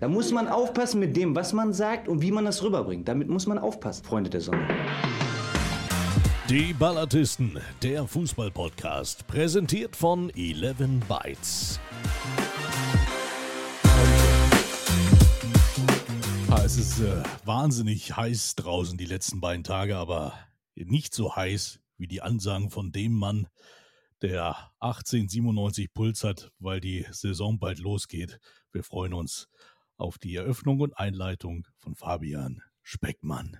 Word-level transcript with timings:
Da 0.00 0.08
muss 0.08 0.32
man 0.32 0.48
aufpassen 0.48 0.98
mit 0.98 1.14
dem, 1.14 1.36
was 1.36 1.52
man 1.52 1.74
sagt 1.74 2.08
und 2.08 2.22
wie 2.22 2.32
man 2.32 2.46
das 2.46 2.62
rüberbringt. 2.62 3.06
Damit 3.06 3.28
muss 3.28 3.46
man 3.46 3.58
aufpassen, 3.58 4.02
Freunde 4.02 4.30
der 4.30 4.40
Sonne. 4.40 4.66
Die 6.48 6.72
Ballatisten, 6.72 7.60
der 7.82 8.06
Fußball-Podcast, 8.06 9.26
präsentiert 9.26 9.94
von 9.94 10.30
11 10.30 11.06
Bytes. 11.06 11.80
Ah, 16.48 16.62
es 16.64 16.78
ist 16.78 17.00
äh, 17.00 17.22
wahnsinnig 17.44 18.16
heiß 18.16 18.54
draußen 18.54 18.96
die 18.96 19.04
letzten 19.04 19.42
beiden 19.42 19.64
Tage, 19.64 19.98
aber 19.98 20.32
nicht 20.76 21.12
so 21.12 21.36
heiß 21.36 21.78
wie 21.98 22.06
die 22.06 22.22
Ansagen 22.22 22.70
von 22.70 22.90
dem 22.90 23.12
Mann, 23.12 23.48
der 24.22 24.56
1897 24.80 25.92
Puls 25.92 26.24
hat, 26.24 26.52
weil 26.58 26.80
die 26.80 27.04
Saison 27.10 27.58
bald 27.58 27.78
losgeht. 27.80 28.40
Wir 28.72 28.82
freuen 28.82 29.12
uns 29.12 29.48
auf 30.00 30.18
die 30.18 30.34
Eröffnung 30.34 30.80
und 30.80 30.98
Einleitung 30.98 31.66
von 31.76 31.94
Fabian 31.94 32.62
Speckmann. 32.82 33.58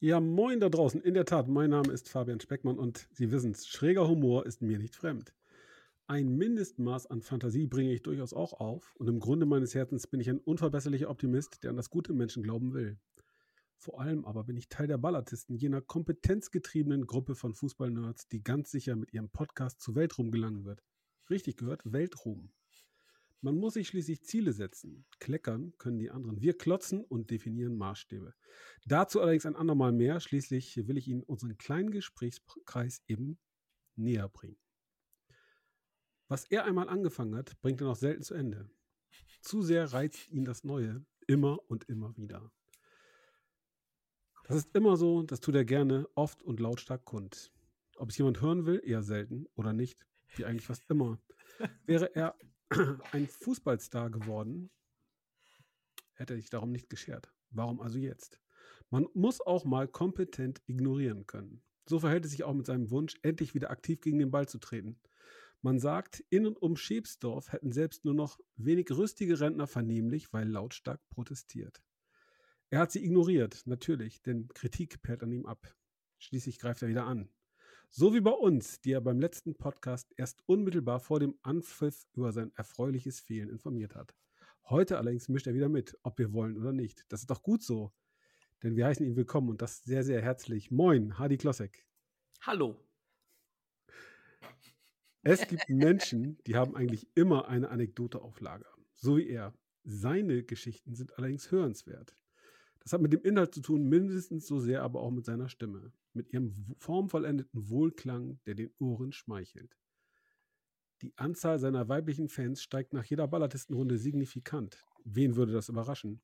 Ja, 0.00 0.18
moin 0.18 0.60
da 0.60 0.70
draußen. 0.70 1.02
In 1.02 1.12
der 1.12 1.26
Tat, 1.26 1.48
mein 1.48 1.70
Name 1.70 1.92
ist 1.92 2.08
Fabian 2.08 2.40
Speckmann 2.40 2.78
und 2.78 3.06
Sie 3.12 3.30
wissen 3.30 3.50
es, 3.50 3.68
schräger 3.68 4.08
Humor 4.08 4.46
ist 4.46 4.62
mir 4.62 4.78
nicht 4.78 4.96
fremd. 4.96 5.34
Ein 6.06 6.36
Mindestmaß 6.36 7.06
an 7.06 7.20
Fantasie 7.20 7.66
bringe 7.66 7.92
ich 7.92 8.02
durchaus 8.02 8.32
auch 8.32 8.54
auf 8.54 8.96
und 8.96 9.08
im 9.08 9.20
Grunde 9.20 9.46
meines 9.46 9.74
Herzens 9.74 10.06
bin 10.06 10.20
ich 10.20 10.30
ein 10.30 10.38
unverbesserlicher 10.38 11.10
Optimist, 11.10 11.62
der 11.62 11.70
an 11.70 11.76
das 11.76 11.90
gute 11.90 12.14
Menschen 12.14 12.42
glauben 12.42 12.72
will. 12.72 12.98
Vor 13.76 14.00
allem 14.00 14.24
aber 14.24 14.44
bin 14.44 14.56
ich 14.56 14.68
Teil 14.68 14.86
der 14.86 14.98
Ballartisten, 14.98 15.56
jener 15.56 15.80
kompetenzgetriebenen 15.80 17.06
Gruppe 17.06 17.34
von 17.34 17.54
Fußballnerds, 17.54 18.28
die 18.28 18.42
ganz 18.42 18.70
sicher 18.70 18.96
mit 18.96 19.12
ihrem 19.12 19.30
Podcast 19.30 19.80
zu 19.80 19.94
Weltruhm 19.94 20.30
gelangen 20.30 20.64
wird. 20.64 20.82
Richtig 21.28 21.58
gehört, 21.58 21.82
Weltruhm. 21.84 22.50
Man 23.42 23.56
muss 23.56 23.74
sich 23.74 23.88
schließlich 23.88 24.22
Ziele 24.22 24.52
setzen. 24.52 25.06
Kleckern 25.18 25.72
können 25.78 25.98
die 25.98 26.10
anderen. 26.10 26.42
Wir 26.42 26.56
klotzen 26.56 27.02
und 27.02 27.30
definieren 27.30 27.76
Maßstäbe. 27.76 28.34
Dazu 28.84 29.20
allerdings 29.20 29.46
ein 29.46 29.56
andermal 29.56 29.92
mehr. 29.92 30.20
Schließlich 30.20 30.86
will 30.86 30.98
ich 30.98 31.08
Ihnen 31.08 31.22
unseren 31.22 31.56
kleinen 31.56 31.90
Gesprächskreis 31.90 33.02
eben 33.06 33.38
näher 33.96 34.28
bringen. 34.28 34.58
Was 36.28 36.44
er 36.44 36.64
einmal 36.64 36.88
angefangen 36.88 37.34
hat, 37.34 37.58
bringt 37.60 37.80
er 37.80 37.86
noch 37.86 37.96
selten 37.96 38.22
zu 38.22 38.34
Ende. 38.34 38.70
Zu 39.40 39.62
sehr 39.62 39.92
reizt 39.92 40.28
ihn 40.28 40.44
das 40.44 40.64
Neue 40.64 41.04
immer 41.26 41.58
und 41.68 41.88
immer 41.88 42.16
wieder. 42.16 42.52
Das 44.44 44.56
ist 44.56 44.74
immer 44.74 44.96
so, 44.96 45.22
das 45.22 45.40
tut 45.40 45.54
er 45.54 45.64
gerne, 45.64 46.08
oft 46.14 46.42
und 46.42 46.60
lautstark 46.60 47.04
kund. 47.04 47.52
Ob 47.96 48.10
es 48.10 48.18
jemand 48.18 48.40
hören 48.40 48.66
will, 48.66 48.82
eher 48.84 49.02
selten 49.02 49.46
oder 49.54 49.72
nicht, 49.72 50.06
wie 50.34 50.44
eigentlich 50.44 50.66
fast 50.66 50.84
immer. 50.90 51.20
Wäre 51.86 52.14
er 52.14 52.36
ein 53.12 53.26
Fußballstar 53.26 54.10
geworden, 54.10 54.70
hätte 56.14 56.34
ich 56.34 56.50
darum 56.50 56.70
nicht 56.70 56.88
geschert. 56.88 57.32
Warum 57.50 57.80
also 57.80 57.98
jetzt? 57.98 58.40
Man 58.90 59.06
muss 59.14 59.40
auch 59.40 59.64
mal 59.64 59.88
kompetent 59.88 60.62
ignorieren 60.66 61.26
können. 61.26 61.62
So 61.86 61.98
verhält 61.98 62.24
es 62.24 62.30
sich 62.30 62.44
auch 62.44 62.54
mit 62.54 62.66
seinem 62.66 62.90
Wunsch, 62.90 63.14
endlich 63.22 63.54
wieder 63.54 63.70
aktiv 63.70 64.00
gegen 64.00 64.18
den 64.18 64.30
Ball 64.30 64.48
zu 64.48 64.58
treten. 64.58 65.00
Man 65.62 65.78
sagt, 65.78 66.24
in 66.30 66.46
und 66.46 66.60
um 66.62 66.76
Schebsdorf 66.76 67.52
hätten 67.52 67.72
selbst 67.72 68.04
nur 68.04 68.14
noch 68.14 68.38
wenig 68.56 68.90
rüstige 68.90 69.40
Rentner 69.40 69.66
vernehmlich, 69.66 70.32
weil 70.32 70.48
lautstark 70.48 71.00
protestiert. 71.10 71.82
Er 72.70 72.78
hat 72.78 72.92
sie 72.92 73.04
ignoriert, 73.04 73.62
natürlich, 73.66 74.22
denn 74.22 74.48
Kritik 74.48 75.02
perlt 75.02 75.22
an 75.22 75.32
ihm 75.32 75.46
ab. 75.46 75.74
Schließlich 76.18 76.58
greift 76.58 76.82
er 76.82 76.88
wieder 76.88 77.04
an. 77.04 77.28
So 77.92 78.14
wie 78.14 78.20
bei 78.20 78.30
uns, 78.30 78.80
die 78.80 78.92
er 78.92 79.00
beim 79.00 79.18
letzten 79.18 79.56
Podcast 79.56 80.14
erst 80.16 80.44
unmittelbar 80.46 81.00
vor 81.00 81.18
dem 81.18 81.34
Anpfiff 81.42 82.06
über 82.12 82.30
sein 82.30 82.52
erfreuliches 82.54 83.18
Fehlen 83.18 83.50
informiert 83.50 83.96
hat. 83.96 84.14
Heute 84.68 84.96
allerdings 84.96 85.28
mischt 85.28 85.48
er 85.48 85.54
wieder 85.54 85.68
mit, 85.68 85.98
ob 86.04 86.16
wir 86.20 86.32
wollen 86.32 86.56
oder 86.56 86.72
nicht. 86.72 87.04
Das 87.08 87.22
ist 87.22 87.30
doch 87.30 87.42
gut 87.42 87.64
so. 87.64 87.92
Denn 88.62 88.76
wir 88.76 88.86
heißen 88.86 89.04
ihn 89.04 89.16
willkommen 89.16 89.48
und 89.48 89.60
das 89.60 89.82
sehr, 89.82 90.04
sehr 90.04 90.22
herzlich. 90.22 90.70
Moin, 90.70 91.18
Hardy 91.18 91.36
Klossek. 91.36 91.84
Hallo. 92.42 92.80
Es 95.22 95.48
gibt 95.48 95.68
Menschen, 95.68 96.38
die 96.46 96.54
haben 96.54 96.76
eigentlich 96.76 97.08
immer 97.16 97.48
eine 97.48 97.70
Anekdote 97.70 98.22
auf 98.22 98.40
Lager. 98.40 98.72
So 98.94 99.16
wie 99.16 99.28
er. 99.28 99.52
Seine 99.82 100.44
Geschichten 100.44 100.94
sind 100.94 101.18
allerdings 101.18 101.50
hörenswert. 101.50 102.14
Das 102.80 102.92
hat 102.92 103.02
mit 103.02 103.12
dem 103.12 103.22
Inhalt 103.22 103.54
zu 103.54 103.60
tun, 103.60 103.88
mindestens 103.88 104.46
so 104.46 104.58
sehr 104.58 104.82
aber 104.82 105.00
auch 105.00 105.10
mit 105.10 105.24
seiner 105.24 105.48
Stimme, 105.48 105.92
mit 106.12 106.32
ihrem 106.32 106.74
formvollendeten 106.78 107.68
Wohlklang, 107.68 108.40
der 108.46 108.54
den 108.54 108.72
Ohren 108.78 109.12
schmeichelt. 109.12 109.76
Die 111.02 111.16
Anzahl 111.16 111.58
seiner 111.58 111.88
weiblichen 111.88 112.28
Fans 112.28 112.62
steigt 112.62 112.92
nach 112.92 113.04
jeder 113.04 113.26
Ballartistenrunde 113.28 113.96
signifikant. 113.96 114.84
Wen 115.04 115.36
würde 115.36 115.52
das 115.52 115.68
überraschen? 115.68 116.20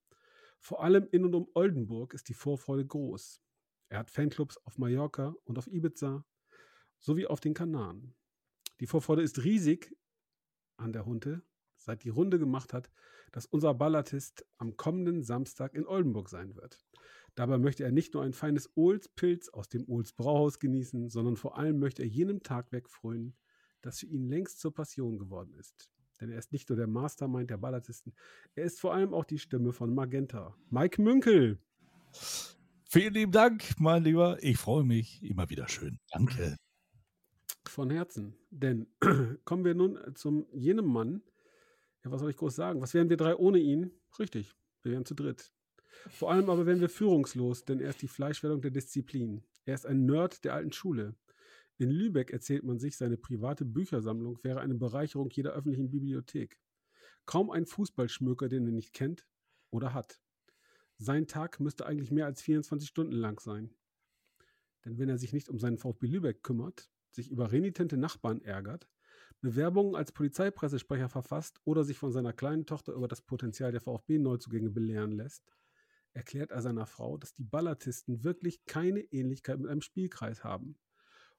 Vor 0.59 0.83
allem 0.83 1.07
in 1.11 1.25
und 1.25 1.35
um 1.35 1.49
Oldenburg 1.55 2.15
ist 2.15 2.29
die 2.29 2.35
Vorfreude 2.35 2.85
groß. 2.85 3.41
Er 3.89 3.99
hat 3.99 4.11
Fanclubs 4.11 4.59
auf 4.59 4.79
Mallorca 4.79 5.35
und 5.45 5.59
auf 5.59 5.67
Ibiza 5.67 6.25
sowie 6.99 7.27
auf 7.27 7.41
den 7.41 7.55
Kanaren. 7.55 8.15
Die 8.81 8.87
Vorfreude 8.87 9.23
ist 9.23 9.45
riesig 9.45 9.97
an 10.77 10.93
der 10.93 11.07
Hunde, 11.07 11.43
seit 11.77 12.05
die 12.05 12.09
Runde 12.09 12.39
gemacht 12.39 12.73
hat, 12.73 12.91
dass 13.33 13.47
unser 13.47 13.75
Ballatist 13.75 14.47
am 14.59 14.77
kommenden 14.77 15.23
Samstag 15.23 15.75
in 15.75 15.87
Oldenburg 15.87 16.29
sein 16.29 16.55
wird. 16.57 16.85
Dabei 17.35 17.59
möchte 17.59 17.85
er 17.85 17.93
nicht 17.93 18.15
nur 18.15 18.23
ein 18.23 18.33
feines 18.33 18.71
Ohlspilz 18.77 19.51
aus 19.51 19.69
dem 19.69 19.85
Ohls 19.87 20.13
Brauhaus 20.13 20.59
genießen, 20.59 21.11
sondern 21.11 21.37
vor 21.37 21.59
allem 21.59 21.79
möchte 21.79 22.03
er 22.03 22.09
jenem 22.09 22.43
Tag 22.43 22.73
wegfrönen, 22.73 23.37
das 23.83 24.01
für 24.01 24.07
ihn 24.07 24.29
längst 24.29 24.59
zur 24.59 24.73
Passion 24.73 25.19
geworden 25.19 25.55
ist. 25.55 25.91
Denn 26.21 26.31
er 26.31 26.39
ist 26.39 26.53
nicht 26.53 26.69
nur 26.71 26.77
der 26.77 26.87
Mastermind 26.87 27.51
der 27.51 27.59
Ballatisten, 27.59 28.15
er 28.55 28.65
ist 28.65 28.81
vor 28.81 28.95
allem 28.95 29.13
auch 29.13 29.25
die 29.25 29.39
Stimme 29.39 29.73
von 29.73 29.95
Magenta. 29.95 30.57
Mike 30.71 31.03
Münkel. 31.03 31.59
Vielen 32.89 33.13
lieben 33.13 33.33
Dank, 33.33 33.79
mein 33.79 34.05
Lieber. 34.05 34.39
Ich 34.43 34.57
freue 34.57 34.85
mich. 34.85 35.23
Immer 35.23 35.51
wieder 35.51 35.69
schön. 35.69 35.99
Danke. 36.11 36.57
Von 37.67 37.91
Herzen. 37.91 38.35
Denn 38.51 38.87
kommen 39.45 39.65
wir 39.65 39.75
nun 39.75 39.99
zum 40.15 40.47
jenem 40.53 40.87
Mann, 40.87 41.23
ja, 42.07 42.13
was 42.13 42.21
soll 42.21 42.31
ich 42.31 42.37
groß 42.37 42.55
sagen? 42.55 42.81
Was 42.81 42.95
wären 42.95 43.11
wir 43.11 43.17
drei 43.17 43.35
ohne 43.37 43.59
ihn? 43.59 43.91
Richtig, 44.19 44.55
wir 44.83 44.93
wären 44.93 45.05
zu 45.05 45.15
dritt. 45.15 45.53
Vor 46.09 46.31
allem 46.31 46.49
aber 46.49 46.65
wären 46.65 46.81
wir 46.81 46.89
führungslos, 46.89 47.65
denn 47.65 47.81
er 47.81 47.91
ist 47.91 48.01
die 48.01 48.09
Fleischwerdung 48.09 48.61
der 48.61 48.71
Disziplin. 48.71 49.43
Er 49.65 49.75
ist 49.75 49.87
ein 49.87 50.07
Nerd 50.07 50.45
der 50.45 50.55
alten 50.55 50.73
Schule. 50.73 51.17
In 51.79 51.91
Lübeck 51.91 52.31
erzählt 52.31 52.63
man 52.63 52.79
sich, 52.79 52.97
seine 52.97 53.17
private 53.17 53.65
Büchersammlung 53.65 54.39
wäre 54.45 54.61
eine 54.61 54.77
Bereicherung 54.77 55.31
jeder 55.31 55.53
öffentlichen 55.53 55.91
Bibliothek. 55.91 56.61
Kaum 57.27 57.51
ein 57.51 57.67
Fußballschmöker, 57.67 58.49
den 58.49 58.67
er 58.67 58.73
nicht 58.73 58.93
kennt 58.93 59.27
oder 59.71 59.93
hat. 59.93 60.21
Sein 60.99 61.27
Tag 61.27 61.59
müsste 61.59 61.87
eigentlich 61.87 62.13
mehr 62.13 62.27
als 62.27 62.41
24 62.41 62.89
Stunden 62.89 63.15
lang 63.15 63.41
sein. 63.41 63.75
Denn 64.85 64.97
wenn 64.99 65.09
er 65.09 65.19
sich 65.19 65.33
nicht 65.33 65.49
um 65.49 65.59
seinen 65.59 65.77
VfB 65.77 66.07
Lübeck 66.07 66.45
kümmert, 66.45 66.89
sich 67.11 67.31
über 67.31 67.51
renitente 67.51 67.97
Nachbarn 67.97 68.41
ärgert, 68.43 68.89
Bewerbungen 69.41 69.95
als 69.95 70.13
Polizeipressesprecher 70.13 71.09
verfasst 71.09 71.61
oder 71.65 71.85
sich 71.85 71.99
von 71.99 72.13
seiner 72.13 72.33
kleinen 72.33 72.67
Tochter 72.67 72.93
über 72.93 73.09
das 73.09 73.23
Potenzial 73.23 73.73
der 73.73 73.81
VfB-Neuzugänge 73.81 74.71
belehren 74.71 75.13
lässt, 75.13 75.45
erklärt 76.13 76.51
er 76.51 76.63
seiner 76.63 76.87
Frau, 76.87 77.19
dass 77.19 77.35
die 77.35 77.45
Ballatisten 77.45 78.25
wirklich 78.25 78.65
keine 78.65 79.01
Ähnlichkeit 79.01 79.59
mit 79.59 79.71
einem 79.71 79.83
Spielkreis 79.83 80.43
haben. 80.43 80.79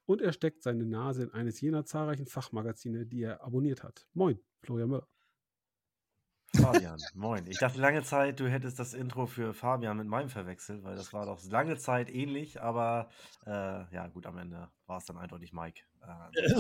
Und 0.06 0.22
er 0.22 0.32
steckt 0.32 0.64
seine 0.64 0.86
Nase 0.86 1.24
in 1.24 1.32
eines 1.32 1.60
jener 1.60 1.84
zahlreichen 1.86 2.28
Fachmagazine, 2.28 3.06
die 3.06 3.24
er 3.24 3.44
abonniert 3.44 3.84
hat. 3.84 4.08
Moin, 4.14 4.40
Florian 4.62 4.90
Müller. 4.90 5.08
Fabian, 6.56 7.00
moin. 7.14 7.46
Ich 7.48 7.60
dachte 7.60 7.80
lange 7.80 8.04
Zeit, 8.04 8.40
du 8.40 8.50
hättest 8.50 8.80
das 8.80 8.94
Intro 8.94 9.26
für 9.26 9.54
Fabian 9.54 9.98
mit 9.98 10.08
meinem 10.08 10.30
verwechselt, 10.30 10.84
weil 10.84 10.96
das 10.96 11.12
war 11.14 11.26
doch 11.26 11.44
lange 11.44 11.78
Zeit 11.78 12.10
ähnlich, 12.10 12.62
aber 12.62 13.10
äh, 13.46 13.52
ja, 13.52 14.08
gut, 14.08 14.26
am 14.26 14.38
Ende 14.38 14.70
war 14.86 14.98
es 14.98 15.06
dann 15.06 15.18
eindeutig 15.18 15.52
Mike. 15.54 15.82
Äh, 16.02 16.54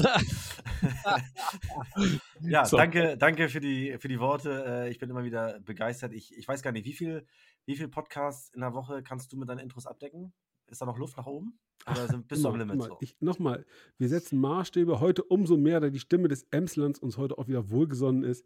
ja, 2.42 2.66
so. 2.66 2.78
danke, 2.78 3.18
danke 3.18 3.50
für 3.50 3.60
die, 3.60 3.98
für 3.98 4.08
die 4.08 4.20
Worte. 4.20 4.66
Äh, 4.68 4.90
ich 4.90 5.00
bin 5.00 5.10
immer 5.10 5.24
wieder 5.24 5.60
begeistert. 5.62 6.14
Ich, 6.14 6.36
ich 6.38 6.48
weiß 6.48 6.62
gar 6.62 6.72
nicht, 6.72 6.86
wie 6.86 6.94
viel, 6.94 7.26
wie 7.66 7.76
viel 7.76 7.88
Podcasts 7.88 8.50
in 8.50 8.62
der 8.62 8.74
Woche 8.74 9.02
kannst 9.04 9.32
du 9.32 9.38
mit 9.38 9.50
deinen 9.50 9.60
Intros 9.60 9.88
abdecken? 9.88 10.34
Ist 10.68 10.82
da 10.82 10.86
noch 10.86 10.98
Luft 10.98 11.16
nach 11.16 11.28
oben? 11.28 11.58
Oder 11.90 12.08
sind, 12.08 12.28
bist 12.28 12.44
du 12.44 12.50
am 12.50 12.58
Limit? 12.58 12.82
So? 12.82 13.00
Nochmal, 13.22 13.66
wir 13.98 14.10
setzen 14.10 14.40
Maßstäbe 14.40 15.00
heute 15.00 15.24
umso 15.24 15.56
mehr, 15.56 15.80
da 15.80 15.90
die 15.90 16.00
Stimme 16.00 16.28
des 16.28 16.44
Emslands 16.52 17.00
uns 17.00 17.18
heute 17.18 17.38
auch 17.38 17.48
wieder 17.48 17.70
wohlgesonnen 17.70 18.24
ist. 18.24 18.46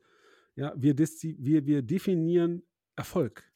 Ja, 0.56 0.74
wir, 0.76 0.98
wir, 0.98 1.66
wir 1.66 1.82
definieren 1.82 2.64
Erfolg. 2.96 3.52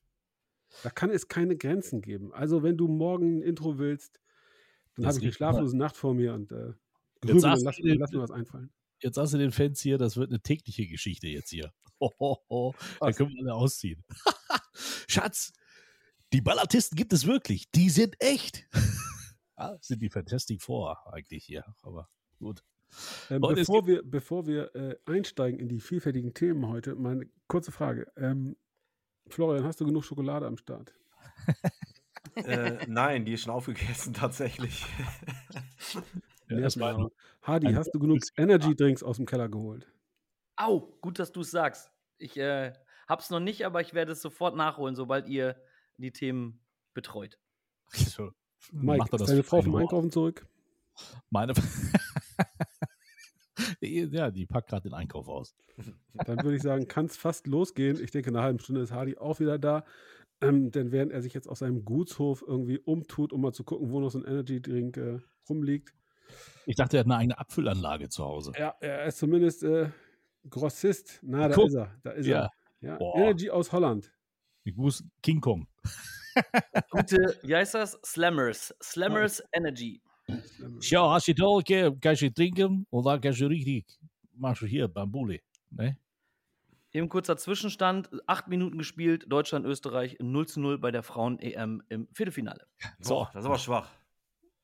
Da 0.83 0.89
kann 0.89 1.09
es 1.09 1.27
keine 1.27 1.55
Grenzen 1.55 2.01
geben. 2.01 2.33
Also, 2.33 2.63
wenn 2.63 2.77
du 2.77 2.87
morgen 2.87 3.37
ein 3.37 3.41
Intro 3.41 3.77
willst, 3.77 4.19
dann 4.95 5.07
habe 5.07 5.17
ich 5.17 5.23
eine 5.23 5.33
schlaflose 5.33 5.77
Nacht 5.77 5.97
vor 5.97 6.13
mir 6.13 6.33
und 6.33 6.51
äh, 6.51 6.73
grübel, 7.21 7.41
lass, 7.41 7.61
lass 7.63 7.79
mir 7.79 7.99
was 7.99 8.31
einfallen. 8.31 8.71
Jetzt 9.01 9.15
sagst 9.15 9.33
du 9.33 9.37
den 9.37 9.51
Fans 9.51 9.81
hier, 9.81 9.97
das 9.97 10.17
wird 10.17 10.29
eine 10.29 10.41
tägliche 10.41 10.87
Geschichte 10.87 11.27
jetzt 11.27 11.49
hier. 11.49 11.73
Ho, 12.01 12.11
ho, 12.19 12.39
ho. 12.49 12.75
Da 12.99 13.13
können 13.13 13.29
wir 13.29 13.39
alle 13.39 13.53
ausziehen. 13.53 14.03
Schatz, 15.07 15.53
die 16.33 16.41
Ballartisten 16.41 16.97
gibt 16.97 17.13
es 17.13 17.25
wirklich. 17.25 17.71
Die 17.71 17.89
sind 17.89 18.15
echt. 18.19 18.67
ah, 19.55 19.77
sind 19.79 20.01
die 20.01 20.09
Fantastic 20.09 20.61
Four 20.61 20.97
eigentlich 21.13 21.45
hier, 21.45 21.63
aber 21.83 22.09
gut. 22.37 22.65
Ähm, 23.29 23.41
bevor 23.41 23.87
wir, 23.87 24.01
bevor 24.03 24.47
wir 24.47 24.73
äh, 24.75 24.95
einsteigen 25.05 25.59
in 25.59 25.67
die 25.67 25.79
vielfältigen 25.79 26.33
Themen 26.33 26.67
heute, 26.67 26.95
mal 26.95 27.13
eine 27.13 27.29
kurze 27.47 27.71
Frage. 27.71 28.07
Ähm, 28.15 28.55
Florian, 29.27 29.65
hast 29.65 29.81
du 29.81 29.85
genug 29.85 30.05
Schokolade 30.05 30.45
am 30.45 30.57
Start? 30.57 30.93
Äh, 32.35 32.85
nein, 32.87 33.25
die 33.25 33.33
ist 33.33 33.43
schon 33.43 33.53
aufgegessen 33.53 34.13
tatsächlich. 34.13 34.85
Ja, 36.47 36.59
das 36.59 36.79
war 36.79 37.09
ein 37.41 37.75
hast 37.75 37.89
du 37.91 37.97
genug 37.97 38.19
Energy-Drinks 38.37 39.01
aus 39.01 39.17
dem 39.17 39.25
Keller 39.25 39.49
geholt? 39.49 39.87
Au, 40.55 40.79
gut, 41.01 41.17
dass 41.17 41.31
du 41.31 41.41
es 41.41 41.49
sagst. 41.49 41.91
Ich 42.19 42.37
äh, 42.37 42.71
hab's 43.07 43.31
noch 43.31 43.39
nicht, 43.39 43.65
aber 43.65 43.81
ich 43.81 43.95
werde 43.95 44.11
es 44.11 44.21
sofort 44.21 44.55
nachholen, 44.55 44.95
sobald 44.95 45.27
ihr 45.27 45.59
die 45.97 46.11
Themen 46.11 46.63
betreut. 46.93 47.39
so, 47.87 48.29
Mike, 48.71 48.99
macht 48.99 49.11
er 49.11 49.15
ist 49.15 49.21
das 49.21 49.29
deine 49.29 49.41
Frau 49.41 49.63
vom. 49.63 49.75
Einkaufen 49.75 50.11
zurück? 50.11 50.45
Meine. 51.31 51.53
ja, 53.87 54.31
die 54.31 54.45
packt 54.45 54.69
gerade 54.69 54.89
den 54.89 54.93
Einkauf 54.93 55.27
aus. 55.27 55.55
Dann 56.25 56.43
würde 56.43 56.55
ich 56.55 56.61
sagen, 56.61 56.87
kann 56.87 57.05
es 57.05 57.17
fast 57.17 57.47
losgehen. 57.47 57.99
Ich 58.01 58.11
denke, 58.11 58.29
in 58.29 58.35
einer 58.35 58.45
halben 58.45 58.59
Stunde 58.59 58.81
ist 58.81 58.91
Hardy 58.91 59.17
auch 59.17 59.39
wieder 59.39 59.57
da. 59.57 59.85
Ähm, 60.41 60.71
denn 60.71 60.91
während 60.91 61.11
er 61.13 61.21
sich 61.21 61.33
jetzt 61.33 61.47
auf 61.47 61.57
seinem 61.57 61.85
Gutshof 61.85 62.43
irgendwie 62.45 62.77
umtut, 62.79 63.31
um 63.31 63.41
mal 63.41 63.53
zu 63.53 63.63
gucken, 63.63 63.89
wo 63.89 63.99
noch 64.01 64.09
so 64.09 64.19
ein 64.19 64.25
Energy-Drink 64.25 64.97
äh, 64.97 65.19
rumliegt. 65.49 65.93
Ich 66.65 66.75
dachte, 66.75 66.97
er 66.97 67.01
hat 67.01 67.07
eine 67.07 67.15
eigene 67.17 67.37
Abfüllanlage 67.39 68.09
zu 68.09 68.25
Hause. 68.25 68.51
Ja, 68.57 68.75
er 68.81 69.05
ist 69.05 69.19
zumindest 69.19 69.63
äh, 69.63 69.89
Grossist. 70.49 71.19
Na, 71.23 71.47
da 71.47 71.55
Guck. 71.55 71.67
ist 71.67 71.75
er. 71.75 71.91
Da 72.03 72.11
ist 72.11 72.25
Ja. 72.27 72.41
er. 72.43 72.51
Ja. 72.81 72.97
Boah. 72.97 73.17
Energy 73.17 73.49
aus 73.49 73.71
Holland. 73.71 74.11
Ich 74.63 74.75
muss 74.75 75.03
King 75.23 75.39
Kong. 75.41 75.67
Gute, 76.89 77.37
wie 77.43 77.55
heißt 77.55 77.75
das? 77.75 77.97
Slammers. 78.03 78.75
Slammers 78.83 79.41
Energy. 79.53 80.01
Ja, 80.81 81.11
hast 81.11 81.27
du 81.27 81.33
da, 81.35 81.59
geh- 81.63 81.91
kannst 82.01 82.21
du 82.21 82.33
trinken 82.33 82.85
und 82.89 83.05
dann 83.05 83.21
kannst 83.21 83.41
du 83.41 83.47
richtig, 83.47 83.85
machst 84.33 84.61
du 84.61 84.65
hier 84.65 84.87
Bambule. 84.87 85.39
Ne? 85.69 85.97
Eben 86.91 87.09
kurzer 87.09 87.37
Zwischenstand, 87.37 88.09
acht 88.25 88.47
Minuten 88.47 88.77
gespielt, 88.77 89.25
Deutschland, 89.27 89.65
Österreich 89.65 90.17
0 90.21 90.47
zu 90.47 90.59
0 90.61 90.77
bei 90.79 90.91
der 90.91 91.03
Frauen-EM 91.03 91.83
im 91.89 92.07
Viertelfinale. 92.13 92.65
So. 92.99 93.15
Boah, 93.15 93.29
das 93.33 93.43
ist 93.43 93.45
aber 93.47 93.57
schwach. 93.59 93.89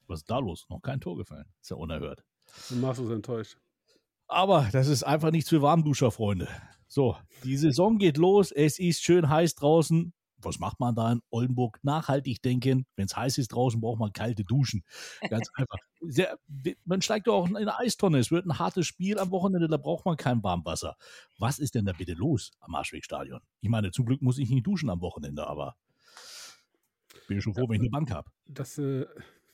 Was 0.07 0.19
ist 0.21 0.29
da 0.31 0.39
los? 0.39 0.65
Noch 0.69 0.81
kein 0.81 0.99
Tor 1.01 1.17
gefallen. 1.17 1.45
Ist 1.61 1.69
ja 1.71 1.77
unerhört. 1.77 2.23
Dann 2.69 2.81
machst 2.81 2.99
du 2.99 3.05
es 3.05 3.11
enttäuscht. 3.11 3.57
Aber 4.27 4.69
das 4.71 4.87
ist 4.87 5.03
einfach 5.03 5.31
nichts 5.31 5.49
für 5.49 5.61
Warmduscher, 5.61 6.09
Freunde. 6.11 6.47
So, 6.87 7.17
die 7.43 7.57
Saison 7.57 7.97
geht 7.97 8.17
los. 8.17 8.51
Es 8.51 8.79
ist 8.79 9.03
schön 9.03 9.29
heiß 9.29 9.55
draußen. 9.55 10.13
Was 10.45 10.59
macht 10.59 10.79
man 10.79 10.95
da 10.95 11.11
in 11.11 11.21
Oldenburg? 11.29 11.79
Nachhaltig 11.83 12.41
denken. 12.41 12.85
Wenn 12.95 13.05
es 13.05 13.15
heiß 13.15 13.37
ist 13.37 13.49
draußen, 13.49 13.79
braucht 13.81 13.99
man 13.99 14.13
kalte 14.13 14.43
Duschen. 14.43 14.83
Ganz 15.29 15.49
einfach. 15.55 15.77
Sehr, 16.01 16.37
man 16.85 17.01
steigt 17.01 17.27
doch 17.27 17.35
auch 17.35 17.47
in 17.47 17.57
eine 17.57 17.77
Eistonne. 17.77 18.19
Es 18.19 18.31
wird 18.31 18.45
ein 18.45 18.59
hartes 18.59 18.87
Spiel 18.87 19.19
am 19.19 19.31
Wochenende, 19.31 19.67
da 19.67 19.77
braucht 19.77 20.05
man 20.05 20.17
kein 20.17 20.43
Warmwasser. 20.43 20.95
Was 21.37 21.59
ist 21.59 21.75
denn 21.75 21.85
da 21.85 21.93
bitte 21.93 22.13
los 22.13 22.51
am 22.59 22.71
Marschwegstadion? 22.71 23.41
Ich 23.61 23.69
meine, 23.69 23.91
zum 23.91 24.05
Glück 24.05 24.21
muss 24.21 24.37
ich 24.37 24.49
nicht 24.49 24.65
duschen 24.65 24.89
am 24.89 25.01
Wochenende, 25.01 25.47
aber 25.47 25.75
bin 27.27 27.37
ich 27.37 27.43
schon 27.43 27.53
froh, 27.53 27.69
wenn 27.69 27.75
ich 27.75 27.81
eine 27.81 27.89
Bank 27.89 28.11
habe. 28.11 28.29
Das, 28.45 28.77
äh, 28.77 29.05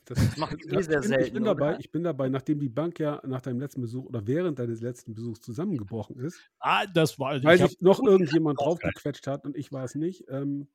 das, 0.10 0.38
macht 0.38 0.66
eh 0.66 0.70
sehr 0.70 0.80
ich, 0.80 0.88
bin, 0.88 1.00
ich 1.02 1.08
selten, 1.08 1.34
bin 1.36 1.44
dabei, 1.44 1.70
oder? 1.72 1.80
ich 1.80 1.92
bin 1.92 2.04
dabei, 2.04 2.30
nachdem 2.30 2.60
die 2.60 2.70
Bank 2.70 3.00
ja 3.00 3.22
nach 3.26 3.42
deinem 3.42 3.60
letzten 3.60 3.82
Besuch 3.82 4.06
oder 4.06 4.26
während 4.28 4.60
deines 4.60 4.82
letzten 4.82 5.14
Besuchs 5.14 5.42
zusammengebrochen 5.42 6.18
ist, 6.20 6.40
Ah, 6.60 6.86
das 6.88 7.20
war. 7.20 7.44
weil 7.44 7.56
ich 7.56 7.62
sich 7.72 7.82
noch 7.82 8.00
irgendjemand 8.04 8.60
drauf- 8.60 8.80
draufgequetscht 8.80 9.28
hat 9.28 9.46
und 9.46 9.56
ich 9.58 9.72
war 9.72 9.84
es 9.84 9.96
nicht. 9.96 10.26
Ähm, 10.30 10.68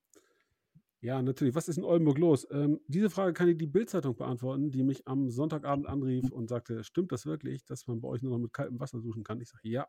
ja, 1.01 1.21
natürlich. 1.21 1.55
Was 1.57 1.69
ist 1.69 1.79
in 1.79 1.85
Oldenburg 1.85 2.19
los? 2.19 2.47
Ähm, 2.53 2.81
diese 2.87 3.11
Frage 3.11 3.33
kann 3.33 3.49
dir 3.49 3.57
die 3.57 3.67
Bildzeitung 3.67 4.15
beantworten, 4.15 4.71
die 4.71 4.85
mich 4.85 5.07
am 5.09 5.31
Sonntagabend 5.31 5.89
anrief 5.89 6.31
und 6.31 6.49
sagte: 6.49 6.85
Stimmt 6.85 7.11
das 7.11 7.27
wirklich, 7.27 7.65
dass 7.65 7.89
man 7.89 8.01
bei 8.01 8.09
euch 8.09 8.23
nur 8.23 8.31
noch 8.33 8.39
mit 8.39 8.53
kaltem 8.53 8.79
Wasser 8.79 9.01
duschen 9.01 9.25
kann? 9.25 9.41
Ich 9.41 9.49
sage: 9.49 9.69
Ja, 9.69 9.89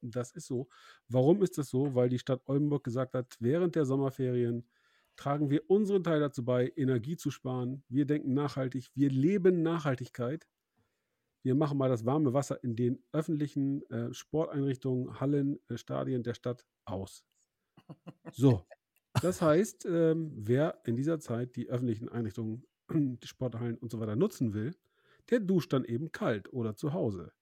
das 0.00 0.32
ist 0.32 0.46
so. 0.46 0.68
Warum 1.08 1.42
ist 1.42 1.58
das 1.58 1.68
so? 1.68 1.94
Weil 1.94 2.08
die 2.08 2.18
Stadt 2.18 2.40
Oldenburg 2.46 2.82
gesagt 2.82 3.14
hat, 3.14 3.36
während 3.40 3.74
der 3.74 3.84
Sommerferien 3.84 4.66
tragen 5.16 5.50
wir 5.50 5.68
unseren 5.70 6.04
Teil 6.04 6.20
dazu 6.20 6.44
bei, 6.44 6.72
Energie 6.76 7.16
zu 7.16 7.30
sparen. 7.30 7.84
Wir 7.88 8.06
denken 8.06 8.34
nachhaltig, 8.34 8.90
wir 8.94 9.10
leben 9.10 9.62
Nachhaltigkeit. 9.62 10.46
Wir 11.42 11.54
machen 11.54 11.76
mal 11.76 11.88
das 11.88 12.06
warme 12.06 12.32
Wasser 12.32 12.62
in 12.64 12.74
den 12.74 13.02
öffentlichen 13.12 13.82
äh, 13.90 14.12
Sporteinrichtungen, 14.14 15.20
Hallen, 15.20 15.58
äh, 15.68 15.76
Stadien 15.76 16.22
der 16.22 16.34
Stadt 16.34 16.64
aus. 16.84 17.24
So, 18.32 18.64
das 19.20 19.42
heißt, 19.42 19.86
ähm, 19.86 20.32
wer 20.34 20.80
in 20.84 20.96
dieser 20.96 21.20
Zeit 21.20 21.54
die 21.56 21.68
öffentlichen 21.68 22.08
Einrichtungen, 22.08 22.64
die 22.90 23.26
Sporthallen 23.26 23.76
und 23.78 23.90
so 23.90 24.00
weiter 24.00 24.16
nutzen 24.16 24.54
will, 24.54 24.74
der 25.30 25.40
duscht 25.40 25.72
dann 25.72 25.84
eben 25.84 26.12
kalt 26.12 26.52
oder 26.52 26.76
zu 26.76 26.92
Hause. 26.92 27.32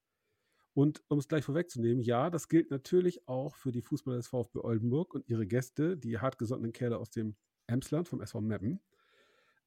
Und 0.75 1.03
um 1.09 1.19
es 1.19 1.29
gleich 1.29 1.45
vorwegzunehmen, 1.45 2.03
ja, 2.03 2.31
das 2.31 2.49
gilt 2.49 2.71
natürlich 2.71 3.29
auch 3.29 3.57
für 3.57 3.73
die 3.73 3.83
Fußballer 3.83 4.17
des 4.17 4.29
VfB 4.29 4.61
Oldenburg 4.61 5.15
und 5.15 5.29
ihre 5.29 5.47
Gäste, 5.47 5.97
die 5.97 6.19
hartgesottenen 6.19 6.73
Kerle 6.73 6.99
aus 6.99 7.11
dem 7.11 7.37
Emsland 7.67 8.09
vom 8.09 8.21
SV 8.21 8.41
Meppen. 8.41 8.81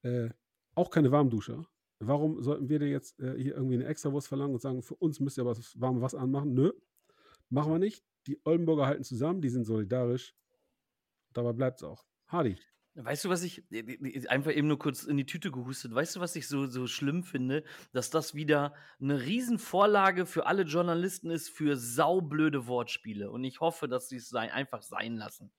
Äh, 0.02 0.30
auch 0.76 0.90
keine 0.90 1.12
Warmduscher. 1.12 1.66
Warum 2.00 2.42
sollten 2.42 2.70
wir 2.70 2.80
dir 2.80 2.90
jetzt 2.90 3.20
äh, 3.20 3.36
hier 3.42 3.56
irgendwie 3.56 3.76
eine 3.76 3.86
Extrawurst 3.86 4.28
verlangen 4.28 4.54
und 4.54 4.62
sagen, 4.62 4.82
für 4.82 4.96
uns 4.96 5.20
müsst 5.20 5.38
ihr 5.38 5.42
aber 5.42 5.54
das 5.54 5.80
warme 5.80 6.02
Wasser 6.02 6.20
anmachen? 6.20 6.54
Nö, 6.54 6.72
machen 7.50 7.72
wir 7.72 7.80
nicht. 7.80 8.04
Die 8.28 8.40
Oldenburger 8.44 8.86
halten 8.88 9.04
zusammen, 9.04 9.42
die 9.42 9.50
sind 9.50 9.66
solidarisch. 9.66 10.36
Dabei 11.32 11.54
bleibt 11.54 11.80
es 11.80 11.84
auch. 11.84 12.06
Hardy. 12.28 12.58
Weißt 12.98 13.26
du, 13.26 13.30
was 13.30 13.44
ich 13.44 13.70
äh, 13.72 13.80
äh, 13.80 14.28
einfach 14.28 14.54
eben 14.54 14.68
nur 14.68 14.80
kurz 14.80 15.04
in 15.04 15.18
die 15.18 15.26
Tüte 15.26 15.52
gehustet, 15.52 15.94
weißt 15.94 16.16
du, 16.16 16.20
was 16.22 16.36
ich 16.38 16.48
so, 16.48 16.66
so 16.66 16.88
schlimm 16.88 17.24
finde, 17.24 17.64
dass 17.92 18.10
das 18.10 18.36
wieder 18.36 18.74
eine 19.02 19.22
Riesenvorlage 19.22 20.26
für 20.26 20.46
alle 20.46 20.64
Journalisten 20.64 21.30
ist 21.30 21.50
für 21.50 21.76
saublöde 21.76 22.68
Wortspiele. 22.68 23.32
Und 23.32 23.44
ich 23.44 23.60
hoffe, 23.60 23.90
dass 23.90 24.08
sie 24.08 24.16
es 24.16 24.30
sein, 24.30 24.50
einfach 24.50 24.82
sein 24.82 25.18
lassen. 25.18 25.52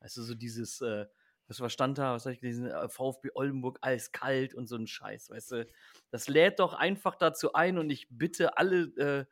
Weißt 0.00 0.16
du, 0.16 0.22
so 0.22 0.34
dieses, 0.36 0.80
äh, 0.82 1.06
was 1.48 1.60
war 1.60 1.68
stand 1.70 1.98
da, 1.98 2.14
was 2.14 2.24
habe 2.24 2.34
ich 2.34 2.40
gelesen, 2.40 2.66
Äh, 2.66 2.88
VfB 2.88 3.30
Oldenburg, 3.34 3.78
alles 3.82 4.12
kalt 4.12 4.54
und 4.54 4.66
so 4.66 4.76
ein 4.76 4.86
Scheiß, 4.86 5.30
weißt 5.30 5.50
du. 5.52 5.66
Das 6.10 6.28
lädt 6.28 6.58
doch 6.60 6.74
einfach 6.74 7.16
dazu 7.16 7.52
ein 7.52 7.78
und 7.78 7.90
ich 7.90 8.06
bitte 8.10 8.56
alle 8.58 8.82
äh, 8.96 9.24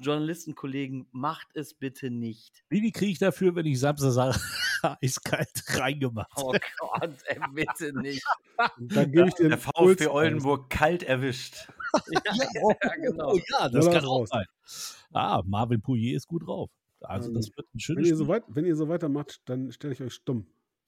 Journalistenkollegen, 0.00 1.08
macht 1.12 1.48
es 1.54 1.74
bitte 1.74 2.10
nicht. 2.10 2.64
Wie 2.68 2.80
viel 2.80 2.92
kriege 2.92 3.12
ich 3.12 3.18
dafür, 3.18 3.54
wenn 3.54 3.66
ich 3.66 3.80
Samstag 3.80 4.10
sage, 4.12 4.38
eiskalt 5.02 5.48
reingemacht? 5.78 6.30
Oh 6.36 6.52
Gott, 6.78 7.14
ey, 7.26 7.40
bitte 7.54 7.98
nicht. 7.98 8.22
Da 8.78 9.04
gebe 9.04 9.28
ich 9.28 9.34
dir 9.34 9.48
Der 9.48 9.58
VfB. 9.58 10.06
Oldenburg 10.08 10.68
kalt 10.70 11.02
erwischt. 11.02 11.68
Ja, 12.10 12.20
ja, 12.82 12.94
genau. 13.00 13.32
Oh 13.32 13.38
ja, 13.52 13.68
das 13.70 13.84
Soll 13.86 13.94
kann 13.94 14.04
auch 14.04 14.20
raus. 14.20 14.28
sein. 14.30 14.44
Ah, 15.12 15.42
Marvin 15.46 15.80
Pouillet 15.80 16.14
ist 16.16 16.26
gut 16.26 16.46
drauf. 16.46 16.70
Also, 17.00 17.32
das 17.32 17.46
wird 17.56 17.66
ein 17.68 17.70
Wenn 17.74 17.80
schönes 17.80 18.08
ihr, 18.08 18.16
so 18.16 18.28
weit, 18.28 18.44
wenn 18.48 18.64
ihr 18.66 18.76
so 18.76 18.88
weitermacht, 18.88 19.40
dann 19.46 19.72
stelle 19.72 19.94
ich 19.94 20.02
euch 20.02 20.12
stumm. 20.14 20.46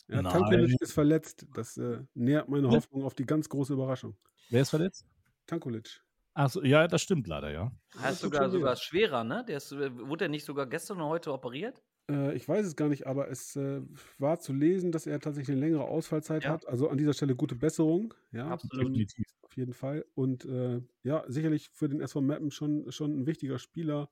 Ja. 0.08 0.22
Tankulic 0.22 0.80
ist 0.80 0.92
verletzt. 0.92 1.46
Das 1.54 1.76
äh, 1.76 2.00
nährt 2.14 2.48
meine 2.48 2.68
Ne? 2.68 2.70
Hoffnung 2.70 3.04
auf 3.04 3.14
die 3.14 3.26
ganz 3.26 3.48
große 3.48 3.72
Überraschung. 3.74 4.16
Wer 4.50 4.62
ist 4.62 4.70
verletzt? 4.70 5.06
Tankulic. 5.46 6.00
Achso, 6.34 6.62
ja, 6.62 6.86
das 6.86 7.02
stimmt 7.02 7.26
leider, 7.26 7.50
ja. 7.50 7.72
Er 8.02 8.10
ist 8.10 8.20
sogar, 8.20 8.48
sogar 8.48 8.76
schwerer, 8.76 9.24
ne? 9.24 9.44
Der 9.48 9.56
ist, 9.56 9.72
wurde 9.72 10.26
er 10.26 10.28
nicht 10.28 10.44
sogar 10.44 10.66
gestern 10.66 10.98
oder 10.98 11.08
heute 11.08 11.32
operiert? 11.32 11.82
Äh, 12.10 12.34
ich 12.36 12.48
weiß 12.48 12.64
es 12.64 12.76
gar 12.76 12.88
nicht, 12.88 13.06
aber 13.06 13.28
es 13.28 13.56
äh, 13.56 13.82
war 14.18 14.38
zu 14.38 14.52
lesen, 14.52 14.92
dass 14.92 15.06
er 15.06 15.18
tatsächlich 15.20 15.56
eine 15.56 15.66
längere 15.66 15.84
Ausfallzeit 15.84 16.44
Ja. 16.44 16.50
hat. 16.50 16.66
Also 16.68 16.88
an 16.88 16.96
dieser 16.96 17.12
Stelle 17.12 17.34
gute 17.34 17.56
Besserung. 17.56 18.14
Ja, 18.32 18.48
Absolut. 18.48 18.86
Definitiv. 18.86 19.26
auf 19.42 19.56
jeden 19.56 19.72
Fall. 19.74 20.04
Und 20.14 20.44
äh, 20.44 20.80
ja, 21.02 21.24
sicherlich 21.26 21.70
für 21.72 21.88
den 21.88 22.00
SV 22.00 22.20
Meppen 22.20 22.50
schon, 22.50 22.90
schon 22.92 23.18
ein 23.18 23.26
wichtiger 23.26 23.58
Spieler. 23.58 24.08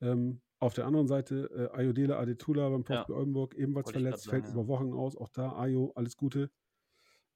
Ähm, 0.00 0.40
auf 0.58 0.74
der 0.74 0.86
anderen 0.86 1.06
Seite 1.06 1.70
äh, 1.74 1.76
Ayodele 1.76 2.16
Adetula 2.16 2.68
beim 2.70 2.84
Ja. 2.88 3.02
VfB 3.02 3.12
Oldenburg 3.12 3.54
ebenfalls 3.54 3.86
Wollte 3.86 4.00
verletzt, 4.00 4.28
fällt 4.28 4.44
ja. 4.46 4.52
über 4.52 4.66
Wochen 4.68 4.92
aus. 4.92 5.16
Auch 5.16 5.28
da 5.28 5.52
Ayo, 5.52 5.92
alles 5.94 6.16
Gute. 6.16 6.50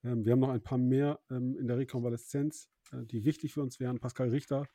Ähm, 0.03 0.25
wir 0.25 0.33
haben 0.33 0.41
noch 0.41 0.51
ein 0.51 0.63
paar 0.63 0.79
mehr 0.79 1.21
ähm, 1.31 1.57
in 1.57 1.67
der 1.67 1.79
Rekonvaleszenz, 1.79 2.71
äh, 2.93 3.05
die 3.05 3.25
wichtig 3.25 3.53
für 3.53 3.63
uns 3.63 3.79
wären. 3.81 4.01
Pascal 4.01 4.31
Richter 4.31 4.67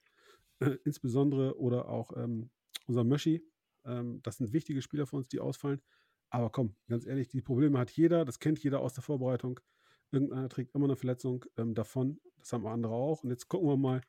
äh, 0.60 0.78
insbesondere 0.84 1.58
oder 1.60 1.90
auch 1.90 2.16
ähm, 2.16 2.50
unser 2.88 3.04
Möschi. 3.04 3.44
Ähm, 3.84 4.22
das 4.22 4.38
sind 4.38 4.54
wichtige 4.54 4.82
Spieler 4.82 5.08
für 5.08 5.18
uns, 5.18 5.28
die 5.28 5.40
ausfallen. 5.40 5.82
Aber 6.30 6.50
komm, 6.50 6.76
ganz 6.88 7.06
ehrlich, 7.06 7.28
die 7.28 7.42
Probleme 7.42 7.80
hat 7.80 7.92
jeder, 7.92 8.26
das 8.26 8.40
kennt 8.40 8.60
jeder 8.64 8.82
aus 8.82 8.94
der 8.94 9.04
Vorbereitung. 9.04 9.60
Irgendeiner 10.12 10.50
trägt 10.50 10.76
immer 10.76 10.86
eine 10.86 10.96
Verletzung 10.96 11.46
ähm, 11.58 11.74
davon. 11.74 12.20
Das 12.40 12.54
haben 12.54 12.68
andere 12.68 12.94
auch. 12.94 13.24
Und 13.24 13.32
jetzt 13.32 13.48
gucken 13.48 13.68
wir 13.68 13.78
mal, 13.78 14.02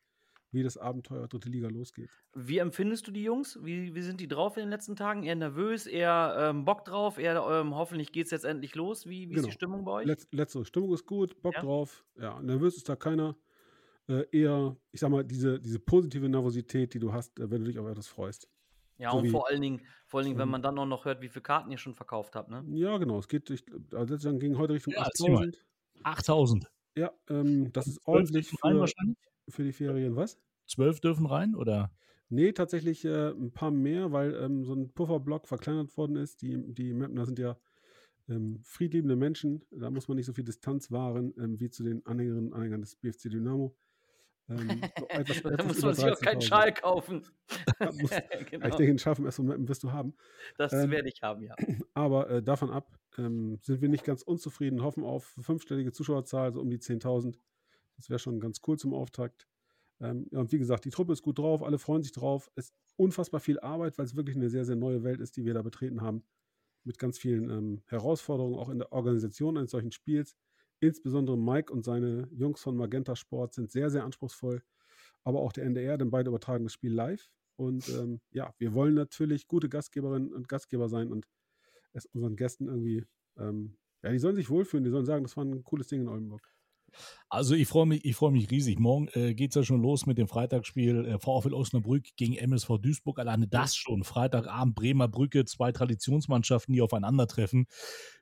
wie 0.51 0.63
das 0.63 0.77
Abenteuer 0.77 1.27
dritte 1.27 1.49
Liga 1.49 1.67
losgeht. 1.67 2.09
Wie 2.33 2.57
empfindest 2.59 3.07
du 3.07 3.11
die 3.11 3.23
Jungs? 3.23 3.59
Wie, 3.63 3.93
wie 3.93 4.01
sind 4.01 4.21
die 4.21 4.27
drauf 4.27 4.57
in 4.57 4.63
den 4.63 4.69
letzten 4.69 4.95
Tagen? 4.95 5.23
Eher 5.23 5.35
nervös, 5.35 5.87
eher 5.87 6.35
ähm, 6.39 6.65
Bock 6.65 6.85
drauf, 6.85 7.17
eher 7.17 7.35
ähm, 7.49 7.75
hoffentlich 7.75 8.11
geht 8.11 8.25
es 8.25 8.31
jetzt 8.31 8.45
endlich 8.45 8.75
los. 8.75 9.05
Wie, 9.07 9.29
wie 9.29 9.33
ist 9.33 9.35
Genau. 9.35 9.47
die 9.47 9.51
Stimmung 9.53 9.83
bei 9.85 9.91
euch? 9.91 10.05
Letz, 10.05 10.27
letztere 10.31 10.65
Stimmung 10.65 10.93
ist 10.93 11.05
gut, 11.05 11.41
Bock 11.41 11.55
Ja. 11.55 11.61
drauf. 11.61 12.05
Ja, 12.19 12.41
nervös 12.41 12.77
ist 12.77 12.87
da 12.89 12.95
keiner. 12.95 13.35
Äh, 14.09 14.25
eher, 14.31 14.77
ich 14.93 15.01
sag 15.01 15.09
mal, 15.09 15.23
diese, 15.25 15.59
diese 15.59 15.79
positive 15.79 16.29
Nervosität, 16.29 16.93
die 16.93 16.99
du 16.99 17.11
hast, 17.11 17.37
äh, 17.39 17.51
wenn 17.51 17.61
du 17.63 17.67
dich 17.67 17.77
auf 17.79 17.87
etwas 17.87 18.07
freust. 18.07 18.49
ja, 18.99 19.11
so 19.11 19.17
und 19.17 19.25
wie- 19.25 19.29
vor 19.29 19.47
allen 19.49 19.61
Dingen, 19.61 19.81
vor 20.07 20.19
allen 20.19 20.27
Dingen, 20.27 20.39
wenn 20.39 20.49
man 20.49 20.61
dann 20.61 20.79
auch 20.79 20.85
noch 20.85 21.05
hört, 21.05 21.21
wie 21.21 21.29
viele 21.29 21.43
Karten 21.43 21.69
ihr 21.71 21.77
schon 21.77 21.93
verkauft 21.93 22.35
habt, 22.35 22.49
ne? 22.49 22.63
Ja, 22.69 22.97
genau. 22.97 23.19
Es 23.19 23.27
geht, 23.27 23.49
ich, 23.49 23.63
also 23.93 24.13
letztes 24.13 24.39
ging 24.39 24.57
heute 24.57 24.73
Richtung 24.73 24.93
Ja, 24.93 25.03
erzähl 25.03 25.33
mal. 25.33 25.49
8000. 25.49 25.65
8000. 26.03 26.71
Ja, 26.95 27.11
ähm, 27.29 27.71
das 27.73 27.85
ist 27.87 27.99
ordentlich 28.07 28.47
für, 28.49 28.57
wahrscheinlich? 28.79 29.17
Für 29.49 29.63
die 29.63 29.73
Ferien. 29.73 30.15
Was? 30.15 30.39
Zwölf 30.65 30.99
dürfen 30.99 31.25
rein 31.25 31.55
oder? 31.55 31.91
Nee, 32.29 32.51
tatsächlich 32.51 33.05
äh, 33.05 33.29
ein 33.29 33.51
paar 33.51 33.71
mehr, 33.71 34.11
weil 34.11 34.35
ähm, 34.35 34.65
so 34.65 34.73
ein 34.73 34.91
Pufferblock 34.93 35.47
verkleinert 35.47 35.95
worden 35.95 36.17
ist. 36.17 36.41
Die, 36.41 36.57
die 36.73 36.93
Mapner 36.93 37.25
sind 37.25 37.39
ja 37.39 37.57
ähm, 38.27 38.59
friedliebende 38.63 39.15
Menschen. 39.15 39.63
Da 39.71 39.89
muss 39.89 40.07
man 40.07 40.17
nicht 40.17 40.25
so 40.25 40.33
viel 40.33 40.43
Distanz 40.43 40.91
wahren 40.91 41.33
ähm, 41.39 41.59
wie 41.59 41.69
zu 41.69 41.83
den 41.83 42.05
Anhängerinnen 42.05 42.47
und 42.47 42.53
Anhängern 42.53 42.81
des 42.81 42.95
BFC 42.95 43.29
Dynamo. 43.29 43.75
Ähm, 44.49 44.81
etwas, 45.09 45.41
da 45.41 45.63
muss 45.63 45.81
man 45.81 45.93
sich 45.93 46.05
auch 46.05 46.19
keinen 46.19 46.41
Schal 46.41 46.73
kaufen. 46.73 47.23
muss, 47.79 48.11
genau. 48.49 48.67
Ich 48.67 48.75
denke, 48.75 48.95
den 48.95 48.97
SV 48.97 49.43
Mappen 49.43 49.67
wirst 49.67 49.83
du 49.83 49.91
haben. 49.91 50.13
Das 50.57 50.73
ähm, 50.73 50.91
werde 50.91 51.09
ich 51.09 51.21
haben, 51.21 51.41
ja. 51.41 51.55
Aber 51.93 52.29
äh, 52.29 52.43
davon 52.43 52.71
ab 52.71 52.97
ähm, 53.17 53.59
sind 53.61 53.81
wir 53.81 53.89
nicht 53.89 54.03
ganz 54.03 54.21
unzufrieden, 54.21 54.83
hoffen 54.83 55.03
auf 55.03 55.35
fünfstellige 55.39 55.91
Zuschauerzahl, 55.91 56.53
so 56.53 56.61
um 56.61 56.69
die 56.69 56.79
10.000. 56.79 57.37
Das 57.97 58.09
wäre 58.09 58.19
schon 58.19 58.39
ganz 58.39 58.61
cool 58.67 58.77
zum 58.77 58.93
Auftakt. 58.93 59.47
Ähm, 59.99 60.27
und 60.31 60.51
wie 60.51 60.59
gesagt, 60.59 60.85
die 60.85 60.89
Truppe 60.89 61.13
ist 61.13 61.21
gut 61.21 61.39
drauf, 61.39 61.63
alle 61.63 61.79
freuen 61.79 62.03
sich 62.03 62.11
drauf. 62.11 62.49
Es 62.55 62.65
ist 62.65 62.75
unfassbar 62.95 63.39
viel 63.39 63.59
Arbeit, 63.59 63.97
weil 63.97 64.05
es 64.05 64.15
wirklich 64.15 64.35
eine 64.35 64.49
sehr, 64.49 64.65
sehr 64.65 64.75
neue 64.75 65.03
Welt 65.03 65.19
ist, 65.19 65.37
die 65.37 65.45
wir 65.45 65.53
da 65.53 65.61
betreten 65.61 66.01
haben. 66.01 66.23
Mit 66.83 66.99
ganz 66.99 67.17
vielen 67.17 67.49
ähm, 67.49 67.81
Herausforderungen, 67.87 68.55
auch 68.57 68.69
in 68.69 68.79
der 68.79 68.91
Organisation 68.91 69.57
eines 69.57 69.71
solchen 69.71 69.91
Spiels. 69.91 70.37
Insbesondere 70.79 71.37
Mike 71.37 71.73
und 71.73 71.83
seine 71.83 72.29
Jungs 72.31 72.61
von 72.61 72.77
Magenta 72.77 73.15
Sport 73.15 73.55
sind 73.55 73.71
sehr, 73.71 73.89
sehr 73.89 74.03
anspruchsvoll. 74.03 74.61
Aber 75.23 75.41
auch 75.41 75.51
der 75.51 75.65
NDR, 75.65 75.97
denn 75.97 76.11
beide 76.11 76.29
übertragen 76.29 76.63
das 76.63 76.73
Spiel 76.73 76.93
live. 76.93 77.29
Und 77.57 77.89
ähm, 77.89 78.21
ja, 78.31 78.53
wir 78.59 78.73
wollen 78.73 78.93
natürlich 78.93 79.47
gute 79.47 79.67
Gastgeberinnen 79.67 80.31
und 80.33 80.47
Gastgeber 80.47 80.87
sein 80.87 81.11
und 81.11 81.27
es 81.93 82.05
unseren 82.05 82.35
Gästen 82.35 82.67
irgendwie, 82.67 83.03
ähm, 83.37 83.77
ja, 84.03 84.11
die 84.11 84.19
sollen 84.19 84.35
sich 84.35 84.49
wohlfühlen, 84.49 84.83
die 84.83 84.91
sollen 84.91 85.05
sagen, 85.05 85.23
das 85.23 85.35
war 85.35 85.43
ein 85.43 85.63
cooles 85.63 85.87
Ding 85.87 86.01
in 86.01 86.07
Oldenburg. 86.07 86.47
Also 87.29 87.55
ich 87.55 87.67
freue 87.67 87.85
mich, 87.85 88.05
ich 88.05 88.15
freue 88.15 88.31
mich 88.31 88.49
riesig. 88.49 88.79
Morgen 88.79 89.09
äh, 89.13 89.33
geht 89.33 89.51
es 89.51 89.55
ja 89.55 89.63
schon 89.63 89.81
los 89.81 90.05
mit 90.05 90.17
dem 90.17 90.27
Freitagsspiel 90.27 91.05
äh, 91.05 91.19
VfL 91.19 91.53
Osnabrück 91.53 92.05
gegen 92.15 92.35
MSV 92.35 92.77
Duisburg. 92.79 93.19
Alleine 93.19 93.47
das 93.47 93.75
schon. 93.75 94.03
Freitagabend 94.03 94.75
Bremer 94.75 95.07
Brücke, 95.07 95.43
zwei 95.45 95.71
Traditionsmannschaften, 95.71 96.73
die 96.73 96.81
aufeinandertreffen. 96.81 97.67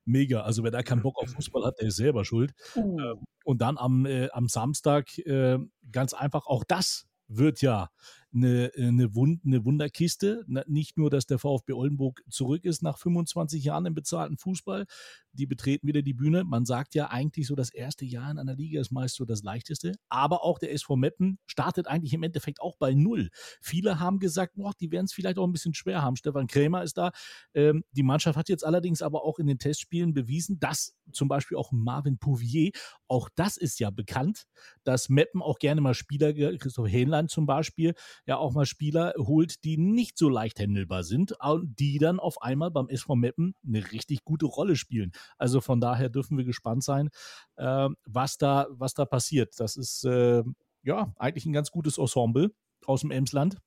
Mega. 0.05 0.41
Also 0.41 0.63
wer 0.63 0.72
da 0.72 0.81
keinen 0.81 1.03
Bock 1.03 1.17
auf 1.22 1.29
Fußball 1.29 1.65
hat, 1.65 1.79
der 1.79 1.89
ist 1.89 1.98
selber 1.98 2.25
schuld. 2.25 2.53
Uh. 2.75 3.00
Äh, 3.00 3.15
und 3.43 3.62
dann 3.62 3.77
am, 3.77 4.05
äh, 4.05 4.29
am 4.31 4.48
Samstag 4.48 5.17
äh, 5.19 5.60
ganz 5.91 6.13
einfach 6.13 6.48
auch 6.48 6.63
das 6.63 7.07
wird 7.27 7.62
ja 7.62 7.89
eine, 8.36 8.72
eine, 8.77 9.15
Wund, 9.15 9.42
eine 9.46 9.63
Wunderkiste. 9.65 10.44
Nicht 10.68 10.98
nur, 10.98 11.10
dass 11.10 11.25
der 11.25 11.39
VfB 11.39 11.74
Oldenburg 11.74 12.22
zurück 12.30 12.65
ist 12.65 12.84
nach 12.84 12.98
25 12.98 13.63
Jahren 13.63 13.86
im 13.86 13.96
bezahlten 13.96 14.38
Fußball. 14.38 14.86
Die 15.34 15.46
betreten 15.46 15.88
wieder 15.88 16.01
die 16.01 16.13
Bühne. 16.13 16.44
Man 16.44 16.65
sagt 16.65 16.96
ja 16.96 17.10
eigentlich 17.10 17.48
so, 17.48 17.56
das 17.56 17.74
erste 17.74 18.06
Jahr 18.06 18.30
in 18.30 18.38
einer 18.38 18.56
Liga 18.56 18.80
ist 18.82 18.92
meist 18.92 19.15
so 19.15 19.25
das 19.25 19.44
leichteste. 19.44 19.94
Aber 20.10 20.44
auch 20.44 20.60
der 20.60 20.74
SV 20.74 20.96
Meppen 20.96 21.39
startet 21.48 21.88
eigentlich 21.88 22.13
im 22.13 22.24
Endeffekt 22.24 22.62
auch 22.62 22.75
bei 22.77 22.94
Null. 22.94 23.30
Viele 23.62 24.00
haben 24.00 24.20
gesagt, 24.20 24.56
boah, 24.56 24.74
die 24.80 24.92
werden 24.92 25.06
es 25.06 25.13
vielleicht 25.13 25.38
auch 25.38 25.46
ein 25.46 25.54
bisschen 25.54 25.74
schwer 25.74 26.01
haben. 26.01 26.15
Stefan 26.15 26.48
Krämer 26.48 26.84
ist 26.84 26.98
da. 26.98 27.12
Ähm, 27.54 27.84
die 27.92 28.04
Mannschaft 28.04 28.38
hat 28.38 28.50
jetzt 28.50 28.65
allerdings 28.65 29.01
aber 29.01 29.24
auch 29.24 29.39
in 29.39 29.48
den 29.48 29.60
Testspielen 29.60 30.13
bewiesen, 30.13 30.60
dass 30.60 30.96
zum 31.12 31.27
Beispiel 31.27 31.58
auch 31.58 31.72
Marvin 31.72 32.18
Pouvier, 32.18 32.72
auch 33.08 33.30
das 33.36 33.58
ist 33.58 33.80
ja 33.80 33.89
bekannt, 33.89 34.46
dass 34.84 35.10
Meppen 35.10 35.42
auch 35.42 35.60
gerne 35.60 35.82
mal 35.82 35.94
Spieler, 35.94 36.34
Christoph 36.58 36.88
Hähnlein 36.88 37.27
zum 37.27 37.46
Beispiel, 37.46 37.94
ja 38.25 38.38
auch 38.38 38.53
mal 38.53 38.65
Spieler 38.65 39.13
holt, 39.17 39.63
die 39.63 39.77
nicht 39.77 40.17
so 40.17 40.29
leicht 40.29 40.60
händelbar 40.60 41.03
sind 41.03 41.34
und 41.39 41.79
die 41.79 41.98
dann 41.98 42.20
auf 42.20 42.41
einmal 42.41 42.72
beim 42.72 42.89
SV 42.89 43.15
Meppen 43.15 43.55
eine 43.65 43.91
richtig 43.91 44.24
gute 44.24 44.46
Rolle 44.46 44.75
spielen. 44.75 45.12
Also 45.38 45.62
von 45.62 45.79
daher 45.79 46.10
dürfen 46.10 46.38
wir 46.38 46.46
gespannt 46.46 46.84
sein, 46.84 47.10
äh, 47.55 47.89
was, 48.05 48.38
da, 48.38 48.67
was 48.70 48.94
da 48.94 49.05
passiert. 49.05 49.60
Das 49.60 49.75
ist 49.75 50.03
äh, 50.05 50.44
ja 50.84 51.13
eigentlich 51.17 51.46
ein 51.46 51.53
ganz 51.53 51.72
gutes 51.72 51.98
Ensemble 51.98 52.51
aus 52.86 53.01
dem 53.01 53.12
Emsland. 53.12 53.58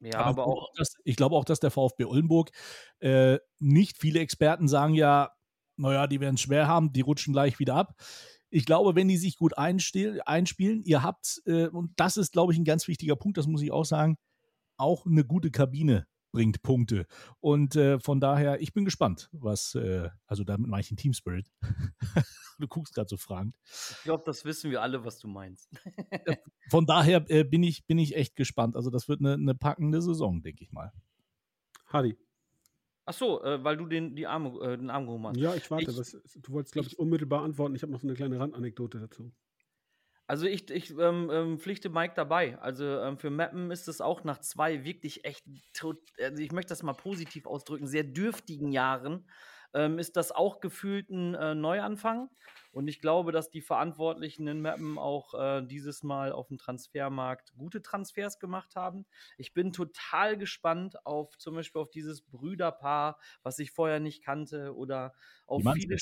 Ja, 0.00 0.20
aber, 0.20 0.42
aber 0.42 0.46
auch. 0.46 0.68
Das, 0.76 0.94
ich 1.04 1.16
glaube 1.16 1.36
auch, 1.36 1.44
dass 1.44 1.60
der 1.60 1.70
VfB 1.70 2.04
Oldenburg 2.04 2.50
äh, 3.00 3.38
nicht 3.58 3.96
viele 3.98 4.20
Experten 4.20 4.68
sagen 4.68 4.94
ja, 4.94 5.30
naja, 5.78 6.06
die 6.06 6.20
werden 6.20 6.36
es 6.36 6.40
schwer 6.40 6.68
haben, 6.68 6.92
die 6.92 7.02
rutschen 7.02 7.32
gleich 7.32 7.58
wieder 7.58 7.74
ab 7.74 7.94
ich 8.56 8.64
glaube, 8.64 8.94
wenn 8.94 9.06
die 9.06 9.18
sich 9.18 9.36
gut 9.36 9.58
einspielen, 9.58 10.82
ihr 10.84 11.02
habt, 11.02 11.42
äh, 11.44 11.66
und 11.66 11.92
das 11.96 12.16
ist, 12.16 12.32
glaube 12.32 12.54
ich, 12.54 12.58
ein 12.58 12.64
ganz 12.64 12.88
wichtiger 12.88 13.14
Punkt, 13.14 13.36
das 13.36 13.46
muss 13.46 13.60
ich 13.60 13.70
auch 13.70 13.84
sagen, 13.84 14.16
auch 14.78 15.04
eine 15.04 15.26
gute 15.26 15.50
Kabine 15.50 16.06
bringt 16.32 16.62
Punkte. 16.62 17.06
Und 17.40 17.76
äh, 17.76 18.00
von 18.00 18.18
daher, 18.18 18.62
ich 18.62 18.72
bin 18.72 18.86
gespannt, 18.86 19.28
was, 19.32 19.74
äh, 19.74 20.08
also 20.26 20.42
damit 20.42 20.70
mache 20.70 20.80
ich 20.80 20.88
den 20.88 20.96
Team 20.96 21.12
Spirit. 21.12 21.52
du 22.58 22.66
guckst 22.66 22.94
gerade 22.94 23.10
so 23.10 23.18
fragend. 23.18 23.54
Ich 23.90 24.04
glaube, 24.04 24.22
das 24.24 24.46
wissen 24.46 24.70
wir 24.70 24.80
alle, 24.80 25.04
was 25.04 25.18
du 25.18 25.28
meinst. 25.28 25.68
von 26.70 26.86
daher 26.86 27.26
äh, 27.28 27.44
bin, 27.44 27.62
ich, 27.62 27.84
bin 27.84 27.98
ich 27.98 28.16
echt 28.16 28.36
gespannt. 28.36 28.74
Also, 28.74 28.88
das 28.88 29.06
wird 29.06 29.20
eine, 29.20 29.34
eine 29.34 29.54
packende 29.54 30.00
Saison, 30.00 30.40
denke 30.40 30.64
ich 30.64 30.72
mal. 30.72 30.92
Hadi. 31.88 32.16
Ach 33.06 33.14
so, 33.14 33.42
äh, 33.42 33.62
weil 33.62 33.76
du 33.76 33.86
den, 33.86 34.16
die 34.16 34.26
Arme, 34.26 34.50
äh, 34.60 34.76
den 34.76 34.90
Arm 34.90 35.06
gehoben 35.06 35.28
hast. 35.28 35.36
Ja, 35.36 35.54
ich 35.54 35.70
warte. 35.70 35.90
Ich, 35.90 35.96
was, 35.96 36.10
du 36.12 36.52
wolltest, 36.52 36.72
glaube 36.72 36.88
ich, 36.88 36.98
unmittelbar 36.98 37.42
antworten. 37.44 37.76
Ich 37.76 37.82
habe 37.82 37.92
noch 37.92 38.00
so 38.00 38.06
eine 38.06 38.16
kleine 38.16 38.40
Randanekdote 38.40 38.98
dazu. 38.98 39.32
Also 40.26 40.46
ich, 40.46 40.68
ich 40.70 40.90
ähm, 40.98 41.30
ähm, 41.32 41.58
pflichte 41.60 41.88
Mike 41.88 42.14
dabei. 42.16 42.58
Also 42.58 42.84
ähm, 42.84 43.16
für 43.16 43.30
Mappen 43.30 43.70
ist 43.70 43.86
es 43.86 44.00
auch 44.00 44.24
nach 44.24 44.40
zwei 44.40 44.84
wirklich 44.84 45.24
echt, 45.24 45.44
also 46.20 46.42
ich 46.42 46.50
möchte 46.50 46.70
das 46.70 46.82
mal 46.82 46.94
positiv 46.94 47.46
ausdrücken, 47.46 47.86
sehr 47.86 48.02
dürftigen 48.02 48.72
Jahren, 48.72 49.24
ähm, 49.76 49.98
ist 49.98 50.16
das 50.16 50.32
auch 50.32 50.60
gefühlt 50.60 51.10
ein 51.10 51.34
äh, 51.34 51.54
Neuanfang. 51.54 52.30
Und 52.72 52.88
ich 52.88 53.00
glaube, 53.00 53.30
dass 53.30 53.50
die 53.50 53.60
Verantwortlichen 53.60 54.46
in 54.48 54.60
Mappen 54.60 54.98
auch 54.98 55.34
äh, 55.34 55.62
dieses 55.62 56.02
Mal 56.02 56.32
auf 56.32 56.48
dem 56.48 56.58
Transfermarkt 56.58 57.54
gute 57.56 57.82
Transfers 57.82 58.38
gemacht 58.38 58.74
haben. 58.74 59.06
Ich 59.38 59.54
bin 59.54 59.72
total 59.72 60.36
gespannt 60.36 61.06
auf 61.06 61.36
zum 61.38 61.54
Beispiel 61.54 61.80
auf 61.80 61.90
dieses 61.90 62.22
Brüderpaar, 62.22 63.18
was 63.42 63.58
ich 63.58 63.70
vorher 63.70 64.00
nicht 64.00 64.22
kannte, 64.22 64.74
oder 64.74 65.14
auf 65.46 65.62
viele, 65.74 65.96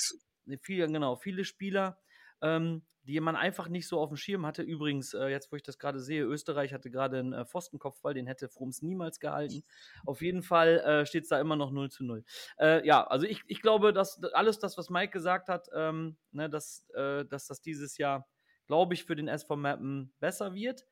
viele, 0.61 0.87
genau, 0.87 1.15
viele 1.15 1.45
Spieler, 1.45 1.97
ähm, 2.45 2.83
die 3.03 3.19
man 3.19 3.35
einfach 3.35 3.69
nicht 3.69 3.87
so 3.87 3.99
auf 3.99 4.09
dem 4.09 4.17
Schirm 4.17 4.45
hatte. 4.45 4.63
Übrigens, 4.63 5.13
äh, 5.13 5.27
jetzt 5.27 5.51
wo 5.51 5.55
ich 5.55 5.63
das 5.63 5.77
gerade 5.77 5.99
sehe, 5.99 6.23
Österreich 6.23 6.73
hatte 6.73 6.89
gerade 6.89 7.19
einen 7.19 7.33
äh, 7.33 7.45
Pfostenkopfball, 7.45 8.13
den 8.13 8.27
hätte 8.27 8.49
Frums 8.49 8.81
niemals 8.81 9.19
gehalten. 9.19 9.63
Auf 10.05 10.21
jeden 10.21 10.43
Fall 10.43 10.79
äh, 10.79 11.05
steht 11.05 11.23
es 11.23 11.29
da 11.29 11.39
immer 11.39 11.55
noch 11.55 11.71
0 11.71 11.89
zu 11.91 12.03
0. 12.03 12.23
Äh, 12.59 12.85
ja, 12.85 13.05
also 13.05 13.25
ich, 13.25 13.41
ich 13.47 13.61
glaube, 13.61 13.93
dass 13.93 14.23
alles 14.33 14.59
das, 14.59 14.77
was 14.77 14.89
Mike 14.89 15.11
gesagt 15.11 15.49
hat, 15.49 15.67
ähm, 15.73 16.17
ne, 16.31 16.49
dass, 16.49 16.87
äh, 16.95 17.25
dass 17.25 17.47
das 17.47 17.61
dieses 17.61 17.97
Jahr, 17.97 18.27
glaube 18.67 18.95
ich, 18.95 19.05
für 19.05 19.15
den 19.15 19.27
SV 19.27 19.55
Mappen 19.55 20.13
besser 20.19 20.53
wird. 20.53 20.85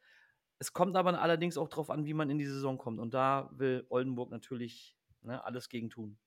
Es 0.60 0.72
kommt 0.72 0.96
aber 0.96 1.20
allerdings 1.20 1.58
auch 1.58 1.68
darauf 1.68 1.90
an, 1.90 2.06
wie 2.06 2.14
man 2.14 2.30
in 2.30 2.38
die 2.38 2.46
Saison 2.46 2.78
kommt. 2.78 3.00
Und 3.00 3.14
da 3.14 3.50
will 3.54 3.86
Oldenburg 3.90 4.30
natürlich 4.30 4.96
ne, 5.22 5.44
alles 5.44 5.68
gegen 5.68 5.90
tun. 5.90 6.18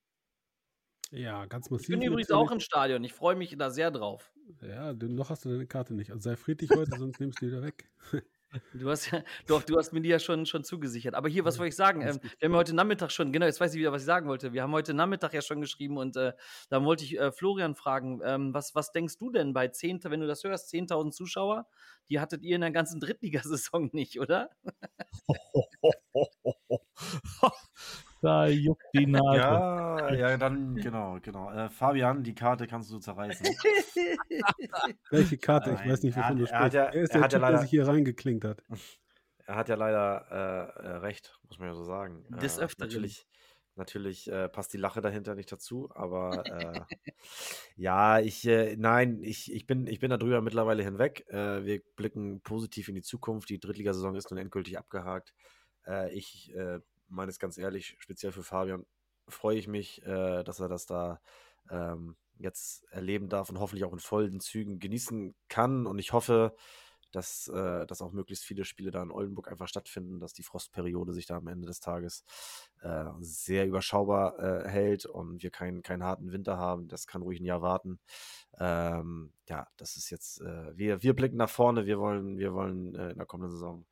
Ja, 1.13 1.47
ganz 1.47 1.71
massiv. 1.71 1.89
Ich 1.89 1.99
bin 1.99 2.03
übrigens 2.03 2.31
auch 2.31 2.51
im 2.51 2.61
Stadion. 2.61 3.05
Ich 3.05 3.13
freue 3.13 3.37
mich 3.37 3.57
da 3.57 3.71
sehr 3.71 3.91
drauf. 3.91 4.33
Ja, 4.61 4.93
noch 4.93 5.31
hast 5.31 5.45
du 5.45 5.51
deine 5.51 5.67
Karte 5.67 5.95
nicht. 5.95 6.11
Also 6.11 6.31
sei 6.31 6.37
friedlich 6.37 6.71
heute, 6.71 6.99
sonst 6.99 7.21
nimmst 7.21 7.41
du 7.41 7.47
die 7.47 7.53
wieder 7.53 7.63
weg. 7.63 7.89
Du 8.73 8.89
hast 8.89 9.11
ja, 9.11 9.23
doch, 9.47 9.63
du 9.63 9.77
hast 9.77 9.93
mir 9.93 10.01
die 10.01 10.09
ja 10.09 10.19
schon, 10.19 10.47
schon 10.47 10.65
zugesichert. 10.65 11.15
Aber 11.15 11.29
hier, 11.29 11.45
was 11.45 11.59
wollte 11.59 11.69
ich 11.69 11.77
sagen? 11.77 12.01
Ähm, 12.03 12.21
wir 12.39 12.49
haben 12.49 12.57
heute 12.57 12.75
Nachmittag 12.75 13.11
schon, 13.11 13.33
genau, 13.33 13.47
jetzt 13.47 13.61
weiß 13.61 13.75
ich 13.75 13.81
wieder, 13.81 13.93
was 13.93 14.03
ich 14.03 14.07
sagen 14.07 14.29
wollte. 14.29 14.53
Wir 14.53 14.63
haben 14.63 14.73
heute 14.73 14.95
Nachmittag 14.95 15.35
ja 15.35 15.43
schon 15.43 15.61
geschrieben 15.61 15.99
und 15.99 16.17
äh, 16.17 16.33
da 16.69 16.85
wollte 16.85 17.05
ich 17.05 17.19
äh, 17.19 17.33
Florian 17.33 17.75
fragen, 17.75 18.21
ähm, 18.25 18.55
was, 18.55 18.75
was 18.75 18.93
denkst 18.93 19.19
du 19.19 19.31
denn 19.31 19.53
bei 19.53 19.69
10, 19.69 20.05
wenn 20.05 20.21
du 20.21 20.27
das 20.27 20.45
hörst, 20.45 20.73
10.000 20.73 21.11
Zuschauer? 21.11 21.67
Die 22.09 22.21
hattet 22.21 22.43
ihr 22.43 22.55
in 22.55 22.63
der 22.63 22.71
ganzen 22.71 23.01
Drittligasaison 23.01 23.91
nicht, 23.93 24.21
oder? 24.21 24.51
Da 28.23 28.47
juckt 28.47 28.85
die 28.95 29.07
Nase. 29.07 29.37
Ja, 29.39 30.13
ja, 30.15 30.37
dann, 30.37 30.77
genau, 30.77 31.19
genau. 31.21 31.51
Äh, 31.51 31.69
Fabian, 31.69 32.23
die 32.23 32.35
Karte 32.35 32.67
kannst 32.67 32.91
du 32.91 32.99
zerreißen. 32.99 33.47
Welche 35.11 35.39
Karte? 35.39 35.79
Ich 35.83 35.91
weiß 35.91 36.03
nicht, 36.03 36.17
wovon 36.17 36.39
du 36.39 36.47
sprichst. 36.47 36.75
Er, 36.75 36.95
er 36.95 37.03
ist 37.03 37.15
der 37.15 37.23
er 37.23 37.29
typ, 37.29 37.33
ja 37.33 37.39
leider, 37.39 37.53
der 37.53 37.63
sich 37.63 37.71
hier 37.71 37.87
reingeklinkt 37.87 38.45
hat. 38.45 38.63
Er 39.49 39.55
hat 39.55 39.69
ja 39.69 39.77
leider 39.77 40.27
äh, 40.29 40.87
äh, 40.87 40.97
recht, 40.97 41.39
muss 41.47 41.61
man 41.61 41.69
ja 41.69 41.75
so 41.77 41.85
sagen. 41.85 42.25
Des 42.31 42.59
äh, 42.59 42.63
Öfteren. 42.63 42.89
Natürlich, 42.89 43.29
natürlich 43.77 44.29
äh, 44.29 44.49
passt 44.49 44.73
die 44.73 44.77
Lache 44.77 45.01
dahinter 45.01 45.37
nicht 45.37 45.53
dazu, 45.53 45.89
aber 45.95 46.45
äh, 46.47 46.81
ja, 47.77 48.19
ich, 48.19 48.43
nein, 48.77 49.23
ich, 49.23 49.55
ich, 49.55 49.65
bin, 49.65 49.87
ich 49.87 50.01
bin 50.01 50.11
darüber 50.11 50.43
mittlerweile 50.43 50.83
hinweg. 50.83 51.27
wir 51.29 51.81
blicken 51.95 52.41
positiv 52.41 52.89
in 52.89 52.97
die 52.97 53.03
Zukunft. 53.03 53.49
Die 53.49 53.61
Drittligasaison 53.61 54.17
ist 54.17 54.33
nun 54.33 54.39
endgültig 54.39 54.79
abgehakt. 54.79 55.33
ich 56.11 56.53
meine 57.09 57.31
es 57.31 57.39
ganz 57.39 57.59
ehrlich, 57.59 57.97
speziell 57.99 58.33
für 58.33 58.43
Fabian, 58.43 58.87
freue 59.29 59.59
ich 59.59 59.69
mich, 59.69 60.03
äh, 60.05 60.43
dass 60.45 60.61
er 60.61 60.69
das 60.69 60.87
da 60.87 61.21
ähm, 61.71 62.17
jetzt 62.39 62.85
erleben 62.91 63.29
darf 63.29 63.49
und 63.49 63.59
hoffentlich 63.59 63.85
auch 63.85 63.93
in 63.93 63.99
vollen 63.99 64.41
Zügen 64.41 64.79
genießen 64.79 65.35
kann. 65.49 65.87
Und 65.87 65.99
ich 65.99 66.13
hoffe, 66.13 66.55
dass, 67.13 67.49
äh, 67.49 67.87
dass 67.87 68.03
auch 68.03 68.13
möglichst 68.13 68.45
viele 68.45 68.65
Spiele 68.65 68.91
da 68.91 69.03
in 69.03 69.11
Oldenburg 69.11 69.49
einfach 69.49 69.69
stattfinden, 69.69 70.21
dass 70.21 70.33
die 70.33 70.43
Frostperiode 70.43 71.15
sich 71.15 71.27
da 71.27 71.37
am 71.37 71.47
Ende 71.47 71.67
des 71.67 71.81
Tages 71.81 72.25
äh, 72.83 73.05
sehr 73.21 73.67
überschaubar 73.67 74.39
äh, 74.39 74.69
hält 74.69 75.07
und 75.07 75.43
wir 75.43 75.51
keinen 75.51 75.83
keinen 75.83 76.05
harten 76.05 76.33
Winter 76.33 76.59
haben. 76.59 76.89
Das 76.89 77.07
kann 77.07 77.23
ruhig 77.23 77.41
ein 77.41 77.45
Jahr 77.45 77.63
warten. 77.63 78.01
Ähm, 78.59 79.33
ja, 79.49 79.67
das 79.77 79.97
ist 79.97 80.11
jetzt, 80.11 80.41
äh, 80.41 80.77
wir, 80.77 81.03
wir 81.03 81.15
blicken 81.15 81.37
nach 81.37 81.51
vorne, 81.51 81.87
wir 81.87 81.99
wollen, 81.99 82.39
wir 82.39 82.53
wollen 82.53 82.95
äh, 82.95 83.11
in 83.11 83.19
der 83.19 83.27
kommenden 83.27 83.53
Saison 83.53 83.87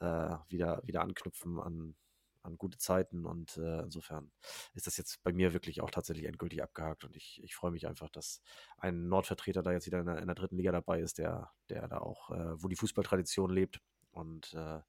äh, 0.00 0.36
wieder, 0.48 0.82
wieder 0.84 1.02
anknüpfen 1.02 1.58
an 1.60 1.94
an 2.48 2.58
gute 2.58 2.78
Zeiten 2.78 3.24
und 3.24 3.56
äh, 3.56 3.82
insofern 3.82 4.30
ist 4.74 4.86
das 4.86 4.96
jetzt 4.96 5.22
bei 5.22 5.32
mir 5.32 5.52
wirklich 5.52 5.80
auch 5.80 5.90
tatsächlich 5.90 6.26
endgültig 6.26 6.62
abgehakt 6.62 7.04
und 7.04 7.16
ich, 7.16 7.40
ich 7.44 7.54
freue 7.54 7.70
mich 7.70 7.86
einfach, 7.86 8.08
dass 8.08 8.42
ein 8.78 9.08
Nordvertreter 9.08 9.62
da 9.62 9.72
jetzt 9.72 9.86
wieder 9.86 10.00
in 10.00 10.06
der, 10.06 10.18
in 10.18 10.26
der 10.26 10.34
dritten 10.34 10.56
Liga 10.56 10.72
dabei 10.72 11.00
ist, 11.00 11.18
der, 11.18 11.52
der 11.68 11.86
da 11.88 11.98
auch, 11.98 12.30
äh, 12.30 12.62
wo 12.62 12.68
die 12.68 12.76
Fußballtradition 12.76 13.50
lebt 13.50 13.80
und 14.10 14.52
äh, 14.54 14.80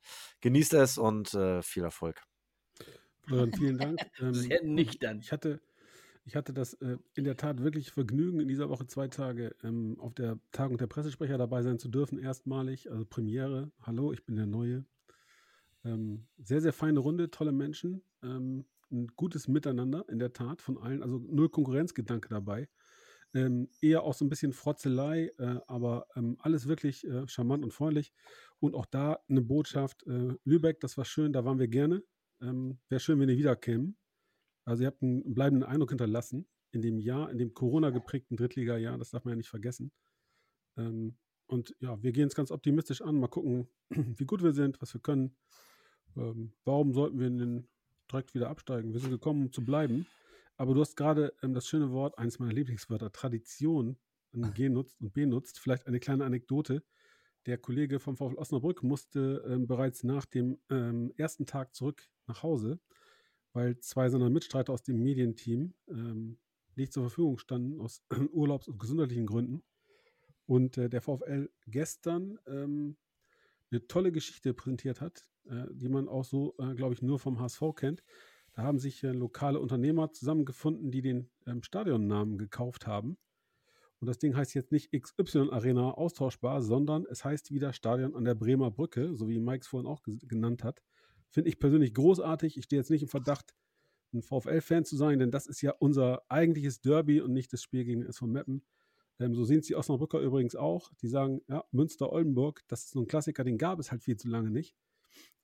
genießt 0.42 0.74
es 0.74 0.98
und 0.98 1.34
äh, 1.34 1.62
viel 1.62 1.84
Erfolg. 1.84 2.24
Florian, 3.22 3.54
vielen 3.54 3.78
Dank. 3.78 4.00
Ähm, 4.20 4.34
Sehr 4.34 4.64
nüchtern. 4.64 5.20
Ich 5.20 5.32
hatte, 5.32 5.62
ich 6.26 6.36
hatte 6.36 6.54
das 6.54 6.74
äh, 6.76 6.98
in 7.16 7.24
der 7.24 7.38
Tat 7.38 7.62
wirklich 7.64 7.92
Vergnügen, 7.92 8.40
in 8.40 8.48
dieser 8.48 8.70
Woche 8.70 8.88
zwei 8.88 9.08
Tage 9.08 9.56
ähm, 9.64 9.98
auf 10.00 10.14
der 10.14 10.40
Tagung 10.52 10.78
der 10.78 10.88
Pressesprecher 10.88 11.38
dabei 11.38 11.62
sein 11.62 11.80
zu 11.80 11.90
dürfen, 11.90 12.20
erstmalig, 12.20 12.92
also 12.92 13.06
Premiere. 13.06 13.72
Hallo, 13.82 14.12
ich 14.12 14.26
bin 14.26 14.36
der 14.36 14.46
Neue. 14.46 14.86
Ähm, 15.86 16.28
sehr, 16.38 16.62
sehr 16.62 16.74
feine 16.74 17.00
Runde, 17.00 17.32
tolle 17.32 17.52
Menschen, 17.52 18.04
ähm, 18.24 18.66
ein 18.92 19.08
gutes 19.16 19.48
Miteinander 19.48 20.08
in 20.10 20.20
der 20.20 20.34
Tat 20.34 20.62
von 20.62 20.78
allen, 20.78 21.04
also 21.04 21.20
null 21.20 21.50
Konkurrenzgedanke 21.50 22.30
dabei. 22.30 22.68
Ähm, 23.36 23.70
eher 23.80 24.04
auch 24.04 24.16
so 24.16 24.26
ein 24.26 24.30
bisschen 24.30 24.54
Frotzelei, 24.54 25.32
äh, 25.38 25.60
aber 25.68 26.08
ähm, 26.16 26.38
alles 26.40 26.68
wirklich 26.68 27.06
äh, 27.06 27.28
charmant 27.28 27.64
und 27.64 27.72
freundlich. 27.72 28.12
Und 28.60 28.74
auch 28.74 28.88
da 28.88 29.20
eine 29.30 29.42
Botschaft, 29.42 30.06
äh, 30.08 30.34
Lübeck, 30.44 30.80
das 30.80 30.98
war 30.98 31.06
schön, 31.06 31.32
da 31.32 31.46
waren 31.46 31.60
wir 31.60 31.68
gerne. 31.68 32.04
Ähm, 32.42 32.80
Wäre 32.90 33.00
schön, 33.00 33.20
wenn 33.20 33.30
ihr 33.30 33.38
wiederkämen. 33.38 33.98
Also 34.66 34.84
ihr 34.84 34.88
habt 34.88 35.04
einen 35.04 35.34
bleibenden 35.34 35.68
Eindruck 35.68 35.92
hinterlassen 35.92 36.48
in 36.72 36.82
dem 36.82 36.98
Jahr, 36.98 37.30
in 37.30 37.38
dem 37.38 37.54
Corona 37.54 37.92
geprägten 37.92 38.36
Drittliga-Jahr, 38.36 38.98
das 38.98 39.12
darf 39.12 39.26
man 39.26 39.34
ja 39.34 39.38
nicht 39.38 39.50
vergessen. 39.50 39.92
Ähm, 40.78 41.18
und 41.48 41.76
ja, 41.80 42.02
wir 42.02 42.12
gehen 42.12 42.28
es 42.28 42.36
ganz 42.36 42.52
optimistisch 42.52 43.02
an, 43.02 43.20
mal 43.20 43.28
gucken, 43.28 43.68
wie 43.90 44.26
gut 44.26 44.44
wir 44.44 44.54
sind, 44.54 44.82
was 44.82 44.94
wir 44.94 45.02
können. 45.02 45.36
Ähm, 46.18 46.54
warum 46.66 46.94
sollten 46.94 47.20
wir 47.20 47.30
denn 47.30 47.68
direkt 48.12 48.34
wieder 48.34 48.50
absteigen? 48.50 48.94
Wir 48.94 49.00
sind 49.00 49.12
gekommen, 49.12 49.44
um 49.44 49.52
zu 49.52 49.64
bleiben. 49.64 50.06
Aber 50.58 50.74
du 50.74 50.82
hast 50.82 50.96
gerade 50.96 51.34
ähm, 51.42 51.54
das 51.54 51.68
schöne 51.68 51.92
Wort, 51.92 52.18
eines 52.18 52.40
meiner 52.40 52.54
Lieblingswörter, 52.54 53.12
Tradition, 53.12 53.98
genutzt 54.32 55.00
und 55.02 55.14
benutzt. 55.14 55.60
Vielleicht 55.60 55.88
eine 55.88 56.00
kleine 56.00 56.26
Anekdote. 56.26 56.84
Der 57.46 57.58
Kollege 57.58 58.00
vom 58.00 58.18
VfL 58.18 58.36
Osnabrück 58.36 58.84
musste 58.84 59.44
ähm, 59.48 59.68
bereits 59.68 60.04
nach 60.04 60.26
dem 60.26 60.60
ähm, 60.70 61.14
ersten 61.16 61.46
Tag 61.46 61.74
zurück 61.74 62.10
nach 62.28 62.44
Hause, 62.44 62.80
weil 63.54 63.80
zwei 63.80 64.10
seiner 64.10 64.30
Mitstreiter 64.30 64.74
aus 64.74 64.84
dem 64.84 65.02
Medienteam 65.02 65.74
ähm, 65.88 66.38
nicht 66.76 66.94
zur 66.94 67.04
Verfügung 67.04 67.38
standen 67.38 67.80
aus 67.80 68.04
Urlaubs- 68.34 68.68
und 68.68 68.80
gesundheitlichen 68.80 69.26
Gründen. 69.26 69.64
Und 70.46 70.78
äh, 70.78 70.90
der 70.90 71.02
VfL 71.02 71.50
gestern 71.68 72.38
ähm, 72.48 72.98
eine 73.72 73.88
tolle 73.88 74.12
Geschichte 74.12 74.54
präsentiert 74.54 75.02
hat, 75.02 75.26
äh, 75.46 75.66
die 75.72 75.90
man 75.90 76.08
auch 76.08 76.26
so, 76.26 76.56
äh, 76.60 76.74
glaube 76.76 76.94
ich, 76.94 77.02
nur 77.02 77.20
vom 77.20 77.40
HSV 77.40 77.62
kennt. 77.76 78.04
Da 78.54 78.64
haben 78.64 78.80
sich 78.80 79.04
äh, 79.04 79.12
lokale 79.12 79.60
Unternehmer 79.60 80.12
zusammengefunden, 80.12 80.92
die 80.92 81.02
den 81.02 81.30
ähm, 81.46 81.64
Stadionnamen 81.64 82.38
gekauft 82.38 82.88
haben. 82.88 83.18
Und 84.00 84.08
das 84.08 84.18
Ding 84.18 84.36
heißt 84.36 84.54
jetzt 84.54 84.72
nicht 84.72 84.92
XY 84.92 85.50
Arena 85.52 85.92
austauschbar, 85.92 86.62
sondern 86.62 87.06
es 87.06 87.26
heißt 87.26 87.52
wieder 87.52 87.74
Stadion 87.74 88.16
an 88.16 88.24
der 88.24 88.36
Bremer 88.36 88.72
Brücke, 88.72 89.16
so 89.16 89.28
wie 89.28 89.40
Mike 89.40 89.62
es 89.62 89.68
vorhin 89.68 89.88
auch 89.88 90.02
genannt 90.04 90.64
hat. 90.64 90.82
Finde 91.30 91.50
ich 91.50 91.60
persönlich 91.60 91.94
großartig. 91.94 92.58
Ich 92.58 92.64
stehe 92.64 92.80
jetzt 92.80 92.90
nicht 92.90 93.04
im 93.04 93.10
Verdacht, 93.10 93.54
ein 94.14 94.24
VfL-Fan 94.24 94.86
zu 94.86 94.96
sein, 94.98 95.20
denn 95.20 95.32
das 95.32 95.46
ist 95.46 95.62
ja 95.62 95.74
unser 95.78 96.24
eigentliches 96.30 96.82
Derby 96.82 97.22
und 97.22 97.34
nicht 97.34 97.54
das 97.54 97.62
Spiel 97.62 97.84
gegen 97.84 98.02
den 98.02 98.10
SV 98.10 98.26
Meppen. 98.26 98.64
Ähm, 99.20 99.36
so 99.36 99.44
sehen 99.44 99.60
es 99.60 99.68
die 99.68 99.76
Osnabrücker 99.76 100.20
übrigens 100.20 100.56
auch. 100.56 100.92
Die 101.02 101.08
sagen, 101.08 101.42
ja, 101.48 101.64
Münster-Oldenburg, 101.72 102.64
das 102.68 102.86
ist 102.86 102.92
so 102.92 103.02
ein 103.02 103.08
Klassiker, 103.08 103.44
den 103.44 103.58
gab 103.58 103.80
es 103.80 103.92
halt 103.92 104.02
viel 104.02 104.18
zu 104.18 104.28
lange 104.30 104.50
nicht. 104.50 104.76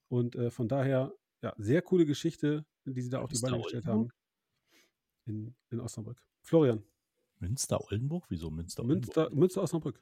Und 0.08 0.36
äh, 0.36 0.50
von 0.50 0.68
daher, 0.68 1.14
ja, 1.42 1.54
sehr 1.58 1.82
coole 1.82 2.06
Geschichte, 2.06 2.66
die 2.86 3.02
sie 3.02 3.10
da 3.10 3.22
auf 3.22 3.32
die 3.32 3.40
Beine 3.40 3.62
gestellt 3.62 3.86
haben 3.86 4.10
in, 5.26 5.56
in 5.70 5.80
Osnabrück. 5.80 6.22
Florian. 6.42 6.84
Münster-Oldenburg? 7.40 8.26
Wieso 8.30 8.50
Münster-Oldenburg? 8.50 9.06
Münster, 9.06 9.30
Münster-Osnabrück. 9.36 10.02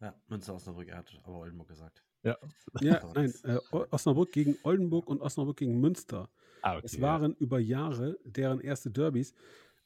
Ja, 0.00 0.14
Münster-Osnabrück, 0.28 0.88
er 0.88 0.98
hat 0.98 1.20
aber 1.22 1.38
Oldenburg 1.38 1.68
gesagt. 1.68 2.02
Ja, 2.22 2.36
ja 2.80 3.00
nein, 3.14 3.32
äh, 3.44 3.58
Osnabrück 3.70 4.32
gegen 4.32 4.56
Oldenburg 4.64 5.08
und 5.08 5.20
Osnabrück 5.20 5.58
gegen 5.58 5.80
Münster. 5.80 6.28
Ah, 6.62 6.76
okay, 6.76 6.86
es 6.86 7.00
waren 7.00 7.32
ja. 7.32 7.38
über 7.38 7.60
Jahre 7.60 8.18
deren 8.24 8.60
erste 8.60 8.90
Derbys. 8.90 9.34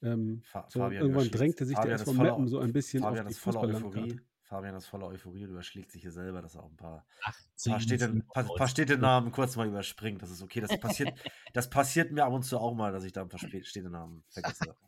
Ähm, 0.02 0.42
so 0.68 0.80
Fabian 0.80 1.02
irgendwann 1.02 1.30
drängte 1.30 1.64
sich 1.66 1.76
Fabian 1.76 1.98
der 1.98 2.06
SV 2.06 2.22
Meppen 2.22 2.48
so 2.48 2.58
ein 2.58 2.72
bisschen 2.72 3.02
Fabian 3.02 3.26
auf 3.26 3.28
die 3.28 3.32
ist 3.32 3.40
voller 3.40 3.60
Fußballlandkarte. 3.60 3.98
Euphorie. 3.98 4.20
Fabian 4.42 4.74
ist 4.74 4.86
voller 4.86 5.06
Euphorie 5.06 5.44
und 5.44 5.50
überschlägt 5.50 5.92
sich 5.92 6.02
hier 6.02 6.10
selber, 6.10 6.42
dass 6.42 6.56
er 6.56 6.64
auch 6.64 6.70
ein 6.70 6.76
paar, 6.76 7.06
18, 7.22 7.70
paar, 7.70 7.80
Städte, 7.80 8.22
paar, 8.34 8.44
paar 8.56 8.68
Städtenamen 8.68 9.30
kurz 9.30 9.54
mal 9.54 9.68
überspringt. 9.68 10.20
Das 10.22 10.30
ist 10.30 10.42
okay. 10.42 10.60
Das 10.60 10.76
passiert, 10.80 11.12
das 11.52 11.70
passiert 11.70 12.10
mir 12.10 12.24
ab 12.24 12.32
und 12.32 12.42
zu 12.42 12.58
auch 12.58 12.74
mal, 12.74 12.90
dass 12.90 13.04
ich 13.04 13.12
da 13.12 13.22
ein 13.22 13.28
paar 13.28 13.38
Städtenamen 13.38 14.24
vergesse. 14.28 14.74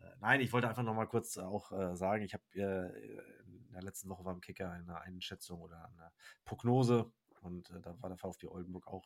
Äh, 0.00 0.16
Nein, 0.20 0.40
ich 0.40 0.50
wollte 0.54 0.66
einfach 0.66 0.82
noch 0.82 0.94
mal 0.94 1.04
kurz 1.04 1.36
auch 1.36 1.70
äh, 1.72 1.94
sagen, 1.94 2.22
ich 2.22 2.32
habe 2.32 2.42
äh, 2.54 2.88
in 3.44 3.72
der 3.74 3.82
letzten 3.82 4.08
Woche 4.08 4.24
war 4.24 4.32
im 4.32 4.40
Kicker 4.40 4.70
eine 4.70 4.98
Einschätzung 5.02 5.60
oder 5.60 5.84
eine 5.84 6.10
Prognose 6.46 7.12
und 7.42 7.68
äh, 7.68 7.82
da 7.82 8.00
war 8.00 8.08
der 8.08 8.16
VfB 8.16 8.46
Oldenburg 8.46 8.86
auch 8.86 9.04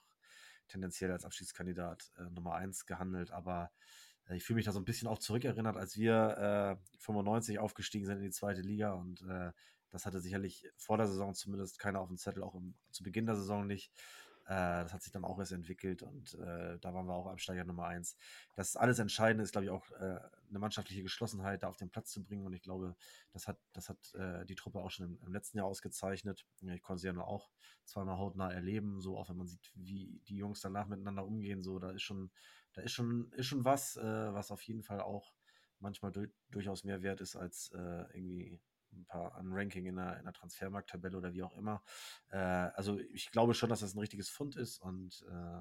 tendenziell 0.68 1.10
als 1.10 1.24
Abschiedskandidat 1.24 2.12
äh, 2.16 2.30
Nummer 2.30 2.54
1 2.54 2.86
gehandelt, 2.86 3.32
aber 3.32 3.64
äh, 3.64 4.09
ich 4.36 4.44
fühle 4.44 4.56
mich 4.56 4.66
da 4.66 4.72
so 4.72 4.80
ein 4.80 4.84
bisschen 4.84 5.08
auch 5.08 5.18
zurückerinnert, 5.18 5.76
als 5.76 5.96
wir 5.96 6.78
äh, 6.78 6.98
95 6.98 7.58
aufgestiegen 7.58 8.06
sind 8.06 8.18
in 8.18 8.24
die 8.24 8.30
zweite 8.30 8.60
Liga 8.60 8.92
und 8.92 9.22
äh, 9.22 9.52
das 9.90 10.06
hatte 10.06 10.20
sicherlich 10.20 10.68
vor 10.76 10.96
der 10.96 11.06
Saison 11.06 11.34
zumindest 11.34 11.78
keiner 11.78 12.00
auf 12.00 12.08
dem 12.08 12.16
Zettel, 12.16 12.42
auch 12.42 12.54
im, 12.54 12.74
zu 12.92 13.02
Beginn 13.02 13.26
der 13.26 13.34
Saison 13.34 13.66
nicht. 13.66 13.92
Äh, 14.46 14.82
das 14.82 14.92
hat 14.92 15.02
sich 15.02 15.12
dann 15.12 15.24
auch 15.24 15.38
erst 15.38 15.52
entwickelt 15.52 16.02
und 16.02 16.34
äh, 16.34 16.78
da 16.80 16.94
waren 16.94 17.06
wir 17.06 17.14
auch 17.14 17.26
Absteiger 17.26 17.64
Nummer 17.64 17.86
eins. 17.86 18.16
Das 18.56 18.76
alles 18.76 18.98
Entscheidende 18.98 19.44
ist, 19.44 19.52
glaube 19.52 19.66
ich, 19.66 19.70
auch 19.70 19.90
äh, 19.92 20.18
eine 20.48 20.58
mannschaftliche 20.58 21.02
Geschlossenheit 21.02 21.62
da 21.62 21.68
auf 21.68 21.76
den 21.76 21.90
Platz 21.90 22.10
zu 22.10 22.22
bringen 22.22 22.46
und 22.46 22.52
ich 22.52 22.62
glaube, 22.62 22.96
das 23.32 23.46
hat, 23.46 23.58
das 23.72 23.88
hat 23.88 24.14
äh, 24.14 24.44
die 24.46 24.56
Truppe 24.56 24.80
auch 24.80 24.90
schon 24.90 25.06
im, 25.06 25.18
im 25.24 25.32
letzten 25.32 25.58
Jahr 25.58 25.66
ausgezeichnet. 25.66 26.46
Ich 26.62 26.82
konnte 26.82 27.00
sie 27.00 27.06
ja 27.06 27.12
nur 27.12 27.28
auch 27.28 27.50
zweimal 27.84 28.18
hautnah 28.18 28.52
erleben, 28.52 29.00
so 29.00 29.18
auch 29.18 29.28
wenn 29.28 29.36
man 29.36 29.46
sieht, 29.46 29.70
wie 29.74 30.20
die 30.26 30.36
Jungs 30.36 30.60
danach 30.60 30.88
miteinander 30.88 31.24
umgehen, 31.24 31.62
so 31.62 31.78
da 31.78 31.90
ist 31.90 32.02
schon, 32.02 32.30
da 32.72 32.82
ist 32.82 32.92
schon, 32.92 33.32
ist 33.32 33.46
schon 33.46 33.64
was, 33.64 33.96
äh, 33.96 34.02
was 34.34 34.50
auf 34.50 34.62
jeden 34.62 34.82
Fall 34.82 35.00
auch 35.00 35.32
manchmal 35.80 36.12
du 36.12 36.26
durchaus 36.50 36.84
mehr 36.84 37.02
wert 37.02 37.20
ist 37.20 37.36
als 37.36 37.70
äh, 37.72 37.78
irgendwie 37.78 38.60
ein 38.92 39.04
paar 39.06 39.36
ein 39.36 39.52
Ranking 39.52 39.86
in 39.86 39.96
der, 39.96 40.18
in 40.18 40.24
der 40.24 40.32
Transfermarkttabelle 40.34 41.16
oder 41.16 41.32
wie 41.32 41.42
auch 41.42 41.56
immer. 41.56 41.82
Äh, 42.30 42.36
also 42.38 42.98
ich 42.98 43.30
glaube 43.30 43.54
schon, 43.54 43.70
dass 43.70 43.80
das 43.80 43.94
ein 43.94 43.98
richtiges 44.00 44.28
Fund 44.28 44.56
ist 44.56 44.78
und 44.78 45.24
äh, 45.30 45.60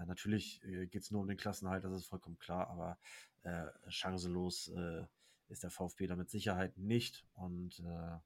äh, 0.00 0.06
natürlich 0.06 0.62
äh, 0.64 0.86
geht 0.86 1.02
es 1.02 1.10
nur 1.10 1.20
um 1.22 1.28
den 1.28 1.36
Klassenhalt, 1.36 1.84
das 1.84 1.92
ist 1.92 2.06
vollkommen 2.06 2.38
klar, 2.38 2.68
aber 2.68 2.98
chancenlos 3.86 4.72
ist 5.46 5.62
der 5.62 5.70
VfB 5.70 6.08
da 6.08 6.16
mit 6.16 6.28
Sicherheit 6.28 6.76
nicht 6.78 7.24
und 7.34 7.78
ja, 7.78 8.20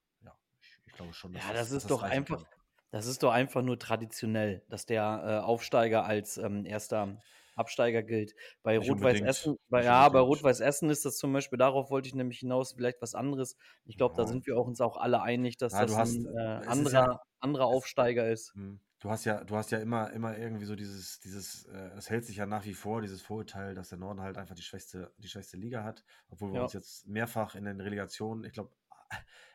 ich, 0.62 0.78
ich 0.86 0.92
glaube 0.94 1.12
schon, 1.12 1.34
dass 1.34 1.44
Ja, 1.44 1.52
das 1.52 1.70
dass 1.72 1.82
ist 1.82 1.90
doch 1.90 2.02
reichen 2.02 2.12
einfach, 2.12 2.38
kann. 2.38 2.46
das 2.90 3.04
ist 3.06 3.22
doch 3.22 3.32
einfach 3.32 3.60
nur 3.62 3.78
traditionell, 3.78 4.64
dass 4.70 4.86
der 4.86 5.02
äh, 5.24 5.44
Aufsteiger 5.44 6.04
als 6.06 6.38
ähm, 6.38 6.64
erster 6.64 7.20
Absteiger 7.56 8.02
gilt. 8.02 8.34
Bei 8.62 8.78
Rot-Weiß. 8.78 9.20
Essen, 9.20 9.56
bei, 9.68 9.84
ja, 9.84 10.08
bei. 10.08 10.20
Rot-Weiß 10.20 10.60
Essen 10.60 10.90
ist 10.90 11.04
das 11.04 11.16
zum 11.16 11.32
Beispiel, 11.32 11.58
darauf 11.58 11.90
wollte 11.90 12.08
ich 12.08 12.14
nämlich 12.14 12.38
hinaus, 12.40 12.72
vielleicht 12.72 13.02
was 13.02 13.14
anderes. 13.14 13.56
Ich 13.84 13.96
glaube, 13.96 14.14
da 14.16 14.22
Ja. 14.22 14.28
sind 14.28 14.46
wir 14.46 14.56
auch 14.56 14.66
uns 14.66 14.80
auch 14.80 14.96
alle 14.96 15.22
einig, 15.22 15.56
dass 15.58 15.72
Ja, 15.72 15.86
das 15.86 15.96
hast- 15.96 16.16
ein 16.16 16.26
äh, 16.36 16.66
anderer, 16.66 16.92
ja- 17.12 17.20
anderer 17.40 17.66
Aufsteiger 17.66 18.28
ist. 18.30 18.54
Hm. 18.54 18.80
Du 19.02 19.08
hast 19.08 19.24
ja, 19.24 19.42
du 19.44 19.56
hast 19.56 19.70
ja 19.70 19.78
immer, 19.78 20.10
immer 20.12 20.36
irgendwie 20.36 20.66
so 20.66 20.76
dieses, 20.76 21.20
dieses, 21.20 21.64
äh, 21.66 21.90
es 21.96 22.10
hält 22.10 22.26
sich 22.26 22.36
ja 22.36 22.44
nach 22.44 22.66
wie 22.66 22.74
vor, 22.74 23.00
dieses 23.00 23.22
Vorurteil, 23.22 23.74
dass 23.74 23.88
der 23.88 23.96
Norden 23.96 24.20
halt 24.20 24.36
einfach 24.36 24.54
die 24.54 24.60
schwächste, 24.62 25.10
die 25.16 25.28
schwächste 25.28 25.56
Liga 25.56 25.84
hat, 25.84 26.04
obwohl 26.28 26.52
wir 26.52 26.62
uns 26.62 26.74
jetzt 26.74 27.06
mehrfach 27.08 27.54
in 27.54 27.64
den 27.64 27.80
Relegationen, 27.80 28.44
ich 28.44 28.52
glaube, 28.52 28.70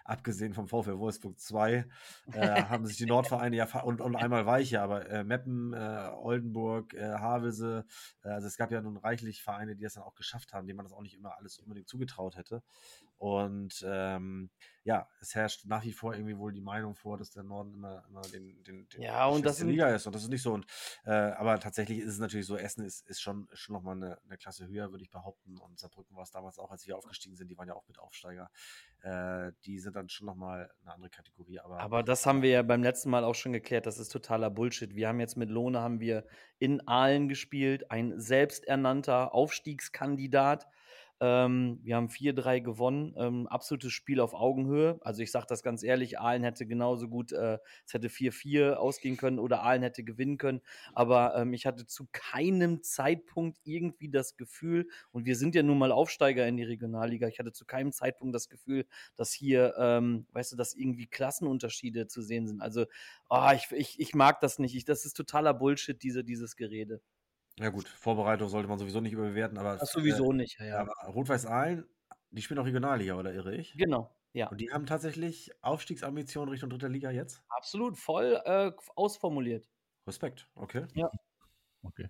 abgesehen 0.05 0.53
vom 0.53 0.67
VfL 0.67 0.97
Wolfsburg 0.99 1.37
2, 1.37 1.85
äh, 2.33 2.63
haben 2.63 2.85
sich 2.85 2.97
die 2.97 3.05
Nordvereine 3.05 3.55
ja 3.55 3.65
und, 3.81 3.99
und 3.99 4.15
einmal 4.15 4.45
Weiche, 4.45 4.81
aber 4.81 5.09
äh, 5.09 5.23
Meppen, 5.23 5.73
äh, 5.73 6.11
Oldenburg, 6.13 6.93
äh, 6.93 7.15
Havelse, 7.15 7.85
äh, 8.23 8.29
also 8.29 8.47
es 8.47 8.55
gab 8.55 8.71
ja 8.71 8.81
nun 8.81 8.97
reichlich 8.97 9.43
Vereine, 9.43 9.75
die 9.75 9.83
das 9.83 9.95
dann 9.95 10.03
auch 10.03 10.15
geschafft 10.15 10.53
haben, 10.53 10.67
denen 10.67 10.77
man 10.77 10.85
das 10.85 10.93
auch 10.93 11.01
nicht 11.01 11.15
immer 11.15 11.37
alles 11.37 11.59
unbedingt 11.59 11.89
zugetraut 11.89 12.37
hätte. 12.37 12.63
Und 13.17 13.83
ähm, 13.87 14.49
ja, 14.83 15.09
es 15.19 15.33
herrscht 15.33 15.65
nach 15.65 15.83
wie 15.83 15.93
vor 15.93 16.13
irgendwie 16.13 16.37
wohl 16.37 16.51
die 16.51 16.61
Meinung 16.61 16.95
vor, 16.95 17.17
dass 17.17 17.31
der 17.31 17.43
Norden 17.43 17.73
immer, 17.73 18.03
immer 18.07 18.21
den, 18.21 18.61
den, 18.63 18.87
den 18.89 19.01
Ja, 19.01 19.25
und 19.27 19.45
das 19.45 19.61
Liga 19.61 19.87
ist. 19.87 20.05
Und 20.05 20.13
das 20.13 20.23
ist 20.23 20.29
nicht 20.29 20.41
so. 20.41 20.53
Und, 20.53 20.65
äh, 21.05 21.11
aber 21.11 21.59
tatsächlich 21.59 21.99
ist 21.99 22.13
es 22.13 22.19
natürlich 22.19 22.45
so, 22.45 22.57
Essen 22.57 22.83
ist, 22.83 23.07
ist 23.07 23.21
schon, 23.21 23.47
schon 23.53 23.73
nochmal 23.73 23.95
eine, 23.95 24.19
eine 24.25 24.37
Klasse 24.37 24.67
höher, 24.67 24.91
würde 24.91 25.03
ich 25.03 25.09
behaupten. 25.09 25.57
Und 25.57 25.79
Saarbrücken 25.79 26.15
war 26.15 26.23
es 26.23 26.31
damals 26.31 26.59
auch, 26.59 26.71
als 26.71 26.85
wir 26.85 26.97
aufgestiegen 26.97 27.35
sind, 27.35 27.47
die 27.47 27.57
waren 27.57 27.67
ja 27.67 27.73
auch 27.73 27.87
mit 27.87 27.99
Aufsteiger. 27.99 28.51
Äh, 29.01 29.53
die 29.65 29.79
sind 29.79 29.94
dann 29.95 30.09
schon 30.09 30.27
nochmal 30.27 30.69
eine 30.83 30.93
andere 30.93 31.09
Kategorie. 31.09 31.59
Aber, 31.59 31.79
Aber 31.79 32.03
das 32.03 32.25
haben 32.25 32.41
wir 32.41 32.49
ja 32.49 32.61
beim 32.61 32.83
letzten 32.83 33.09
Mal 33.09 33.23
auch 33.23 33.35
schon 33.35 33.53
geklärt, 33.53 33.85
das 33.85 33.97
ist 33.97 34.09
totaler 34.09 34.49
Bullshit. 34.49 34.95
Wir 34.95 35.07
haben 35.07 35.19
jetzt 35.19 35.37
mit 35.37 35.49
Lohne 35.49 35.79
haben 35.79 35.99
wir 35.99 36.25
in 36.59 36.87
Aalen 36.87 37.27
gespielt, 37.27 37.91
ein 37.91 38.19
selbsternannter 38.19 39.33
Aufstiegskandidat. 39.33 40.67
Ähm, 41.21 41.79
wir 41.83 41.95
haben 41.95 42.09
4-3 42.09 42.61
gewonnen. 42.61 43.13
Ähm, 43.17 43.47
absolutes 43.47 43.93
Spiel 43.93 44.19
auf 44.19 44.33
Augenhöhe. 44.33 44.99
Also 45.01 45.21
ich 45.21 45.31
sage 45.31 45.45
das 45.47 45.63
ganz 45.63 45.83
ehrlich, 45.83 46.19
Aalen 46.19 46.43
hätte 46.43 46.65
genauso 46.65 47.07
gut, 47.07 47.31
äh, 47.31 47.57
es 47.85 47.93
hätte 47.93 48.09
4-4 48.09 48.73
ausgehen 48.73 49.15
können 49.15 49.39
oder 49.39 49.63
Aalen 49.63 49.83
hätte 49.83 50.03
gewinnen 50.03 50.37
können. 50.37 50.61
Aber 50.93 51.35
ähm, 51.37 51.53
ich 51.53 51.65
hatte 51.65 51.85
zu 51.85 52.07
keinem 52.11 52.83
Zeitpunkt 52.83 53.59
irgendwie 53.63 54.09
das 54.09 54.35
Gefühl, 54.35 54.87
und 55.11 55.25
wir 55.25 55.35
sind 55.35 55.55
ja 55.55 55.63
nun 55.63 55.77
mal 55.77 55.91
Aufsteiger 55.91 56.47
in 56.47 56.57
die 56.57 56.63
Regionalliga, 56.63 57.27
ich 57.27 57.39
hatte 57.39 57.53
zu 57.53 57.65
keinem 57.65 57.91
Zeitpunkt 57.93 58.35
das 58.35 58.49
Gefühl, 58.49 58.85
dass 59.15 59.31
hier, 59.31 59.75
ähm, 59.77 60.25
weißt 60.33 60.51
du, 60.51 60.55
dass 60.57 60.73
irgendwie 60.73 61.07
Klassenunterschiede 61.07 62.07
zu 62.07 62.21
sehen 62.21 62.47
sind. 62.47 62.61
Also 62.61 62.85
oh, 63.29 63.51
ich, 63.55 63.71
ich, 63.71 63.99
ich 63.99 64.15
mag 64.15 64.39
das 64.41 64.59
nicht. 64.59 64.75
Ich, 64.75 64.85
das 64.85 65.05
ist 65.05 65.13
totaler 65.13 65.53
Bullshit, 65.53 66.01
diese, 66.01 66.23
dieses 66.23 66.55
Gerede. 66.55 67.01
Ja 67.57 67.69
gut, 67.69 67.87
Vorbereitung 67.87 68.49
sollte 68.49 68.67
man 68.67 68.77
sowieso 68.79 68.99
nicht 68.99 69.13
überbewerten, 69.13 69.57
aber 69.57 69.77
Das 69.77 69.91
sowieso 69.91 70.33
nicht, 70.33 70.59
ja, 70.59 70.65
äh, 70.65 70.69
ja. 70.69 70.79
aber 70.79 70.93
Rot-Weiß 71.07 71.45
Aalen, 71.45 71.85
die 72.31 72.41
spielen 72.41 72.59
auch 72.59 72.65
Regionalliga, 72.65 73.15
oder 73.15 73.33
irre 73.33 73.55
ich? 73.55 73.73
Genau, 73.77 74.13
ja. 74.33 74.49
Und 74.49 74.59
die 74.59 74.71
haben 74.71 74.85
tatsächlich 74.85 75.51
Aufstiegsambitionen 75.61 76.49
Richtung 76.49 76.69
dritter 76.69 76.89
Liga 76.89 77.11
jetzt? 77.11 77.43
Absolut, 77.47 77.97
voll 77.97 78.41
äh, 78.43 78.71
ausformuliert. 78.95 79.69
Respekt, 80.05 80.49
okay. 80.55 80.85
Okay. 81.83 82.09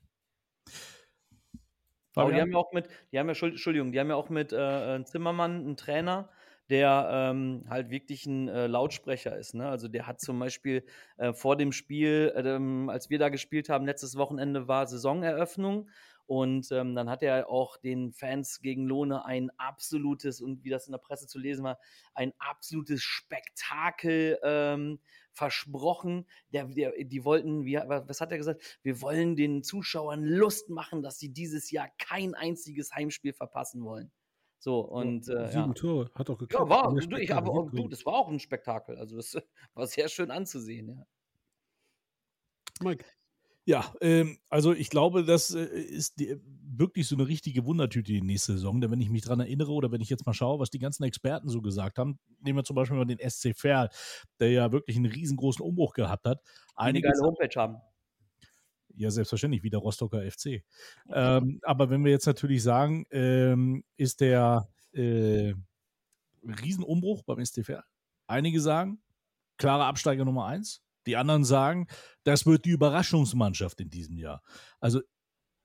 Aber 2.15 2.31
die 2.31 2.39
haben 2.41 2.51
ja 2.51 2.58
auch 2.58 2.71
mit, 2.71 2.88
die 3.12 3.19
haben 3.19 3.27
ja, 3.27 3.36
Schuld- 3.36 3.53
Entschuldigung, 3.53 3.91
die 3.91 3.99
haben 3.99 4.10
ja 4.10 4.15
auch 4.15 4.29
mit 4.29 4.53
äh, 4.53 4.55
einem 4.58 5.05
Zimmermann 5.05 5.58
einen 5.60 5.77
Trainer, 5.77 6.29
der 6.69 7.08
ähm, 7.12 7.65
halt 7.69 7.89
wirklich 7.89 8.25
ein 8.25 8.47
äh, 8.47 8.67
Lautsprecher 8.67 9.38
ist. 9.38 9.54
Ne? 9.54 9.67
Also 9.67 9.88
der 9.88 10.08
hat 10.08 10.19
zum 10.19 10.39
Beispiel 10.39 10.84
äh, 11.17 11.34
vor 11.34 11.56
dem 11.56 11.71
Spiel, 11.71 12.34
ähm, 12.36 12.89
als 12.89 13.10
wir 13.10 13.19
da 13.19 13.30
gespielt 13.30 13.69
haben, 13.69 13.86
letztes 13.86 14.17
Wochenende 14.17 14.67
war 14.67 14.88
Saisoneröffnung. 14.88 15.89
Und 16.28 16.71
ähm, 16.71 16.95
dann 16.95 17.08
hat 17.08 17.21
er 17.21 17.49
auch 17.49 17.78
den 17.78 18.12
Fans 18.12 18.60
gegen 18.62 18.86
Lohne 18.86 19.25
ein 19.25 19.51
absolutes, 19.58 20.41
und 20.41 20.63
wie 20.63 20.71
das 20.71 20.88
in 20.88 20.91
der 20.91 20.97
Presse 20.97 21.28
zu 21.28 21.38
lesen 21.38 21.63
war, 21.63 21.78
ein 22.15 22.34
absolutes 22.39 23.04
Spektakel 23.04 24.39
ähm, 24.41 24.99
versprochen. 25.34 26.25
Der, 26.51 26.65
der, 26.65 26.93
die 27.04 27.23
wollten, 27.25 27.63
wie, 27.65 27.75
was 27.75 28.21
hat 28.21 28.32
er 28.32 28.39
gesagt? 28.39 28.80
Wir 28.82 29.01
wollen 29.01 29.36
den 29.36 29.62
Zuschauern 29.62 30.23
Lust 30.23 30.69
machen, 30.69 31.04
dass 31.04 31.19
sie 31.19 31.32
dieses 31.32 31.69
Jahr 31.69 31.89
kein 31.99 32.34
einziges 32.34 32.91
Heimspiel 32.91 33.34
verpassen 33.34 33.84
wollen. 33.84 34.12
So, 34.65 34.80
und 34.80 35.30
äh, 35.30 35.47
Sieben 35.49 35.67
ja. 35.67 35.73
Tore, 35.73 36.10
hat 36.15 36.28
doch 36.28 36.39
geklappt. 36.39 36.67
Ja, 36.67 36.75
war, 36.75 36.91
du, 36.91 37.17
ich, 37.17 37.32
aber, 37.32 37.51
auch- 37.51 37.69
du, 37.69 37.88
das 37.88 38.04
war 38.04 38.13
auch 38.13 38.30
ein 38.30 38.39
Spektakel. 38.39 38.97
Also, 38.97 39.15
das 39.15 39.38
war 39.75 39.86
sehr 39.86 40.10
schön 40.10 40.32
anzusehen. 40.32 40.89
Ja. 40.89 41.06
Mike, 42.82 43.06
Ja, 43.65 43.93
ähm, 44.01 44.39
also 44.49 44.73
ich 44.73 44.89
glaube, 44.89 45.23
das 45.23 45.54
äh, 45.54 45.65
ist 45.65 46.19
die, 46.19 46.41
wirklich 46.63 47.08
so 47.08 47.15
eine 47.15 47.28
richtige 47.28 47.63
Wundertüte 47.63 48.12
die 48.12 48.23
nächste 48.23 48.54
Saison. 48.54 48.82
Denn 48.82 48.89
wenn 48.89 49.01
ich 49.01 49.12
mich 49.12 49.21
dran 49.21 49.39
erinnere 49.39 49.71
oder 49.71 49.91
wenn 49.91 50.01
ich 50.01 50.10
jetzt 50.10 50.25
mal 50.25 50.34
schaue, 50.34 50.58
was 50.58 50.71
die 50.71 50.80
ganzen 50.80 51.04
Experten 51.04 51.47
so 51.47 51.62
gesagt 51.62 51.99
haben, 51.99 52.17
nehmen 52.39 52.58
wir 52.58 52.63
zum 52.63 52.75
Beispiel 52.75 52.97
mal 52.97 53.06
den 53.06 53.19
SC 53.19 53.56
Verl, 53.56 53.89
der 54.39 54.49
ja 54.49 54.71
wirklich 54.71 54.97
einen 54.97 55.12
riesengroßen 55.12 55.63
Umbruch 55.63 55.93
gehabt 55.93 56.25
hat. 56.25 56.41
Eine 56.75 56.89
Einige 56.89 57.10
geile 57.10 57.21
Homepage 57.21 57.62
haben. 57.62 57.78
Ja, 58.97 59.12
selbstverständlich, 59.12 59.63
wie 59.63 59.69
der 59.69 59.79
Rostocker 59.79 60.21
FC. 60.29 60.63
Ähm, 61.13 61.60
aber 61.62 61.89
wenn 61.89 62.03
wir 62.03 62.12
jetzt 62.12 62.25
natürlich 62.25 62.63
sagen, 62.63 63.05
ähm, 63.12 63.84
ist 63.95 64.21
der 64.21 64.67
äh, 64.93 65.53
Riesenumbruch 66.43 67.23
beim 67.23 67.43
STFR. 67.45 67.84
Einige 68.27 68.60
sagen, 68.60 69.01
klare 69.58 69.86
Absteiger 69.86 70.25
Nummer 70.25 70.45
eins. 70.45 70.81
Die 71.05 71.15
anderen 71.15 71.43
sagen, 71.43 71.88
das 72.23 72.45
wird 72.45 72.65
die 72.65 72.71
Überraschungsmannschaft 72.71 73.79
in 73.79 73.89
diesem 73.89 74.17
Jahr. 74.17 74.41
Also 74.79 75.01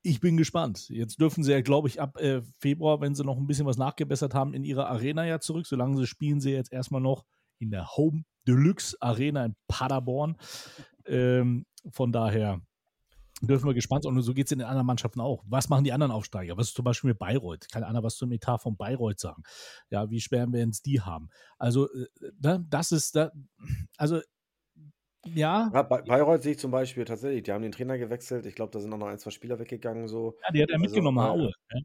ich 0.03 0.21
bin 0.21 0.37
gespannt. 0.37 0.89
Jetzt 0.89 1.21
dürfen 1.21 1.45
sie 1.45 1.53
ja, 1.53 1.61
glaube 1.61 1.89
ich, 1.89 2.01
ab 2.01 2.19
äh, 2.21 2.43
Februar, 2.59 3.01
wenn 3.01 3.15
sie 3.15 3.25
noch 3.25 3.37
ein 3.37 3.47
bisschen 3.47 3.67
was 3.67 3.77
nachgebessert 3.77 4.35
haben, 4.35 4.55
in 4.55 4.65
ihre 4.65 4.87
Arena 4.87 5.27
ja 5.27 5.41
zurück. 5.41 5.67
Solange 5.67 5.97
sie 5.97 6.07
spielen 6.07 6.41
sie 6.41 6.53
jetzt 6.53 6.73
erstmal 6.73 7.01
noch 7.01 7.25
in 7.59 7.71
der 7.71 7.97
Home 7.97 8.25
Deluxe 8.47 8.97
Arena 9.01 9.45
in 9.45 9.57
Paderborn. 9.69 10.37
Ähm, 11.07 11.67
von 11.91 12.13
daher 12.13 12.61
dürfen 13.41 13.67
wir 13.67 13.75
gespannt 13.75 14.05
sein. 14.05 14.15
Und 14.15 14.23
so 14.23 14.35
geht 14.35 14.47
es 14.47 14.53
in 14.53 14.59
den 14.59 14.69
anderen 14.69 14.87
Mannschaften 14.87 15.21
auch. 15.21 15.43
Was 15.47 15.69
machen 15.69 15.85
die 15.85 15.93
anderen 15.93 16.13
Aufsteiger? 16.13 16.57
Was 16.57 16.69
ist 16.69 16.75
zum 16.77 16.85
Beispiel 16.85 17.11
mit 17.11 17.19
Bayreuth? 17.19 17.69
Kann 17.71 17.85
einer 17.85 18.03
was 18.03 18.17
zum 18.17 18.31
Etat 18.33 18.59
von 18.59 18.77
Bayreuth 18.77 19.19
sagen? 19.21 19.43
Ja, 19.91 20.11
wie 20.11 20.21
schwer 20.21 20.51
werden 20.53 20.71
es 20.71 20.83
die 20.83 21.01
haben? 21.01 21.31
Also, 21.59 21.89
äh, 21.93 22.59
das 22.69 22.93
ist 22.93 23.17
da, 23.17 23.33
also, 23.97 24.21
ja, 25.27 25.71
Ja, 25.75 25.83
Bay- 25.83 26.03
Bayreuth 26.03 26.43
sehe 26.43 26.53
ich 26.53 26.59
zum 26.59 26.71
Beispiel 26.71 27.05
tatsächlich, 27.05 27.43
die 27.43 27.53
haben 27.53 27.63
den 27.63 27.73
Trainer 27.73 27.99
gewechselt. 27.99 28.47
Ich 28.47 28.55
glaube, 28.55 28.73
da 28.73 28.81
sind 28.81 28.93
auch 28.93 28.99
noch 28.99 29.07
ein, 29.09 29.19
zwei 29.19 29.31
Spieler 29.31 29.59
weggegangen. 29.59 30.09
So. 30.09 30.37
ja 30.47 30.53
die 30.53 30.63
hat 30.63 30.71
er 30.71 30.75
Also, 30.77 30.85
mitgenommen, 30.87 31.19
äh, 31.19 31.29
Aue. 31.29 31.53
Ne? 31.73 31.83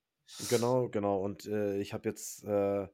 Genau, 0.50 0.90
genau. 0.90 1.20
Und 1.20 1.46
äh, 1.46 1.78
ich 1.80 1.94
habe 1.94 2.08
jetzt 2.10 2.44
äh, 2.46 2.88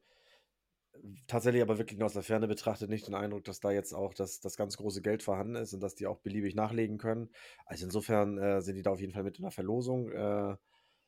tatsächlich 1.27 1.61
aber 1.61 1.77
wirklich 1.77 1.99
nur 1.99 2.05
aus 2.05 2.13
der 2.13 2.23
Ferne 2.23 2.47
betrachtet 2.47 2.89
nicht 2.89 3.07
den 3.07 3.15
Eindruck, 3.15 3.43
dass 3.43 3.59
da 3.59 3.71
jetzt 3.71 3.93
auch 3.93 4.13
das, 4.13 4.39
das 4.39 4.57
ganz 4.57 4.77
große 4.77 5.01
Geld 5.01 5.23
vorhanden 5.23 5.55
ist 5.55 5.73
und 5.73 5.81
dass 5.81 5.95
die 5.95 6.07
auch 6.07 6.19
beliebig 6.19 6.55
nachlegen 6.55 6.97
können. 6.97 7.29
Also 7.65 7.85
insofern 7.85 8.37
äh, 8.37 8.61
sind 8.61 8.75
die 8.75 8.81
da 8.81 8.91
auf 8.91 8.99
jeden 8.99 9.13
Fall 9.13 9.23
mit 9.23 9.37
in 9.37 9.43
der 9.43 9.51
Verlosung. 9.51 10.11
Äh, 10.11 10.55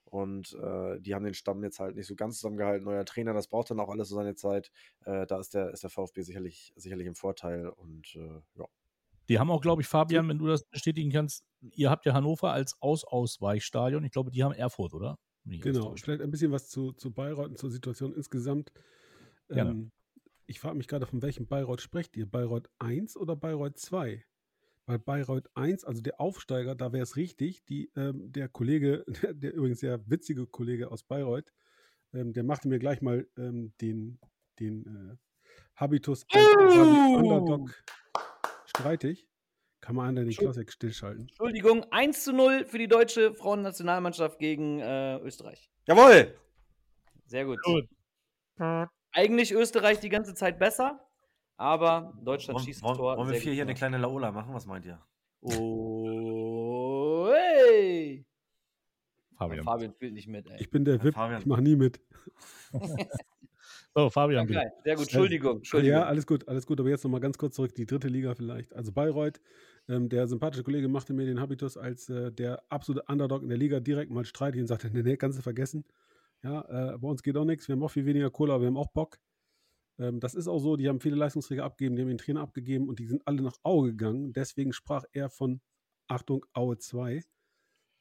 und 0.05 0.53
äh, 0.53 0.99
die 0.99 1.15
haben 1.15 1.25
den 1.25 1.33
Stamm 1.33 1.63
jetzt 1.63 1.79
halt 1.79 1.95
nicht 1.95 2.07
so 2.07 2.15
ganz 2.15 2.37
zusammengehalten. 2.37 2.85
Neuer 2.85 3.05
Trainer, 3.05 3.33
das 3.33 3.47
braucht 3.47 3.71
dann 3.71 3.79
auch 3.79 3.89
alles 3.89 4.09
so 4.09 4.15
seine 4.15 4.35
Zeit. 4.35 4.71
Äh, 5.05 5.25
da 5.25 5.39
ist 5.39 5.53
der, 5.53 5.71
ist 5.71 5.83
der 5.83 5.89
VfB 5.89 6.21
sicherlich, 6.21 6.71
sicherlich 6.75 7.07
im 7.07 7.15
Vorteil. 7.15 7.67
Und 7.69 8.15
äh, 8.15 8.41
ja. 8.55 8.65
Die 9.29 9.39
haben 9.39 9.49
auch, 9.49 9.61
glaube 9.61 9.81
ich, 9.81 9.87
Fabian, 9.87 10.27
wenn 10.27 10.37
du 10.37 10.47
das 10.47 10.65
bestätigen 10.65 11.11
kannst, 11.11 11.45
ihr 11.61 11.89
habt 11.89 12.05
ja 12.05 12.13
Hannover 12.13 12.51
als 12.51 12.79
Aus-Ausweichstadion. 12.81 14.03
Ich 14.03 14.11
glaube, 14.11 14.31
die 14.31 14.43
haben 14.43 14.53
Erfurt, 14.53 14.93
oder? 14.93 15.17
Genau. 15.45 15.95
Vielleicht 15.95 16.21
ein 16.21 16.31
bisschen 16.31 16.51
was 16.51 16.69
zu, 16.69 16.93
zu 16.93 17.11
Bayreuth 17.11 17.49
und 17.49 17.57
zur 17.57 17.71
Situation 17.71 18.13
insgesamt. 18.13 18.71
Ähm, 19.49 19.91
ich 20.45 20.59
frage 20.59 20.77
mich 20.77 20.87
gerade, 20.87 21.05
von 21.05 21.21
welchem 21.21 21.47
Bayreuth 21.47 21.81
sprecht 21.81 22.15
ihr? 22.17 22.25
Bayreuth 22.25 22.69
1 22.79 23.17
oder 23.17 23.35
Bayreuth 23.35 23.77
2? 23.77 24.25
Weil 24.85 24.99
Bayreuth 24.99 25.49
1, 25.55 25.85
also 25.85 26.01
der 26.01 26.19
Aufsteiger, 26.19 26.75
da 26.75 26.91
wäre 26.91 27.03
es 27.03 27.15
richtig, 27.15 27.63
die, 27.65 27.89
ähm, 27.95 28.31
der 28.31 28.49
Kollege, 28.49 29.05
der, 29.23 29.33
der 29.33 29.53
übrigens 29.53 29.79
sehr 29.79 30.07
witzige 30.09 30.45
Kollege 30.45 30.91
aus 30.91 31.03
Bayreuth, 31.03 31.53
ähm, 32.13 32.33
der 32.33 32.43
machte 32.43 32.67
mir 32.67 32.79
gleich 32.79 33.01
mal 33.01 33.27
ähm, 33.37 33.73
den, 33.79 34.19
den 34.59 34.85
äh, 34.85 35.15
Habitus 35.75 36.27
quasi 36.27 37.17
Underdog 37.17 37.71
streitig. 38.65 39.27
Kann 39.81 39.97
man 39.97 40.09
an 40.09 40.15
den 40.15 40.29
Klassik 40.29 40.71
stillschalten. 40.71 41.23
Entschuldigung, 41.23 41.83
1 41.91 42.23
zu 42.23 42.31
0 42.31 42.63
für 42.65 42.77
die 42.77 42.87
deutsche 42.87 43.33
Frauennationalmannschaft 43.33 44.39
gegen 44.39 44.79
äh, 44.79 45.17
Österreich. 45.17 45.69
Jawohl! 45.87 46.33
Sehr 47.25 47.45
gut. 47.45 47.59
Gut. 47.63 47.89
Eigentlich 49.13 49.51
Österreich 49.53 49.99
die 49.99 50.09
ganze 50.09 50.33
Zeit 50.33 50.59
besser, 50.59 50.99
aber 51.57 52.13
Deutschland 52.23 52.55
Wollen, 52.55 52.65
schießt 52.65 52.81
das 52.81 52.87
wollen, 52.87 52.97
Tor. 52.97 53.17
wollen 53.17 53.29
wir 53.29 53.39
vier 53.39 53.53
hier 53.53 53.63
eine 53.63 53.75
kleine 53.75 53.97
Laola 53.97 54.31
machen? 54.31 54.53
Was 54.53 54.65
meint 54.65 54.85
ihr? 54.85 54.99
Oh, 55.41 57.31
hey. 57.33 58.25
Fabian. 59.37 59.63
Fabian 59.63 59.91
spielt 59.93 60.13
nicht 60.13 60.27
mit, 60.27 60.49
ey. 60.49 60.57
Ich 60.59 60.69
bin 60.69 60.85
der 60.85 60.95
Ja, 60.97 61.03
VIP, 61.03 61.13
Fabian. 61.15 61.41
ich 61.41 61.45
mache 61.45 61.61
nie 61.61 61.75
mit. 61.75 61.99
So, 63.95 64.09
Fabian, 64.09 64.47
bitte. 64.47 64.59
geil. 64.59 64.71
Sehr 64.83 64.95
gut, 64.95 65.03
Entschuldigung. 65.03 65.57
Entschuldigung. 65.57 65.99
Ja, 65.99 66.05
alles 66.07 66.25
gut, 66.25 66.47
alles 66.47 66.65
gut. 66.65 66.79
Aber 66.79 66.89
jetzt 66.89 67.03
nochmal 67.03 67.19
ganz 67.21 67.37
kurz 67.37 67.53
zurück, 67.55 67.75
die 67.75 67.85
dritte 67.85 68.07
Liga 68.07 68.33
vielleicht. 68.33 68.73
Also 68.73 68.91
Bayreuth, 68.91 69.39
ähm, 69.87 70.09
der 70.09 70.27
sympathische 70.27 70.63
Kollege 70.63 70.87
machte 70.87 71.13
mir 71.13 71.27
den 71.27 71.39
Habitus 71.39 71.77
als 71.77 72.09
äh, 72.09 72.31
der 72.31 72.63
absolute 72.69 73.05
Underdog 73.07 73.43
in 73.43 73.49
der 73.49 73.57
Liga 73.59 73.79
direkt 73.79 74.09
mal 74.09 74.25
streitig 74.25 74.61
und 74.61 74.65
sagte, 74.67 74.89
nee, 74.91 75.03
nee, 75.03 75.15
kannst 75.15 75.37
du 75.37 75.43
vergessen. 75.43 75.85
Ja, 76.43 76.93
äh, 76.93 76.97
bei 76.97 77.07
uns 77.07 77.23
geht 77.23 77.37
auch 77.37 77.45
nichts, 77.45 77.67
wir 77.67 77.73
haben 77.73 77.83
auch 77.83 77.91
viel 77.91 78.05
weniger 78.05 78.29
Kohle, 78.29 78.53
aber 78.53 78.63
wir 78.63 78.67
haben 78.67 78.77
auch 78.77 78.91
Bock. 78.91 79.17
Ähm, 79.97 80.19
das 80.19 80.35
ist 80.35 80.47
auch 80.47 80.59
so, 80.59 80.75
die 80.75 80.89
haben 80.89 80.99
viele 80.99 81.15
Leistungsträger 81.15 81.63
abgegeben, 81.63 81.95
die 81.95 82.01
haben 82.01 82.09
den 82.09 82.17
Trainer 82.17 82.41
abgegeben 82.41 82.89
und 82.89 82.99
die 82.99 83.07
sind 83.07 83.25
alle 83.25 83.41
nach 83.41 83.57
Aue 83.63 83.91
gegangen. 83.91 84.33
Deswegen 84.33 84.73
sprach 84.73 85.05
er 85.13 85.29
von, 85.29 85.61
Achtung, 86.07 86.45
Aue 86.53 86.77
2. 86.77 87.23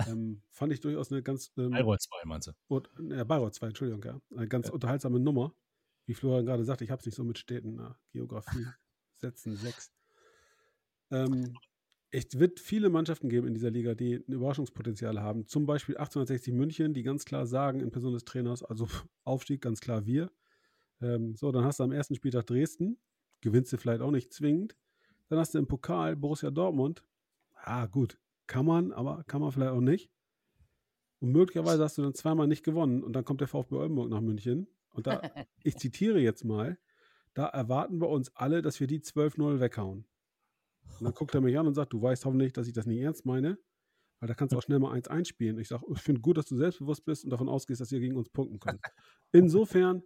Ähm, 0.06 0.42
fand 0.50 0.72
ich 0.72 0.80
durchaus 0.80 1.12
eine 1.12 1.22
ganz 1.22 1.52
ähm, 1.56 1.70
Bayreuth 1.70 2.02
2, 2.02 2.16
meinst 2.24 2.48
du? 2.48 2.52
und, 2.68 2.88
äh, 3.10 3.24
Bayreuth 3.24 3.54
2, 3.54 3.68
Entschuldigung, 3.68 4.02
ja. 4.04 4.20
Eine 4.36 4.48
ganz 4.48 4.70
unterhaltsame 4.70 5.20
Nummer. 5.20 5.54
Wie 6.06 6.14
Florian 6.14 6.46
gerade 6.46 6.64
sagte, 6.64 6.84
ich 6.84 6.90
habe 6.90 7.00
es 7.00 7.06
nicht 7.06 7.14
so 7.14 7.24
mit 7.24 7.38
Städten, 7.38 7.76
na, 7.76 7.96
Geografie, 8.10 8.66
Sätzen 9.16 9.56
6. 9.56 9.92
Ähm, 11.12 11.54
es 12.14 12.38
wird 12.38 12.60
viele 12.60 12.90
Mannschaften 12.90 13.30
geben 13.30 13.46
in 13.46 13.54
dieser 13.54 13.70
Liga, 13.70 13.94
die 13.94 14.16
ein 14.16 14.32
Überraschungspotenzial 14.32 15.20
haben. 15.20 15.46
Zum 15.46 15.64
Beispiel 15.64 15.96
1860 15.96 16.52
München, 16.52 16.92
die 16.92 17.02
ganz 17.02 17.24
klar 17.24 17.46
sagen, 17.46 17.80
in 17.80 17.90
Person 17.90 18.12
des 18.12 18.24
Trainers, 18.24 18.62
also 18.62 18.86
Aufstieg, 19.24 19.62
ganz 19.62 19.80
klar 19.80 20.04
wir. 20.04 20.30
Ähm, 21.00 21.34
so, 21.34 21.50
dann 21.50 21.64
hast 21.64 21.80
du 21.80 21.84
am 21.84 21.92
ersten 21.92 22.14
Spieltag 22.14 22.46
Dresden, 22.46 22.98
gewinnst 23.40 23.72
du 23.72 23.78
vielleicht 23.78 24.02
auch 24.02 24.10
nicht 24.10 24.32
zwingend. 24.32 24.76
Dann 25.28 25.38
hast 25.38 25.54
du 25.54 25.58
im 25.58 25.66
Pokal 25.66 26.14
Borussia 26.14 26.50
Dortmund. 26.50 27.02
Ah, 27.54 27.86
gut, 27.86 28.18
kann 28.46 28.66
man, 28.66 28.92
aber 28.92 29.24
kann 29.26 29.40
man 29.40 29.50
vielleicht 29.50 29.72
auch 29.72 29.80
nicht. 29.80 30.10
Und 31.20 31.32
möglicherweise 31.32 31.82
hast 31.82 31.96
du 31.96 32.02
dann 32.02 32.14
zweimal 32.14 32.46
nicht 32.46 32.62
gewonnen 32.62 33.02
und 33.02 33.14
dann 33.14 33.24
kommt 33.24 33.40
der 33.40 33.48
VfB 33.48 33.76
Oldenburg 33.76 34.10
nach 34.10 34.20
München. 34.20 34.66
Und 34.90 35.06
da, 35.06 35.22
ich 35.62 35.78
zitiere 35.78 36.20
jetzt 36.20 36.44
mal, 36.44 36.76
da 37.32 37.46
erwarten 37.46 38.02
wir 38.02 38.10
uns 38.10 38.36
alle, 38.36 38.60
dass 38.60 38.80
wir 38.80 38.86
die 38.86 39.00
12-0 39.00 39.60
weghauen. 39.60 40.04
Und 40.98 41.04
dann 41.04 41.14
guckt 41.14 41.34
er 41.34 41.40
mich 41.40 41.58
an 41.58 41.66
und 41.66 41.74
sagt, 41.74 41.92
du 41.92 42.00
weißt 42.00 42.24
hoffentlich, 42.24 42.52
dass 42.52 42.66
ich 42.66 42.72
das 42.72 42.86
nicht 42.86 43.00
ernst 43.00 43.26
meine. 43.26 43.58
Weil 44.20 44.28
da 44.28 44.34
kannst 44.34 44.52
du 44.52 44.58
auch 44.58 44.62
schnell 44.62 44.78
mal 44.78 44.96
1-1 44.96 45.26
spielen. 45.26 45.58
Ich 45.58 45.68
sage, 45.68 45.84
ich 45.92 46.00
finde 46.00 46.20
gut, 46.20 46.36
dass 46.36 46.46
du 46.46 46.56
selbstbewusst 46.56 47.04
bist 47.04 47.24
und 47.24 47.30
davon 47.30 47.48
ausgehst, 47.48 47.80
dass 47.80 47.90
ihr 47.90 47.98
gegen 47.98 48.16
uns 48.16 48.28
punkten 48.28 48.60
könnt. 48.60 48.80
Insofern 49.32 50.02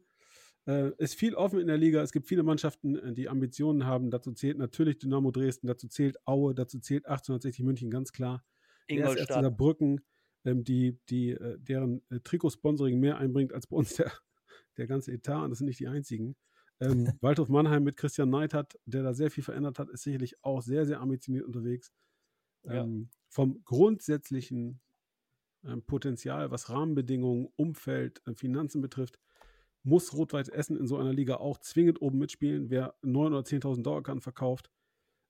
äh, 0.67 0.93
ist 0.97 1.15
viel 1.15 1.35
offen 1.35 1.61
in 1.61 1.67
der 1.67 1.77
Liga. 1.77 2.03
Es 2.03 2.13
gibt 2.13 2.27
viele 2.27 2.43
Mannschaften, 2.43 2.97
äh, 2.97 3.13
die 3.13 3.29
Ambitionen 3.29 3.85
haben. 3.85 4.11
Dazu 4.11 4.33
zählt 4.33 4.59
natürlich 4.59 4.99
Dynamo 4.99 5.31
Dresden, 5.31 5.67
dazu 5.67 5.89
zählt 5.89 6.17
Aue, 6.27 6.55
dazu 6.55 6.79
zählt 6.81 7.07
1860 7.07 7.65
München, 7.65 7.91
ganz 7.91 8.13
klar. 8.13 8.43
Ingolstadt. 8.87 9.57
Brücken, 9.57 10.01
ähm, 10.45 10.65
die, 10.65 10.99
die, 11.09 11.31
äh, 11.31 11.59
deren 11.59 12.03
äh, 12.11 12.21
Trikotsponsoring 12.21 12.99
mehr 12.99 13.19
einbringt 13.19 13.53
als 13.53 13.67
bei 13.67 13.77
uns 13.77 13.97
der, 13.97 14.11
der 14.77 14.87
ganze 14.87 15.13
Etat. 15.13 15.45
Und 15.45 15.51
das 15.51 15.59
sind 15.59 15.67
nicht 15.67 15.81
die 15.81 15.89
einzigen. 15.89 16.37
Ähm, 16.81 17.13
Waldhof 17.21 17.49
Mannheim 17.49 17.85
mit 17.85 17.97
Christian 17.97 18.31
Neidhardt, 18.31 18.79
der 18.85 19.03
da 19.03 19.15
sehr 19.15 19.31
viel 19.31 19.45
verändert 19.45 19.79
hat, 19.79 19.89
ist 19.89 20.03
sicherlich 20.03 20.43
auch 20.45 20.61
sehr, 20.61 20.87
sehr 20.87 21.01
ambitioniert 21.01 21.47
unterwegs. 21.47 21.93
Ja. 22.65 22.83
Ähm, 22.83 23.11
vom 23.29 23.63
grundsätzlichen 23.65 24.81
ähm, 25.65 25.83
Potenzial, 25.83 26.51
was 26.51 26.71
Rahmenbedingungen, 26.71 27.49
Umfeld, 27.57 28.23
äh, 28.27 28.35
Finanzen 28.35 28.81
betrifft, 28.81 29.19
muss 29.83 30.13
Rot-Weiß 30.15 30.49
Essen 30.49 30.77
in 30.77 30.87
so 30.87 30.97
einer 30.97 31.13
Liga 31.13 31.37
auch 31.37 31.59
zwingend 31.59 32.03
oben 32.03 32.19
mitspielen. 32.19 32.71
Wer 32.71 32.95
9.000 33.03 33.27
oder 33.27 33.41
10.000 33.41 33.83
Dauerkarten 33.83 34.21
verkauft, 34.21 34.71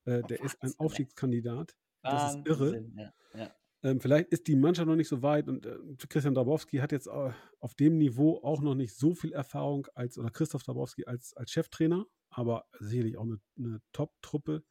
äh, 0.04 0.22
der 0.22 0.42
ist 0.42 0.54
ein 0.56 0.68
Wahnsinn. 0.68 0.80
Aufstiegskandidat. 0.80 1.76
Das 2.02 2.36
ist 2.36 2.46
irre. 2.46 2.72
Wahnsinn, 2.72 2.92
Ja, 2.96 3.12
ja. 3.34 3.54
Ähm, 3.86 4.00
vielleicht 4.00 4.30
ist 4.30 4.48
die 4.48 4.56
Mannschaft 4.56 4.88
noch 4.88 4.96
nicht 4.96 5.06
so 5.06 5.22
weit 5.22 5.48
und 5.48 5.64
äh, 5.64 5.78
Christian 6.08 6.34
Dabowski 6.34 6.78
hat 6.78 6.90
jetzt 6.90 7.06
äh, 7.06 7.30
auf 7.60 7.74
dem 7.74 7.98
Niveau 7.98 8.42
auch 8.42 8.60
noch 8.60 8.74
nicht 8.74 8.96
so 8.96 9.14
viel 9.14 9.32
Erfahrung 9.32 9.86
als, 9.94 10.18
oder 10.18 10.30
Christoph 10.30 10.64
Dabowski 10.64 11.04
als, 11.06 11.36
als 11.36 11.52
Cheftrainer, 11.52 12.04
aber 12.28 12.66
sicherlich 12.80 13.16
auch 13.16 13.22
eine, 13.22 13.38
eine 13.56 13.80
Top-Truppe. 13.92 14.64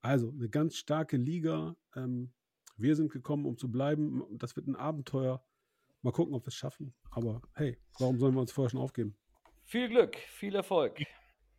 Also 0.00 0.30
eine 0.30 0.48
ganz 0.48 0.76
starke 0.76 1.18
Liga. 1.18 1.76
Ähm, 1.94 2.32
wir 2.78 2.96
sind 2.96 3.12
gekommen, 3.12 3.44
um 3.44 3.58
zu 3.58 3.70
bleiben. 3.70 4.22
Das 4.38 4.56
wird 4.56 4.66
ein 4.66 4.74
Abenteuer. 4.74 5.44
Mal 6.00 6.12
gucken, 6.12 6.34
ob 6.34 6.44
wir 6.44 6.48
es 6.48 6.54
schaffen. 6.54 6.94
Aber 7.10 7.42
hey, 7.52 7.78
warum 7.98 8.18
sollen 8.18 8.34
wir 8.34 8.40
uns 8.40 8.52
vorher 8.52 8.70
schon 8.70 8.80
aufgeben? 8.80 9.18
Viel 9.64 9.90
Glück, 9.90 10.16
viel 10.16 10.54
Erfolg. 10.54 10.98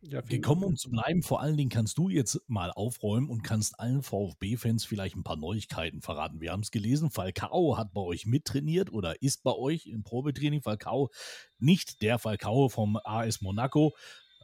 Ja, 0.06 0.20
Gekommen, 0.20 0.64
um 0.64 0.76
zu 0.76 0.90
bleiben. 0.90 1.22
Vor 1.22 1.40
allen 1.40 1.56
Dingen 1.56 1.70
kannst 1.70 1.96
du 1.96 2.10
jetzt 2.10 2.40
mal 2.46 2.70
aufräumen 2.70 3.30
und 3.30 3.42
kannst 3.42 3.80
allen 3.80 4.02
VfB-Fans 4.02 4.84
vielleicht 4.84 5.16
ein 5.16 5.22
paar 5.22 5.36
Neuigkeiten 5.36 6.02
verraten. 6.02 6.40
Wir 6.40 6.52
haben 6.52 6.60
es 6.60 6.70
gelesen, 6.70 7.10
Falcao 7.10 7.78
hat 7.78 7.94
bei 7.94 8.02
euch 8.02 8.26
mittrainiert 8.26 8.92
oder 8.92 9.22
ist 9.22 9.42
bei 9.42 9.52
euch 9.52 9.86
im 9.86 10.02
Probetraining. 10.02 10.62
Falcao, 10.62 11.10
nicht 11.58 12.02
der 12.02 12.18
Falcao 12.18 12.68
vom 12.68 12.98
AS 13.02 13.40
Monaco. 13.40 13.94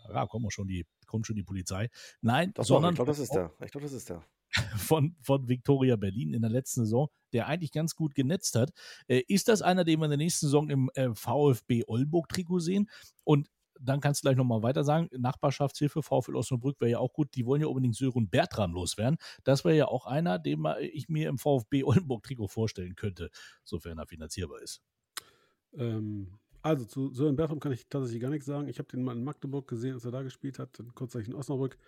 Ja, 0.09 0.27
kommt 0.27 0.47
auch 0.47 0.51
schon 0.51 0.67
die, 0.67 0.87
kommt 1.07 1.27
schon 1.27 1.37
die 1.37 1.43
Polizei. 1.43 1.91
Nein, 2.23 2.53
Doch, 2.55 2.63
doch, 2.63 2.69
sondern 2.69 2.93
ich 2.93 2.97
glaube, 2.97 3.11
das 3.11 3.19
ist 3.19 3.35
der. 3.35 3.53
Ich 3.63 3.71
glaube, 3.71 3.85
das 3.85 3.93
ist 3.93 4.09
der. 4.09 4.25
von, 4.77 5.15
von 5.21 5.47
Victoria 5.47 5.97
Berlin 5.97 6.33
in 6.33 6.43
der 6.43 6.51
letzten 6.51 6.81
Saison, 6.81 7.09
der 7.33 7.47
eigentlich 7.47 7.73
ganz 7.73 7.95
gut 7.95 8.15
genetzt 8.15 8.57
hat. 8.57 8.71
Äh, 9.09 9.23
ist 9.29 9.49
das 9.49 9.63
einer, 9.63 9.85
den 9.85 10.01
wir 10.01 10.07
in 10.07 10.11
der 10.11 10.19
nächsten 10.19 10.47
Saison 10.47 10.71
im 10.71 10.91
äh, 10.95 11.15
VfB 11.15 11.85
Oldenburg-Trikot 11.87 12.61
sehen? 12.61 12.89
Und 13.25 13.49
dann 13.83 14.01
kannst 14.01 14.21
du 14.21 14.27
gleich 14.27 14.37
nochmal 14.37 14.63
weiter 14.63 14.85
sagen, 14.85 15.09
Nachbarschaftshilfe, 15.17 16.03
VfL 16.03 16.37
Osnabrück 16.37 16.81
wäre 16.81 16.91
ja 16.91 16.99
auch 16.99 17.13
gut, 17.13 17.35
die 17.35 17.47
wollen 17.47 17.63
ja 17.63 17.67
unbedingt 17.67 17.97
Sören 17.97 18.29
Bertram 18.29 18.73
loswerden. 18.73 19.19
Das 19.45 19.65
wäre 19.65 19.77
ja 19.77 19.87
auch 19.87 20.07
einer, 20.07 20.39
den 20.39 20.65
ich 20.93 21.09
mir 21.09 21.29
im 21.29 21.39
VfB 21.39 21.85
Oldenburg-Trikot 21.85 22.49
vorstellen 22.49 22.95
könnte, 22.95 23.31
sofern 23.65 23.99
er 23.99 24.07
finanzierbar 24.07 24.61
ist. 24.61 24.83
Ähm, 25.75 26.39
also 26.63 26.85
zu 26.85 27.13
Sören 27.13 27.37
Bertram 27.37 27.61
kann 27.61 27.73
ich 27.73 27.89
tatsächlich 27.89 28.21
gar 28.21 28.31
nichts 28.31 28.47
sagen. 28.47 28.69
Ich 28.69 28.79
habe 28.79 28.89
den 28.89 29.03
mal 29.03 29.17
in 29.17 29.25
Magdeburg 29.25 29.67
gesehen, 29.67 29.95
als 29.95 30.05
er 30.05 30.11
da 30.11 30.23
gespielt 30.23 30.59
hat, 30.59 30.79
dann 30.79 30.95
kurzzeitig 30.95 31.29
in 31.29 31.35
Osnabrück. 31.35 31.79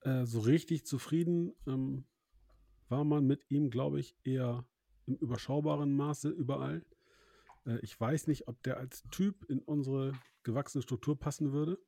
Äh, 0.00 0.26
so 0.26 0.40
richtig 0.40 0.84
zufrieden 0.86 1.54
ähm, 1.66 2.04
war 2.88 3.04
man 3.04 3.26
mit 3.26 3.50
ihm, 3.50 3.70
glaube 3.70 4.00
ich, 4.00 4.16
eher 4.24 4.66
im 5.06 5.14
überschaubaren 5.16 5.94
Maße 5.94 6.28
überall. 6.28 6.84
Äh, 7.66 7.78
ich 7.82 7.98
weiß 7.98 8.26
nicht, 8.26 8.48
ob 8.48 8.62
der 8.62 8.78
als 8.78 9.02
Typ 9.10 9.44
in 9.48 9.60
unsere 9.60 10.12
gewachsene 10.42 10.82
Struktur 10.82 11.18
passen 11.18 11.52
würde. 11.52 11.78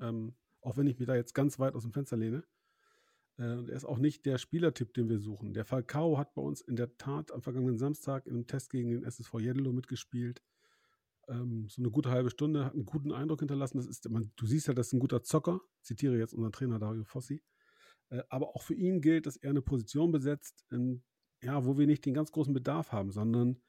Ähm, 0.00 0.34
auch 0.60 0.76
wenn 0.76 0.86
ich 0.86 0.98
mich 0.98 1.06
da 1.06 1.14
jetzt 1.14 1.34
ganz 1.34 1.58
weit 1.58 1.74
aus 1.74 1.82
dem 1.82 1.92
Fenster 1.92 2.16
lehne. 2.16 2.44
Äh, 3.38 3.54
und 3.54 3.68
er 3.68 3.76
ist 3.76 3.84
auch 3.84 3.98
nicht 3.98 4.26
der 4.26 4.38
Spielertyp, 4.38 4.94
den 4.94 5.08
wir 5.08 5.18
suchen. 5.18 5.54
Der 5.54 5.64
Falcao 5.64 6.18
hat 6.18 6.34
bei 6.34 6.42
uns 6.42 6.60
in 6.60 6.76
der 6.76 6.96
Tat 6.96 7.32
am 7.32 7.42
vergangenen 7.42 7.78
Samstag 7.78 8.26
in 8.26 8.34
einem 8.34 8.46
Test 8.46 8.70
gegen 8.70 8.90
den 8.90 9.04
SSV 9.04 9.34
Jeddelo 9.40 9.72
mitgespielt. 9.72 10.42
Ähm, 11.28 11.68
so 11.68 11.82
eine 11.82 11.90
gute 11.90 12.10
halbe 12.10 12.30
Stunde, 12.30 12.64
hat 12.64 12.74
einen 12.74 12.86
guten 12.86 13.12
Eindruck 13.12 13.40
hinterlassen. 13.40 13.78
Das 13.78 13.86
ist, 13.86 14.08
man, 14.08 14.32
du 14.36 14.46
siehst 14.46 14.68
ja, 14.68 14.74
das 14.74 14.88
ist 14.88 14.92
ein 14.92 15.00
guter 15.00 15.22
Zocker. 15.22 15.60
Zitiere 15.82 16.18
jetzt 16.18 16.34
unseren 16.34 16.52
Trainer 16.52 16.78
Dario 16.78 17.04
Fossi. 17.04 17.42
Äh, 18.10 18.22
aber 18.28 18.54
auch 18.54 18.62
für 18.62 18.74
ihn 18.74 19.00
gilt, 19.00 19.26
dass 19.26 19.36
er 19.36 19.50
eine 19.50 19.62
Position 19.62 20.12
besetzt, 20.12 20.64
in, 20.70 21.02
ja, 21.42 21.64
wo 21.64 21.78
wir 21.78 21.86
nicht 21.86 22.04
den 22.06 22.14
ganz 22.14 22.32
großen 22.32 22.54
Bedarf 22.54 22.92
haben, 22.92 23.10
sondern 23.10 23.60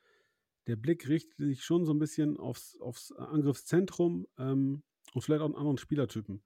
der 0.67 0.75
Blick 0.75 1.07
richtet 1.07 1.37
sich 1.37 1.63
schon 1.63 1.85
so 1.85 1.93
ein 1.93 1.99
bisschen 1.99 2.37
aufs, 2.37 2.79
aufs 2.79 3.11
Angriffszentrum 3.13 4.27
ähm, 4.37 4.83
und 5.13 5.21
vielleicht 5.21 5.41
auch 5.41 5.45
einen 5.45 5.55
anderen 5.55 5.77
Spielertypen. 5.77 6.43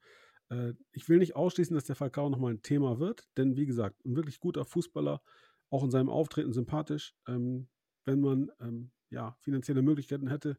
Äh, 0.49 0.73
ich 0.91 1.09
will 1.09 1.17
nicht 1.17 1.35
ausschließen, 1.35 1.73
dass 1.73 1.85
der 1.85 1.95
Falcao 1.95 2.29
nochmal 2.29 2.53
ein 2.53 2.61
Thema 2.61 2.99
wird, 2.99 3.27
denn 3.37 3.57
wie 3.57 3.65
gesagt, 3.65 4.05
ein 4.05 4.15
wirklich 4.15 4.39
guter 4.39 4.63
Fußballer, 4.63 5.21
auch 5.69 5.83
in 5.83 5.91
seinem 5.91 6.09
Auftreten 6.09 6.53
sympathisch. 6.53 7.15
Ähm, 7.27 7.67
wenn 8.05 8.21
man 8.21 8.51
ähm, 8.59 8.91
ja, 9.09 9.35
finanzielle 9.39 9.81
Möglichkeiten 9.81 10.27
hätte, 10.27 10.57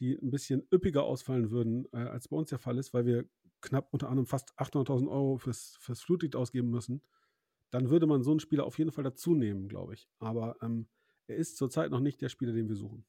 die 0.00 0.14
ein 0.14 0.30
bisschen 0.30 0.66
üppiger 0.72 1.04
ausfallen 1.04 1.50
würden, 1.50 1.86
äh, 1.92 1.98
als 1.98 2.28
bei 2.28 2.36
uns 2.36 2.50
der 2.50 2.58
Fall 2.58 2.78
ist, 2.78 2.94
weil 2.94 3.04
wir 3.04 3.28
knapp 3.60 3.88
unter 3.92 4.08
anderem 4.08 4.26
fast 4.26 4.58
800.000 4.58 5.08
Euro 5.08 5.38
fürs, 5.38 5.76
fürs 5.80 6.00
Flutlicht 6.00 6.36
ausgeben 6.36 6.70
müssen, 6.70 7.02
dann 7.70 7.90
würde 7.90 8.06
man 8.06 8.22
so 8.22 8.30
einen 8.30 8.40
Spieler 8.40 8.64
auf 8.64 8.78
jeden 8.78 8.92
Fall 8.92 9.04
dazu 9.04 9.34
nehmen, 9.34 9.68
glaube 9.68 9.94
ich. 9.94 10.08
Aber 10.20 10.56
ähm, 10.62 10.88
er 11.28 11.36
ist 11.36 11.56
zurzeit 11.56 11.90
noch 11.90 12.00
nicht 12.00 12.20
der 12.20 12.28
Spieler, 12.28 12.52
den 12.52 12.68
wir 12.68 12.76
suchen. 12.76 13.04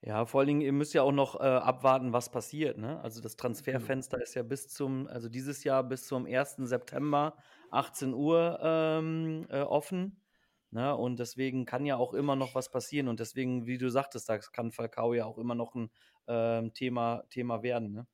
Ja, 0.00 0.26
vor 0.26 0.40
allen 0.40 0.48
Dingen, 0.48 0.60
ihr 0.60 0.72
müsst 0.72 0.94
ja 0.94 1.02
auch 1.02 1.12
noch 1.12 1.40
äh, 1.40 1.42
abwarten, 1.42 2.12
was 2.12 2.30
passiert. 2.30 2.78
Ne? 2.78 3.00
Also 3.00 3.20
das 3.20 3.36
Transferfenster 3.36 4.20
ist 4.22 4.34
ja 4.34 4.42
bis 4.42 4.68
zum, 4.68 5.08
also 5.08 5.28
dieses 5.28 5.64
Jahr 5.64 5.82
bis 5.82 6.06
zum 6.06 6.24
1. 6.26 6.56
September 6.58 7.36
18 7.70 8.14
Uhr 8.14 8.58
ähm, 8.62 9.46
äh, 9.50 9.60
offen. 9.60 10.22
Ne? 10.70 10.94
Und 10.96 11.18
deswegen 11.18 11.66
kann 11.66 11.84
ja 11.84 11.96
auch 11.96 12.14
immer 12.14 12.36
noch 12.36 12.54
was 12.54 12.70
passieren. 12.70 13.08
Und 13.08 13.18
deswegen, 13.18 13.66
wie 13.66 13.76
du 13.76 13.90
sagtest, 13.90 14.28
da 14.28 14.38
kann 14.38 14.70
Falcao 14.70 15.14
ja 15.14 15.26
auch 15.26 15.36
immer 15.38 15.56
noch 15.56 15.74
ein 15.74 15.90
ähm, 16.28 16.72
Thema, 16.74 17.24
Thema 17.30 17.64
werden. 17.64 17.92
Ne? 17.92 18.06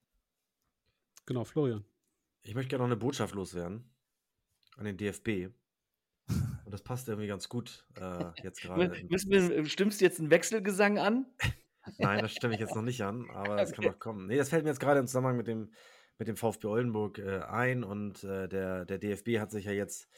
Genau, 1.27 1.45
Florian. 1.45 1.85
Ich 2.43 2.55
möchte 2.55 2.71
gerne 2.71 2.85
noch 2.85 2.89
eine 2.89 2.97
Botschaft 2.97 3.35
loswerden 3.35 3.91
an 4.77 4.87
den 4.87 4.97
DFB. 4.97 5.51
Das 6.75 6.83
passt 6.83 7.07
irgendwie 7.07 7.29
ganz 7.29 7.49
gut 7.49 7.87
äh, 8.01 8.25
jetzt 8.43 8.61
gerade. 8.63 8.91
wir, 9.09 9.65
stimmst 9.65 10.01
du 10.01 10.05
jetzt 10.05 10.19
einen 10.19 10.33
Wechselgesang 10.33 10.99
an? 10.99 11.25
Nein, 11.99 12.21
das 12.21 12.33
stimme 12.33 12.55
ich 12.55 12.59
jetzt 12.59 12.75
noch 12.75 12.83
nicht 12.83 13.01
an, 13.03 13.31
aber 13.31 13.63
es 13.63 13.71
kann 13.71 13.85
Okay. 13.85 13.93
noch 13.93 14.01
kommen. 14.01 14.27
Nee, 14.27 14.37
das 14.37 14.49
fällt 14.49 14.65
mir 14.65 14.71
jetzt 14.71 14.81
gerade 14.81 14.99
im 14.99 15.07
Zusammenhang 15.07 15.37
mit 15.37 15.47
dem, 15.47 15.73
mit 16.19 16.27
dem 16.27 16.37
VfB 16.37 16.67
Oldenburg 16.67 17.21
äh, 17.21 17.43
ein 17.43 17.85
und 17.85 18.25
äh, 18.25 18.49
der, 18.49 18.87
der 18.87 18.99
DFB 18.99 19.39
hat 19.39 19.53
sich 19.53 19.67
ja 19.67 19.71
jetzt 19.71 20.09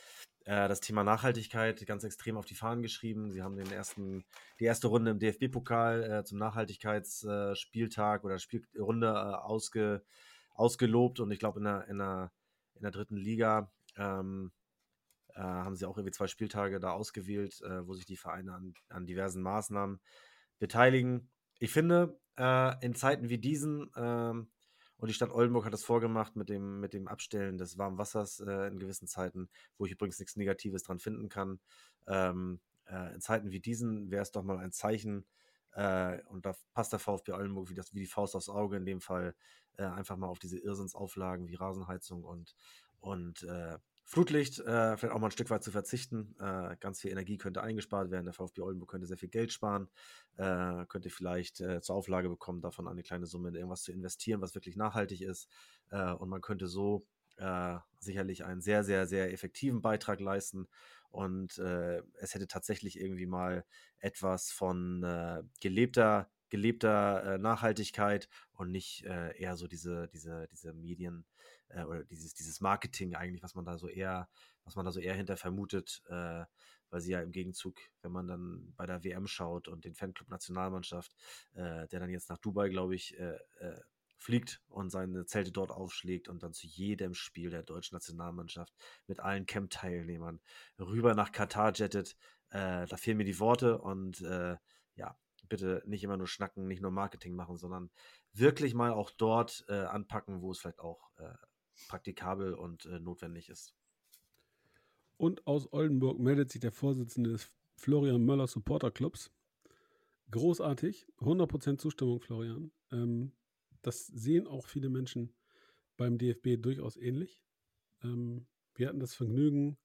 äh, 0.47 0.67
das 0.67 0.81
Thema 0.81 1.05
Nachhaltigkeit 1.05 1.87
ganz 1.87 2.05
extrem 2.05 2.39
auf 2.39 2.47
die 2.47 2.55
Fahnen 2.55 2.81
geschrieben. 2.83 3.31
Sie 3.31 3.43
haben 3.43 3.57
den 3.57 3.71
ersten, 3.71 4.25
die 4.59 4.65
erste 4.65 4.89
Runde 4.89 5.11
im 5.11 5.19
DFB-Pokal 5.19 6.05
äh, 6.05 6.25
zum 6.25 6.39
Nachhaltigkeitsspieltag 6.39 8.25
oder 8.25 8.39
Spielrunde 8.39 9.09
äh, 9.09 9.11
ausge, 9.45 10.03
ausgelobt 10.55 11.21
und 11.21 11.31
ich 11.33 11.39
glaube 11.39 11.59
in 11.59 11.65
der, 11.67 11.87
in, 11.89 11.99
der, 11.99 12.33
in 12.77 12.81
der 12.81 12.93
dritten 12.93 13.19
Liga 13.19 13.71
ähm, 13.99 14.53
äh, 15.37 15.41
haben 15.41 15.77
sie 15.77 15.85
auch 15.85 15.99
irgendwie 15.99 16.13
zwei 16.15 16.27
Spieltage 16.27 16.81
da 16.81 16.93
ausgewählt, 16.93 17.61
äh, 17.63 17.87
wo 17.87 17.95
sich 17.95 18.07
die 18.07 18.17
Vereine 18.17 18.55
an, 18.55 18.75
an 18.89 19.07
diversen 19.07 19.43
Maßnahmen 19.43 20.01
beteiligen. 20.59 21.31
Ich 21.59 21.73
finde, 21.73 22.19
äh, 22.39 22.85
in 22.85 22.95
Zeiten 22.95 23.29
wie 23.29 23.39
diesen, 23.39 23.91
ähm, 23.97 24.51
und 24.97 25.09
die 25.09 25.15
Stadt 25.15 25.31
Oldenburg 25.31 25.67
hat 25.67 25.75
das 25.75 25.85
vorgemacht 25.85 26.37
mit 26.37 26.49
dem, 26.49 26.81
mit 26.81 26.95
dem 26.95 27.07
Abstellen 27.07 27.59
des 27.59 27.77
warmen 27.77 27.99
Wassers 27.99 28.41
äh, 28.41 28.69
in 28.69 28.79
gewissen 28.79 29.07
Zeiten, 29.07 29.51
wo 29.77 29.85
ich 29.85 29.93
übrigens 29.93 30.19
nichts 30.19 30.37
Negatives 30.37 30.85
dran 30.85 30.99
finden 30.99 31.29
kann. 31.29 31.61
Ähm, 32.07 32.61
äh, 32.87 33.15
in 33.15 33.21
Zeiten 33.21 33.51
wie 33.51 33.61
diesen 33.61 34.11
wäre 34.11 34.23
es 34.23 34.31
doch 34.31 34.43
mal 34.43 34.59
ein 34.59 34.73
Zeichen, 34.73 35.27
äh, 35.73 36.23
und 36.29 36.47
da 36.47 36.55
passt 36.73 36.93
der 36.93 36.99
VfB 36.99 37.33
Oldenburg 37.33 37.69
wie, 37.69 37.75
das, 37.75 37.93
wie 37.93 38.01
die 38.01 38.07
Faust 38.07 38.35
aufs 38.35 38.49
Auge 38.49 38.77
in 38.79 38.87
dem 38.87 39.01
Fall, 39.01 39.35
einfach 39.79 40.17
mal 40.17 40.29
auf 40.29 40.39
diese 40.39 40.59
Irrsinnsauflagen 40.59 41.49
wie 41.49 41.55
Rasenheizung 41.55 42.25
und, 42.25 42.57
und 42.99 43.47
Flutlicht 44.09 44.61
äh, 44.61 44.97
vielleicht 44.97 45.13
auch 45.13 45.19
mal 45.19 45.27
ein 45.27 45.33
Stück 45.33 45.51
weit 45.51 45.65
zu 45.65 45.73
verzichten. 45.73 46.37
Äh, 46.39 46.77
ganz 46.79 47.01
viel 47.01 47.11
Energie 47.11 47.39
könnte 47.39 47.61
eingespart 47.61 48.13
werden. 48.13 48.25
Der 48.25 48.35
VfB 48.35 48.61
Oldenburg 48.61 48.89
könnte 48.89 49.09
sehr 49.09 49.19
viel 49.19 49.29
Geld 49.29 49.53
sparen, 49.53 49.89
äh, 50.37 50.87
könnte 50.87 51.11
vielleicht 51.11 51.61
äh, 51.61 51.81
zur 51.81 51.97
Auflage 51.97 52.29
bekommen, 52.29 52.61
davon 52.61 52.87
eine 52.87 53.03
kleine 53.03 53.27
Summe 53.27 53.49
in 53.49 53.57
irgendwas 53.57 53.83
zu 53.83 53.91
investieren, 53.91 54.41
was 54.41 54.55
wirklich 54.55 54.77
nachhaltig 54.77 55.23
ist. 55.23 55.49
Äh, 55.91 56.13
und 56.13 56.29
man 56.29 56.41
könnte 56.41 56.69
so 56.69 57.05
äh, 57.39 57.79
sicherlich 57.99 58.45
einen 58.45 58.61
sehr, 58.61 58.85
sehr, 58.85 59.09
sehr 59.09 59.33
effektiven 59.33 59.83
Beitrag 59.83 60.21
leisten. 60.21 60.69
Und 61.11 61.59
es 61.59 62.35
hätte 62.35 62.47
tatsächlich 62.47 63.01
irgendwie 63.01 63.25
mal 63.25 63.65
etwas 64.01 64.51
von 64.51 65.01
gelebter 65.63 66.29
gelebter 66.51 67.39
Nachhaltigkeit 67.39 68.29
und 68.53 68.71
nicht 68.71 69.05
eher 69.05 69.57
so 69.57 69.67
diese, 69.67 70.09
diese, 70.09 70.47
diese 70.53 70.75
Medien 70.75 71.25
äh, 71.69 71.85
oder 71.85 72.05
dieses, 72.05 72.35
dieses 72.35 72.61
Marketing 72.61 73.15
eigentlich, 73.15 73.43
was 73.43 73.55
man 73.55 73.65
da 73.65 73.79
so 73.79 73.89
eher, 73.89 74.29
was 74.65 74.77
man 74.77 74.85
da 74.85 74.93
so 74.93 75.01
eher 75.01 75.15
hinter 75.15 75.37
vermutet, 75.37 76.03
äh, 76.09 76.45
weil 76.91 77.01
sie 77.01 77.13
ja 77.13 77.21
im 77.21 77.33
Gegenzug, 77.33 77.79
wenn 78.03 78.13
man 78.13 78.27
dann 78.27 78.73
bei 78.77 78.87
der 78.87 79.05
WM 79.05 79.27
schaut 79.27 79.69
und 79.69 79.85
den 79.85 79.95
Fanclub 79.95 80.29
Nationalmannschaft, 80.29 81.15
äh, 81.55 81.87
der 81.89 82.01
dann 82.01 82.11
jetzt 82.11 82.31
nach 82.31 82.39
Dubai, 82.39 82.69
glaube 82.69 82.95
ich, 82.95 83.19
äh, 83.19 83.39
äh, 83.59 83.81
fliegt 84.19 84.63
und 84.69 84.91
seine 84.91 85.27
Zelte 85.27 85.53
dort 85.53 85.71
aufschlägt 85.71 86.29
und 86.29 86.43
dann 86.43 86.55
zu 86.55 86.67
jedem 86.67 87.13
Spiel 87.13 87.51
der 87.51 87.63
deutschen 87.63 87.97
Nationalmannschaft 87.97 88.73
mit 89.07 89.21
allen 89.21 89.45
Camp-Teilnehmern 89.45 90.41
rüber 90.79 91.15
nach 91.15 91.33
Katar 91.33 91.73
jettet. 91.75 92.17
Äh, 92.51 92.87
da 92.87 92.97
fehlen 92.97 93.19
mir 93.19 93.25
die 93.25 93.39
Worte 93.39 93.79
und 93.79 94.21
ja, 94.95 95.15
bitte 95.49 95.83
nicht 95.87 96.05
immer 96.05 96.17
nur 96.17 96.27
schnacken, 96.27 96.67
nicht 96.67 96.83
nur 96.83 96.91
Marketing 96.91 97.35
machen, 97.35 97.57
sondern 97.57 97.91
wirklich 98.33 98.75
mal 98.75 98.93
auch 98.93 99.11
dort 99.11 99.65
äh, 99.69 99.85
anpacken, 99.85 100.43
wo 100.43 100.51
es 100.51 100.59
vielleicht 100.59 100.81
auch 100.81 101.11
äh, 101.19 101.35
praktikabel 101.89 102.55
und 102.55 102.87
äh, 102.87 102.99
notwendig 102.99 103.49
ist. 103.49 103.75
Und 105.17 105.47
aus 105.47 105.73
Oldenburg 105.73 106.19
meldet 106.19 106.51
sich 106.51 106.61
der 106.61 106.73
Vorsitzende 106.73 107.31
des 107.31 107.51
Florian 107.77 108.25
Möller 108.25 108.47
Supporter 108.47 108.91
Clubs. 108.91 109.33
Großartig, 110.31 111.07
100% 111.19 111.79
Zustimmung, 111.79 112.21
Florian. 112.21 112.73
Ähm, 112.91 113.33
das 113.83 114.07
sehen 114.07 114.47
auch 114.47 114.67
viele 114.67 114.89
Menschen 114.89 115.33
beim 115.97 116.19
DFB 116.19 116.61
durchaus 116.61 116.97
ähnlich. 116.97 117.43
Ähm, 118.03 118.47
wir 118.75 118.89
hatten 118.89 119.01
das 119.01 119.15
Vergnügen, 119.15 119.79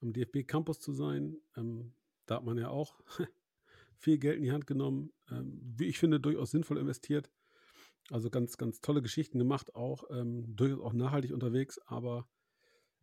am 0.00 0.12
DFB 0.12 0.46
Campus 0.46 0.80
zu 0.80 0.92
sein. 0.92 1.36
Ähm, 1.56 1.94
da 2.26 2.36
hat 2.36 2.44
man 2.44 2.58
ja 2.58 2.68
auch 2.68 3.00
viel 3.96 4.18
Geld 4.18 4.36
in 4.36 4.44
die 4.44 4.52
Hand 4.52 4.66
genommen, 4.66 5.12
ähm, 5.30 5.60
wie 5.76 5.86
ich 5.86 5.98
finde, 5.98 6.20
durchaus 6.20 6.50
sinnvoll 6.50 6.78
investiert. 6.78 7.30
Also 8.10 8.30
ganz, 8.30 8.56
ganz 8.56 8.80
tolle 8.80 9.02
Geschichten 9.02 9.38
gemacht, 9.38 9.74
auch 9.74 10.04
ähm, 10.10 10.56
durchaus 10.56 10.80
auch 10.80 10.92
nachhaltig 10.94 11.32
unterwegs, 11.32 11.78
aber 11.86 12.26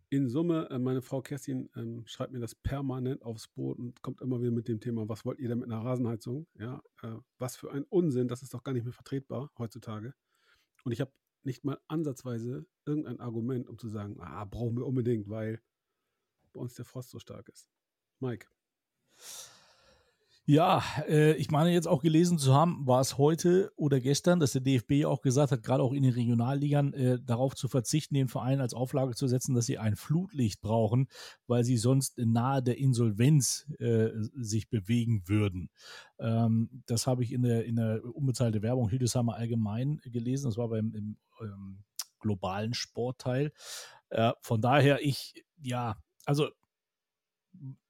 in 0.09 0.29
Summe, 0.29 0.69
äh, 0.69 0.79
meine 0.79 1.01
Frau 1.01 1.21
Kerstin 1.21 1.69
ähm, 1.75 2.03
schreibt 2.05 2.31
mir 2.31 2.39
das 2.39 2.55
permanent 2.55 3.23
aufs 3.23 3.47
Boot 3.47 3.77
und 3.77 4.01
kommt 4.01 4.21
immer 4.21 4.39
wieder 4.39 4.51
mit 4.51 4.67
dem 4.67 4.79
Thema, 4.79 5.07
was 5.09 5.25
wollt 5.25 5.39
ihr 5.39 5.49
denn 5.49 5.59
mit 5.59 5.71
einer 5.71 5.83
Rasenheizung? 5.83 6.47
Ja, 6.55 6.81
äh, 7.01 7.15
was 7.37 7.55
für 7.55 7.71
ein 7.71 7.83
Unsinn, 7.83 8.27
das 8.27 8.41
ist 8.41 8.53
doch 8.53 8.63
gar 8.63 8.73
nicht 8.73 8.83
mehr 8.83 8.93
vertretbar 8.93 9.51
heutzutage. 9.57 10.13
Und 10.83 10.91
ich 10.91 11.01
habe 11.01 11.11
nicht 11.43 11.63
mal 11.63 11.79
ansatzweise 11.87 12.65
irgendein 12.85 13.19
Argument, 13.19 13.67
um 13.67 13.77
zu 13.77 13.89
sagen, 13.89 14.17
ah, 14.19 14.45
brauchen 14.45 14.77
wir 14.77 14.85
unbedingt, 14.85 15.29
weil 15.29 15.61
bei 16.53 16.59
uns 16.59 16.75
der 16.75 16.85
Frost 16.85 17.09
so 17.09 17.19
stark 17.19 17.49
ist. 17.49 17.69
Mike. 18.19 18.47
Ja, 20.47 20.83
äh, 21.07 21.33
ich 21.37 21.49
meine 21.49 21.71
jetzt 21.71 21.87
auch 21.87 22.03
gelesen 22.03 22.37
zu 22.37 22.53
haben, 22.53 22.85
war 22.85 23.01
es 23.01 23.17
heute 23.17 23.71
oder 23.77 23.99
gestern, 23.99 24.39
dass 24.39 24.51
der 24.51 24.61
DFB 24.61 25.05
auch 25.05 25.21
gesagt 25.21 25.51
hat, 25.51 25.63
gerade 25.63 25.81
auch 25.81 25.91
in 25.91 26.03
den 26.03 26.13
Regionalligern, 26.13 26.93
äh, 26.93 27.19
darauf 27.19 27.55
zu 27.55 27.67
verzichten, 27.67 28.13
den 28.13 28.27
Vereinen 28.27 28.61
als 28.61 28.75
Auflage 28.75 29.15
zu 29.15 29.27
setzen, 29.27 29.55
dass 29.55 29.65
sie 29.65 29.79
ein 29.79 29.95
Flutlicht 29.95 30.61
brauchen, 30.61 31.07
weil 31.47 31.63
sie 31.63 31.77
sonst 31.77 32.19
nahe 32.19 32.61
der 32.61 32.77
Insolvenz 32.77 33.65
äh, 33.79 34.09
sich 34.35 34.69
bewegen 34.69 35.23
würden. 35.25 35.71
Ähm, 36.19 36.83
das 36.85 37.07
habe 37.07 37.23
ich 37.23 37.31
in 37.31 37.41
der, 37.41 37.65
in 37.65 37.77
der 37.77 38.01
unbezahlte 38.03 38.61
Werbung 38.61 38.87
Hildesheimer 38.87 39.33
Allgemein 39.33 39.99
gelesen. 40.03 40.45
Das 40.45 40.57
war 40.57 40.69
beim 40.69 40.93
im, 40.93 41.17
ähm, 41.41 41.79
globalen 42.19 42.75
Sportteil. 42.75 43.51
Äh, 44.09 44.33
von 44.41 44.61
daher, 44.61 45.03
ich, 45.03 45.43
ja, 45.57 45.97
also 46.25 46.49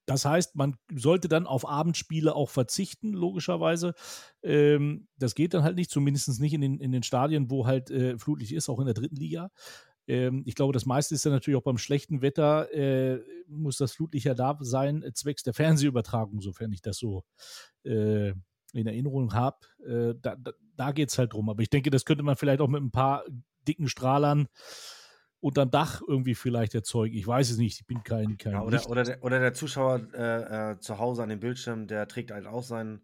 das 0.05 0.25
heißt, 0.25 0.55
man 0.55 0.77
sollte 0.93 1.27
dann 1.27 1.47
auf 1.47 1.67
Abendspiele 1.67 2.35
auch 2.35 2.49
verzichten, 2.49 3.13
logischerweise. 3.13 3.93
Ähm, 4.43 5.07
das 5.17 5.35
geht 5.35 5.53
dann 5.53 5.63
halt 5.63 5.75
nicht, 5.75 5.89
zumindest 5.89 6.39
nicht 6.39 6.53
in 6.53 6.61
den, 6.61 6.79
in 6.79 6.91
den 6.91 7.03
Stadien, 7.03 7.49
wo 7.49 7.65
halt 7.65 7.89
äh, 7.89 8.17
Flutlicht 8.17 8.51
ist, 8.51 8.69
auch 8.69 8.79
in 8.79 8.85
der 8.85 8.93
dritten 8.93 9.15
Liga. 9.15 9.49
Ähm, 10.07 10.43
ich 10.45 10.55
glaube, 10.55 10.73
das 10.73 10.85
meiste 10.85 11.15
ist 11.15 11.25
dann 11.25 11.33
natürlich 11.33 11.57
auch 11.57 11.63
beim 11.63 11.77
schlechten 11.77 12.21
Wetter, 12.21 12.71
äh, 12.73 13.19
muss 13.47 13.77
das 13.77 13.93
Flutlicht 13.93 14.25
ja 14.25 14.35
da 14.35 14.57
sein, 14.61 15.01
äh, 15.01 15.13
zwecks 15.13 15.43
der 15.43 15.53
Fernsehübertragung, 15.53 16.41
sofern 16.41 16.71
ich 16.71 16.81
das 16.81 16.97
so 16.97 17.23
äh, 17.83 18.33
in 18.73 18.87
Erinnerung 18.87 19.33
habe. 19.33 19.57
Äh, 19.83 20.13
da 20.21 20.35
da, 20.35 20.51
da 20.75 20.91
geht 20.91 21.09
es 21.09 21.17
halt 21.17 21.33
drum. 21.33 21.49
Aber 21.49 21.61
ich 21.61 21.69
denke, 21.69 21.89
das 21.89 22.05
könnte 22.05 22.23
man 22.23 22.35
vielleicht 22.35 22.61
auch 22.61 22.67
mit 22.67 22.81
ein 22.81 22.91
paar 22.91 23.23
dicken 23.67 23.87
Strahlern 23.87 24.47
unterm 25.39 25.71
Dach 25.71 26.01
irgendwie 26.07 26.35
vielleicht 26.35 26.75
erzeugen. 26.75 27.15
Ich 27.15 27.27
weiß 27.27 27.49
es 27.51 27.57
nicht, 27.57 27.81
ich 27.81 27.87
bin 27.87 28.03
kein. 28.03 28.37
kein 28.37 28.53
ja, 28.53 28.61
oder, 28.61 28.89
oder, 28.89 29.03
der, 29.03 29.23
oder 29.23 29.39
der 29.39 29.53
Zuschauer 29.53 30.01
äh, 30.13 30.71
äh, 30.71 30.79
zu 30.79 30.97
Hause 30.97 31.23
an 31.23 31.29
dem 31.29 31.39
Bildschirm, 31.39 31.87
der 31.87 32.07
trägt 32.07 32.31
halt 32.31 32.47
auch 32.47 32.63
sein, 32.63 33.01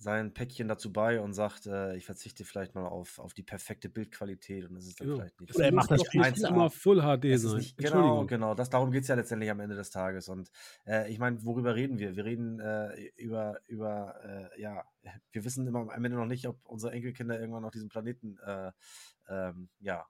sein 0.00 0.32
Päckchen 0.32 0.66
dazu 0.66 0.92
bei 0.92 1.20
und 1.20 1.34
sagt, 1.34 1.66
äh, 1.66 1.94
ich 1.96 2.06
verzichte 2.06 2.44
vielleicht 2.44 2.74
mal 2.74 2.86
auf, 2.86 3.18
auf 3.18 3.34
die 3.34 3.42
perfekte 3.42 3.90
Bildqualität 3.90 4.66
und 4.66 4.74
das 4.74 4.86
ist 4.86 4.98
dann 4.98 5.08
genau. 5.08 5.18
vielleicht 5.18 5.40
nicht. 5.40 5.54
Oder 5.54 5.64
er 5.66 5.72
macht 5.74 5.90
das 5.90 6.02
nicht 6.12 6.38
immer 6.48 6.70
Full 6.70 7.02
HD 7.02 7.38
sein. 7.38 7.56
Nicht, 7.58 7.76
genau, 7.76 8.24
genau. 8.24 8.54
Das, 8.54 8.70
darum 8.70 8.92
geht 8.92 9.02
es 9.02 9.08
ja 9.08 9.14
letztendlich 9.14 9.50
am 9.50 9.60
Ende 9.60 9.76
des 9.76 9.90
Tages. 9.90 10.28
Und 10.28 10.50
äh, 10.86 11.10
ich 11.10 11.18
meine, 11.18 11.44
worüber 11.44 11.74
reden 11.74 11.98
wir? 11.98 12.16
Wir 12.16 12.24
reden 12.24 12.60
äh, 12.60 13.10
über, 13.16 13.60
über 13.66 14.14
äh, 14.24 14.60
ja, 14.60 14.84
wir 15.32 15.44
wissen 15.44 15.66
immer 15.66 15.80
am 15.80 16.04
Ende 16.04 16.16
noch 16.16 16.26
nicht, 16.26 16.48
ob 16.48 16.58
unsere 16.64 16.94
Enkelkinder 16.94 17.38
irgendwann 17.38 17.66
auf 17.66 17.72
diesem 17.72 17.90
Planeten 17.90 18.38
äh, 18.38 18.72
ähm, 19.28 19.68
ja, 19.80 20.06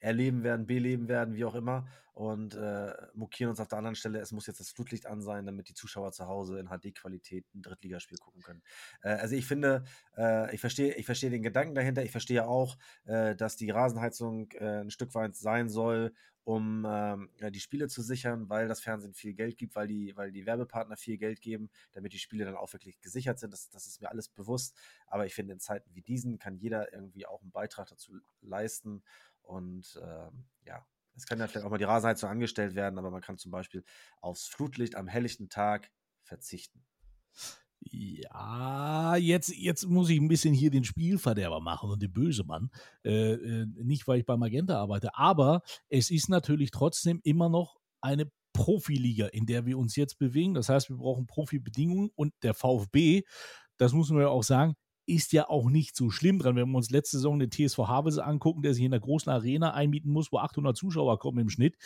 erleben 0.00 0.42
werden, 0.42 0.66
beleben 0.66 1.08
werden, 1.08 1.34
wie 1.34 1.44
auch 1.44 1.54
immer. 1.54 1.86
Und 2.18 2.56
äh, 2.56 2.92
mokieren 3.14 3.50
uns 3.50 3.60
auf 3.60 3.68
der 3.68 3.78
anderen 3.78 3.94
Stelle, 3.94 4.18
es 4.18 4.32
muss 4.32 4.48
jetzt 4.48 4.58
das 4.58 4.70
Flutlicht 4.70 5.06
an 5.06 5.22
sein, 5.22 5.46
damit 5.46 5.68
die 5.68 5.74
Zuschauer 5.74 6.10
zu 6.10 6.26
Hause 6.26 6.58
in 6.58 6.66
HD-Qualität 6.66 7.46
ein 7.54 7.62
Drittligaspiel 7.62 8.18
gucken 8.18 8.42
können. 8.42 8.62
Äh, 9.02 9.10
also 9.10 9.36
ich 9.36 9.46
finde, 9.46 9.84
äh, 10.16 10.52
ich 10.52 10.60
verstehe 10.60 10.94
ich 10.94 11.06
verstehe 11.06 11.30
den 11.30 11.44
Gedanken 11.44 11.76
dahinter. 11.76 12.02
Ich 12.02 12.10
verstehe 12.10 12.44
auch, 12.44 12.76
äh, 13.04 13.36
dass 13.36 13.54
die 13.54 13.70
Rasenheizung 13.70 14.50
äh, 14.52 14.80
ein 14.80 14.90
Stück 14.90 15.14
weit 15.14 15.36
sein 15.36 15.68
soll, 15.68 16.12
um 16.48 16.86
ähm, 16.88 17.28
die 17.52 17.60
Spiele 17.60 17.88
zu 17.88 18.00
sichern, 18.00 18.48
weil 18.48 18.68
das 18.68 18.80
Fernsehen 18.80 19.12
viel 19.12 19.34
Geld 19.34 19.58
gibt, 19.58 19.76
weil 19.76 19.86
die, 19.86 20.16
weil 20.16 20.32
die 20.32 20.46
Werbepartner 20.46 20.96
viel 20.96 21.18
Geld 21.18 21.42
geben, 21.42 21.68
damit 21.92 22.14
die 22.14 22.18
Spiele 22.18 22.46
dann 22.46 22.56
auch 22.56 22.72
wirklich 22.72 22.98
gesichert 23.02 23.38
sind. 23.38 23.52
Das, 23.52 23.68
das 23.68 23.86
ist 23.86 24.00
mir 24.00 24.08
alles 24.08 24.30
bewusst. 24.30 24.74
Aber 25.06 25.26
ich 25.26 25.34
finde, 25.34 25.52
in 25.52 25.60
Zeiten 25.60 25.94
wie 25.94 26.00
diesen 26.00 26.38
kann 26.38 26.56
jeder 26.56 26.90
irgendwie 26.90 27.26
auch 27.26 27.42
einen 27.42 27.52
Beitrag 27.52 27.88
dazu 27.88 28.18
leisten. 28.40 29.02
Und 29.48 29.98
ähm, 30.02 30.44
ja, 30.64 30.86
es 31.16 31.26
kann 31.26 31.38
ja 31.38 31.46
vielleicht 31.48 31.66
auch 31.66 31.70
mal 31.70 31.78
die 31.78 31.84
Rasenheizung 31.84 32.28
angestellt 32.28 32.74
werden, 32.74 32.98
aber 32.98 33.10
man 33.10 33.22
kann 33.22 33.38
zum 33.38 33.50
Beispiel 33.50 33.82
aufs 34.20 34.46
Flutlicht 34.46 34.94
am 34.94 35.08
helllichten 35.08 35.48
Tag 35.48 35.90
verzichten. 36.22 36.84
Ja, 37.80 39.16
jetzt, 39.16 39.56
jetzt 39.56 39.86
muss 39.86 40.10
ich 40.10 40.20
ein 40.20 40.28
bisschen 40.28 40.52
hier 40.52 40.70
den 40.70 40.84
Spielverderber 40.84 41.60
machen 41.60 41.90
und 41.90 42.02
den 42.02 42.12
Bösemann. 42.12 42.70
Äh, 43.04 43.32
äh, 43.32 43.66
nicht, 43.82 44.06
weil 44.06 44.20
ich 44.20 44.26
bei 44.26 44.36
Magenta 44.36 44.78
arbeite, 44.78 45.16
aber 45.16 45.62
es 45.88 46.10
ist 46.10 46.28
natürlich 46.28 46.70
trotzdem 46.70 47.20
immer 47.24 47.48
noch 47.48 47.76
eine 48.00 48.30
Profiliga, 48.52 49.28
in 49.28 49.46
der 49.46 49.64
wir 49.64 49.78
uns 49.78 49.96
jetzt 49.96 50.18
bewegen. 50.18 50.54
Das 50.54 50.68
heißt, 50.68 50.90
wir 50.90 50.96
brauchen 50.96 51.26
Profibedingungen 51.26 52.10
und 52.16 52.34
der 52.42 52.52
VfB, 52.52 53.22
das 53.78 53.92
muss 53.92 54.10
man 54.10 54.22
ja 54.22 54.28
auch 54.28 54.42
sagen, 54.42 54.74
ist 55.08 55.32
ja 55.32 55.48
auch 55.48 55.70
nicht 55.70 55.96
so 55.96 56.10
schlimm 56.10 56.38
dran. 56.38 56.56
Wenn 56.56 56.68
wir 56.68 56.76
uns 56.76 56.90
letzte 56.90 57.16
Saison 57.16 57.38
den 57.38 57.50
TSV 57.50 57.78
Havelse 57.78 58.24
angucken, 58.24 58.62
der 58.62 58.74
sich 58.74 58.84
in 58.84 58.90
der 58.90 59.00
großen 59.00 59.30
Arena 59.30 59.72
einmieten 59.72 60.10
muss, 60.10 60.30
wo 60.30 60.38
800 60.38 60.76
Zuschauer 60.76 61.18
kommen 61.18 61.38
im 61.38 61.50
Schnitt, 61.50 61.76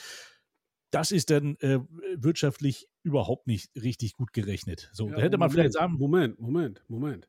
das 0.91 1.11
ist 1.11 1.31
dann 1.31 1.57
äh, 1.61 1.81
wirtschaftlich 2.17 2.89
überhaupt 3.03 3.47
nicht 3.47 3.71
richtig 3.75 4.15
gut 4.15 4.33
gerechnet. 4.33 4.91
So, 4.93 5.09
ja, 5.09 5.17
da 5.17 5.23
hätte 5.23 5.39
man 5.39 5.49
Moment, 5.49 5.53
vielleicht 5.53 5.73
sagen. 5.75 5.95
Moment, 5.95 6.39
Moment, 6.39 6.85
Moment. 6.89 7.29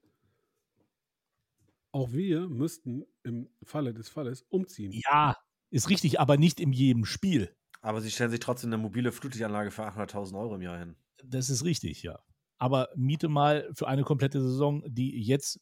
Auch 1.91 2.11
wir 2.11 2.49
müssten 2.49 3.05
im 3.23 3.49
Falle 3.63 3.93
des 3.93 4.09
Falles 4.09 4.41
umziehen. 4.49 4.91
Ja, 4.91 5.37
ist 5.69 5.89
richtig, 5.89 6.19
aber 6.19 6.37
nicht 6.37 6.59
in 6.59 6.73
jedem 6.73 7.05
Spiel. 7.05 7.55
Aber 7.81 8.01
sie 8.01 8.11
stellen 8.11 8.31
sich 8.31 8.39
trotzdem 8.39 8.69
eine 8.69 8.81
mobile 8.81 9.11
Flutlichtanlage 9.11 9.71
für 9.71 9.83
800.000 9.83 10.39
Euro 10.39 10.55
im 10.55 10.61
Jahr 10.61 10.79
hin. 10.79 10.95
Das 11.23 11.49
ist 11.49 11.63
richtig, 11.63 12.03
ja. 12.03 12.19
Aber 12.57 12.89
miete 12.95 13.27
mal 13.27 13.69
für 13.73 13.87
eine 13.87 14.03
komplette 14.03 14.41
Saison, 14.41 14.83
die 14.87 15.21
jetzt 15.21 15.59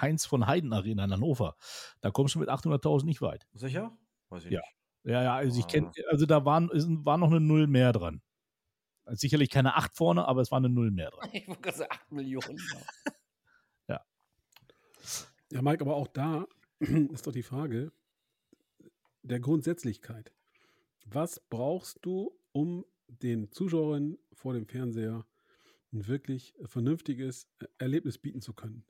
Heinz 0.00 0.26
von 0.26 0.46
Heiden 0.46 0.72
Arena 0.72 1.04
in 1.04 1.12
Hannover. 1.12 1.56
Da 2.00 2.10
kommst 2.10 2.34
du 2.34 2.38
mit 2.38 2.48
800.000 2.48 3.04
nicht 3.04 3.22
weit. 3.22 3.46
Sicher? 3.54 3.96
Weiß 4.28 4.44
ich 4.44 4.52
ja. 4.52 4.60
nicht. 4.60 4.74
Ja, 5.04 5.22
ja, 5.22 5.34
also 5.36 5.60
ich 5.60 5.66
kenne, 5.66 5.88
ah. 5.88 6.10
also 6.10 6.24
da 6.24 6.44
waren, 6.44 6.70
war 7.04 7.18
noch 7.18 7.30
eine 7.30 7.40
Null 7.40 7.66
mehr 7.66 7.92
dran. 7.92 8.22
Also 9.04 9.20
sicherlich 9.20 9.50
keine 9.50 9.76
8 9.76 9.94
vorne, 9.94 10.26
aber 10.26 10.40
es 10.40 10.50
war 10.50 10.58
eine 10.58 10.70
Null 10.70 10.90
mehr 10.90 11.10
dran. 11.10 11.28
Ich 11.32 11.46
wollte 11.46 11.62
gerade 11.62 11.78
sagen, 11.78 11.90
8 11.92 12.12
Millionen. 12.12 12.58
ja. 13.88 14.00
Ja, 15.52 15.62
Mike, 15.62 15.84
aber 15.84 15.96
auch 15.96 16.08
da 16.08 16.46
ist 16.78 17.26
doch 17.26 17.32
die 17.32 17.42
Frage 17.42 17.92
der 19.22 19.40
Grundsätzlichkeit. 19.40 20.32
Was 21.06 21.40
brauchst 21.50 21.98
du, 22.02 22.38
um 22.52 22.84
den 23.08 23.50
Zuschauern 23.52 24.16
vor 24.32 24.54
dem 24.54 24.66
Fernseher 24.66 25.26
ein 25.92 26.06
wirklich 26.06 26.54
vernünftiges 26.64 27.48
Erlebnis 27.78 28.18
bieten 28.18 28.40
zu 28.40 28.54
können? 28.54 28.84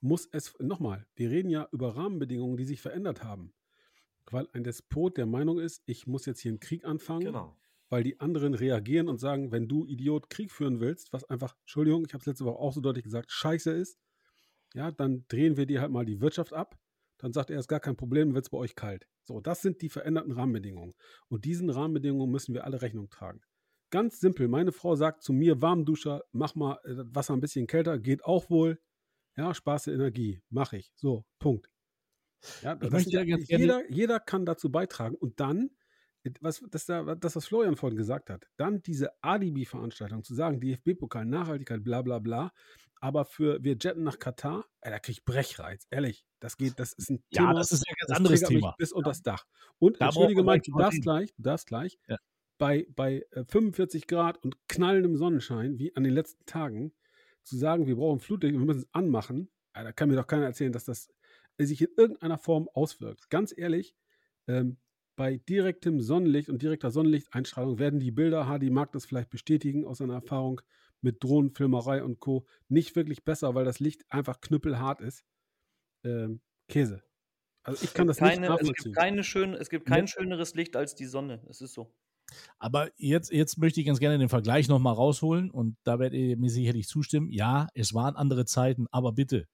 Muss 0.00 0.28
es, 0.32 0.58
nochmal, 0.58 1.06
wir 1.14 1.30
reden 1.30 1.50
ja 1.50 1.68
über 1.72 1.96
Rahmenbedingungen, 1.96 2.56
die 2.56 2.64
sich 2.64 2.80
verändert 2.80 3.22
haben. 3.22 3.52
Weil 4.30 4.48
ein 4.52 4.64
Despot 4.64 5.16
der 5.16 5.26
Meinung 5.26 5.58
ist, 5.58 5.82
ich 5.86 6.06
muss 6.06 6.26
jetzt 6.26 6.40
hier 6.40 6.50
einen 6.50 6.60
Krieg 6.60 6.84
anfangen, 6.84 7.26
genau. 7.26 7.56
weil 7.88 8.04
die 8.04 8.20
anderen 8.20 8.54
reagieren 8.54 9.08
und 9.08 9.18
sagen, 9.18 9.50
wenn 9.52 9.68
du 9.68 9.86
Idiot 9.86 10.30
Krieg 10.30 10.50
führen 10.50 10.80
willst, 10.80 11.12
was 11.12 11.24
einfach, 11.24 11.56
Entschuldigung, 11.60 12.04
ich 12.06 12.14
habe 12.14 12.20
es 12.20 12.26
letzte 12.26 12.44
Woche 12.44 12.58
auch 12.58 12.72
so 12.72 12.80
deutlich 12.80 13.04
gesagt, 13.04 13.30
scheiße 13.30 13.72
ist, 13.72 13.98
ja, 14.74 14.90
dann 14.92 15.24
drehen 15.28 15.56
wir 15.56 15.66
dir 15.66 15.80
halt 15.80 15.90
mal 15.90 16.04
die 16.04 16.20
Wirtschaft 16.20 16.52
ab. 16.52 16.78
Dann 17.18 17.32
sagt 17.32 17.50
er, 17.50 17.58
ist 17.58 17.68
gar 17.68 17.80
kein 17.80 17.96
Problem, 17.96 18.34
wird 18.34 18.46
es 18.46 18.50
bei 18.50 18.58
euch 18.58 18.74
kalt. 18.74 19.06
So, 19.24 19.40
das 19.40 19.62
sind 19.62 19.82
die 19.82 19.90
veränderten 19.90 20.32
Rahmenbedingungen. 20.32 20.94
Und 21.28 21.44
diesen 21.44 21.68
Rahmenbedingungen 21.68 22.30
müssen 22.30 22.54
wir 22.54 22.64
alle 22.64 22.80
Rechnung 22.80 23.10
tragen. 23.10 23.42
Ganz 23.90 24.20
simpel, 24.20 24.46
meine 24.46 24.72
Frau 24.72 24.94
sagt 24.94 25.22
zu 25.22 25.32
mir, 25.32 25.60
Warmduscher, 25.60 26.22
mach 26.30 26.54
mal 26.54 26.78
äh, 26.84 26.94
Wasser 27.12 27.34
ein 27.34 27.40
bisschen 27.40 27.66
kälter, 27.66 27.98
geht 27.98 28.24
auch 28.24 28.48
wohl. 28.48 28.80
Ja, 29.40 29.54
Spaß 29.54 29.86
Energie, 29.86 30.42
mache 30.50 30.76
ich. 30.76 30.92
So, 30.96 31.24
Punkt. 31.38 31.70
Ja, 32.62 32.74
das 32.74 33.06
ja, 33.10 33.22
ja 33.22 33.38
jeder, 33.38 33.90
jeder 33.90 34.20
kann 34.20 34.44
dazu 34.44 34.70
beitragen. 34.70 35.14
Und 35.14 35.40
dann, 35.40 35.70
äh, 36.24 36.30
was, 36.42 36.62
das, 36.70 36.84
da- 36.84 37.14
das, 37.14 37.36
was 37.36 37.46
Florian 37.46 37.76
vorhin 37.76 37.96
gesagt 37.96 38.28
hat, 38.28 38.44
dann 38.58 38.82
diese 38.82 39.10
Alibi-Veranstaltung 39.22 40.24
zu 40.24 40.34
sagen, 40.34 40.60
DFB-Pokal, 40.60 41.24
Nachhaltigkeit, 41.24 41.82
bla 41.82 42.02
bla 42.02 42.18
bla, 42.18 42.52
aber 43.00 43.24
für 43.24 43.64
wir 43.64 43.76
jetten 43.80 44.02
nach 44.02 44.18
Katar, 44.18 44.66
ey, 44.82 44.90
da 44.90 44.98
krieg 44.98 45.16
ich 45.18 45.24
Brechreiz, 45.24 45.86
ehrlich. 45.90 46.26
Das 46.38 46.58
geht, 46.58 46.78
das 46.78 46.92
ist 46.92 47.08
ein 47.10 47.24
Ja, 47.30 47.42
Thema, 47.44 47.54
das 47.54 47.72
ist 47.72 47.82
ja 47.86 47.92
ein 47.92 48.06
ganz 48.06 48.18
anderes 48.18 48.40
Thema. 48.42 48.74
bis 48.76 48.92
unter 48.92 49.10
das 49.10 49.22
Dach. 49.22 49.46
Und 49.78 49.98
Da 50.02 50.06
entschuldige 50.06 50.42
gleich 50.42 50.62
du 50.62 50.76
darfst 50.78 51.00
gleich, 51.02 51.34
du 51.34 51.42
darfst 51.42 51.66
gleich, 51.66 51.98
Ja. 52.08 52.18
bei, 52.58 52.86
bei 52.94 53.24
äh, 53.30 53.44
45 53.46 54.06
Grad 54.06 54.36
und 54.44 54.56
knallendem 54.68 55.16
Sonnenschein, 55.16 55.78
wie 55.78 55.96
an 55.96 56.04
den 56.04 56.12
letzten 56.12 56.44
Tagen, 56.44 56.92
zu 57.42 57.56
sagen, 57.56 57.86
wir 57.86 57.96
brauchen 57.96 58.20
Flutlicht 58.20 58.54
und 58.54 58.60
wir 58.60 58.66
müssen 58.66 58.82
es 58.82 58.94
anmachen, 58.94 59.50
äh, 59.74 59.84
da 59.84 59.92
kann 59.92 60.08
mir 60.08 60.16
doch 60.16 60.26
keiner 60.26 60.46
erzählen, 60.46 60.72
dass 60.72 60.84
das 60.84 61.08
sich 61.58 61.82
in 61.82 61.88
irgendeiner 61.96 62.38
Form 62.38 62.68
auswirkt. 62.72 63.28
Ganz 63.30 63.56
ehrlich, 63.56 63.94
ähm, 64.46 64.78
bei 65.16 65.36
direktem 65.36 66.00
Sonnenlicht 66.00 66.48
und 66.48 66.62
direkter 66.62 66.90
Sonnenlichteinstrahlung 66.90 67.78
werden 67.78 68.00
die 68.00 68.10
Bilder, 68.10 68.46
Hardy 68.46 68.70
mag 68.70 68.92
das 68.92 69.04
vielleicht 69.04 69.30
bestätigen 69.30 69.84
aus 69.84 69.98
seiner 69.98 70.14
Erfahrung 70.14 70.62
mit 71.02 71.22
Drohnenfilmerei 71.22 72.02
und 72.02 72.20
Co. 72.20 72.46
nicht 72.68 72.96
wirklich 72.96 73.24
besser, 73.24 73.54
weil 73.54 73.64
das 73.64 73.80
Licht 73.80 74.04
einfach 74.08 74.40
knüppelhart 74.40 75.00
ist. 75.00 75.24
Ähm, 76.04 76.40
Käse. 76.68 77.02
Also 77.62 77.84
ich 77.84 77.92
kann 77.92 78.06
das 78.06 78.20
nicht 78.20 78.30
keine, 78.30 78.46
es 78.46 78.50
nachvollziehen. 78.50 78.84
gibt 78.84 78.96
keine 78.96 79.24
schön, 79.24 79.54
es 79.54 79.68
gibt 79.68 79.86
kein 79.86 80.08
schöneres 80.08 80.54
Licht 80.54 80.76
als 80.76 80.94
die 80.94 81.06
Sonne. 81.06 81.44
Es 81.48 81.60
ist 81.60 81.74
so. 81.74 81.92
Aber 82.58 82.90
jetzt, 82.96 83.32
jetzt 83.32 83.58
möchte 83.58 83.80
ich 83.80 83.86
ganz 83.86 84.00
gerne 84.00 84.18
den 84.18 84.28
Vergleich 84.28 84.68
nochmal 84.68 84.94
rausholen 84.94 85.50
und 85.50 85.76
da 85.84 85.98
werdet 85.98 86.18
ihr 86.18 86.36
mir 86.36 86.50
sicherlich 86.50 86.88
zustimmen. 86.88 87.30
Ja, 87.30 87.68
es 87.74 87.94
waren 87.94 88.16
andere 88.16 88.44
Zeiten, 88.44 88.86
aber 88.90 89.12
bitte. 89.12 89.46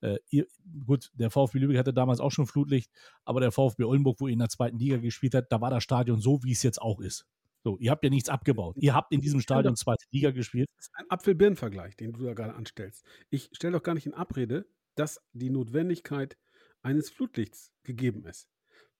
Äh, 0.00 0.18
ihr, 0.30 0.46
gut, 0.86 1.10
der 1.14 1.30
VfB 1.30 1.58
Lübeck 1.58 1.78
hatte 1.78 1.92
damals 1.92 2.20
auch 2.20 2.30
schon 2.30 2.46
Flutlicht, 2.46 2.90
aber 3.24 3.40
der 3.40 3.50
VfB 3.50 3.84
Oldenburg, 3.84 4.20
wo 4.20 4.28
ihr 4.28 4.32
in 4.32 4.38
der 4.38 4.48
zweiten 4.48 4.78
Liga 4.78 4.98
gespielt 4.98 5.34
hat, 5.34 5.50
da 5.50 5.60
war 5.60 5.70
das 5.70 5.82
Stadion 5.82 6.20
so, 6.20 6.42
wie 6.44 6.52
es 6.52 6.62
jetzt 6.62 6.80
auch 6.80 7.00
ist. 7.00 7.26
So, 7.64 7.76
ihr 7.78 7.90
habt 7.90 8.04
ja 8.04 8.10
nichts 8.10 8.28
abgebaut. 8.28 8.76
Ihr 8.78 8.94
habt 8.94 9.12
in 9.12 9.20
diesem 9.20 9.40
Stadion 9.40 9.74
zweite 9.74 10.04
Liga 10.12 10.30
gespielt. 10.30 10.68
Das 10.76 10.86
ist 10.86 10.94
ein 10.94 11.10
Apfel-Birnen-Vergleich, 11.10 11.96
den 11.96 12.12
du 12.12 12.24
da 12.24 12.34
gerade 12.34 12.54
anstellst. 12.54 13.04
Ich 13.30 13.50
stelle 13.52 13.72
doch 13.72 13.82
gar 13.82 13.94
nicht 13.94 14.06
in 14.06 14.14
Abrede, 14.14 14.66
dass 14.94 15.20
die 15.32 15.50
Notwendigkeit 15.50 16.36
eines 16.82 17.10
Flutlichts 17.10 17.72
gegeben 17.82 18.24
ist. 18.26 18.48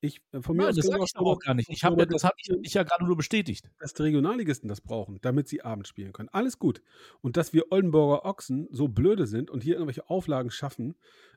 Ich, 0.00 0.22
äh, 0.32 0.40
von 0.40 0.56
mir 0.56 0.62
Nein, 0.62 0.70
aus 0.70 0.76
das 0.76 0.86
sage 0.86 1.04
ich 1.04 1.16
aber 1.16 1.30
auch 1.30 1.38
gar 1.40 1.54
nicht. 1.54 1.68
Ich 1.70 1.82
hab, 1.82 1.96
darüber 1.96 2.06
das 2.06 2.24
habe 2.24 2.34
ich, 2.38 2.50
ich 2.62 2.74
ja 2.74 2.84
gerade 2.84 3.04
nur 3.04 3.16
bestätigt. 3.16 3.70
dass 3.78 3.94
die 3.94 4.02
Regionalligisten 4.02 4.68
das 4.68 4.80
brauchen, 4.80 5.18
damit 5.22 5.48
sie 5.48 5.62
abends 5.62 5.88
spielen 5.88 6.12
können. 6.12 6.28
Alles 6.28 6.58
gut. 6.58 6.82
Und 7.20 7.36
dass 7.36 7.52
wir 7.52 7.72
Oldenburger 7.72 8.24
Ochsen 8.24 8.68
so 8.70 8.88
blöde 8.88 9.26
sind 9.26 9.50
und 9.50 9.62
hier 9.62 9.74
irgendwelche 9.74 10.08
Auflagen 10.08 10.50
schaffen 10.50 10.94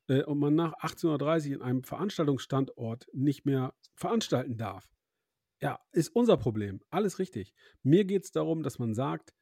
äh, 0.07 0.23
und 0.23 0.37
man 0.37 0.53
nach 0.55 0.73
18.30 0.81 1.49
Uhr 1.49 1.55
in 1.55 1.61
einem 1.61 1.83
Veranstaltungsstandort 1.83 3.07
nicht 3.13 3.45
mehr 3.45 3.73
veranstalten 3.95 4.57
darf. 4.57 4.87
Ja, 5.59 5.79
ist 5.91 6.09
unser 6.09 6.37
Problem. 6.37 6.81
Alles 6.89 7.19
richtig. 7.19 7.53
Mir 7.83 8.05
geht 8.05 8.23
es 8.23 8.31
darum, 8.31 8.63
dass 8.63 8.79
man 8.79 8.93
sagt, 8.93 9.33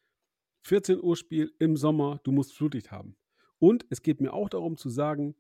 14 0.64 1.02
Uhr 1.02 1.16
Spiel 1.16 1.54
im 1.60 1.78
Sommer, 1.78 2.20
du 2.24 2.32
musst 2.32 2.54
Flutlicht 2.54 2.92
haben. 2.92 3.16
Und 3.58 3.86
es 3.90 4.02
geht 4.02 4.22
mir 4.22 4.34
auch 4.34 4.50
darum 4.50 4.78
zu 4.78 4.90
sagen, 4.90 5.36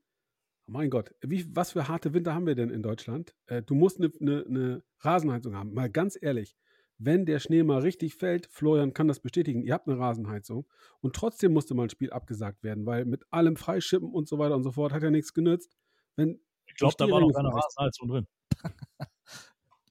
mein 0.69 0.89
Gott, 0.89 1.13
wie, 1.21 1.45
was 1.55 1.71
für 1.71 1.87
harte 1.87 2.13
Winter 2.13 2.33
haben 2.33 2.47
wir 2.47 2.55
denn 2.55 2.69
in 2.69 2.83
Deutschland? 2.83 3.35
Äh, 3.47 3.61
du 3.61 3.75
musst 3.75 3.99
eine 3.99 4.11
ne, 4.19 4.45
ne 4.47 4.83
Rasenheizung 4.99 5.55
haben. 5.55 5.73
Mal 5.73 5.89
ganz 5.89 6.17
ehrlich, 6.19 6.55
wenn 6.97 7.25
der 7.25 7.39
Schnee 7.39 7.63
mal 7.63 7.79
richtig 7.81 8.15
fällt, 8.15 8.47
Florian 8.47 8.93
kann 8.93 9.07
das 9.07 9.19
bestätigen, 9.19 9.63
ihr 9.63 9.73
habt 9.73 9.87
eine 9.87 9.97
Rasenheizung 9.97 10.67
und 10.99 11.15
trotzdem 11.15 11.53
musste 11.53 11.73
mal 11.73 11.83
ein 11.83 11.89
Spiel 11.89 12.11
abgesagt 12.11 12.61
werden, 12.63 12.85
weil 12.85 13.05
mit 13.05 13.23
allem 13.31 13.55
Freischippen 13.55 14.11
und 14.11 14.27
so 14.27 14.37
weiter 14.37 14.55
und 14.55 14.63
so 14.63 14.71
fort 14.71 14.93
hat 14.93 15.01
ja 15.01 15.09
nichts 15.09 15.33
genützt. 15.33 15.77
Wenn 16.15 16.41
Ich 16.67 16.75
glaube, 16.75 16.95
da 16.97 17.09
war 17.09 17.21
noch 17.21 17.31
keine 17.31 17.53
Rasenheizung 17.53 18.07
drin. 18.09 18.27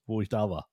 wo 0.05 0.21
ich 0.21 0.29
da 0.29 0.49
war. 0.49 0.69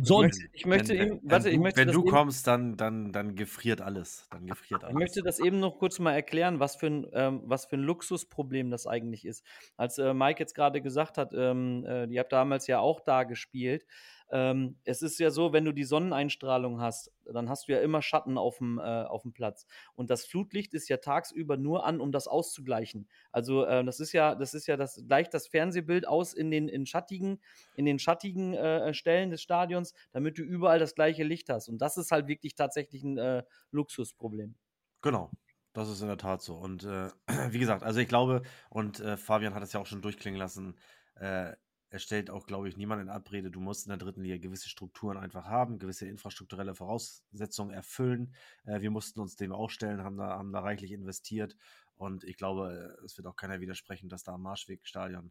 Ich 0.00 0.06
Sonst, 0.06 0.40
möchte, 0.40 0.56
ich 0.56 0.66
möchte 0.66 0.88
wenn, 0.98 1.08
ihm, 1.08 1.20
wenn, 1.22 1.30
warte, 1.30 1.44
wenn 1.44 1.52
ich 1.52 1.56
du, 1.56 1.62
möchte 1.62 1.80
wenn 1.80 1.86
das 1.88 1.96
du 1.96 2.02
eben, 2.02 2.10
kommst, 2.10 2.46
dann, 2.46 2.76
dann, 2.76 3.12
dann 3.12 3.34
gefriert 3.36 3.80
alles. 3.80 4.26
Dann 4.30 4.46
gefriert 4.46 4.82
Ich 4.82 4.86
alles. 4.86 4.98
möchte 4.98 5.22
das 5.22 5.38
eben 5.38 5.60
noch 5.60 5.78
kurz 5.78 5.98
mal 5.98 6.12
erklären, 6.12 6.60
was 6.60 6.76
für 6.76 6.86
ein, 6.86 7.06
ähm, 7.12 7.42
was 7.44 7.66
für 7.66 7.76
ein 7.76 7.82
Luxusproblem 7.82 8.70
das 8.70 8.86
eigentlich 8.86 9.24
ist. 9.24 9.44
Als 9.76 9.98
äh, 9.98 10.12
Mike 10.14 10.40
jetzt 10.40 10.54
gerade 10.54 10.80
gesagt 10.82 11.18
hat, 11.18 11.32
ähm, 11.34 11.84
äh, 11.86 12.06
ihr 12.06 12.20
habt 12.20 12.32
damals 12.32 12.66
ja 12.66 12.80
auch 12.80 13.00
da 13.00 13.24
gespielt. 13.24 13.86
Ähm, 14.30 14.78
es 14.84 15.02
ist 15.02 15.18
ja 15.18 15.30
so, 15.30 15.52
wenn 15.52 15.64
du 15.64 15.72
die 15.72 15.84
Sonneneinstrahlung 15.84 16.80
hast, 16.80 17.12
dann 17.24 17.48
hast 17.48 17.68
du 17.68 17.72
ja 17.72 17.80
immer 17.80 18.02
Schatten 18.02 18.38
auf 18.38 18.58
dem, 18.58 18.78
äh, 18.78 18.82
auf 18.82 19.22
dem 19.22 19.32
Platz. 19.32 19.66
Und 19.94 20.10
das 20.10 20.24
Flutlicht 20.24 20.74
ist 20.74 20.88
ja 20.88 20.96
tagsüber 20.96 21.56
nur 21.56 21.86
an, 21.86 22.00
um 22.00 22.12
das 22.12 22.26
auszugleichen. 22.26 23.08
Also 23.32 23.64
äh, 23.64 23.84
das 23.84 24.00
ist 24.00 24.12
ja, 24.12 24.34
das 24.34 24.54
ist 24.54 24.66
ja 24.66 24.76
das 24.76 25.02
gleicht 25.06 25.34
das 25.34 25.46
Fernsehbild 25.46 26.06
aus 26.08 26.34
in 26.34 26.50
den 26.50 26.68
in 26.68 26.86
schattigen, 26.86 27.40
in 27.76 27.84
den 27.84 27.98
schattigen 27.98 28.54
äh, 28.54 28.94
Stellen 28.94 29.30
des 29.30 29.42
Stadions, 29.42 29.94
damit 30.12 30.38
du 30.38 30.42
überall 30.42 30.78
das 30.78 30.94
gleiche 30.94 31.24
Licht 31.24 31.48
hast. 31.50 31.68
Und 31.68 31.78
das 31.78 31.96
ist 31.96 32.10
halt 32.10 32.26
wirklich 32.26 32.54
tatsächlich 32.54 33.02
ein 33.04 33.18
äh, 33.18 33.44
Luxusproblem. 33.70 34.54
Genau, 35.02 35.30
das 35.74 35.90
ist 35.90 36.00
in 36.00 36.08
der 36.08 36.16
Tat 36.16 36.40
so. 36.40 36.56
Und 36.56 36.84
äh, 36.84 37.10
wie 37.50 37.58
gesagt, 37.58 37.82
also 37.82 38.00
ich 38.00 38.08
glaube, 38.08 38.42
und 38.70 39.00
äh, 39.00 39.16
Fabian 39.16 39.54
hat 39.54 39.62
es 39.62 39.72
ja 39.72 39.80
auch 39.80 39.86
schon 39.86 40.02
durchklingen 40.02 40.38
lassen, 40.38 40.76
äh, 41.16 41.52
er 41.94 42.00
stellt 42.00 42.28
auch, 42.28 42.48
glaube 42.48 42.68
ich, 42.68 42.76
niemand 42.76 43.02
in 43.02 43.08
Abrede, 43.08 43.52
du 43.52 43.60
musst 43.60 43.86
in 43.86 43.90
der 43.90 43.98
dritten 43.98 44.22
Liga 44.22 44.36
gewisse 44.36 44.68
Strukturen 44.68 45.16
einfach 45.16 45.44
haben, 45.44 45.78
gewisse 45.78 46.08
infrastrukturelle 46.08 46.74
Voraussetzungen 46.74 47.70
erfüllen. 47.70 48.34
Äh, 48.64 48.80
wir 48.80 48.90
mussten 48.90 49.20
uns 49.20 49.36
dem 49.36 49.52
auch 49.52 49.70
stellen, 49.70 50.02
haben 50.02 50.16
da, 50.16 50.30
haben 50.30 50.50
da 50.52 50.58
reichlich 50.58 50.90
investiert. 50.90 51.56
Und 51.94 52.24
ich 52.24 52.36
glaube, 52.36 52.96
äh, 53.00 53.04
es 53.04 53.16
wird 53.16 53.28
auch 53.28 53.36
keiner 53.36 53.60
widersprechen, 53.60 54.08
dass 54.08 54.24
da 54.24 54.32
am 54.34 54.42
Marschwegstadion 54.42 55.30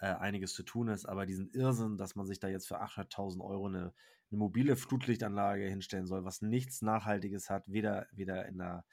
äh, 0.00 0.06
einiges 0.06 0.52
zu 0.52 0.64
tun 0.64 0.88
ist. 0.88 1.06
Aber 1.06 1.26
diesen 1.26 1.48
Irrsinn, 1.50 1.96
dass 1.96 2.16
man 2.16 2.26
sich 2.26 2.40
da 2.40 2.48
jetzt 2.48 2.66
für 2.66 2.82
800.000 2.82 3.40
Euro 3.44 3.68
eine, 3.68 3.94
eine 4.32 4.38
mobile 4.38 4.74
Flutlichtanlage 4.74 5.68
hinstellen 5.68 6.08
soll, 6.08 6.24
was 6.24 6.42
nichts 6.42 6.82
Nachhaltiges 6.82 7.50
hat, 7.50 7.70
weder, 7.70 8.08
weder 8.10 8.46
in 8.46 8.58
der 8.58 8.84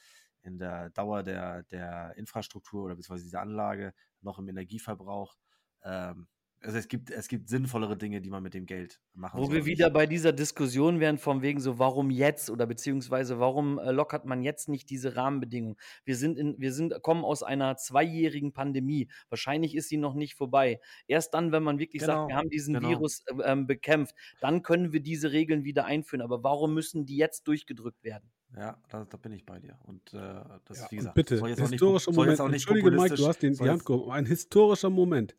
in 0.43 0.59
der 0.59 0.91
Dauer 0.91 1.23
der, 1.23 1.63
der 1.63 2.15
Infrastruktur 2.15 2.85
oder 2.85 2.95
beziehungsweise 2.95 3.25
dieser 3.25 3.41
Anlage 3.41 3.95
noch 4.21 4.37
im 4.37 4.47
Energieverbrauch. 4.47 5.35
Ähm, 5.83 6.27
also 6.61 6.77
es 6.77 6.87
gibt, 6.87 7.11
es 7.11 7.27
gibt 7.27 7.49
sinnvollere 7.49 7.97
Dinge, 7.97 8.19
die 8.19 8.29
man 8.29 8.41
mit 8.41 8.53
dem 8.53 8.65
Geld 8.65 8.99
machen 9.13 9.39
Wo 9.39 9.45
soll. 9.45 9.55
wir 9.55 9.65
wieder 9.65 9.89
bei 9.89 10.05
dieser 10.07 10.33
Diskussion 10.33 10.99
wären, 10.99 11.17
von 11.17 11.41
wegen 11.41 11.59
so, 11.59 11.77
warum 11.79 12.09
jetzt 12.09 12.49
oder 12.49 12.65
beziehungsweise 12.65 13.39
warum 13.39 13.77
äh, 13.79 13.91
lockert 13.91 14.25
man 14.25 14.41
jetzt 14.41 14.67
nicht 14.67 14.89
diese 14.89 15.15
Rahmenbedingungen? 15.15 15.77
Wir 16.03 16.15
sind 16.15 16.37
in, 16.37 16.55
wir 16.57 16.73
sind, 16.73 17.01
kommen 17.03 17.23
aus 17.23 17.43
einer 17.43 17.77
zweijährigen 17.77 18.53
Pandemie. 18.53 19.07
Wahrscheinlich 19.29 19.75
ist 19.75 19.89
sie 19.89 19.97
noch 19.97 20.13
nicht 20.15 20.35
vorbei. 20.35 20.79
Erst 21.07 21.33
dann, 21.33 21.51
wenn 21.51 21.63
man 21.63 21.79
wirklich 21.79 22.01
Genau, 22.01 22.13
sagt, 22.13 22.29
wir 22.29 22.35
haben 22.35 22.49
diesen 22.49 22.73
genau. 22.73 22.89
Virus 22.89 23.23
äh, 23.27 23.33
ähm, 23.43 23.67
bekämpft, 23.67 24.15
dann 24.39 24.63
können 24.63 24.91
wir 24.91 25.01
diese 25.01 25.31
Regeln 25.31 25.63
wieder 25.63 25.85
einführen. 25.85 26.21
Aber 26.21 26.43
warum 26.43 26.73
müssen 26.73 27.05
die 27.05 27.17
jetzt 27.17 27.47
durchgedrückt 27.47 28.03
werden? 28.03 28.31
Ja, 28.55 28.81
da, 28.89 29.05
da 29.05 29.17
bin 29.17 29.33
ich 29.33 29.45
bei 29.45 29.59
dir. 29.59 29.77
Und 29.83 30.13
äh, 30.13 30.17
das, 30.65 30.79
Ja, 30.79 30.87
wie 30.91 30.95
und 30.95 30.97
gesagt, 30.99 31.15
bitte, 31.15 31.37
soll 31.37 31.49
jetzt 31.49 31.59
auch 31.59 31.63
nicht, 31.65 31.71
historischer 31.73 32.11
Moment. 32.13 32.29
jetzt 32.31 32.39
auch 32.41 32.47
nicht 32.47 32.67
Entschuldige, 32.67 32.91
Mike, 32.91 33.15
du 33.15 33.27
hast 33.27 33.39
den, 33.43 33.53
die 33.53 33.69
Hand 33.69 33.85
gehoben. 33.85 34.11
Ein 34.11 34.25
historischer 34.25 34.89
Moment. 34.89 35.35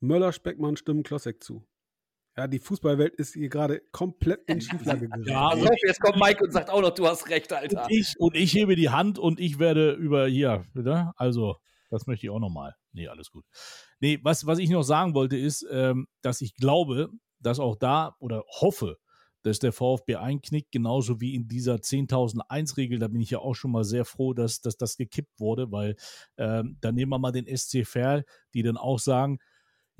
Möller, 0.00 0.32
Speckmann 0.32 0.76
stimmen 0.76 1.02
Klossek 1.02 1.42
zu. 1.42 1.66
Ja, 2.36 2.46
die 2.46 2.58
Fußballwelt 2.58 3.14
ist 3.16 3.34
hier 3.34 3.48
gerade 3.48 3.82
komplett 3.92 4.48
in 4.48 4.60
Schieflage 4.60 5.08
geraten. 5.08 5.28
Ja, 5.28 5.48
auf, 5.48 5.68
jetzt 5.86 6.00
kommt 6.00 6.16
Mike 6.16 6.42
und 6.44 6.52
sagt 6.52 6.70
auch 6.70 6.80
noch, 6.80 6.90
du 6.90 7.06
hast 7.06 7.28
recht, 7.28 7.52
Alter. 7.52 7.82
und 7.82 7.90
ich, 7.90 8.14
und 8.18 8.36
ich 8.36 8.54
hebe 8.54 8.76
die 8.76 8.88
Hand 8.88 9.18
und 9.18 9.40
ich 9.40 9.58
werde 9.58 9.92
über 9.92 10.26
hier, 10.26 10.64
ne? 10.74 11.12
also 11.16 11.56
das 11.90 12.06
möchte 12.06 12.26
ich 12.26 12.30
auch 12.30 12.38
nochmal. 12.38 12.76
Nee, 12.92 13.08
alles 13.08 13.30
gut. 13.30 13.44
Nee, 13.98 14.20
was, 14.22 14.46
was 14.46 14.58
ich 14.58 14.70
noch 14.70 14.84
sagen 14.84 15.14
wollte, 15.14 15.36
ist, 15.36 15.66
ähm, 15.70 16.06
dass 16.22 16.40
ich 16.40 16.54
glaube, 16.54 17.10
dass 17.40 17.58
auch 17.58 17.76
da 17.76 18.14
oder 18.20 18.44
hoffe, 18.60 18.96
dass 19.42 19.58
der 19.58 19.72
VfB 19.72 20.16
einknickt, 20.16 20.70
genauso 20.70 21.20
wie 21.20 21.34
in 21.34 21.48
dieser 21.48 21.76
10.001-Regel. 21.76 22.98
Da 22.98 23.08
bin 23.08 23.20
ich 23.20 23.30
ja 23.30 23.38
auch 23.38 23.54
schon 23.54 23.72
mal 23.72 23.84
sehr 23.84 24.04
froh, 24.04 24.34
dass, 24.34 24.60
dass 24.60 24.76
das 24.76 24.96
gekippt 24.96 25.40
wurde, 25.40 25.72
weil 25.72 25.96
ähm, 26.36 26.76
da 26.80 26.92
nehmen 26.92 27.10
wir 27.10 27.18
mal 27.18 27.32
den 27.32 27.46
SC 27.46 27.86
Verl, 27.86 28.24
die 28.54 28.62
dann 28.62 28.76
auch 28.76 28.98
sagen, 28.98 29.38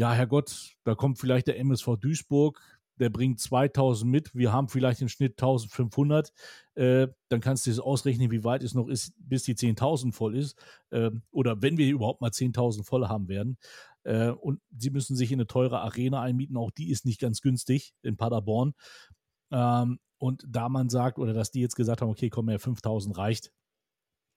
ja, 0.01 0.15
Herrgott, 0.15 0.79
da 0.85 0.95
kommt 0.95 1.19
vielleicht 1.19 1.47
der 1.47 1.59
MSV 1.59 1.99
Duisburg, 2.01 2.59
der 2.99 3.11
bringt 3.11 3.39
2000 3.39 4.11
mit, 4.11 4.35
wir 4.35 4.51
haben 4.51 4.71
vielleicht 4.71 5.03
im 5.03 5.11
Schnitt 5.11 5.33
1500, 5.33 6.33
äh, 6.75 7.09
dann 7.29 7.43
kannst 7.43 7.67
du 7.67 7.71
es 7.71 7.79
ausrechnen, 7.79 8.31
wie 8.31 8.43
weit 8.43 8.63
es 8.63 8.73
noch 8.73 8.89
ist, 8.89 9.13
bis 9.19 9.43
die 9.43 9.55
10.000 9.55 10.15
voll 10.15 10.39
ist, 10.39 10.59
äh, 10.89 11.11
oder 11.31 11.61
wenn 11.61 11.77
wir 11.77 11.87
überhaupt 11.87 12.23
mal 12.23 12.31
10.000 12.31 12.83
voll 12.83 13.09
haben 13.09 13.29
werden. 13.29 13.59
Äh, 14.05 14.31
und 14.31 14.63
sie 14.75 14.89
müssen 14.89 15.17
sich 15.17 15.33
in 15.33 15.39
eine 15.39 15.47
teure 15.47 15.81
Arena 15.83 16.23
einmieten, 16.23 16.57
auch 16.57 16.71
die 16.71 16.89
ist 16.89 17.05
nicht 17.05 17.21
ganz 17.21 17.43
günstig 17.43 17.93
in 18.01 18.17
Paderborn. 18.17 18.73
Ähm, 19.51 19.99
und 20.17 20.47
da 20.49 20.71
man 20.71 20.89
sagt, 20.89 21.19
oder 21.19 21.35
dass 21.35 21.51
die 21.51 21.61
jetzt 21.61 21.77
gesagt 21.77 22.01
haben, 22.01 22.09
okay, 22.09 22.31
komm, 22.31 22.49
ja, 22.49 22.57
5000 22.57 23.19
reicht, 23.19 23.53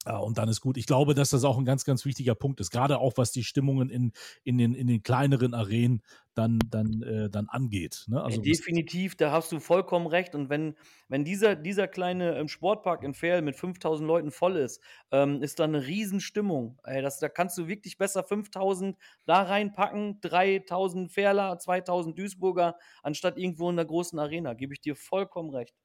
und 0.05 0.37
dann 0.37 0.49
ist 0.49 0.61
gut. 0.61 0.77
Ich 0.77 0.85
glaube, 0.85 1.13
dass 1.13 1.29
das 1.29 1.43
auch 1.43 1.57
ein 1.57 1.65
ganz, 1.65 1.85
ganz 1.85 2.05
wichtiger 2.05 2.35
Punkt 2.35 2.59
ist, 2.59 2.71
gerade 2.71 2.99
auch 2.99 3.13
was 3.15 3.31
die 3.31 3.43
Stimmungen 3.43 3.89
in, 3.89 4.11
in, 4.43 4.57
den, 4.57 4.73
in 4.73 4.87
den 4.87 5.03
kleineren 5.03 5.53
Arenen 5.53 6.01
dann, 6.35 6.59
dann, 6.69 7.01
äh, 7.03 7.29
dann 7.29 7.47
angeht. 7.47 8.05
Ne? 8.07 8.21
Also 8.21 8.37
ja, 8.37 8.43
definitiv, 8.43 9.15
da 9.15 9.31
hast 9.31 9.51
du 9.51 9.59
vollkommen 9.59 10.07
recht. 10.07 10.35
Und 10.35 10.49
wenn, 10.49 10.75
wenn 11.07 11.23
dieser, 11.23 11.55
dieser 11.55 11.87
kleine 11.87 12.37
ähm, 12.37 12.47
Sportpark 12.47 13.03
in 13.03 13.13
Ferl 13.13 13.41
mit 13.41 13.55
5000 13.55 14.07
Leuten 14.07 14.31
voll 14.31 14.57
ist, 14.57 14.81
ähm, 15.11 15.41
ist 15.41 15.59
da 15.59 15.65
eine 15.65 15.85
Riesenstimmung. 15.85 16.79
Ey, 16.83 17.01
das, 17.01 17.19
da 17.19 17.29
kannst 17.29 17.57
du 17.57 17.67
wirklich 17.67 17.97
besser 17.97 18.23
5000 18.23 18.97
da 19.25 19.43
reinpacken, 19.43 20.19
3000 20.21 21.11
Ferler, 21.11 21.57
2000 21.59 22.17
Duisburger, 22.17 22.77
anstatt 23.03 23.37
irgendwo 23.37 23.69
in 23.69 23.75
der 23.75 23.85
großen 23.85 24.17
Arena. 24.19 24.53
Gebe 24.53 24.73
ich 24.73 24.81
dir 24.81 24.95
vollkommen 24.95 25.51
recht 25.51 25.75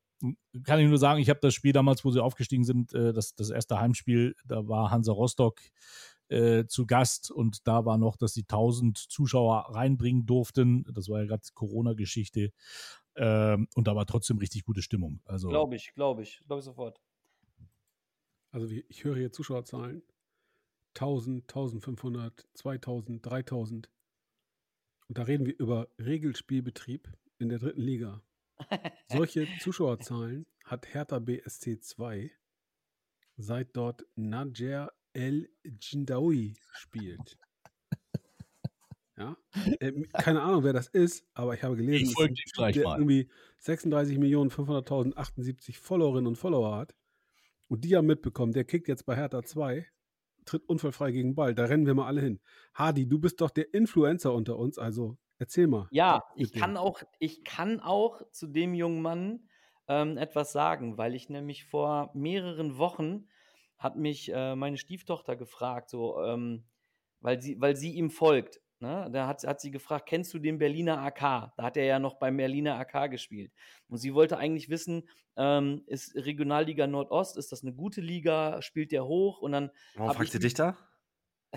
kann 0.64 0.80
ich 0.80 0.88
nur 0.88 0.98
sagen, 0.98 1.20
ich 1.20 1.30
habe 1.30 1.40
das 1.40 1.54
Spiel 1.54 1.72
damals, 1.72 2.04
wo 2.04 2.10
sie 2.10 2.22
aufgestiegen 2.22 2.64
sind, 2.64 2.92
äh, 2.92 3.12
das, 3.12 3.34
das 3.34 3.50
erste 3.50 3.78
Heimspiel, 3.78 4.34
da 4.44 4.66
war 4.66 4.90
Hansa 4.90 5.12
Rostock 5.12 5.60
äh, 6.28 6.66
zu 6.66 6.86
Gast 6.86 7.30
und 7.30 7.66
da 7.66 7.84
war 7.84 7.98
noch, 7.98 8.16
dass 8.16 8.34
sie 8.34 8.42
1000 8.42 8.98
Zuschauer 8.98 9.74
reinbringen 9.74 10.26
durften. 10.26 10.84
Das 10.92 11.08
war 11.08 11.20
ja 11.20 11.26
gerade 11.26 11.42
Corona-Geschichte. 11.54 12.52
Ähm, 13.16 13.68
und 13.74 13.88
da 13.88 13.96
war 13.96 14.06
trotzdem 14.06 14.38
richtig 14.38 14.64
gute 14.64 14.82
Stimmung. 14.82 15.20
Also, 15.24 15.48
glaube 15.48 15.76
ich, 15.76 15.94
glaube 15.94 16.22
ich, 16.22 16.40
glaube 16.46 16.60
ich 16.60 16.64
sofort. 16.64 17.00
Also 18.50 18.66
ich 18.66 19.04
höre 19.04 19.16
hier 19.16 19.32
Zuschauerzahlen. 19.32 20.02
1000, 20.94 21.42
1500, 21.42 22.46
2000, 22.54 23.24
3000. 23.24 23.90
Und 25.08 25.18
da 25.18 25.22
reden 25.22 25.46
wir 25.46 25.58
über 25.58 25.88
Regelspielbetrieb 25.98 27.08
in 27.38 27.48
der 27.48 27.58
dritten 27.58 27.80
Liga. 27.80 28.22
Solche 29.08 29.46
Zuschauerzahlen 29.60 30.46
hat 30.64 30.92
Hertha 30.92 31.18
BSC 31.18 31.80
2, 31.80 32.30
seit 33.36 33.76
dort 33.76 34.04
Najer 34.16 34.92
El 35.12 35.48
Jindawi 35.64 36.56
spielt. 36.72 37.38
Ja, 39.16 39.36
äh, 39.80 39.92
keine 40.12 40.42
Ahnung, 40.42 40.62
wer 40.62 40.72
das 40.72 40.86
ist, 40.86 41.26
aber 41.34 41.52
ich 41.52 41.64
habe 41.64 41.74
gelesen, 41.74 42.14
ich 42.32 42.52
gleich 42.52 42.74
der 42.74 42.84
mal. 42.84 42.98
irgendwie 42.98 43.28
36 43.58 44.16
Millionen 44.16 44.50
500.078 44.50 45.76
Followerinnen 45.76 46.28
und 46.28 46.36
Follower 46.36 46.76
hat. 46.76 46.94
Und 47.66 47.84
die 47.84 47.96
haben 47.96 48.06
mitbekommen, 48.06 48.52
der 48.52 48.64
kickt 48.64 48.86
jetzt 48.86 49.06
bei 49.06 49.16
Hertha 49.16 49.42
2, 49.42 49.86
tritt 50.44 50.68
unfallfrei 50.68 51.10
gegen 51.10 51.34
Ball. 51.34 51.54
Da 51.54 51.64
rennen 51.64 51.84
wir 51.84 51.94
mal 51.94 52.06
alle 52.06 52.20
hin. 52.20 52.40
Hadi, 52.74 53.08
du 53.08 53.18
bist 53.18 53.40
doch 53.40 53.50
der 53.50 53.74
Influencer 53.74 54.32
unter 54.32 54.56
uns, 54.56 54.78
also 54.78 55.18
Erzähl 55.38 55.66
mal. 55.66 55.88
Ja, 55.90 56.24
ich 56.34 56.52
kann 56.52 56.76
auch, 56.76 57.02
ich 57.18 57.44
kann 57.44 57.80
auch 57.80 58.22
zu 58.32 58.48
dem 58.48 58.74
jungen 58.74 59.02
Mann 59.02 59.48
ähm, 59.86 60.18
etwas 60.18 60.52
sagen, 60.52 60.98
weil 60.98 61.14
ich 61.14 61.28
nämlich 61.28 61.64
vor 61.64 62.10
mehreren 62.14 62.76
Wochen 62.76 63.28
hat 63.78 63.96
mich 63.96 64.32
äh, 64.32 64.56
meine 64.56 64.76
Stieftochter 64.76 65.36
gefragt, 65.36 65.90
so, 65.90 66.20
ähm, 66.22 66.64
weil 67.20 67.40
sie, 67.40 67.60
weil 67.60 67.76
sie 67.76 67.92
ihm 67.92 68.10
folgt. 68.10 68.60
Ne? 68.80 69.08
Da 69.12 69.26
hat, 69.26 69.44
hat 69.44 69.60
sie 69.60 69.70
gefragt, 69.70 70.06
kennst 70.08 70.32
du 70.34 70.38
den 70.38 70.58
Berliner 70.58 71.00
AK? 71.02 71.52
Da 71.56 71.62
hat 71.62 71.76
er 71.76 71.84
ja 71.84 71.98
noch 71.98 72.14
beim 72.14 72.36
Berliner 72.36 72.76
AK 72.76 73.10
gespielt. 73.10 73.52
Und 73.88 73.98
sie 73.98 74.14
wollte 74.14 74.38
eigentlich 74.38 74.68
wissen, 74.68 75.08
ähm, 75.36 75.82
ist 75.86 76.14
Regionalliga 76.16 76.86
Nordost, 76.86 77.36
ist 77.38 77.52
das 77.52 77.62
eine 77.62 77.72
gute 77.72 78.00
Liga? 78.00 78.60
Spielt 78.62 78.92
der 78.92 79.04
hoch? 79.06 79.40
Und 79.40 79.52
dann. 79.52 79.70
Warum 79.94 80.14
fragt 80.14 80.32
sie 80.32 80.38
dich 80.38 80.54
da? 80.54 80.76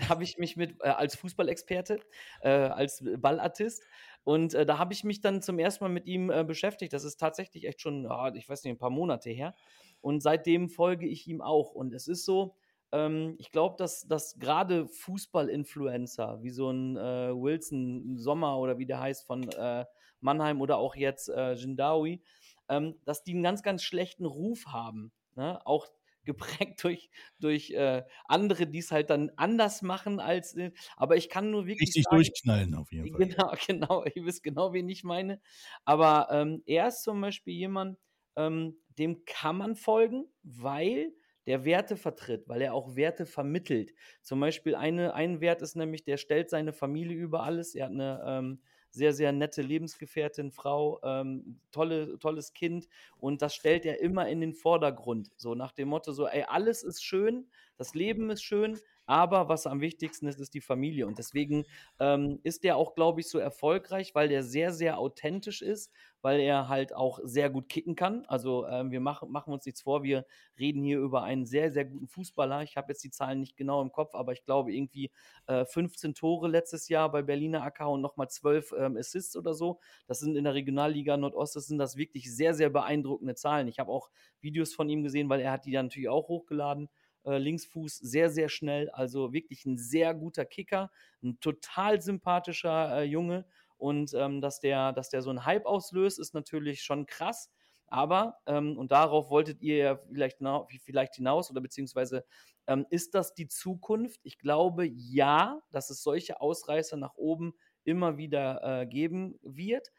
Habe 0.08 0.24
ich 0.24 0.38
mich 0.38 0.56
mit 0.56 0.76
äh, 0.80 0.88
als 0.88 1.16
Fußballexperte, 1.16 2.00
äh, 2.42 2.48
als 2.48 3.04
Ballartist 3.18 3.82
und 4.24 4.54
äh, 4.54 4.64
da 4.64 4.78
habe 4.78 4.92
ich 4.92 5.04
mich 5.04 5.20
dann 5.20 5.42
zum 5.42 5.58
ersten 5.58 5.84
Mal 5.84 5.90
mit 5.90 6.06
ihm 6.06 6.30
äh, 6.30 6.44
beschäftigt. 6.44 6.92
Das 6.92 7.04
ist 7.04 7.18
tatsächlich 7.18 7.66
echt 7.66 7.80
schon, 7.80 8.06
oh, 8.06 8.30
ich 8.34 8.48
weiß 8.48 8.62
nicht, 8.64 8.74
ein 8.74 8.78
paar 8.78 8.90
Monate 8.90 9.30
her. 9.30 9.54
Und 10.00 10.22
seitdem 10.22 10.68
folge 10.68 11.06
ich 11.06 11.26
ihm 11.26 11.40
auch. 11.40 11.72
Und 11.72 11.92
es 11.92 12.06
ist 12.06 12.24
so, 12.24 12.54
ähm, 12.92 13.34
ich 13.38 13.50
glaube, 13.50 13.76
dass, 13.78 14.06
dass 14.06 14.38
gerade 14.38 14.86
Fußball-Influencer, 14.86 16.42
wie 16.42 16.50
so 16.50 16.70
ein 16.70 16.96
äh, 16.96 17.32
Wilson 17.34 18.16
Sommer 18.16 18.58
oder 18.58 18.78
wie 18.78 18.86
der 18.86 19.00
heißt 19.00 19.26
von 19.26 19.48
äh, 19.48 19.84
Mannheim 20.20 20.60
oder 20.60 20.78
auch 20.78 20.94
jetzt 20.94 21.28
äh, 21.28 21.54
Jindawi, 21.54 22.22
ähm, 22.68 22.94
dass 23.04 23.24
die 23.24 23.32
einen 23.32 23.42
ganz, 23.42 23.62
ganz 23.64 23.82
schlechten 23.82 24.24
Ruf 24.24 24.66
haben. 24.66 25.10
Ne? 25.34 25.60
Auch 25.66 25.88
geprägt 26.24 26.82
durch, 26.84 27.10
durch 27.38 27.70
äh, 27.70 28.02
andere, 28.26 28.66
die 28.66 28.78
es 28.78 28.90
halt 28.90 29.10
dann 29.10 29.30
anders 29.36 29.82
machen 29.82 30.20
als. 30.20 30.54
Äh, 30.54 30.72
aber 30.96 31.16
ich 31.16 31.28
kann 31.28 31.50
nur 31.50 31.66
wirklich. 31.66 31.88
Richtig 31.88 32.04
sagen, 32.04 32.16
durchknallen 32.16 32.74
auf 32.74 32.92
jeden 32.92 33.10
Fall. 33.10 33.26
Genau, 33.26 33.52
genau. 33.66 34.04
Ihr 34.14 34.24
wisst 34.24 34.42
genau, 34.42 34.72
wen 34.72 34.88
ich 34.88 35.04
meine. 35.04 35.40
Aber 35.84 36.28
ähm, 36.30 36.62
er 36.66 36.88
ist 36.88 37.02
zum 37.02 37.20
Beispiel 37.20 37.54
jemand, 37.54 37.98
ähm, 38.36 38.76
dem 38.98 39.24
kann 39.24 39.56
man 39.56 39.76
folgen, 39.76 40.26
weil 40.42 41.12
der 41.46 41.64
Werte 41.64 41.96
vertritt, 41.96 42.48
weil 42.48 42.62
er 42.62 42.74
auch 42.74 42.94
Werte 42.94 43.26
vermittelt. 43.26 43.92
Zum 44.22 44.38
Beispiel 44.40 44.74
eine, 44.74 45.14
ein 45.14 45.40
Wert 45.40 45.62
ist 45.62 45.74
nämlich, 45.74 46.04
der 46.04 46.16
stellt 46.16 46.50
seine 46.50 46.72
Familie 46.72 47.16
über 47.16 47.42
alles. 47.42 47.74
Er 47.74 47.86
hat 47.86 47.92
eine 47.92 48.22
ähm, 48.24 48.62
sehr, 48.92 49.12
sehr 49.12 49.32
nette 49.32 49.62
Lebensgefährtin, 49.62 50.52
Frau, 50.52 51.00
ähm, 51.02 51.60
tolle, 51.72 52.18
tolles 52.18 52.52
Kind 52.52 52.88
und 53.16 53.42
das 53.42 53.54
stellt 53.54 53.84
er 53.84 54.00
immer 54.00 54.28
in 54.28 54.40
den 54.40 54.52
Vordergrund. 54.52 55.30
So 55.36 55.54
nach 55.54 55.72
dem 55.72 55.88
Motto, 55.88 56.12
so, 56.12 56.28
ey, 56.28 56.44
alles 56.46 56.82
ist 56.82 57.02
schön, 57.02 57.48
das 57.76 57.94
Leben 57.94 58.30
ist 58.30 58.42
schön, 58.42 58.78
aber 59.06 59.48
was 59.48 59.66
am 59.66 59.80
wichtigsten 59.80 60.26
ist, 60.26 60.40
ist 60.40 60.54
die 60.54 60.60
Familie. 60.60 61.06
Und 61.06 61.18
deswegen 61.18 61.64
ähm, 61.98 62.38
ist 62.42 62.64
der 62.64 62.76
auch, 62.76 62.94
glaube 62.94 63.20
ich, 63.20 63.28
so 63.28 63.38
erfolgreich, 63.38 64.14
weil 64.14 64.28
der 64.28 64.42
sehr, 64.42 64.72
sehr 64.72 64.98
authentisch 64.98 65.60
ist, 65.62 65.92
weil 66.22 66.40
er 66.40 66.68
halt 66.68 66.94
auch 66.94 67.18
sehr 67.24 67.50
gut 67.50 67.68
kicken 67.68 67.96
kann. 67.96 68.24
Also 68.26 68.66
ähm, 68.66 68.92
wir 68.92 69.00
machen, 69.00 69.30
machen 69.30 69.52
uns 69.52 69.66
nichts 69.66 69.82
vor, 69.82 70.04
wir 70.04 70.24
reden 70.58 70.82
hier 70.84 71.00
über 71.00 71.24
einen 71.24 71.46
sehr, 71.46 71.72
sehr 71.72 71.84
guten 71.84 72.06
Fußballer. 72.06 72.62
Ich 72.62 72.76
habe 72.76 72.92
jetzt 72.92 73.02
die 73.02 73.10
Zahlen 73.10 73.40
nicht 73.40 73.56
genau 73.56 73.82
im 73.82 73.90
Kopf, 73.90 74.14
aber 74.14 74.32
ich 74.32 74.44
glaube 74.44 74.72
irgendwie 74.72 75.10
äh, 75.48 75.64
15 75.64 76.14
Tore 76.14 76.48
letztes 76.48 76.88
Jahr 76.88 77.10
bei 77.10 77.22
Berliner 77.22 77.64
AK 77.64 77.88
und 77.88 78.00
nochmal 78.00 78.30
12 78.30 78.72
ähm, 78.78 78.96
Assists 78.96 79.36
oder 79.36 79.52
so. 79.52 79.80
Das 80.06 80.20
sind 80.20 80.36
in 80.36 80.44
der 80.44 80.54
Regionalliga 80.54 81.16
Nordost, 81.16 81.56
das 81.56 81.66
sind 81.66 81.78
das 81.78 81.96
wirklich 81.96 82.34
sehr, 82.34 82.54
sehr 82.54 82.70
beeindruckende 82.70 83.34
Zahlen. 83.34 83.66
Ich 83.66 83.80
habe 83.80 83.90
auch 83.90 84.10
Videos 84.40 84.74
von 84.74 84.88
ihm 84.88 85.02
gesehen, 85.02 85.28
weil 85.28 85.40
er 85.40 85.50
hat 85.50 85.66
die 85.66 85.72
dann 85.72 85.86
natürlich 85.86 86.08
auch 86.08 86.28
hochgeladen 86.28 86.88
äh, 87.24 87.38
Linksfuß, 87.38 87.98
sehr, 87.98 88.30
sehr 88.30 88.48
schnell. 88.48 88.90
Also 88.90 89.32
wirklich 89.32 89.64
ein 89.64 89.78
sehr 89.78 90.14
guter 90.14 90.44
Kicker, 90.44 90.90
ein 91.22 91.38
total 91.40 92.00
sympathischer 92.00 92.98
äh, 92.98 93.04
Junge. 93.04 93.46
Und 93.76 94.14
ähm, 94.14 94.40
dass, 94.40 94.60
der, 94.60 94.92
dass 94.92 95.10
der 95.10 95.22
so 95.22 95.30
einen 95.30 95.44
Hype 95.44 95.66
auslöst, 95.66 96.18
ist 96.18 96.34
natürlich 96.34 96.82
schon 96.82 97.06
krass. 97.06 97.50
Aber, 97.88 98.38
ähm, 98.46 98.78
und 98.78 98.90
darauf 98.90 99.28
wolltet 99.28 99.60
ihr 99.60 99.76
ja 99.76 99.96
vielleicht, 99.96 100.38
vielleicht 100.82 101.16
hinaus, 101.16 101.50
oder 101.50 101.60
beziehungsweise 101.60 102.24
ähm, 102.66 102.86
ist 102.90 103.14
das 103.14 103.34
die 103.34 103.48
Zukunft? 103.48 104.20
Ich 104.22 104.38
glaube 104.38 104.86
ja, 104.86 105.60
dass 105.70 105.90
es 105.90 106.02
solche 106.02 106.40
Ausreißer 106.40 106.96
nach 106.96 107.16
oben 107.16 107.54
immer 107.84 108.16
wieder 108.16 108.82
äh, 108.82 108.86
geben 108.86 109.38
wird. 109.42 109.90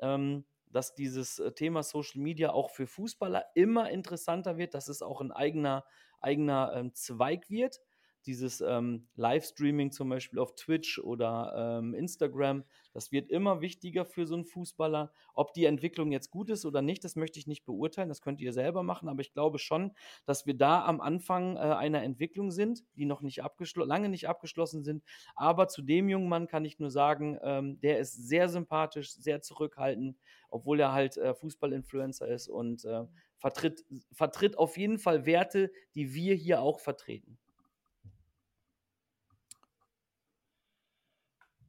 Ähm, 0.00 0.44
dass 0.70 0.94
dieses 0.94 1.38
äh, 1.38 1.52
Thema 1.52 1.82
Social 1.82 2.20
Media 2.20 2.50
auch 2.52 2.70
für 2.70 2.86
Fußballer 2.86 3.44
immer 3.54 3.90
interessanter 3.90 4.58
wird, 4.58 4.74
dass 4.74 4.88
es 4.88 5.02
auch 5.02 5.20
ein 5.20 5.32
eigener 5.32 5.84
eigener 6.20 6.72
ähm, 6.74 6.94
Zweig 6.94 7.50
wird. 7.50 7.80
Dieses 8.26 8.60
ähm, 8.60 9.08
Livestreaming 9.14 9.90
zum 9.90 10.08
Beispiel 10.10 10.38
auf 10.38 10.54
Twitch 10.54 10.98
oder 10.98 11.78
ähm, 11.78 11.94
Instagram, 11.94 12.64
das 12.92 13.12
wird 13.12 13.30
immer 13.30 13.60
wichtiger 13.60 14.04
für 14.04 14.26
so 14.26 14.34
einen 14.34 14.44
Fußballer. 14.44 15.12
Ob 15.34 15.54
die 15.54 15.66
Entwicklung 15.66 16.10
jetzt 16.10 16.30
gut 16.30 16.50
ist 16.50 16.66
oder 16.66 16.82
nicht, 16.82 17.04
das 17.04 17.16
möchte 17.16 17.38
ich 17.38 17.46
nicht 17.46 17.64
beurteilen, 17.64 18.08
das 18.08 18.20
könnt 18.20 18.40
ihr 18.40 18.52
selber 18.52 18.82
machen, 18.82 19.08
aber 19.08 19.20
ich 19.20 19.32
glaube 19.32 19.58
schon, 19.58 19.92
dass 20.26 20.46
wir 20.46 20.54
da 20.54 20.84
am 20.84 21.00
Anfang 21.00 21.56
äh, 21.56 21.60
einer 21.60 22.02
Entwicklung 22.02 22.50
sind, 22.50 22.82
die 22.96 23.04
noch 23.04 23.22
nicht 23.22 23.40
lange 23.76 24.08
nicht 24.08 24.28
abgeschlossen 24.28 24.82
sind. 24.82 25.04
Aber 25.36 25.68
zu 25.68 25.80
dem 25.80 26.08
jungen 26.08 26.28
Mann 26.28 26.48
kann 26.48 26.64
ich 26.64 26.78
nur 26.80 26.90
sagen, 26.90 27.38
ähm, 27.42 27.80
der 27.80 27.98
ist 27.98 28.28
sehr 28.28 28.48
sympathisch, 28.48 29.14
sehr 29.14 29.42
zurückhaltend, 29.42 30.18
obwohl 30.50 30.80
er 30.80 30.92
halt 30.92 31.16
äh, 31.16 31.34
Fußball-Influencer 31.34 32.28
ist 32.28 32.48
und 32.48 32.84
äh, 32.84 33.04
vertritt, 33.38 33.84
vertritt 34.12 34.58
auf 34.58 34.76
jeden 34.76 34.98
Fall 34.98 35.26
Werte, 35.26 35.72
die 35.94 36.14
wir 36.14 36.34
hier 36.34 36.60
auch 36.60 36.80
vertreten. 36.80 37.38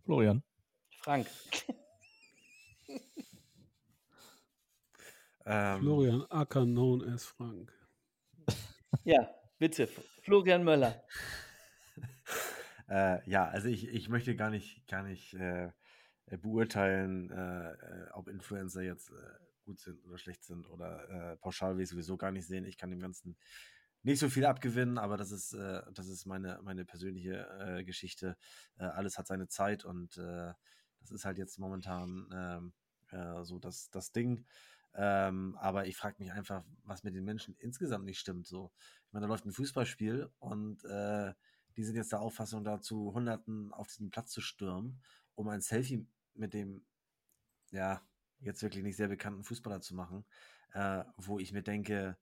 Florian. 0.04 0.44
Frank. 1.02 1.28
ähm. 5.46 5.80
Florian 5.82 6.26
Acker, 6.30 6.66
known 6.66 7.04
as 7.08 7.26
Frank. 7.26 7.72
Ja, 9.04 9.30
bitte. 9.60 9.88
Florian 10.24 10.64
Möller. 10.64 11.04
Äh, 12.92 13.30
ja, 13.30 13.48
also 13.48 13.68
ich, 13.68 13.88
ich 13.88 14.10
möchte 14.10 14.36
gar 14.36 14.50
nicht, 14.50 14.88
gar 14.88 15.04
nicht 15.04 15.36
äh, 15.36 15.70
beurteilen, 16.26 17.30
äh, 17.30 17.74
äh 17.74 18.10
ob 18.14 18.28
Influencer 18.28 18.82
jetzt 18.82 19.12
äh, 19.12 19.49
gut 19.70 19.80
sind 19.80 20.04
oder 20.04 20.18
schlecht 20.18 20.44
sind 20.44 20.68
oder 20.68 21.10
äh, 21.10 21.38
pauschal 21.38 21.76
will 21.76 21.84
ich 21.84 21.90
sowieso 21.90 22.18
gar 22.18 22.32
nicht 22.32 22.48
sehen. 22.48 22.66
Ich 22.66 22.78
kann 22.78 22.90
dem 22.90 23.00
Ganzen 23.00 23.38
nicht 24.02 24.20
so 24.20 24.30
viel 24.30 24.46
abgewinnen, 24.46 24.98
aber 24.98 25.16
das 25.16 25.32
ist, 25.32 25.54
äh, 25.54 25.84
das 25.94 26.08
ist 26.08 26.26
meine, 26.26 26.60
meine 26.64 26.86
persönliche 26.86 27.48
äh, 27.60 27.84
Geschichte. 27.84 28.36
Äh, 28.78 28.86
alles 28.86 29.18
hat 29.18 29.28
seine 29.28 29.48
Zeit 29.48 29.86
und 29.86 30.18
äh, 30.18 30.54
das 31.00 31.12
ist 31.12 31.26
halt 31.26 31.38
jetzt 31.38 31.60
momentan 31.60 32.30
ähm, 32.34 32.74
äh, 33.12 33.44
so 33.44 33.60
das, 33.60 33.90
das 33.92 34.12
Ding. 34.12 34.46
Ähm, 34.96 35.56
aber 35.60 35.86
ich 35.86 35.96
frage 35.96 36.16
mich 36.18 36.32
einfach, 36.32 36.66
was 36.84 37.04
mit 37.04 37.14
den 37.14 37.24
Menschen 37.24 37.56
insgesamt 37.60 38.06
nicht 38.06 38.20
stimmt. 38.20 38.48
So, 38.48 38.72
ich 39.06 39.14
meine, 39.14 39.28
da 39.28 39.30
läuft 39.30 39.46
ein 39.46 39.54
Fußballspiel 39.54 40.32
und 40.40 40.84
die 41.78 41.84
sind 41.84 41.96
jetzt 41.96 42.12
der 42.12 42.20
Auffassung 42.20 42.64
dazu, 42.64 43.14
Hunderten 43.14 43.72
auf 43.72 43.88
diesen 43.88 44.10
Platz 44.10 44.32
zu 44.32 44.42
stürmen, 44.42 45.02
um 45.36 45.48
ein 45.48 45.62
Selfie 45.62 46.08
mit 46.34 46.54
dem, 46.54 46.84
ja, 47.70 48.02
jetzt 48.42 48.64
wirklich 48.64 48.84
nicht 48.84 48.98
sehr 48.98 49.08
bekannten 49.08 49.44
Fußballer 49.44 49.82
zu 49.82 49.96
machen, 49.96 50.26
äh, 50.74 51.04
wo 51.18 51.40
ich 51.40 51.52
mir 51.54 51.64
denke, 51.64 52.18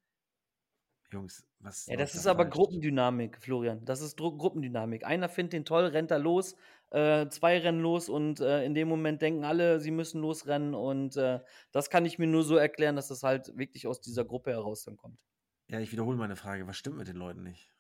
Jungs, 1.12 1.46
was. 1.60 1.86
Ja, 1.86 1.96
das 1.96 2.16
ist 2.16 2.26
da 2.26 2.32
aber 2.32 2.44
falsch? 2.44 2.56
Gruppendynamik, 2.56 3.38
Florian. 3.42 3.86
Das 3.86 4.02
ist 4.02 4.20
Dru 4.20 4.36
Gruppendynamik. 4.36 5.06
Einer 5.06 5.30
findet 5.30 5.54
den 5.54 5.66
toll, 5.66 5.86
rennt 5.86 6.12
da 6.12 6.18
los, 6.18 6.56
äh, 6.90 7.28
zwei 7.30 7.60
rennen 7.60 7.82
los 7.82 8.10
und 8.10 8.42
äh, 8.42 8.66
in 8.66 8.74
dem 8.74 8.90
Moment 8.90 9.22
denken 9.22 9.46
alle, 9.46 9.80
sie 9.80 9.92
müssen 9.92 10.22
losrennen. 10.22 10.74
Und 10.74 11.16
äh, 11.16 11.40
das 11.72 11.90
kann 11.90 12.06
ich 12.06 12.20
mir 12.20 12.28
nur 12.28 12.44
so 12.44 12.58
erklären, 12.58 12.96
dass 12.96 13.08
das 13.08 13.24
halt 13.24 13.58
wirklich 13.58 13.88
aus 13.88 14.02
dieser 14.02 14.26
Gruppe 14.26 14.52
heraus 14.52 14.84
dann 14.84 14.98
kommt. 14.98 15.24
Ja, 15.70 15.80
ich 15.80 15.92
wiederhole 15.92 16.18
meine 16.18 16.36
Frage. 16.36 16.68
Was 16.68 16.78
stimmt 16.78 16.98
mit 16.98 17.08
den 17.08 17.18
Leuten 17.18 17.44
nicht? 17.44 17.72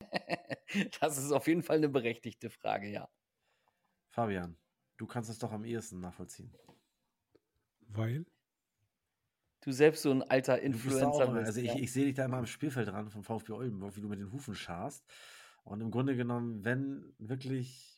das 1.00 1.18
ist 1.18 1.32
auf 1.32 1.46
jeden 1.46 1.62
Fall 1.62 1.76
eine 1.76 1.88
berechtigte 1.88 2.50
Frage, 2.50 2.88
ja. 2.88 3.08
Fabian, 4.08 4.56
du 4.96 5.06
kannst 5.06 5.30
es 5.30 5.38
doch 5.38 5.52
am 5.52 5.64
ehesten 5.64 6.00
nachvollziehen. 6.00 6.52
Weil? 7.88 8.26
Du 9.62 9.72
selbst 9.72 10.02
so 10.02 10.10
ein 10.10 10.22
alter 10.22 10.60
Influencer 10.60 11.26
bist. 11.26 11.46
also 11.46 11.60
ich, 11.60 11.66
ja. 11.66 11.76
ich 11.76 11.92
sehe 11.92 12.04
dich 12.04 12.14
da 12.14 12.24
immer 12.24 12.38
am 12.38 12.46
Spielfeld 12.46 12.88
dran 12.88 13.10
vom 13.10 13.24
VfB 13.24 13.52
Oldenburg, 13.52 13.96
wie 13.96 14.00
du 14.00 14.08
mit 14.08 14.20
den 14.20 14.32
Hufen 14.32 14.54
scharst. 14.54 15.04
Und 15.64 15.80
im 15.80 15.90
Grunde 15.90 16.14
genommen, 16.14 16.64
wenn 16.64 17.12
wirklich 17.18 17.96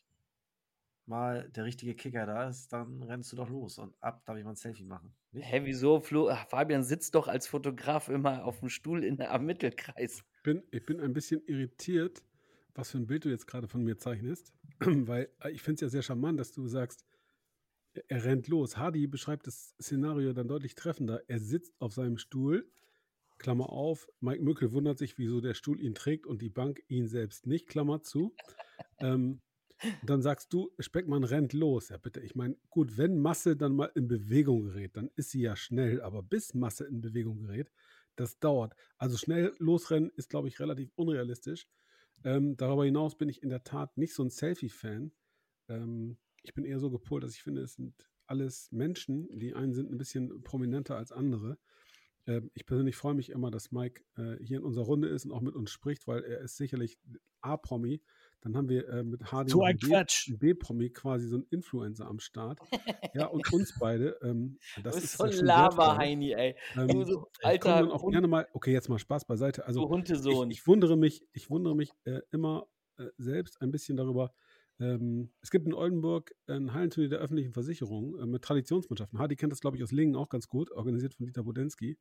mal 1.09 1.49
der 1.49 1.65
richtige 1.65 1.95
Kicker 1.95 2.25
da 2.25 2.47
ist, 2.47 2.71
dann 2.71 3.03
rennst 3.03 3.31
du 3.31 3.35
doch 3.35 3.49
los 3.49 3.77
und 3.79 3.93
ab 4.01 4.23
darf 4.25 4.37
ich 4.37 4.43
mal 4.43 4.51
ein 4.51 4.55
Selfie 4.55 4.85
machen. 4.85 5.13
Nicht? 5.31 5.45
Hä, 5.45 5.61
wieso? 5.63 5.99
Flo 5.99 6.29
Ach, 6.29 6.47
Fabian 6.47 6.83
sitzt 6.83 7.15
doch 7.15 7.27
als 7.27 7.47
Fotograf 7.47 8.09
immer 8.09 8.45
auf 8.45 8.59
dem 8.59 8.69
Stuhl 8.69 9.03
in 9.03 9.17
der, 9.17 9.31
am 9.31 9.45
Mittelkreis. 9.45 10.23
bin, 10.43 10.63
ich 10.71 10.85
bin 10.85 11.01
ein 11.01 11.13
bisschen 11.13 11.41
irritiert, 11.47 12.23
was 12.75 12.91
für 12.91 12.99
ein 12.99 13.07
Bild 13.07 13.25
du 13.25 13.29
jetzt 13.29 13.47
gerade 13.47 13.67
von 13.67 13.83
mir 13.83 13.97
zeichnest, 13.97 14.53
weil 14.79 15.29
äh, 15.41 15.51
ich 15.51 15.61
finde 15.61 15.75
es 15.75 15.81
ja 15.81 15.89
sehr 15.89 16.03
charmant, 16.03 16.39
dass 16.39 16.53
du 16.53 16.67
sagst, 16.67 17.03
er, 18.07 18.23
rennt 18.23 18.47
los. 18.47 18.77
Hardy 18.77 19.07
beschreibt 19.07 19.47
das 19.47 19.73
Szenario 19.81 20.33
dann 20.33 20.47
deutlich 20.47 20.75
treffender. 20.75 21.21
Er 21.27 21.39
sitzt 21.39 21.79
auf 21.79 21.93
seinem 21.93 22.17
Stuhl, 22.17 22.69
Klammer 23.37 23.69
auf, 23.69 24.07
Mike 24.19 24.43
Mückel 24.43 24.71
wundert 24.73 24.97
sich, 24.97 25.17
wieso 25.17 25.39
der 25.39 25.53
Stuhl 25.53 25.79
ihn 25.79 25.95
trägt 25.95 26.25
und 26.25 26.41
die 26.41 26.49
Bank 26.49 26.83
ihn 26.87 27.07
selbst 27.07 27.47
nicht, 27.47 27.67
Klammer 27.67 28.01
zu. 28.01 28.35
Ähm, 28.99 29.41
dann 30.03 30.21
sagst 30.21 30.51
du, 30.53 30.71
Speckmann 30.77 31.23
rennt 31.23 31.53
los. 31.53 31.89
Ja, 31.89 31.97
bitte. 31.97 32.19
Ich 32.19 32.35
meine, 32.35 32.57
gut, 32.69 32.97
wenn 32.97 33.21
Masse 33.21 33.55
dann 33.55 33.75
mal 33.75 33.91
in 33.95 34.07
Bewegung 34.07 34.63
gerät, 34.63 34.97
dann 34.97 35.09
ist 35.15 35.31
sie 35.31 35.41
ja 35.41 35.55
schnell, 35.55 36.01
aber 36.01 36.21
bis 36.21 36.53
Masse 36.53 36.85
in 36.85 36.99
Bewegung 37.01 37.39
gerät, 37.39 37.71
das 38.15 38.39
dauert. 38.39 38.75
Also 38.97 39.17
schnell 39.17 39.55
losrennen 39.59 40.11
ist, 40.17 40.29
glaube 40.29 40.49
ich, 40.49 40.59
relativ 40.59 40.91
unrealistisch. 40.95 41.67
Ähm, 42.25 42.57
darüber 42.57 42.83
hinaus 42.83 43.17
bin 43.17 43.29
ich 43.29 43.41
in 43.41 43.49
der 43.49 43.63
Tat 43.63 43.97
nicht 43.97 44.13
so 44.13 44.23
ein 44.23 44.29
Selfie-Fan. 44.29 45.13
Ähm, 45.69 46.17
ich 46.43 46.53
bin 46.53 46.65
eher 46.65 46.79
so 46.79 46.89
gepolt, 46.89 47.23
dass 47.23 47.33
ich 47.33 47.43
finde, 47.43 47.61
es 47.61 47.75
sind 47.75 47.93
alles 48.27 48.71
Menschen. 48.71 49.27
Die 49.37 49.53
einen 49.55 49.73
sind 49.73 49.91
ein 49.91 49.97
bisschen 49.97 50.43
prominenter 50.43 50.95
als 50.95 51.11
andere. 51.11 51.57
Ähm, 52.27 52.51
ich 52.53 52.65
persönlich 52.65 52.95
freue 52.95 53.15
mich 53.15 53.29
immer, 53.29 53.51
dass 53.51 53.71
Mike 53.71 54.03
äh, 54.17 54.43
hier 54.43 54.57
in 54.57 54.63
unserer 54.63 54.85
Runde 54.85 55.07
ist 55.07 55.25
und 55.25 55.31
auch 55.31 55.41
mit 55.41 55.55
uns 55.55 55.71
spricht, 55.71 56.07
weil 56.07 56.23
er 56.23 56.41
ist 56.41 56.57
sicherlich 56.57 56.99
A-Promi. 57.41 58.01
Dann 58.41 58.55
haben 58.55 58.69
wir 58.69 58.87
äh, 58.87 59.03
mit 59.03 59.31
Hardy 59.31 59.51
So 59.51 59.63
ein 59.63 59.77
einen 59.83 59.93
einen 59.93 60.39
B-Promi, 60.39 60.91
quasi 60.91 61.27
so 61.27 61.37
ein 61.37 61.45
Influencer 61.49 62.07
am 62.07 62.19
Start. 62.19 62.59
Ja, 63.13 63.25
und 63.25 63.43
uns 63.53 63.77
beide. 63.79 64.17
Ähm, 64.21 64.59
das 64.81 64.95
Du 64.95 65.01
bist 65.01 65.13
ist 65.13 65.17
so 65.17 65.25
ja. 65.25 65.43
Lava-Heini, 65.43 66.31
ey. 66.33 66.55
Ähm, 66.75 67.05
so 67.05 67.27
ich 67.39 67.45
alter 67.45 67.79
dann 67.79 67.91
auch 67.91 68.07
gerne 68.09 68.27
mal, 68.27 68.47
okay, 68.53 68.71
jetzt 68.71 68.87
mal 68.87 68.99
Spaß 68.99 69.25
beiseite. 69.25 69.65
Also 69.65 69.91
ich, 69.91 70.49
ich 70.49 70.67
wundere 70.67 70.95
mich, 70.95 71.27
ich 71.33 71.49
wundere 71.49 71.75
mich 71.75 71.91
äh, 72.05 72.21
immer 72.31 72.67
äh, 72.97 73.07
selbst 73.17 73.61
ein 73.61 73.71
bisschen 73.71 73.97
darüber. 73.97 74.33
Ähm, 74.79 75.31
es 75.41 75.51
gibt 75.51 75.65
in 75.65 75.73
Oldenburg 75.73 76.33
ein 76.47 76.73
Hallenturnier 76.73 77.09
der 77.09 77.19
öffentlichen 77.19 77.51
Versicherung 77.51 78.17
äh, 78.17 78.25
mit 78.25 78.43
Traditionsmannschaften. 78.43 79.19
Hardy 79.19 79.35
kennt 79.35 79.51
das, 79.51 79.59
glaube 79.59 79.77
ich, 79.77 79.83
aus 79.83 79.91
Lingen 79.91 80.15
auch 80.15 80.29
ganz 80.29 80.47
gut, 80.47 80.71
organisiert 80.71 81.13
von 81.13 81.25
Dieter 81.25 81.43
Bodensky. 81.43 81.97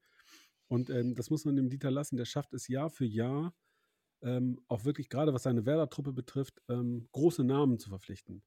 Und 0.68 0.90
ähm, 0.90 1.14
das 1.14 1.30
muss 1.30 1.44
man 1.44 1.56
dem 1.56 1.70
Dieter 1.70 1.90
lassen. 1.90 2.16
Der 2.16 2.24
schafft 2.24 2.54
es 2.54 2.68
Jahr 2.68 2.90
für 2.90 3.06
Jahr, 3.06 3.54
ähm, 4.22 4.60
auch 4.68 4.84
wirklich 4.84 5.08
gerade 5.08 5.32
was 5.32 5.42
seine 5.44 5.66
Werder-Truppe 5.66 6.12
betrifft, 6.12 6.62
ähm, 6.68 7.08
große 7.12 7.42
Namen 7.42 7.78
zu 7.78 7.88
verpflichten. 7.88 8.42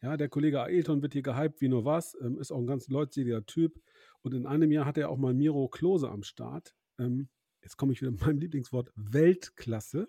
Ja, 0.00 0.16
der 0.16 0.28
Kollege 0.28 0.60
Ailton 0.62 1.00
wird 1.00 1.12
hier 1.12 1.22
gehypt 1.22 1.60
wie 1.60 1.68
nur 1.68 1.84
was, 1.84 2.16
ähm, 2.20 2.38
ist 2.38 2.50
auch 2.50 2.58
ein 2.58 2.66
ganz 2.66 2.88
leutseliger 2.88 3.46
Typ. 3.46 3.80
Und 4.22 4.34
in 4.34 4.46
einem 4.46 4.70
Jahr 4.70 4.84
hat 4.84 4.98
er 4.98 5.08
auch 5.08 5.16
mal 5.16 5.32
Miro 5.32 5.68
Klose 5.68 6.10
am 6.10 6.22
Start. 6.22 6.74
Ähm, 6.98 7.28
jetzt 7.62 7.76
komme 7.76 7.92
ich 7.92 8.00
wieder 8.00 8.10
mit 8.10 8.20
meinem 8.20 8.38
Lieblingswort, 8.38 8.92
Weltklasse. 8.96 10.08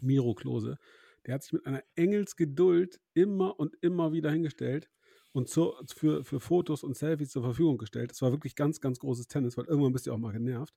Miro 0.00 0.34
Klose. 0.34 0.78
Der 1.26 1.34
hat 1.34 1.42
sich 1.42 1.52
mit 1.52 1.66
einer 1.66 1.82
Engelsgeduld 1.94 3.00
immer 3.14 3.58
und 3.58 3.76
immer 3.82 4.12
wieder 4.12 4.30
hingestellt 4.30 4.90
und 5.32 5.48
zu, 5.48 5.74
für, 5.94 6.24
für 6.24 6.40
Fotos 6.40 6.82
und 6.82 6.96
Selfies 6.96 7.30
zur 7.30 7.42
Verfügung 7.42 7.78
gestellt. 7.78 8.10
Das 8.10 8.22
war 8.22 8.32
wirklich 8.32 8.56
ganz, 8.56 8.80
ganz 8.80 8.98
großes 8.98 9.28
Tennis, 9.28 9.56
weil 9.56 9.66
irgendwann 9.66 9.92
bist 9.92 10.06
du 10.06 10.12
auch 10.12 10.18
mal 10.18 10.32
genervt. 10.32 10.74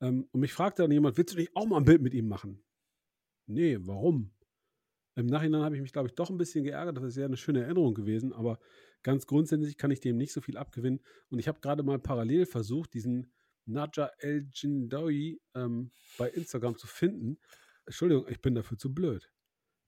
Ähm, 0.00 0.28
und 0.32 0.40
mich 0.40 0.52
fragte 0.52 0.82
dann 0.82 0.90
jemand, 0.90 1.16
willst 1.16 1.34
du 1.34 1.38
nicht 1.38 1.54
auch 1.54 1.66
mal 1.66 1.78
ein 1.78 1.84
Bild 1.84 2.02
mit 2.02 2.14
ihm 2.14 2.28
machen? 2.28 2.62
Nee, 3.46 3.78
warum? 3.80 4.32
Im 5.16 5.26
Nachhinein 5.26 5.62
habe 5.62 5.74
ich 5.74 5.82
mich, 5.82 5.92
glaube 5.92 6.08
ich, 6.08 6.14
doch 6.14 6.30
ein 6.30 6.38
bisschen 6.38 6.64
geärgert. 6.64 6.96
Das 6.96 7.04
ist 7.04 7.16
ja 7.16 7.26
eine 7.26 7.36
schöne 7.36 7.62
Erinnerung 7.62 7.94
gewesen, 7.94 8.32
aber 8.32 8.58
ganz 9.02 9.26
grundsätzlich 9.26 9.76
kann 9.76 9.90
ich 9.90 10.00
dem 10.00 10.16
nicht 10.16 10.32
so 10.32 10.40
viel 10.40 10.56
abgewinnen. 10.56 11.00
Und 11.30 11.38
ich 11.38 11.48
habe 11.48 11.60
gerade 11.60 11.82
mal 11.82 11.98
parallel 11.98 12.46
versucht, 12.46 12.94
diesen 12.94 13.32
Naja 13.66 14.10
El 14.18 14.48
Jindawi 14.52 15.40
ähm, 15.54 15.90
bei 16.16 16.30
Instagram 16.30 16.78
zu 16.78 16.86
finden. 16.86 17.38
Entschuldigung, 17.84 18.26
ich 18.28 18.40
bin 18.40 18.54
dafür 18.54 18.78
zu 18.78 18.94
blöd. 18.94 19.30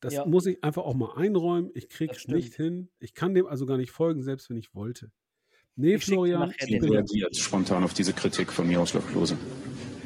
Das 0.03 0.15
Ja. 0.15 0.27
muss 0.27 0.47
ich 0.47 0.63
einfach 0.65 0.83
auch 0.83 0.95
mal 0.95 1.15
einräumen. 1.15 1.71
Ich 1.75 1.89
kriege 1.89 2.13
es 2.13 2.27
nicht 2.27 2.55
hin. 2.55 2.89
Ich 2.99 3.15
kann 3.15 3.35
dem 3.35 3.47
also 3.47 3.67
gar 3.67 3.77
nicht 3.79 3.93
folgen, 3.93 4.23
selbst 4.25 4.51
wenn 4.51 4.57
ich 4.57 4.75
wollte. 4.75 5.13
Nee, 5.77 5.95
Ich 5.95 6.05
Florian, 6.05 6.53
bin, 6.69 6.85
reagiert 6.85 7.37
spontan 7.37 7.85
auf 7.85 7.95
diese 7.95 8.13
Kritik 8.13 8.53
von 8.53 8.67
Miroslav 8.67 9.07
Klose? 9.11 9.39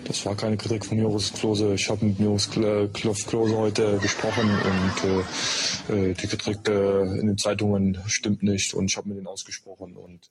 Das 0.04 0.24
war 0.26 0.36
keine 0.36 0.58
Kritik 0.58 0.84
von 0.84 0.98
Miroslav 0.98 1.40
Klose. 1.40 1.74
Ich 1.74 1.88
habe 1.88 2.04
mit 2.04 2.20
Miroslav 2.20 2.92
Klose 2.92 3.56
heute 3.56 3.98
gesprochen 3.98 4.48
und 4.50 5.94
äh, 5.94 6.10
äh, 6.10 6.14
die 6.14 6.26
Kritik 6.26 6.68
äh, 6.68 7.18
in 7.18 7.28
den 7.28 7.38
Zeitungen 7.38 7.98
stimmt 8.06 8.42
nicht 8.42 8.74
und 8.74 8.90
ich 8.90 8.96
habe 8.98 9.08
mit 9.08 9.16
ihnen 9.16 9.26
ausgesprochen 9.26 9.96
und 9.96 10.30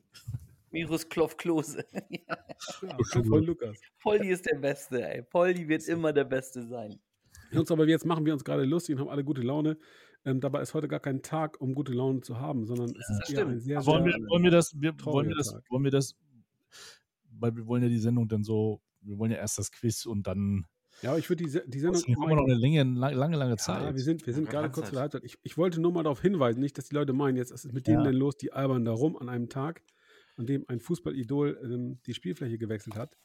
Mirus 0.70 1.09
Kloff 1.09 1.38
Klose. 1.38 1.86
ja, 2.28 2.38
von 3.28 3.43
Lukas. 3.43 3.78
Poldi 3.99 4.30
ist 4.30 4.45
der 4.45 4.59
Beste, 4.59 5.03
ey. 5.07 5.24
Poldi 5.24 5.68
wird 5.68 5.88
immer 5.88 6.13
der 6.13 6.26
Beste 6.26 6.68
sein. 6.68 6.99
Jungs, 7.52 7.72
aber 7.72 7.88
jetzt 7.88 8.06
machen 8.06 8.26
wir 8.26 8.34
uns 8.34 8.43
gerade 8.43 8.64
lustig 8.66 8.96
und 8.96 9.02
haben 9.02 9.10
alle 9.10 9.24
gute 9.24 9.41
Laune. 9.41 9.78
Ähm, 10.26 10.39
dabei 10.39 10.62
ist 10.62 10.74
heute 10.74 10.88
gar 10.88 11.00
kein 11.00 11.22
Tag, 11.22 11.62
um 11.62 11.76
gute 11.76 11.93
Laune 11.93 12.22
zu 12.22 12.39
haben, 12.39 12.66
sondern 12.66 12.89
es 12.89 13.10
ist 13.10 13.30
eher 13.34 13.46
ein 13.48 13.60
sehr, 13.60 13.86
wollen, 13.86 14.04
sehr 14.06 14.14
wir, 14.20 14.28
wollen 14.30 14.43
wir 14.43 14.52
das, 14.52 14.74
wir, 14.80 14.93
wollen 15.04 15.28
wir 15.30 15.36
das, 15.36 15.52
Tag. 15.52 15.64
wollen 15.70 15.84
wir 15.84 15.91
das, 15.91 16.16
weil 17.39 17.56
wir 17.56 17.68
wollen 17.68 17.84
ja 17.84 17.89
die 17.89 18.00
Sendung 18.00 18.28
dann 18.28 18.43
so, 18.43 18.82
wir 19.02 19.18
wollen 19.20 19.32
ja 19.32 19.38
erst 19.38 19.58
das 19.60 19.72
Quiz 19.72 20.06
und 20.06 20.26
dann 20.26 20.66
Ja, 21.04 21.10
aber 21.12 21.20
ich 21.20 21.30
würde 21.30 21.43
die, 21.43 21.60
die 21.70 21.80
Sendung. 21.80 22.02
haben 22.02 22.30
wir 22.30 22.36
noch 22.36 22.43
eine 22.46 22.56
Lange, 22.56 22.84
lange, 23.16 23.38
lange 23.38 23.58
Zeit. 23.58 23.84
ja, 23.84 23.93
wir 23.93 24.02
sind, 24.02 24.26
wir 24.26 24.34
sind 24.34 24.46
Ja, 24.46 24.52
gerade 24.52 24.72
kurz 24.72 24.86
Zeit. 24.88 24.89
vor 24.89 24.96
der 24.96 25.02
Halbzeit. 25.02 25.24
Ich, 25.24 25.38
ich 25.43 25.58
wollte 25.58 25.80
nur 25.80 25.91
mal 25.91 26.04
darauf 26.04 26.22
hinweisen, 26.22 26.60
nicht, 26.60 26.78
dass 26.78 26.86
die 26.89 26.96
Leute 26.96 27.14
meinen, 27.14 27.38
jetzt 27.38 27.52
was 27.54 27.66
ist 27.66 27.74
mit 27.74 27.86
denen 27.88 28.00
Ja. 28.00 28.04
denn 28.06 28.16
los, 28.16 28.36
die 28.38 28.52
albern 28.52 28.84
da 28.86 28.93
rum 28.93 29.16
an 29.18 29.30
einem 29.30 29.50
Tag, 29.50 29.84
an 30.38 30.48
dem 30.48 30.66
ein 30.68 30.80
Fußballidol 30.80 31.60
ähm, 31.64 32.00
die 32.08 32.14
Spielfläche 32.16 32.58
gewechselt 32.58 32.96
hat. 32.96 33.16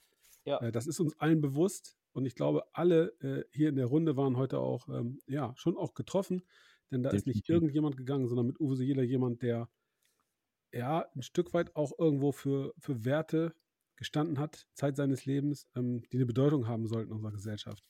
Ja. 0.50 0.60
Äh, 0.60 0.72
das 0.72 0.86
ist 0.86 1.00
uns 1.00 1.18
allen 1.18 1.40
bewusst 1.40 1.96
und 2.12 2.26
ich 2.26 2.34
glaube, 2.34 2.64
alle 2.72 3.14
äh, 3.20 3.44
hier 3.50 3.68
in 3.68 3.76
der 3.76 3.86
Runde 3.86 4.16
waren 4.16 4.36
heute 4.36 4.58
auch, 4.58 4.88
ähm, 4.88 5.20
ja, 5.26 5.52
schon 5.56 5.76
auch 5.76 5.94
getroffen, 5.94 6.42
denn 6.90 7.02
da 7.02 7.10
ist 7.10 7.26
nicht 7.26 7.40
Definitiv. 7.40 7.54
irgendjemand 7.54 7.96
gegangen, 7.96 8.26
sondern 8.28 8.46
mit 8.46 8.60
Uwe 8.60 8.76
Seeler 8.76 9.02
jemand, 9.02 9.42
der 9.42 9.68
ja 10.72 11.06
ein 11.14 11.22
Stück 11.22 11.52
weit 11.54 11.74
auch 11.76 11.92
irgendwo 11.98 12.32
für, 12.32 12.74
für 12.78 13.04
Werte 13.04 13.54
gestanden 13.96 14.38
hat, 14.38 14.66
Zeit 14.74 14.96
seines 14.96 15.26
Lebens, 15.26 15.68
ähm, 15.76 16.02
die 16.10 16.16
eine 16.16 16.26
Bedeutung 16.26 16.66
haben 16.66 16.86
sollten 16.86 17.10
in 17.10 17.16
unserer 17.16 17.32
Gesellschaft. 17.32 17.88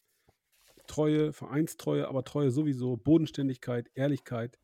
Treue, 0.86 1.32
Vereinstreue, 1.32 2.08
aber 2.08 2.24
Treue 2.24 2.50
sowieso, 2.50 2.96
Bodenständigkeit, 2.96 3.90
Ehrlichkeit, 3.94 4.58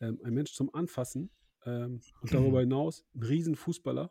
ähm, 0.00 0.18
ein 0.24 0.32
Mensch 0.32 0.52
zum 0.54 0.74
Anfassen 0.74 1.30
ähm, 1.66 2.00
und 2.22 2.32
darüber 2.32 2.60
hinaus 2.60 3.04
ein 3.14 3.22
Riesenfußballer. 3.22 4.10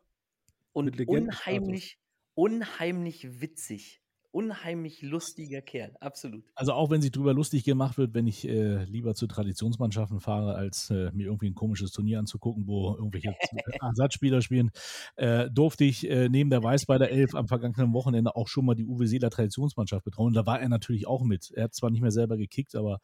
Und 0.73 0.99
unheimlich, 1.07 1.97
unheimlich 2.35 3.41
witzig. 3.41 4.01
Unheimlich 4.35 5.01
lustiger 5.01 5.61
Kerl. 5.61 5.95
Absolut. 6.01 6.43
Also 6.55 6.73
auch 6.73 6.89
wenn 6.89 7.01
sich 7.01 7.13
drüber 7.13 7.33
lustig 7.33 7.63
gemacht 7.63 7.97
wird, 7.97 8.13
wenn 8.13 8.27
ich 8.27 8.45
äh, 8.45 8.83
lieber 8.83 9.15
zu 9.15 9.27
Traditionsmannschaften 9.27 10.19
fahre, 10.19 10.55
als 10.55 10.89
äh, 10.89 11.09
mir 11.13 11.27
irgendwie 11.27 11.49
ein 11.49 11.55
komisches 11.55 11.93
Turnier 11.93 12.19
anzugucken, 12.19 12.67
wo 12.67 12.95
irgendwelche 12.95 13.33
Ersatzspieler 13.81 14.41
spielen, 14.41 14.71
äh, 15.15 15.49
durfte 15.49 15.85
ich 15.85 16.09
äh, 16.09 16.27
neben 16.27 16.49
der 16.49 16.61
Weißbeider 16.61 17.09
Elf 17.09 17.33
am 17.33 17.47
vergangenen 17.47 17.93
Wochenende 17.93 18.35
auch 18.35 18.49
schon 18.49 18.65
mal 18.65 18.75
die 18.75 18.85
Uwe 18.85 19.07
Seeler 19.07 19.29
Traditionsmannschaft 19.29 20.03
betreuen. 20.03 20.33
Da 20.33 20.45
war 20.45 20.59
er 20.59 20.67
natürlich 20.67 21.07
auch 21.07 21.23
mit. 21.23 21.51
Er 21.51 21.63
hat 21.63 21.73
zwar 21.73 21.89
nicht 21.89 22.01
mehr 22.01 22.11
selber 22.11 22.35
gekickt, 22.35 22.75
aber 22.75 22.99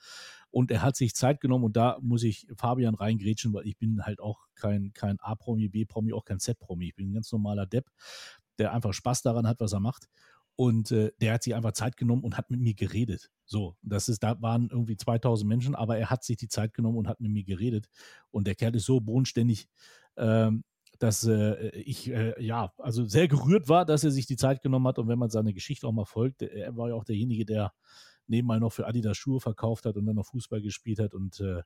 und 0.49 0.69
er 0.69 0.81
hat 0.81 0.97
sich 0.97 1.15
Zeit 1.15 1.39
genommen 1.39 1.63
und 1.63 1.77
da 1.77 1.97
muss 2.01 2.23
ich 2.23 2.45
Fabian 2.57 2.93
reingrätschen, 2.93 3.53
weil 3.53 3.65
ich 3.65 3.77
bin 3.77 4.05
halt 4.05 4.19
auch 4.19 4.47
kein, 4.55 4.91
kein 4.93 5.17
A-Promi, 5.21 5.69
B-Promi, 5.69 6.11
auch 6.11 6.25
kein 6.25 6.39
Z-Promi. 6.39 6.89
Ich 6.89 6.95
bin 6.95 7.09
ein 7.09 7.13
ganz 7.13 7.31
normaler 7.31 7.65
Depp 7.65 7.85
der 8.61 8.73
einfach 8.73 8.93
Spaß 8.93 9.21
daran 9.23 9.47
hat, 9.47 9.59
was 9.59 9.73
er 9.73 9.79
macht. 9.79 10.07
Und 10.55 10.91
äh, 10.91 11.11
der 11.19 11.33
hat 11.33 11.43
sich 11.43 11.55
einfach 11.55 11.71
Zeit 11.71 11.97
genommen 11.97 12.23
und 12.23 12.37
hat 12.37 12.51
mit 12.51 12.59
mir 12.59 12.73
geredet. 12.73 13.31
So, 13.45 13.77
das 13.81 14.09
ist, 14.09 14.21
da 14.21 14.39
waren 14.41 14.69
irgendwie 14.69 14.97
2000 14.97 15.47
Menschen, 15.47 15.75
aber 15.75 15.97
er 15.97 16.09
hat 16.09 16.23
sich 16.23 16.37
die 16.37 16.49
Zeit 16.49 16.73
genommen 16.73 16.97
und 16.97 17.07
hat 17.07 17.19
mit 17.19 17.31
mir 17.31 17.43
geredet. 17.43 17.87
Und 18.29 18.47
der 18.47 18.55
Kerl 18.55 18.75
ist 18.75 18.85
so 18.85 18.99
bodenständig, 18.99 19.67
ähm, 20.17 20.63
dass 20.99 21.23
äh, 21.23 21.69
ich 21.69 22.11
äh, 22.11 22.39
ja, 22.43 22.71
also 22.77 23.05
sehr 23.05 23.27
gerührt 23.27 23.69
war, 23.69 23.85
dass 23.85 24.03
er 24.03 24.11
sich 24.11 24.27
die 24.27 24.37
Zeit 24.37 24.61
genommen 24.61 24.87
hat. 24.87 24.99
Und 24.99 25.07
wenn 25.07 25.17
man 25.17 25.31
seine 25.31 25.53
Geschichte 25.53 25.87
auch 25.87 25.93
mal 25.93 26.05
folgt, 26.05 26.43
er 26.43 26.77
war 26.77 26.89
ja 26.89 26.95
auch 26.95 27.05
derjenige, 27.05 27.45
der 27.45 27.73
nebenbei 28.27 28.59
noch 28.59 28.71
für 28.71 28.85
Adidas 28.85 29.17
Schuhe 29.17 29.39
verkauft 29.39 29.85
hat 29.85 29.97
und 29.97 30.05
dann 30.05 30.15
noch 30.15 30.27
Fußball 30.27 30.61
gespielt 30.61 30.99
hat 30.99 31.13
und 31.13 31.39
äh, 31.39 31.63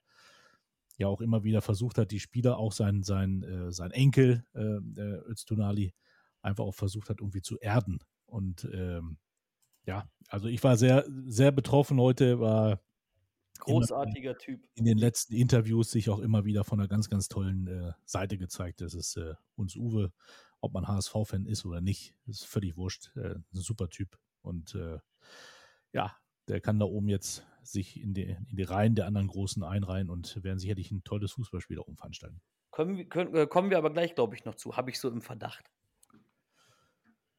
ja 0.98 1.08
auch 1.08 1.22
immer 1.22 1.43
wieder 1.43 1.62
versucht 1.62 1.98
hat, 1.98 2.12
die 2.12 2.20
Spieler, 2.20 2.58
auch 2.58 2.72
sein, 2.72 3.04
sein, 3.04 3.43
äh, 3.43 3.72
sein 3.72 3.91
Enkel, 3.91 4.46
äh, 4.54 4.80
Öztunali, 5.30 5.93
einfach 6.46 6.64
auch 6.64 6.76
versucht 6.76 7.10
hat, 7.10 7.20
irgendwie 7.20 7.41
zu 7.41 7.58
erden. 7.60 8.00
Und 8.26 8.70
ähm, 8.74 9.18
ja, 9.86 10.10
also 10.30 10.48
ich 10.48 10.64
war 10.64 10.78
sehr, 10.78 11.06
sehr 11.26 11.52
betroffen 11.52 12.00
heute, 12.00 12.39
war 12.39 12.80
Großartiger 13.60 14.38
Typ. 14.38 14.68
In 14.76 14.86
den 14.86 14.98
letzten 14.98 15.34
Interviews 15.34 15.91
sich 15.91 16.10
auch 16.10 16.20
immer 16.20 16.46
wieder 16.46 16.64
von 16.64 16.80
einer 16.80 16.89
ganz, 16.89 17.10
ganz 17.10 17.28
tollen 17.28 17.68
äh, 17.68 17.93
Seite 18.06 18.38
gezeigt. 18.38 18.82
Das 18.82 18.93
ist 18.93 19.18
äh, 19.18 19.36
uns 19.56 19.76
Uwe, 19.76 20.12
ob 20.60 20.74
man 20.74 20.88
HSV-Fan 20.88 21.46
ist 21.46 21.66
oder 21.66 21.82
nicht, 21.82 22.16
ist 22.28 22.46
völlig 22.46 22.76
wurscht. 22.76 23.12
Äh, 23.16 23.36
ein 23.36 23.46
super 23.52 23.89
Typ. 23.89 24.20
Und 24.41 24.76
äh, 24.76 25.00
ja, 25.93 26.16
der 26.48 26.62
kann 26.62 26.80
da 26.80 26.86
oben 26.86 27.08
jetzt 27.08 27.46
sich 27.64 28.00
in 28.00 28.14
die, 28.14 28.24
in 28.24 28.56
die 28.56 28.64
Reihen 28.64 28.96
der 28.96 29.08
anderen 29.08 29.28
Großen 29.28 29.64
einreihen 29.64 30.10
und 30.10 30.43
werden 30.43 30.60
sicherlich 30.60 30.91
ein 30.91 31.04
tolles 31.04 31.32
Fußballspiel 31.32 31.78
da 31.78 31.84
oben 31.84 31.98
veranstalten. 31.98 32.41
Können, 32.72 33.08
können, 33.10 33.34
äh, 33.36 33.48
kommen 33.48 33.70
wir 33.70 33.78
aber 33.78 33.91
gleich, 33.91 34.16
glaube 34.16 34.36
ich, 34.36 34.46
noch 34.46 34.56
zu. 34.56 34.76
Habe 34.76 34.89
ich 34.89 35.00
so 35.00 35.10
im 35.10 35.22
Verdacht. 35.22 35.72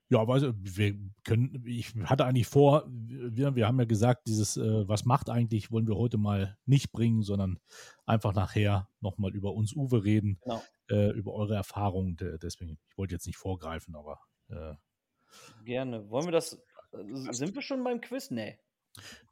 Ja, 0.09 0.27
weiß 0.27 0.45
wir 0.57 0.95
können, 1.25 1.65
ich 1.67 1.95
hatte 2.05 2.25
eigentlich 2.25 2.47
vor, 2.47 2.85
wir, 2.89 3.57
wir 3.57 3.67
haben 3.67 3.79
ja 3.81 3.87
gesagt, 3.87 4.29
dieses, 4.29 4.57
äh, 4.57 4.89
was 4.89 5.05
macht 5.05 5.31
eigentlich, 5.31 5.73
wollen 5.73 5.89
wir 5.89 5.97
heute 5.97 6.17
mal 6.17 6.57
nicht 6.65 6.93
bringen, 6.93 7.23
sondern 7.23 7.59
einfach 8.05 8.33
nachher 8.33 8.89
nochmal 9.01 9.35
über 9.35 9.53
uns 9.55 9.75
Uwe 9.75 10.05
reden, 10.05 10.39
genau. 10.43 10.63
äh, 10.91 11.11
über 11.11 11.33
eure 11.35 11.57
Erfahrungen. 11.57 12.17
Deswegen, 12.41 12.79
ich 12.89 12.97
wollte 12.97 13.15
jetzt 13.15 13.27
nicht 13.27 13.39
vorgreifen, 13.39 13.97
aber. 13.97 14.21
Äh, 14.49 14.75
Gerne. 15.65 16.09
Wollen 16.09 16.27
wir 16.27 16.33
das, 16.33 16.55
äh, 16.93 17.33
sind 17.33 17.55
wir 17.55 17.63
schon 17.63 17.83
beim 17.83 18.01
Quiz? 18.01 18.31
Nee. 18.31 18.59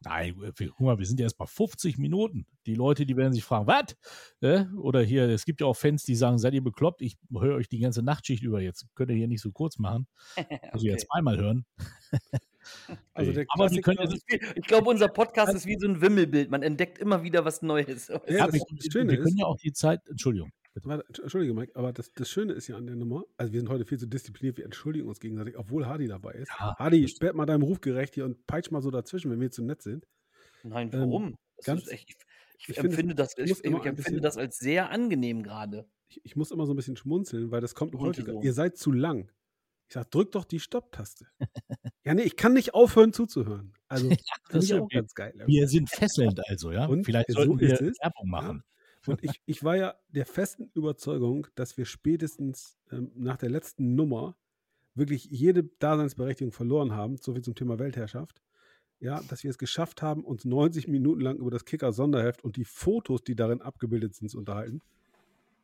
Nein, 0.05 0.35
guck 0.57 0.81
mal, 0.81 0.99
wir 0.99 1.07
sind 1.07 1.21
ja 1.21 1.25
erst 1.25 1.39
bei 1.39 1.47
50 1.47 1.99
Minuten. 1.99 2.47
Die 2.67 2.75
Leute, 2.75 3.07
die 3.07 3.17
werden 3.17 3.33
sich 3.33 3.45
fragen, 3.45 3.67
was? 3.67 3.97
Äh? 4.41 4.65
Oder 4.77 5.03
hier, 5.03 5.29
es 5.29 5.45
gibt 5.45 5.61
ja 5.61 5.67
auch 5.67 5.77
Fans, 5.77 6.05
die 6.05 6.15
sagen, 6.15 6.39
seid 6.39 6.55
ihr 6.55 6.63
bekloppt? 6.63 7.03
Ich 7.03 7.17
höre 7.33 7.57
euch 7.57 7.69
die 7.69 7.79
ganze 7.79 8.03
Nachtschicht 8.03 8.43
über. 8.43 8.61
Jetzt 8.61 8.87
könnt 8.95 9.11
ihr 9.11 9.17
hier 9.17 9.29
nicht 9.29 9.43
so 9.43 9.53
kurz 9.53 9.79
machen. 9.79 10.07
okay. 10.37 10.61
Also 10.73 10.87
jetzt 10.87 11.07
zweimal 11.11 11.39
hören. 11.39 11.65
Also 13.13 13.33
Aber 13.51 13.69
Sie 13.69 13.81
können, 13.81 13.99
wie, 13.99 14.41
ich 14.55 14.67
glaube, 14.67 14.89
unser 14.89 15.09
Podcast 15.09 15.55
ist 15.55 15.67
wie 15.67 15.77
so 15.79 15.87
ein 15.87 16.01
Wimmelbild. 16.01 16.51
Man 16.51 16.63
entdeckt 16.63 16.99
immer 16.99 17.23
wieder 17.23 17.45
was 17.45 17.61
Neues. 17.63 18.09
Ja, 18.09 18.47
das, 18.47 18.53
das 18.53 18.95
wir, 18.95 19.07
wir 19.07 19.19
können 19.19 19.37
ja 19.37 19.45
auch 19.45 19.59
die 19.59 19.73
Zeit, 19.73 20.01
Entschuldigung. 20.09 20.51
Entschuldige, 20.75 21.55
Mike, 21.55 21.73
aber 21.77 21.93
das, 21.93 22.13
das 22.15 22.29
Schöne 22.29 22.53
ist 22.53 22.67
ja 22.67 22.77
an 22.77 22.87
der 22.87 22.97
Nummer, 22.97 23.25
also 23.37 23.53
wir 23.53 23.61
sind 23.61 23.69
heute 23.69 23.85
viel 23.85 23.99
zu 23.99 24.07
diszipliniert, 24.07 24.57
wir 24.57 24.65
entschuldigen 24.65 25.07
uns 25.07 25.21
gegenseitig, 25.21 25.57
obwohl 25.57 25.87
Hardy 25.87 26.09
dabei 26.09 26.33
ist. 26.33 26.51
Ja, 26.59 26.77
Hardy, 26.77 27.07
sperrt 27.07 27.37
mal 27.37 27.47
deinem 27.47 27.63
Ruf 27.63 27.81
gerecht 27.81 28.15
hier 28.15 28.25
und 28.25 28.45
peitscht 28.47 28.73
mal 28.73 28.83
so 28.83 28.91
dazwischen, 28.91 29.31
wenn 29.31 29.41
wir 29.41 29.53
zu 29.53 29.63
nett 29.63 29.83
sind. 29.83 30.07
Nein, 30.65 30.93
warum? 30.93 31.27
Ähm, 31.27 31.37
ganz, 31.65 31.89
echt, 31.89 32.11
ich, 32.11 32.17
ich, 32.59 32.69
ich, 32.71 32.79
empfinde, 32.79 33.15
das, 33.15 33.39
ich, 33.39 33.51
ich 33.51 33.65
empfinde 33.65 33.93
bisschen, 33.93 34.21
das 34.21 34.37
als 34.37 34.59
sehr 34.59 34.91
angenehm 34.91 35.45
gerade. 35.45 35.89
Ich, 36.23 36.35
muss 36.35 36.51
immer 36.51 36.67
so 36.67 36.73
ein 36.73 36.77
bisschen 36.77 36.97
schmunzeln, 36.97 37.51
weil 37.51 37.61
das 37.61 37.75
kommt 37.75 37.95
häufiger. 37.95 38.33
So. 38.33 38.43
Ihr 38.43 38.53
seid 38.53 38.77
zu 38.77 38.91
lang. 38.91 39.31
Ich 39.89 39.95
sage, 39.95 40.09
drück 40.11 40.33
doch 40.33 40.45
die 40.45 40.61
Stopptaste. 40.61 41.27
ja, 42.05 42.15
nee, 42.15 42.23
ich 42.23 42.37
kann 42.37 42.53
nicht 42.53 42.75
aufhören 42.75 43.13
zuzuhören. 43.13 43.75
Also, 43.89 44.09
das 44.49 44.65
ist 44.65 44.73
auch 44.73 44.89
ganz 44.89 45.15
geil. 45.15 45.35
Wir 45.47 45.69
sind 45.69 45.89
fesselnd 45.91 46.41
also, 46.49 46.73
ja. 46.73 46.87
Und 46.87 47.05
Vielleicht 47.05 47.31
sollten 47.31 47.53
so 47.53 47.61
wir 47.61 47.79
Werbung 47.79 48.29
machen. 48.29 48.65
Und 49.07 49.23
ich, 49.23 49.41
ich 49.47 49.65
war 49.65 49.77
ja 49.77 49.95
der 50.09 50.27
festen 50.27 50.71
Überzeugung, 50.75 51.47
dass 51.55 51.77
wir 51.77 51.85
spätestens 51.85 52.79
ähm, 52.91 53.11
nach 53.15 53.37
der 53.37 53.51
letzten 53.51 53.95
Nummer 53.95 54.37
wirklich 54.95 55.25
jede 55.25 55.65
Daseinsberechtigung 55.65 56.53
verloren 56.53 56.93
haben, 56.93 57.17
so 57.17 57.35
viel 57.35 57.43
zum 57.43 57.55
Thema 57.55 57.79
Weltherrschaft. 57.79 58.41
Ja, 59.01 59.21
dass 59.29 59.43
wir 59.43 59.51
es 59.51 59.59
geschafft 59.59 60.03
haben, 60.03 60.25
uns 60.25 60.45
90 60.45 60.89
Minuten 60.89 61.21
lang 61.21 61.37
über 61.37 61.51
das 61.51 61.65
Kicker-Sonderheft 61.65 62.43
und 62.45 62.57
die 62.57 62.65
Fotos, 62.65 63.23
die 63.23 63.35
darin 63.35 63.61
abgebildet 63.61 64.15
sind, 64.15 64.31
zu 64.31 64.39
unterhalten. 64.39 64.81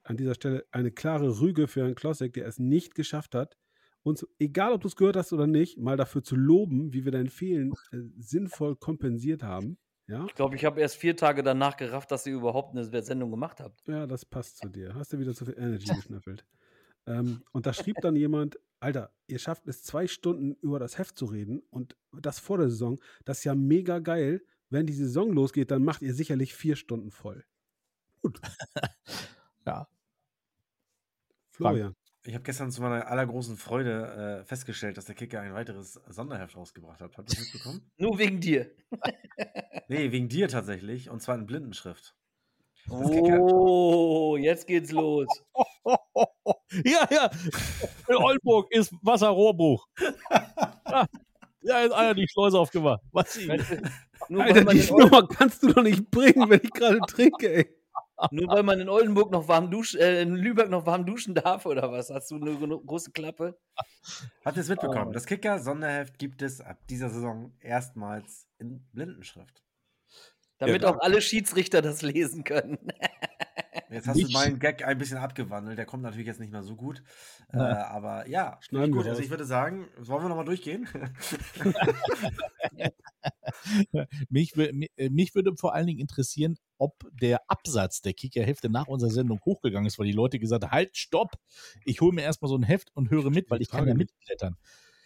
An 0.03 0.16
dieser 0.16 0.34
Stelle 0.34 0.64
eine 0.72 0.91
klare 0.91 1.41
Rüge 1.41 1.68
für 1.68 1.82
Herrn 1.82 1.95
Klossek, 1.95 2.32
der 2.32 2.47
es 2.47 2.59
nicht 2.59 2.95
geschafft 2.95 3.34
hat, 3.34 3.57
uns, 4.03 4.26
egal 4.38 4.72
ob 4.72 4.82
du 4.82 4.88
es 4.88 4.97
gehört 4.97 5.16
hast 5.16 5.32
oder 5.32 5.47
nicht, 5.47 5.78
mal 5.78 5.97
dafür 5.97 6.22
zu 6.22 6.36
loben, 6.36 6.93
wie 6.93 7.05
wir 7.05 7.12
dein 7.12 7.28
Fehlen 7.28 7.72
äh, 7.93 7.99
sinnvoll 8.18 8.76
kompensiert 8.76 9.43
haben. 9.43 9.78
Ja? 10.11 10.26
Ich 10.26 10.34
glaube, 10.34 10.56
ich 10.56 10.64
habe 10.64 10.80
erst 10.80 10.96
vier 10.96 11.16
Tage 11.16 11.44
danach 11.44 11.76
gerafft, 11.76 12.11
dass 12.11 12.26
ihr 12.26 12.34
überhaupt 12.34 12.76
eine 12.76 13.02
Sendung 13.02 13.30
gemacht 13.30 13.61
habt. 13.61 13.86
Ja, 13.86 14.08
das 14.08 14.24
passt 14.24 14.58
zu 14.58 14.68
dir. 14.68 14.92
Hast 14.94 15.12
du 15.12 15.20
wieder 15.20 15.34
zu 15.34 15.44
viel 15.44 15.56
Energy 15.56 15.86
geschnüffelt. 15.94 16.44
ähm, 17.06 17.44
und 17.52 17.66
da 17.66 17.72
schrieb 17.72 17.96
dann 18.00 18.16
jemand, 18.16 18.58
Alter, 18.80 19.12
ihr 19.28 19.38
schafft 19.38 19.68
es 19.68 19.84
zwei 19.84 20.08
Stunden 20.08 20.54
über 20.62 20.80
das 20.80 20.98
Heft 20.98 21.16
zu 21.16 21.26
reden 21.26 21.62
und 21.70 21.96
das 22.12 22.40
vor 22.40 22.58
der 22.58 22.70
Saison. 22.70 22.98
Das 23.24 23.38
ist 23.38 23.44
ja 23.44 23.54
mega 23.54 24.00
geil. 24.00 24.42
Wenn 24.68 24.86
die 24.86 24.92
Saison 24.92 25.32
losgeht, 25.32 25.70
dann 25.70 25.84
macht 25.84 26.02
ihr 26.02 26.14
sicherlich 26.14 26.54
vier 26.54 26.76
Stunden 26.76 27.11
voll. 27.11 27.44
Gut. 28.20 28.40
ja. 29.66 29.86
Florian. 31.50 31.94
Ich 32.30 32.34
habe 32.34 32.44
gestern 32.44 32.70
zu 32.70 32.80
meiner 32.80 33.08
allergroßen 33.08 33.56
Freude 33.56 34.42
äh, 34.42 34.44
festgestellt, 34.44 34.96
dass 34.96 35.06
der 35.06 35.16
Kicker 35.16 35.40
ein 35.40 35.52
weiteres 35.52 35.94
Sonderheft 36.06 36.56
rausgebracht 36.56 37.00
hat. 37.00 37.18
Habt 37.18 37.28
ihr 37.28 37.34
das 37.34 37.40
mitbekommen? 37.40 37.90
Nur 37.96 38.18
wegen 38.20 38.38
dir. 38.38 38.70
nee, 39.88 40.12
wegen 40.12 40.28
dir 40.28 40.46
tatsächlich. 40.46 41.10
Und 41.10 41.20
zwar 41.20 41.34
in 41.34 41.44
Blindenschrift. 41.44 42.14
Oh, 42.88 44.36
jetzt 44.40 44.68
geht's 44.68 44.92
los. 44.92 45.26
ja, 46.84 47.08
ja. 47.10 47.30
In 48.06 48.14
Oldenburg 48.14 48.70
ist 48.70 48.94
Wasserrohrbuch. 49.02 49.88
ja, 51.62 51.80
ist 51.80 51.92
einer 51.92 52.14
die 52.14 52.28
Schleuse 52.28 52.60
aufgemacht. 52.60 53.00
Was? 53.10 53.40
Nur 54.28 54.44
Alter, 54.44 54.66
die 54.66 54.88
Nummer 54.88 55.26
kannst 55.26 55.64
du 55.64 55.72
doch 55.72 55.82
nicht 55.82 56.08
bringen, 56.12 56.48
wenn 56.48 56.60
ich 56.62 56.70
gerade 56.70 57.00
trinke, 57.08 57.52
ey. 57.52 57.79
Nur 58.30 58.48
weil 58.48 58.62
man 58.62 58.80
in 58.80 58.88
Oldenburg 58.88 59.30
noch 59.30 59.48
warm 59.48 59.70
duschen, 59.70 60.00
äh, 60.00 60.22
in 60.22 60.34
Lübeck 60.34 60.68
noch 60.68 60.86
warm 60.86 61.06
duschen 61.06 61.34
darf 61.34 61.66
oder 61.66 61.90
was? 61.90 62.10
Hast 62.10 62.30
du 62.30 62.36
eine 62.36 62.56
große 62.56 63.12
Klappe? 63.12 63.58
Habt 64.44 64.56
ihr 64.56 64.62
es 64.62 64.68
mitbekommen? 64.68 65.08
Oh. 65.08 65.12
Das 65.12 65.26
Kicker-Sonderheft 65.26 66.18
gibt 66.18 66.42
es 66.42 66.60
ab 66.60 66.78
dieser 66.88 67.08
Saison 67.08 67.52
erstmals 67.60 68.48
in 68.58 68.86
Blindenschrift. 68.92 69.62
Damit 70.58 70.82
ja, 70.82 70.90
auch 70.90 71.00
alle 71.00 71.22
Schiedsrichter 71.22 71.80
das 71.80 72.02
lesen 72.02 72.44
können. 72.44 72.78
Jetzt 73.91 74.07
hast 74.07 74.16
nicht. 74.16 74.28
du 74.28 74.32
meinen 74.32 74.61
Gag 74.61 74.86
ein 74.86 74.99
bisschen 74.99 75.18
abgewandelt. 75.18 75.76
Der 75.76 75.84
kommt 75.84 76.05
natürlich 76.05 76.26
jetzt 76.26 76.38
nicht 76.38 76.53
mehr 76.53 76.62
so 76.62 76.76
gut. 76.76 77.03
Ja. 77.53 77.70
Äh, 77.70 77.82
aber 77.84 78.28
ja, 78.28 78.59
Schneiden 78.61 78.93
gut. 78.93 79.07
Also 79.07 79.20
ich 79.20 79.30
würde 79.30 79.45
sagen, 79.45 79.88
wollen 79.99 80.22
wir 80.22 80.28
nochmal 80.28 80.45
durchgehen? 80.45 80.88
mich, 84.28 84.57
äh, 84.57 85.11
mich 85.11 85.34
würde 85.34 85.57
vor 85.57 85.74
allen 85.74 85.88
Dingen 85.88 85.99
interessieren, 85.99 86.57
ob 86.78 87.05
der 87.20 87.43
Absatz 87.49 88.01
der 88.01 88.14
Kickerhefte 88.14 88.70
nach 88.70 88.86
unserer 88.86 89.11
Sendung 89.11 89.41
hochgegangen 89.45 89.86
ist, 89.86 89.99
weil 89.99 90.07
die 90.07 90.12
Leute 90.12 90.38
gesagt 90.38 90.64
haben, 90.64 90.70
halt, 90.70 90.97
stopp, 90.97 91.32
ich 91.84 92.01
hole 92.01 92.12
mir 92.12 92.22
erstmal 92.22 92.49
so 92.49 92.57
ein 92.57 92.62
Heft 92.62 92.91
und 92.95 93.11
höre 93.11 93.30
mit, 93.30 93.51
weil 93.51 93.61
ich 93.61 93.70
kann 93.70 93.88
ja 93.88 93.95
mitblättern. 93.95 94.57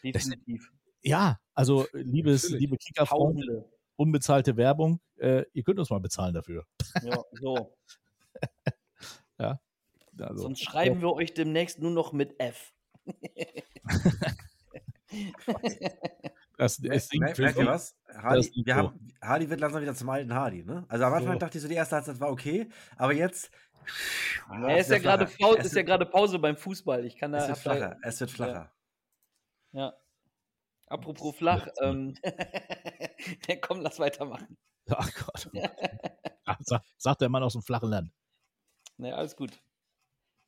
Definitiv. 0.02 0.70
Das, 0.70 0.80
ja, 1.02 1.38
also 1.54 1.86
liebes, 1.92 2.50
liebe 2.50 2.76
Kickerfreunde, 2.76 3.64
unbezahlte 3.96 4.58
Werbung, 4.58 5.00
äh, 5.16 5.44
ihr 5.54 5.62
könnt 5.62 5.78
uns 5.78 5.88
mal 5.88 6.00
bezahlen 6.00 6.34
dafür. 6.34 6.66
Ja, 7.02 7.22
so. 7.32 7.74
ja. 9.38 9.60
Also, 10.20 10.42
Sonst 10.42 10.62
schreiben 10.62 11.00
wir 11.00 11.12
euch 11.12 11.34
demnächst 11.34 11.80
nur 11.80 11.90
noch 11.90 12.12
mit 12.12 12.38
F. 12.38 12.72
das, 16.56 16.78
es 16.78 17.12
merkt, 17.12 17.38
merkt 17.38 17.58
ihr 17.58 17.66
was? 17.66 17.96
Hardy, 18.14 18.62
wir 18.64 18.76
haben, 18.76 19.12
Hardy 19.20 19.50
wird 19.50 19.60
langsam 19.60 19.82
wieder 19.82 19.94
zum 19.94 20.08
alten 20.08 20.32
Hardy, 20.32 20.64
ne? 20.64 20.84
Also 20.88 21.04
am 21.04 21.12
Anfang 21.14 21.34
so. 21.34 21.38
dachte 21.38 21.58
ich 21.58 21.62
so, 21.62 21.68
die 21.68 21.74
erste 21.74 21.96
Halbzeit 21.96 22.20
war 22.20 22.30
okay, 22.30 22.68
aber 22.96 23.12
jetzt. 23.12 23.50
Er 24.50 24.78
ist, 24.78 24.88
ja 24.90 24.98
gerade 24.98 25.26
Pause, 25.26 25.58
ist 25.58 25.74
ja 25.74 25.82
gerade 25.82 26.06
Pause 26.06 26.38
beim 26.38 26.56
Fußball. 26.56 27.04
Ich 27.04 27.16
kann 27.16 27.32
da, 27.32 27.38
es 27.38 27.48
wird 27.48 27.58
flacher. 27.58 27.98
Es 28.02 28.20
wird 28.20 28.30
flacher. 28.30 28.72
Ja. 29.72 29.80
ja. 29.80 29.94
Apropos 30.86 31.34
flach, 31.34 31.66
ähm, 31.82 32.14
komm, 33.62 33.80
lass 33.80 33.98
weitermachen. 33.98 34.56
Ach 34.90 35.10
Gott. 35.14 35.50
sagt 36.98 37.20
der 37.20 37.28
Mann 37.28 37.42
aus 37.42 37.54
dem 37.54 37.62
flachen 37.62 37.90
Land. 37.90 38.12
Naja, 38.96 39.16
alles 39.16 39.36
gut. 39.36 39.50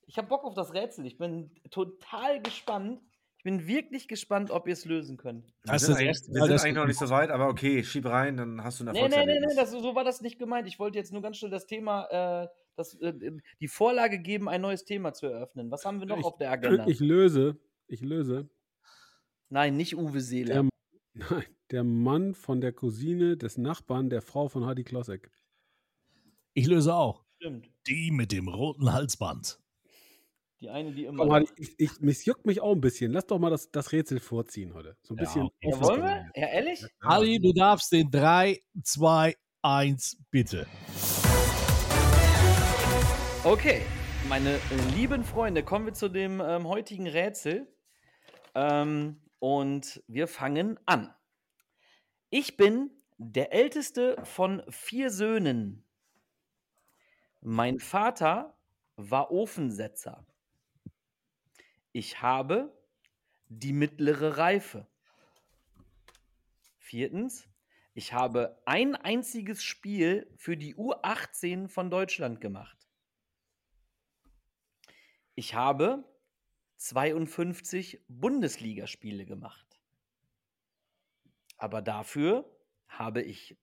Ich 0.07 0.19
habe 0.19 0.29
Bock 0.29 0.45
auf 0.45 0.55
das 0.55 0.73
Rätsel. 0.73 1.07
Ich 1.07 1.19
bin 1.19 1.51
total 1.71 2.41
gespannt. 2.41 3.01
Ich 3.39 3.45
bin 3.45 3.67
wirklich 3.67 4.09
gespannt, 4.09 4.51
ob 4.51 4.67
ihr 4.67 4.73
es 4.73 4.85
lösen 4.85 5.17
könnt. 5.17 5.53
Wir 5.65 5.79
sind, 5.79 5.97
eigentlich, 5.97 6.23
wir 6.29 6.43
sind 6.47 6.61
eigentlich 6.61 6.75
noch 6.75 6.87
nicht 6.87 6.99
so 6.99 7.11
weit, 7.11 7.31
aber 7.31 7.49
okay, 7.49 7.85
schieb 7.85 8.07
rein, 8.07 8.37
dann 8.37 8.63
hast 8.63 8.81
du 8.81 8.85
eine 8.85 8.93
Nee, 8.93 9.09
nee, 9.09 9.27
nee, 9.27 9.41
nee 9.41 9.55
das, 9.55 9.71
so 9.71 9.95
war 9.95 10.05
das 10.05 10.21
nicht 10.21 10.39
gemeint. 10.39 10.67
Ich 10.67 10.79
wollte 10.79 10.99
jetzt 10.99 11.13
nur 11.13 11.23
ganz 11.23 11.37
schnell 11.37 11.51
das 11.51 11.67
Thema, 11.67 12.07
äh, 12.45 12.49
das, 12.77 12.95
äh, 13.01 13.13
die 13.61 13.69
Vorlage 13.69 14.19
geben, 14.21 14.49
ein 14.49 14.61
neues 14.61 14.85
Thema 14.85 15.13
zu 15.13 15.27
eröffnen. 15.27 15.71
Was 15.71 15.85
haben 15.85 16.01
wir 16.01 16.07
noch 16.07 16.19
ich, 16.19 16.25
auf 16.25 16.39
der 16.39 16.51
Agenda? 16.51 16.87
Ich 16.87 16.99
löse, 16.99 17.59
ich 17.87 18.01
löse. 18.01 18.49
Nein, 19.49 19.77
nicht 19.77 19.97
Uwe 19.97 20.21
Seeler. 20.21 20.55
Der, 20.55 20.69
nein, 21.31 21.45
der 21.71 21.85
Mann 21.85 22.35
von 22.35 22.61
der 22.61 22.73
Cousine 22.73 23.37
des 23.37 23.59
Nachbarn 23.59 24.11
der 24.11 24.23
Frau 24.23 24.49
von 24.49 24.67
Heidi 24.67 24.85
Klossek. 24.85 25.31
Ich 26.53 26.67
löse 26.67 26.95
auch. 26.95 27.25
Stimmt. 27.37 27.71
Die 27.87 28.11
mit 28.11 28.33
dem 28.33 28.49
roten 28.49 28.93
Halsband. 28.93 29.61
Die 30.61 30.71
eine, 30.71 30.93
die 30.93 31.05
immer. 31.05 31.25
Komm, 31.25 31.33
Heidi, 31.33 31.49
ich, 31.57 31.75
ich, 31.79 32.01
mich 32.01 32.25
juckt 32.25 32.47
mich 32.47 32.61
auch 32.61 32.73
ein 32.73 32.81
bisschen. 32.81 33.13
Lass 33.13 33.27
doch 33.27 33.39
mal 33.39 33.51
das, 33.51 33.71
das 33.71 33.93
Rätsel 33.93 34.21
vorziehen 34.21 34.75
heute. 34.75 34.97
So 35.03 35.15
ein 35.15 35.19
Ja, 35.19 35.25
bisschen. 35.25 35.43
okay. 35.43 35.71
ja, 35.71 35.81
wollen 35.81 36.03
wir? 36.03 36.31
Ja, 36.35 36.49
ehrlich? 36.49 36.85
Ali, 37.01 37.39
du 37.39 37.53
darfst 37.53 37.93
den 37.93 38.11
3, 38.11 38.61
2, 38.83 39.37
1, 39.63 40.17
bitte. 40.31 40.67
Okay, 43.45 43.83
meine 44.29 44.55
äh, 44.55 44.61
lieben 44.97 45.23
Freunde, 45.23 45.63
kommen 45.63 45.87
wir 45.87 45.95
zu 45.95 46.09
dem 46.09 46.41
ähm, 46.41 46.67
heutigen 46.67 47.07
Rätsel. 47.07 47.69
Ähm, 48.55 49.21
und 49.39 50.03
wir 50.09 50.27
fangen 50.27 50.81
an. 50.87 51.15
Ich 52.31 52.57
bin 52.57 52.91
der 53.19 53.53
älteste 53.53 54.17
von 54.25 54.63
vier 54.69 55.11
Söhnen. 55.11 55.86
Mein 57.49 57.79
Vater 57.79 58.59
war 58.97 59.31
Ofensetzer. 59.31 60.27
Ich 61.93 62.21
habe 62.21 62.77
die 63.47 63.73
mittlere 63.73 64.37
Reife. 64.37 64.89
Viertens, 66.79 67.49
ich 67.95 68.13
habe 68.13 68.61
ein 68.65 68.97
einziges 68.97 69.63
Spiel 69.63 70.29
für 70.37 70.57
die 70.57 70.75
U18 70.75 71.69
von 71.69 71.89
Deutschland 71.89 72.41
gemacht. 72.41 72.89
Ich 75.37 75.55
habe 75.55 76.03
52 76.79 78.03
Bundesligaspiele 78.09 79.25
gemacht. 79.25 79.79
Aber 81.59 81.81
dafür 81.81 82.45
habe 82.89 83.23
ich 83.23 83.57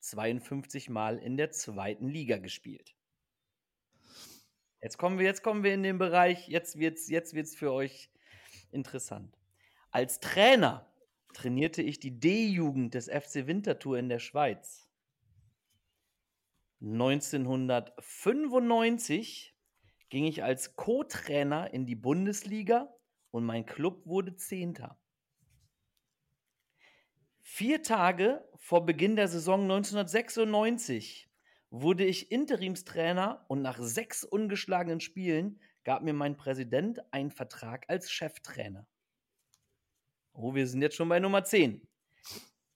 252 0.00 0.90
Mal 0.90 1.18
in 1.18 1.36
der 1.36 1.50
zweiten 1.50 2.08
Liga 2.08 2.38
gespielt. 2.38 2.94
Jetzt 4.82 4.96
kommen 4.96 5.18
wir, 5.18 5.26
jetzt 5.26 5.42
kommen 5.42 5.62
wir 5.62 5.74
in 5.74 5.82
den 5.82 5.98
Bereich, 5.98 6.48
jetzt 6.48 6.78
wird's, 6.78 7.08
jetzt 7.08 7.34
wird's 7.34 7.54
für 7.54 7.70
euch 7.72 8.10
interessant. 8.72 9.36
Als 9.90 10.20
Trainer 10.20 10.90
trainierte 11.34 11.82
ich 11.82 12.00
die 12.00 12.18
D-Jugend 12.18 12.94
des 12.94 13.10
FC 13.10 13.46
Winterthur 13.46 13.98
in 13.98 14.08
der 14.08 14.20
Schweiz. 14.20 14.88
1995 16.80 19.54
ging 20.08 20.24
ich 20.24 20.42
als 20.42 20.76
Co-Trainer 20.76 21.74
in 21.74 21.84
die 21.84 21.94
Bundesliga 21.94 22.90
und 23.30 23.44
mein 23.44 23.66
Club 23.66 24.06
wurde 24.06 24.34
Zehnter. 24.36 24.98
Vier 27.52 27.82
Tage 27.82 28.48
vor 28.54 28.86
Beginn 28.86 29.16
der 29.16 29.26
Saison 29.26 29.62
1996 29.62 31.28
wurde 31.70 32.04
ich 32.04 32.30
Interimstrainer 32.30 33.44
und 33.48 33.60
nach 33.60 33.76
sechs 33.80 34.22
ungeschlagenen 34.22 35.00
Spielen 35.00 35.60
gab 35.82 36.04
mir 36.04 36.14
mein 36.14 36.36
Präsident 36.36 37.00
einen 37.12 37.32
Vertrag 37.32 37.86
als 37.88 38.08
Cheftrainer. 38.08 38.86
Oh, 40.32 40.54
wir 40.54 40.68
sind 40.68 40.80
jetzt 40.80 40.94
schon 40.94 41.08
bei 41.08 41.18
Nummer 41.18 41.42
10. 41.42 41.86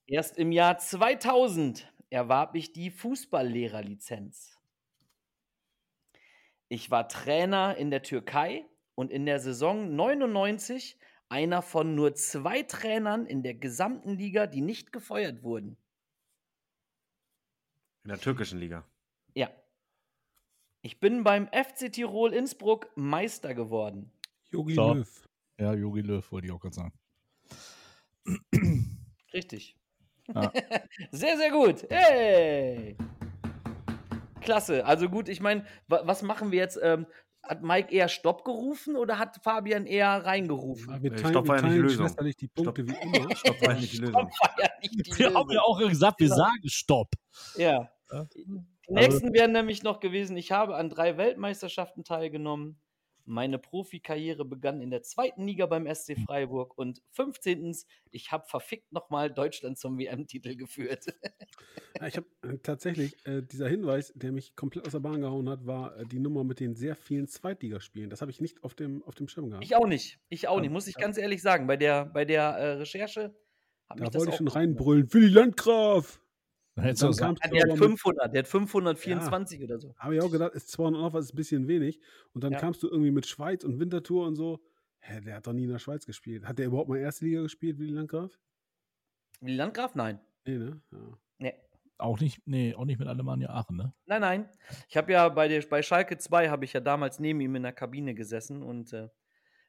Erst 0.09 0.39
im 0.39 0.51
Jahr 0.51 0.77
2000 0.77 1.91
erwarb 2.11 2.57
ich 2.57 2.73
die 2.73 2.91
Fußballlehrerlizenz. 2.91 4.59
Ich 6.69 6.91
war 6.91 7.09
Trainer 7.09 7.77
in 7.77 7.93
der 7.93 8.03
Türkei 8.03 8.67
und 8.97 9.13
in 9.13 9.25
der 9.25 9.39
Saison 9.39 9.95
99 9.95 10.99
einer 11.35 11.63
von 11.63 11.97
nur 11.97 12.15
zwei 12.15 12.63
Trainern 12.63 13.27
in 13.27 13.43
der 13.43 13.55
gesamten 13.55 14.17
Liga, 14.17 14.47
die 14.47 14.61
nicht 14.61 14.93
gefeuert 14.93 15.43
wurden. 15.43 15.77
In 18.05 18.11
der 18.11 18.21
türkischen 18.21 18.61
Liga. 18.61 18.85
Ja. 19.35 19.51
Ich 20.83 21.01
bin 21.01 21.25
beim 21.25 21.49
FC 21.49 21.93
Tirol 21.93 22.33
Innsbruck 22.33 22.87
Meister 22.95 23.53
geworden. 23.53 24.13
Jogi 24.51 24.75
So. 24.75 24.95
Löw. 24.95 25.29
Ja, 25.59 25.75
Jogi 25.75 26.03
Löw 26.03 26.31
wollte 26.31 26.47
ich 26.47 26.53
auch 26.53 26.61
gerade 26.61 26.77
sagen. 26.77 26.93
Richtig. 29.33 29.77
Ja. 30.33 30.53
sehr, 31.11 31.37
sehr 31.37 31.51
gut. 31.51 31.85
Hey! 31.91 32.97
Klasse. 34.41 34.87
Also 34.87 35.09
gut, 35.09 35.29
ich 35.29 35.41
meine, 35.41 35.67
wa 35.89 36.03
was 36.05 36.23
machen 36.23 36.53
wir 36.53 36.61
jetzt? 36.61 36.79
Ähm, 36.81 37.07
hat 37.49 37.63
Mike 37.63 37.93
eher 37.95 38.09
Stopp 38.09 38.45
gerufen 38.45 38.97
oder 38.97 39.19
hat 39.19 39.37
Fabian 39.43 39.87
eher 39.87 40.09
reingerufen? 40.25 40.91
Ja, 40.95 41.03
wir 41.03 41.15
teilen, 41.17 41.29
Stopp 41.31 41.49
war 41.49 41.57
ja 41.57 41.63
nicht 41.63 41.75
die 41.75 41.79
Lösung. 41.81 41.99
schwesterlich 42.07 42.37
die 42.37 42.49
Punkte 42.49 42.83
Stopp. 42.85 43.03
wie 43.03 43.19
immer. 43.19 43.37
Stopp 43.37 43.63
war 43.67 43.75
nicht 43.75 43.93
die 43.93 43.97
Lösung. 43.99 44.31
Stopp 44.33 44.59
ja 44.59 44.69
nicht 44.81 45.07
die 45.07 45.19
Wir 45.19 45.27
haben 45.27 45.35
Lösung. 45.35 45.51
ja 45.53 45.61
auch 45.63 45.79
gesagt, 45.79 46.21
wir 46.21 46.29
Ja. 46.29 46.35
sagen 46.35 46.61
Stopp. 46.69 47.09
Ja. 47.57 47.91
Ja. 48.13 48.27
Die 48.35 48.93
nächsten 48.93 49.33
wären 49.33 49.53
nämlich 49.53 49.83
noch 49.83 49.99
gewesen, 50.01 50.37
ich 50.37 50.53
habe 50.53 50.77
an 50.77 50.91
drei 50.91 51.17
Weltmeisterschaften 51.17 52.05
teilgenommen. 52.05 52.81
Meine 53.27 53.59
Profikarriere 53.59 54.45
begann 54.45 54.81
in 54.81 54.91
der 54.91 55.03
zweiten 55.03 55.47
Liga 55.47 55.67
beim 55.67 55.93
SC 55.93 56.17
Freiburg 56.27 56.77
und 56.77 57.03
15. 57.13 57.75
Ich 58.11 58.33
habe 58.33 58.45
verfickt 58.47 58.93
nochmal 58.93 59.33
Deutschland 59.33 59.79
zum 59.79 59.99
WM-Titel 59.99 60.57
geführt. 60.57 61.07
Ja, 61.99 62.07
ich 62.07 62.17
habe 62.17 62.27
äh, 62.43 62.59
tatsächlich, 62.59 63.17
äh, 63.27 63.43
dieser 63.43 63.69
Hinweis, 63.69 64.13
der 64.15 64.33
mich 64.33 64.57
komplett 64.57 64.87
aus 64.87 64.93
der 64.93 65.01
Bahn 65.01 65.21
gehauen 65.21 65.49
hat, 65.49 65.67
war 65.67 65.97
äh, 65.97 66.07
die 66.07 66.19
Nummer 66.19 66.45
mit 66.45 66.61
den 66.61 66.75
sehr 66.75 66.97
vielen 66.97 67.27
Zweitligaspielen. 67.27 68.11
Das 68.11 68.21
habe 68.21 68.31
ich 68.31 68.41
nicht 68.41 68.63
auf 68.63 68.75
dem, 68.75 69.03
auf 69.05 69.15
dem 69.15 69.29
Schirm 69.29 69.51
gehabt. 69.51 69.65
Ich 69.65 69.75
auch 69.77 69.87
nicht. 69.87 70.19
Ich 70.29 70.49
auch 70.49 70.61
nicht, 70.61 70.71
muss 70.71 70.87
ich 70.87 70.97
ganz 70.97 71.19
ehrlich 71.19 71.43
sagen. 71.43 71.67
Bei 71.67 71.77
der, 71.77 72.05
bei 72.07 72.25
der 72.25 72.43
äh, 72.43 72.73
Recherche 72.75 73.35
da 73.89 74.15
wollte 74.15 74.31
ich 74.31 74.37
schon 74.37 74.49
reinbrüllen. 74.49 75.13
Willi 75.13 75.29
Landgraf! 75.29 76.21
Dann 76.77 76.87
Dann 76.87 77.13
sagen, 77.13 77.37
Ja, 77.45 77.51
der 77.51 77.61
hat 77.63 77.69
mit- 77.69 77.79
500, 77.79 78.33
der 78.35 78.39
hat 78.41 78.49
524 78.49 79.63
oder 79.63 79.79
so. 79.79 79.95
Habe 79.97 80.17
ich 80.17 80.23
auch 80.23 80.31
gedacht, 80.31 80.55
ist 80.55 80.71
200 80.71 81.01
noch 81.03 81.13
was, 81.13 81.27
ist 81.27 81.33
ein 81.35 81.37
bisschen 81.37 81.69
wenig. 81.69 82.01
Und 82.33 82.43
dann 82.43 82.53
Ja. 82.53 82.59
kamst 82.59 82.83
du 82.83 82.89
irgendwie 82.89 83.13
mit 83.13 83.27
Schweiz 83.27 83.63
und 83.65 83.79
Winterthur 83.79 84.27
und 84.27 84.35
so. 84.37 84.61
Hä, 84.99 85.21
der 85.21 85.37
hat 85.37 85.47
doch 85.47 85.53
nie 85.53 85.65
in 85.65 85.71
der 85.71 85.79
Schweiz 85.79 86.05
gespielt. 86.07 86.45
Hat 86.47 86.59
der 86.59 86.67
überhaupt 86.67 86.89
mal 86.89 86.99
erste 86.99 87.27
Liga 87.27 87.43
gespielt, 87.43 87.79
Willi 87.79 87.93
Landgraf? 87.93 88.33
Willi 89.41 89.57
Landgraf? 89.57 89.95
Nein. 89.95 90.19
Nee, 90.47 90.59
ne? 90.59 90.81
Ja. 90.91 90.99
Nee. 91.39 91.55
auch 91.99 92.19
nicht, 92.19 92.41
nee, 92.47 92.75
auch 92.75 92.85
nicht 92.87 92.99
mit 92.99 93.07
Alemannia 93.09 93.51
Aachen, 93.51 93.77
ne? 93.77 93.95
Nein, 94.07 94.21
nein. 94.21 94.49
Ich 94.89 94.97
habe 94.97 95.13
ja 95.13 95.29
bei, 95.29 95.47
der, 95.49 95.63
bei 95.63 95.81
Schalke 95.83 96.19
2 96.19 96.49
habe 96.49 96.65
ich 96.65 96.73
ja 96.73 96.81
damals 96.81 97.21
neben 97.21 97.41
ihm 97.41 97.55
in 97.55 97.63
der 97.63 97.73
Kabine 97.73 98.15
gesessen 98.15 98.63
und 98.63 98.93
äh, 98.93 99.09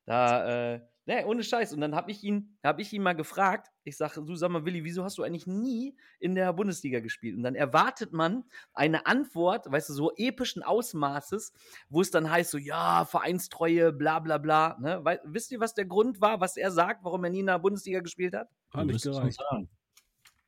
da, 0.06 0.74
äh, 0.76 0.82
ne, 1.06 1.26
ohne 1.26 1.44
Scheiß. 1.44 1.74
Und 1.74 1.82
dann 1.82 1.96
habe 1.96 2.12
ich 2.12 2.24
ihn, 2.24 2.58
habe 2.64 2.82
ich 2.82 2.92
ihn 2.94 3.02
mal 3.04 3.14
gefragt. 3.14 3.72
Ich 3.84 3.98
sage, 3.98 4.24
du 4.24 4.36
sag 4.36 4.50
mal, 4.50 4.66
Willi, 4.66 4.84
wieso 4.84 5.04
hast 5.04 5.18
du 5.18 5.24
eigentlich 5.24 5.46
nie 5.48 5.96
in 6.20 6.36
der 6.36 6.52
Bundesliga 6.54 7.00
gespielt? 7.00 7.38
Und 7.38 7.44
dann 7.44 7.56
erwartet 7.56 8.14
man 8.14 8.44
eine 8.74 9.06
Antwort, 9.06 9.72
weißt 9.72 9.90
du, 9.90 9.94
so 9.94 10.12
epischen 10.16 10.64
Ausmaßes, 10.64 11.54
wo 11.90 12.02
es 12.02 12.12
dann 12.12 12.30
heißt, 12.30 12.52
so, 12.52 12.58
ja, 12.58 13.06
Vereinstreue, 13.06 13.92
bla 13.94 14.20
bla 14.20 14.38
bla. 14.38 14.78
Ne? 14.80 15.00
Wei- 15.04 15.20
wisst 15.24 15.52
ihr, 15.52 15.60
was 15.60 15.74
der 15.74 15.86
Grund 15.86 16.22
war, 16.22 16.40
was 16.42 16.58
er 16.58 16.72
sagt, 16.72 17.04
warum 17.04 17.24
er 17.24 17.30
nie 17.30 17.40
in 17.42 17.48
der 17.48 17.60
Bundesliga 17.60 18.00
gespielt 18.00 18.34
hat? 18.36 18.50
Hat 18.72 18.86
nicht 18.88 19.04
gereicht. 19.20 19.40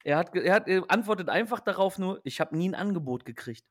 Er 0.04 0.18
hat, 0.18 0.36
er 0.36 0.54
hat 0.54 0.68
äh, 0.68 0.82
antwortet 0.88 1.28
einfach 1.30 1.60
darauf 1.60 1.98
nur, 2.00 2.22
ich 2.24 2.40
habe 2.40 2.56
nie 2.58 2.70
ein 2.70 2.76
Angebot 2.76 3.26
gekriegt. 3.26 3.66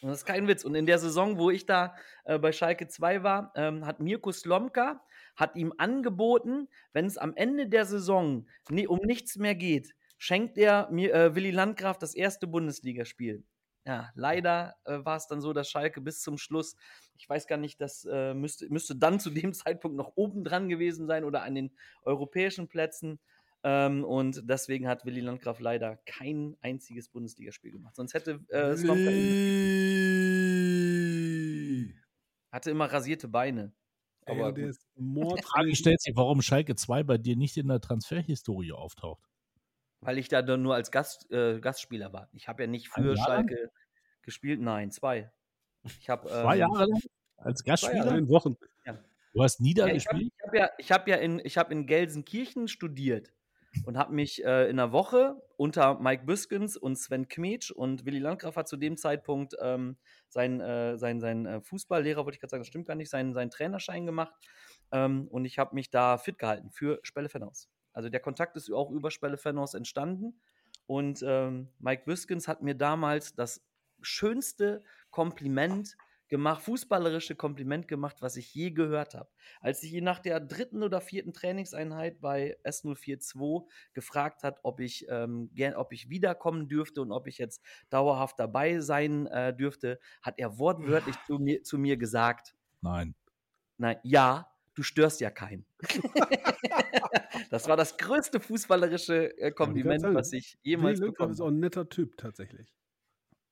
Und 0.00 0.10
das 0.10 0.18
ist 0.18 0.26
kein 0.26 0.46
Witz. 0.46 0.64
Und 0.64 0.74
in 0.74 0.86
der 0.86 0.98
Saison, 0.98 1.38
wo 1.38 1.50
ich 1.50 1.66
da 1.66 1.94
äh, 2.24 2.38
bei 2.38 2.52
Schalke 2.52 2.86
2 2.86 3.22
war, 3.22 3.52
ähm, 3.56 3.84
hat 3.84 4.00
Mirko 4.00 4.30
Slomka 4.30 5.04
hat 5.34 5.56
ihm 5.56 5.72
angeboten, 5.76 6.68
wenn 6.92 7.06
es 7.06 7.18
am 7.18 7.34
Ende 7.34 7.68
der 7.68 7.84
Saison 7.84 8.46
ni 8.70 8.86
um 8.86 8.98
nichts 8.98 9.36
mehr 9.36 9.54
geht, 9.54 9.94
schenkt 10.18 10.58
er 10.58 10.88
mir 10.90 11.14
äh, 11.14 11.34
Willi 11.34 11.50
Landgraf 11.50 11.98
das 11.98 12.14
erste 12.14 12.46
Bundesligaspiel. 12.46 13.44
Ja, 13.88 14.10
leider 14.14 14.74
äh, 14.84 15.04
war 15.04 15.16
es 15.16 15.28
dann 15.28 15.40
so, 15.40 15.52
dass 15.52 15.70
Schalke 15.70 16.00
bis 16.00 16.20
zum 16.20 16.36
Schluss, 16.36 16.76
ich 17.16 17.28
weiß 17.28 17.46
gar 17.46 17.56
nicht, 17.56 17.80
das 17.80 18.04
äh, 18.04 18.34
müsste, 18.34 18.68
müsste 18.68 18.94
dann 18.94 19.18
zu 19.18 19.30
dem 19.30 19.52
Zeitpunkt 19.54 19.96
noch 19.96 20.12
oben 20.14 20.44
dran 20.44 20.68
gewesen 20.68 21.06
sein 21.06 21.24
oder 21.24 21.42
an 21.42 21.54
den 21.54 21.70
europäischen 22.02 22.68
Plätzen. 22.68 23.18
Ähm, 23.64 24.04
und 24.04 24.42
deswegen 24.48 24.86
hat 24.88 25.04
Willi 25.04 25.20
Landgraf 25.20 25.58
leider 25.60 25.96
kein 26.06 26.56
einziges 26.60 27.08
Bundesligaspiel 27.08 27.72
gemacht. 27.72 27.96
Sonst 27.96 28.14
hätte 28.14 28.40
äh, 28.48 28.76
Slomka 28.76 29.10
hatte 32.50 32.70
immer 32.70 32.86
rasierte 32.86 33.28
Beine. 33.28 33.72
Ey, 34.26 34.34
Aber 34.40 34.52
der 34.52 34.68
ist 34.68 34.86
Mord. 34.96 35.38
Die 35.38 35.42
Frage 35.42 35.74
stellt 35.76 36.00
sich, 36.00 36.14
warum 36.16 36.42
Schalke 36.42 36.76
2 36.76 37.02
bei 37.02 37.18
dir 37.18 37.36
nicht 37.36 37.56
in 37.56 37.68
der 37.68 37.80
Transferhistorie 37.80 38.72
auftaucht. 38.72 39.24
weil 40.00 40.18
ich 40.18 40.28
da 40.28 40.42
dann 40.42 40.62
nur 40.62 40.74
als 40.74 40.90
Gast, 40.90 41.30
äh, 41.32 41.58
Gastspieler 41.60 42.12
war. 42.12 42.28
Ich 42.32 42.48
habe 42.48 42.62
ja 42.62 42.68
nicht 42.68 42.88
für? 42.88 43.16
Schalke 43.16 43.70
gespielt, 44.22 44.60
nein, 44.60 44.90
zwei. 44.92 45.32
Ich 46.00 46.08
habe 46.10 46.28
Zwei 46.28 46.54
ähm, 46.54 46.60
Jahre 46.60 46.86
lang 46.86 47.00
als 47.36 47.64
Gastspieler? 47.64 48.16
In 48.16 48.28
Wochen. 48.28 48.56
Du 49.32 49.42
hast 49.42 49.60
nie 49.60 49.74
da 49.74 49.86
Ja, 49.86 49.94
ich 49.94 50.06
habe 50.06 50.18
gespielt? 50.18 50.32
hab 50.46 50.54
ja, 50.54 50.70
ich 50.78 50.92
hab 50.92 51.08
ja 51.08 51.16
in, 51.16 51.40
ich 51.44 51.56
hab 51.58 51.70
in 51.72 51.86
Gelsenkirchen 51.86 52.68
studiert. 52.68 53.32
Und 53.84 53.98
habe 53.98 54.14
mich 54.14 54.44
äh, 54.44 54.68
in 54.68 54.76
der 54.76 54.92
Woche 54.92 55.40
unter 55.56 55.98
Mike 56.00 56.24
Büskens 56.24 56.76
und 56.76 56.96
Sven 56.96 57.28
Kmetsch 57.28 57.70
und 57.70 58.04
Willi 58.04 58.18
Landgraf 58.18 58.56
hat 58.56 58.68
zu 58.68 58.76
dem 58.76 58.96
Zeitpunkt 58.96 59.54
ähm, 59.60 59.96
seinen 60.28 60.60
äh, 60.60 60.98
sein, 60.98 61.20
sein, 61.20 61.46
äh, 61.46 61.60
Fußballlehrer, 61.60 62.24
wollte 62.24 62.36
ich 62.36 62.40
gerade 62.40 62.50
sagen, 62.50 62.60
das 62.62 62.68
stimmt 62.68 62.86
gar 62.86 62.94
nicht, 62.94 63.10
seinen, 63.10 63.34
seinen 63.34 63.50
Trainerschein 63.50 64.06
gemacht 64.06 64.34
ähm, 64.92 65.28
und 65.28 65.44
ich 65.44 65.58
habe 65.58 65.74
mich 65.74 65.90
da 65.90 66.18
fit 66.18 66.38
gehalten 66.38 66.70
für 66.70 67.00
Spelle 67.02 67.28
Fenhaus. 67.28 67.68
Also 67.92 68.08
der 68.08 68.20
Kontakt 68.20 68.56
ist 68.56 68.70
auch 68.72 68.90
über 68.90 69.10
Spelle 69.10 69.38
Fenhaus 69.38 69.74
entstanden 69.74 70.40
und 70.86 71.22
ähm, 71.26 71.68
Mike 71.78 72.04
Büskens 72.06 72.48
hat 72.48 72.62
mir 72.62 72.74
damals 72.74 73.34
das 73.34 73.64
schönste 74.00 74.82
Kompliment 75.10 75.96
gemacht, 76.28 76.62
fußballerische 76.62 77.34
Kompliment 77.34 77.88
gemacht, 77.88 78.18
was 78.20 78.36
ich 78.36 78.54
je 78.54 78.70
gehört 78.70 79.14
habe. 79.14 79.30
Als 79.60 79.82
ich 79.82 79.92
ihn 79.92 80.04
nach 80.04 80.18
der 80.18 80.40
dritten 80.40 80.82
oder 80.82 81.00
vierten 81.00 81.32
Trainingseinheit 81.32 82.20
bei 82.20 82.58
S042 82.64 83.66
gefragt 83.92 84.42
hat, 84.42 84.60
ob 84.62 84.80
ich, 84.80 85.06
ähm, 85.08 85.50
gern, 85.54 85.74
ob 85.74 85.92
ich 85.92 86.10
wiederkommen 86.10 86.68
dürfte 86.68 87.02
und 87.02 87.12
ob 87.12 87.26
ich 87.26 87.38
jetzt 87.38 87.62
dauerhaft 87.90 88.38
dabei 88.38 88.80
sein 88.80 89.26
äh, 89.26 89.54
dürfte, 89.54 89.98
hat 90.22 90.38
er 90.38 90.58
wortwörtlich 90.58 91.16
zu 91.26 91.38
mir, 91.38 91.62
zu 91.62 91.78
mir 91.78 91.96
gesagt: 91.96 92.54
Nein. 92.80 93.14
Nein, 93.78 93.96
ja, 94.02 94.50
du 94.74 94.82
störst 94.82 95.20
ja 95.20 95.30
keinen. 95.30 95.64
das 97.50 97.68
war 97.68 97.76
das 97.76 97.96
größte 97.96 98.40
fußballerische 98.40 99.38
äh, 99.38 99.52
Kompliment, 99.52 100.02
was 100.14 100.32
ich 100.32 100.58
jemals 100.62 100.98
Lindgraf 100.98 101.12
bekommen 101.12 101.32
ist 101.32 101.40
auch 101.40 101.46
habe. 101.46 101.56
ein 101.56 101.60
netter 101.60 101.88
Typ 101.88 102.16
tatsächlich. 102.16 102.74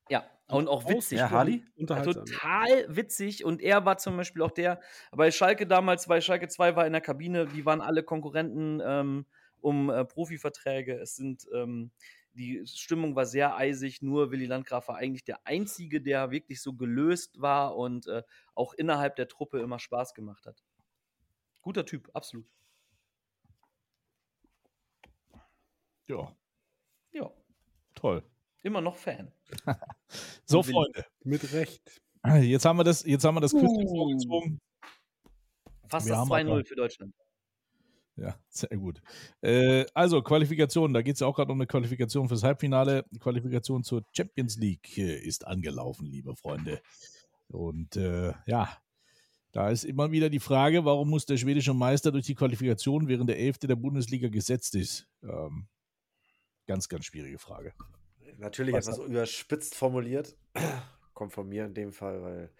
Ja, 0.08 0.24
und 0.48 0.68
auch 0.68 0.88
witzig. 0.88 1.18
Ja, 1.18 1.30
Harley? 1.30 1.64
Unterhaltsam. 1.76 2.24
Total 2.24 2.86
witzig. 2.88 3.44
Und 3.44 3.60
er 3.60 3.84
war 3.84 3.98
zum 3.98 4.16
Beispiel 4.16 4.42
auch 4.42 4.52
der, 4.52 4.80
bei 5.10 5.30
Schalke 5.30 5.66
damals, 5.66 6.06
bei 6.06 6.20
Schalke 6.20 6.48
2 6.48 6.76
war 6.76 6.86
in 6.86 6.92
der 6.92 7.00
Kabine, 7.00 7.46
die 7.46 7.66
waren 7.66 7.80
alle 7.80 8.02
Konkurrenten 8.02 8.80
ähm, 8.84 9.26
um 9.60 9.90
äh, 9.90 10.04
Profiverträge. 10.04 10.94
Es 10.94 11.16
sind, 11.16 11.46
ähm, 11.52 11.90
die 12.34 12.64
Stimmung 12.66 13.16
war 13.16 13.26
sehr 13.26 13.56
eisig, 13.56 14.02
nur 14.02 14.30
Willi 14.30 14.46
Landgraf 14.46 14.88
war 14.88 14.96
eigentlich 14.96 15.24
der 15.24 15.44
Einzige, 15.46 16.00
der 16.00 16.30
wirklich 16.30 16.62
so 16.62 16.74
gelöst 16.74 17.40
war 17.40 17.76
und 17.76 18.06
äh, 18.06 18.22
auch 18.54 18.74
innerhalb 18.74 19.16
der 19.16 19.26
Truppe 19.26 19.60
immer 19.60 19.78
Spaß 19.78 20.14
gemacht 20.14 20.46
hat. 20.46 20.62
Guter 21.62 21.84
Typ, 21.84 22.08
absolut. 22.12 22.46
Ja, 26.08 26.36
Ja, 27.10 27.32
toll. 27.96 28.22
Immer 28.66 28.80
noch 28.80 28.96
Fan. 28.96 29.32
So. 30.44 30.62
Freunde. 30.62 31.04
Mit 31.24 31.52
Recht. 31.52 32.00
Jetzt 32.42 32.64
haben 32.64 32.76
wir 32.78 32.84
das, 32.84 33.04
jetzt 33.04 33.24
haben 33.24 33.36
wir 33.36 33.40
das 33.40 33.52
Quiz 33.52 33.62
Uh. 33.64 33.88
vorgezogen. 33.88 34.60
Fast 35.88 36.06
Wir 36.06 36.10
das 36.12 36.18
haben 36.20 36.32
aber- 36.32 36.40
2-0 36.60 36.64
für 36.64 36.76
Deutschland. 36.76 37.14
Ja, 38.16 38.34
sehr 38.48 38.76
gut. 38.78 39.02
Äh, 39.42 39.84
also, 39.92 40.22
Qualifikation, 40.22 40.94
da 40.94 41.02
geht 41.02 41.14
es 41.14 41.20
ja 41.20 41.26
auch 41.26 41.36
gerade 41.36 41.52
um 41.52 41.58
eine 41.58 41.66
Qualifikation 41.66 42.28
fürs 42.28 42.42
Halbfinale. 42.42 43.04
Die 43.10 43.18
Qualifikation 43.18 43.84
zur 43.84 44.04
Champions 44.16 44.56
League 44.56 44.96
äh, 44.96 45.18
ist 45.18 45.46
angelaufen, 45.46 46.06
liebe 46.06 46.34
Freunde. 46.34 46.80
Und 47.48 47.96
äh, 47.96 48.32
ja, 48.46 48.76
da 49.52 49.68
ist 49.70 49.84
immer 49.84 50.10
wieder 50.12 50.30
die 50.30 50.40
Frage, 50.40 50.84
warum 50.86 51.10
muss 51.10 51.26
der 51.26 51.36
schwedische 51.36 51.74
Meister 51.74 52.10
durch 52.10 52.24
die 52.26 52.34
Qualifikation, 52.34 53.06
während 53.06 53.28
der 53.28 53.38
Elfte 53.38 53.66
der 53.66 53.76
Bundesliga 53.76 54.28
gesetzt 54.28 54.74
ist? 54.76 55.06
Ähm, 55.22 55.66
ganz, 56.66 56.88
ganz 56.88 57.04
schwierige 57.04 57.38
Frage. 57.38 57.74
Natürlich 58.38 58.74
Was 58.74 58.86
etwas 58.86 59.06
überspitzt 59.06 59.74
formuliert. 59.74 60.36
Kommt 61.14 61.32
von 61.32 61.48
mir 61.48 61.64
in 61.64 61.74
dem 61.74 61.92
Fall, 61.92 62.22
weil 62.22 62.50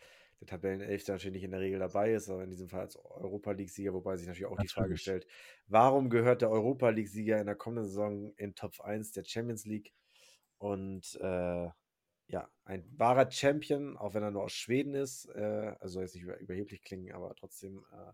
der 0.41 0.47
Tabellenelfte 0.47 1.13
natürlich 1.13 1.35
nicht 1.35 1.45
in 1.45 1.51
der 1.51 1.61
Regel 1.61 1.79
dabei 1.79 2.13
ist, 2.13 2.29
aber 2.29 2.45
in 2.45 2.51
diesem 2.51 2.69
Fall 2.69 2.81
als 2.81 2.97
Europa 2.97 3.53
League-Sieger, 3.53 3.93
wobei 3.95 4.17
sich 4.17 4.27
natürlich 4.27 4.47
auch 4.47 4.59
die 4.59 4.69
Frage 4.69 4.89
Natürlich. 4.89 5.03
stellt, 5.03 5.27
warum 5.67 6.11
gehört 6.11 6.43
der 6.43 6.51
Europa 6.51 6.89
League-Sieger 6.91 7.39
in 7.39 7.47
der 7.47 7.55
kommenden 7.55 7.87
Saison 7.87 8.33
in 8.37 8.55
Top 8.55 8.81
1 8.81 9.13
der 9.13 9.25
Champions 9.25 9.65
League? 9.65 9.93
Und 10.59 11.19
äh, 11.21 11.69
ja, 12.29 12.51
ein 12.65 12.85
wahrer 12.97 13.31
Champion, 13.31 13.97
auch 13.97 14.15
wenn 14.15 14.23
er 14.23 14.33
nur 14.33 14.43
aus 14.43 14.53
Schweden 14.53 14.95
ist, 14.95 15.27
äh, 15.27 15.75
also 15.81 16.01
jetzt 16.01 16.15
nicht 16.15 16.25
über, 16.25 16.39
überheblich 16.39 16.83
klingen, 16.83 17.13
aber 17.13 17.35
trotzdem, 17.37 17.85
äh, 17.93 18.13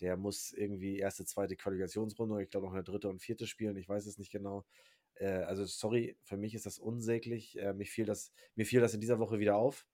der 0.00 0.16
muss 0.16 0.52
irgendwie 0.52 0.98
erste, 0.98 1.24
zweite 1.24 1.54
Qualifikationsrunde, 1.56 2.42
ich 2.42 2.50
glaube 2.50 2.66
noch 2.66 2.74
eine 2.74 2.82
dritte 2.82 3.08
und 3.08 3.20
vierte 3.20 3.46
spielen, 3.46 3.76
ich 3.76 3.88
weiß 3.88 4.06
es 4.06 4.18
nicht 4.18 4.32
genau. 4.32 4.64
Äh, 5.16 5.44
also 5.44 5.64
sorry, 5.64 6.16
für 6.22 6.36
mich 6.36 6.54
ist 6.54 6.66
das 6.66 6.78
unsäglich. 6.78 7.58
Äh, 7.58 7.72
mir, 7.72 7.86
fiel 7.86 8.04
das, 8.04 8.32
mir 8.54 8.66
fiel 8.66 8.80
das 8.80 8.94
in 8.94 9.00
dieser 9.00 9.18
Woche 9.18 9.38
wieder 9.38 9.56
auf. 9.56 9.86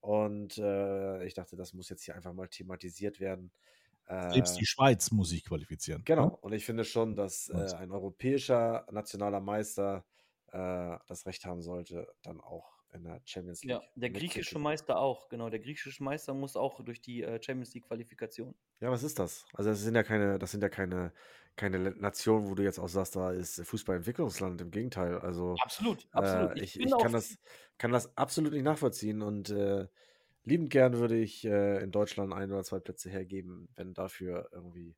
Und 0.00 0.56
äh, 0.58 1.24
ich 1.24 1.34
dachte, 1.34 1.56
das 1.56 1.74
muss 1.74 1.88
jetzt 1.90 2.04
hier 2.04 2.14
einfach 2.14 2.32
mal 2.32 2.48
thematisiert 2.48 3.20
werden. 3.20 3.52
Selbst 4.32 4.56
Äh, 4.56 4.60
die 4.60 4.66
Schweiz 4.66 5.10
muss 5.12 5.30
sich 5.30 5.44
qualifizieren. 5.44 6.02
Genau, 6.04 6.38
und 6.40 6.52
ich 6.52 6.64
finde 6.64 6.84
schon, 6.84 7.14
dass 7.14 7.48
äh, 7.48 7.74
ein 7.76 7.92
europäischer 7.92 8.86
nationaler 8.90 9.40
Meister 9.40 10.04
äh, 10.48 10.96
das 11.06 11.26
Recht 11.26 11.44
haben 11.44 11.62
sollte, 11.62 12.08
dann 12.22 12.40
auch 12.40 12.80
in 12.92 13.04
der 13.04 13.20
Champions 13.24 13.62
League. 13.62 13.70
Ja, 13.70 13.82
der 13.94 14.10
griechische. 14.10 14.58
Meister 14.58 14.98
auch, 14.98 15.28
genau. 15.28 15.48
Der 15.48 15.60
griechische 15.60 16.02
Meister 16.02 16.34
muss 16.34 16.56
auch 16.56 16.82
durch 16.82 17.00
die 17.00 17.22
äh, 17.22 17.40
Champions 17.40 17.72
League 17.74 17.86
Qualifikation. 17.86 18.54
Ja, 18.80 18.90
was 18.90 19.04
ist 19.04 19.18
das? 19.18 19.44
Also 19.52 19.70
das 19.70 19.80
sind 19.80 19.94
ja 19.94 20.02
keine, 20.02 20.40
das 20.40 20.50
sind 20.50 20.62
ja 20.62 20.68
keine, 20.68 21.12
keine 21.56 21.78
Nationen, 21.78 22.48
wo 22.48 22.54
du 22.54 22.62
jetzt 22.62 22.78
auch 22.78 22.88
sagst, 22.88 23.16
da 23.16 23.32
ist 23.32 23.60
Fußballentwicklungsland. 23.64 24.60
Im 24.60 24.70
Gegenteil. 24.70 25.18
Also 25.18 25.56
Absolut, 25.62 26.06
absolut. 26.12 26.56
äh, 26.56 26.64
ich, 26.64 26.74
bin 26.74 26.88
ich 26.88 26.98
kann 26.98 27.12
das, 27.12 27.38
kann 27.78 27.92
das 27.92 28.16
absolut 28.16 28.52
nicht 28.52 28.64
nachvollziehen 28.64 29.22
und 29.22 29.50
äh, 29.50 29.86
liebend 30.44 30.70
gern 30.70 30.98
würde 30.98 31.16
ich 31.16 31.44
äh, 31.44 31.82
in 31.82 31.90
Deutschland 31.90 32.32
ein 32.32 32.50
oder 32.50 32.64
zwei 32.64 32.80
Plätze 32.80 33.10
hergeben, 33.10 33.68
wenn 33.76 33.94
dafür 33.94 34.48
irgendwie 34.52 34.90
äh, 34.90 34.94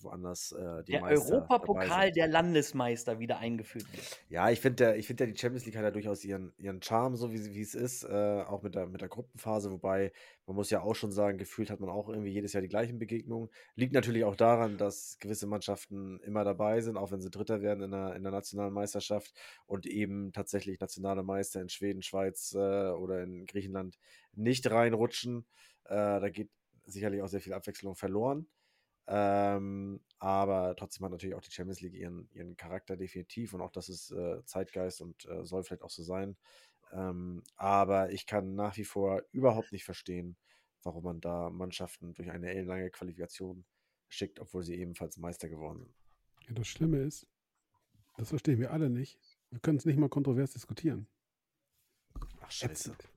woanders 0.00 0.52
äh, 0.52 0.84
die 0.84 0.92
der 0.92 1.00
Meister 1.00 1.34
Europapokal 1.34 2.12
der 2.12 2.28
Landesmeister 2.28 3.18
wieder 3.18 3.38
eingeführt 3.38 3.90
wird. 3.92 4.20
Ja, 4.28 4.50
ich 4.50 4.60
finde, 4.60 4.96
ich 4.96 5.06
finde 5.06 5.24
ja, 5.24 5.30
die 5.30 5.38
Champions 5.38 5.64
League 5.64 5.76
hat 5.76 5.82
ja 5.82 5.90
durchaus 5.90 6.24
ihren, 6.24 6.52
ihren 6.58 6.82
Charme, 6.82 7.16
so 7.16 7.32
wie 7.32 7.60
es 7.60 7.74
ist, 7.74 8.04
äh, 8.04 8.42
auch 8.46 8.62
mit 8.62 8.74
der, 8.74 8.86
mit 8.86 9.00
der 9.00 9.08
Gruppenphase, 9.08 9.70
wobei 9.70 10.12
man 10.46 10.56
muss 10.56 10.70
ja 10.70 10.82
auch 10.82 10.94
schon 10.94 11.12
sagen, 11.12 11.38
gefühlt 11.38 11.70
hat 11.70 11.80
man 11.80 11.88
auch 11.88 12.08
irgendwie 12.08 12.30
jedes 12.30 12.52
Jahr 12.52 12.62
die 12.62 12.68
gleichen 12.68 12.98
Begegnungen. 12.98 13.48
Liegt 13.74 13.94
natürlich 13.94 14.24
auch 14.24 14.36
daran, 14.36 14.76
dass 14.76 15.18
gewisse 15.18 15.46
Mannschaften 15.46 16.20
immer 16.20 16.44
dabei 16.44 16.80
sind, 16.80 16.96
auch 16.96 17.10
wenn 17.10 17.20
sie 17.20 17.30
Dritter 17.30 17.62
werden 17.62 17.82
in 17.82 17.90
der, 17.92 18.14
in 18.14 18.22
der 18.22 18.32
nationalen 18.32 18.74
Meisterschaft 18.74 19.32
und 19.66 19.86
eben 19.86 20.32
tatsächlich 20.32 20.80
nationale 20.80 21.22
Meister 21.22 21.60
in 21.60 21.68
Schweden, 21.68 22.02
Schweiz 22.02 22.52
äh, 22.54 22.58
oder 22.90 23.22
in 23.22 23.46
Griechenland 23.46 23.98
nicht 24.34 24.70
reinrutschen. 24.70 25.46
Äh, 25.84 26.20
da 26.20 26.28
geht 26.28 26.50
sicherlich 26.84 27.22
auch 27.22 27.28
sehr 27.28 27.40
viel 27.40 27.52
Abwechslung 27.52 27.94
verloren. 27.94 28.46
Ähm, 29.06 30.00
aber 30.18 30.76
trotzdem 30.76 31.04
hat 31.04 31.12
natürlich 31.12 31.34
auch 31.34 31.42
die 31.42 31.50
Champions 31.50 31.80
League 31.80 31.94
ihren, 31.94 32.28
ihren 32.32 32.56
Charakter 32.56 32.96
definitiv 32.96 33.52
und 33.54 33.60
auch 33.60 33.72
das 33.72 33.88
ist 33.88 34.12
äh, 34.12 34.44
Zeitgeist 34.44 35.00
und 35.00 35.24
äh, 35.26 35.44
soll 35.44 35.64
vielleicht 35.64 35.82
auch 35.82 35.90
so 35.90 36.02
sein. 36.02 36.36
Ähm, 36.92 37.42
aber 37.56 38.12
ich 38.12 38.26
kann 38.26 38.54
nach 38.54 38.76
wie 38.76 38.84
vor 38.84 39.22
überhaupt 39.32 39.72
nicht 39.72 39.84
verstehen, 39.84 40.36
warum 40.82 41.04
man 41.04 41.20
da 41.20 41.50
Mannschaften 41.50 42.14
durch 42.14 42.30
eine 42.30 42.50
ellenlange 42.50 42.90
Qualifikation 42.90 43.64
schickt, 44.08 44.40
obwohl 44.40 44.62
sie 44.62 44.76
ebenfalls 44.76 45.16
Meister 45.16 45.48
geworden 45.48 45.80
sind. 45.80 45.94
Ja, 46.48 46.54
das 46.54 46.68
Schlimme 46.68 46.98
ist, 46.98 47.26
das 48.16 48.28
verstehen 48.28 48.60
wir 48.60 48.72
alle 48.72 48.90
nicht. 48.90 49.18
Wir 49.50 49.60
können 49.60 49.78
es 49.78 49.84
nicht 49.84 49.98
mal 49.98 50.08
kontrovers 50.08 50.52
diskutieren. 50.52 51.08
Ach, 52.40 52.50
scheiße. 52.50 52.92
Ätzend. 52.92 53.11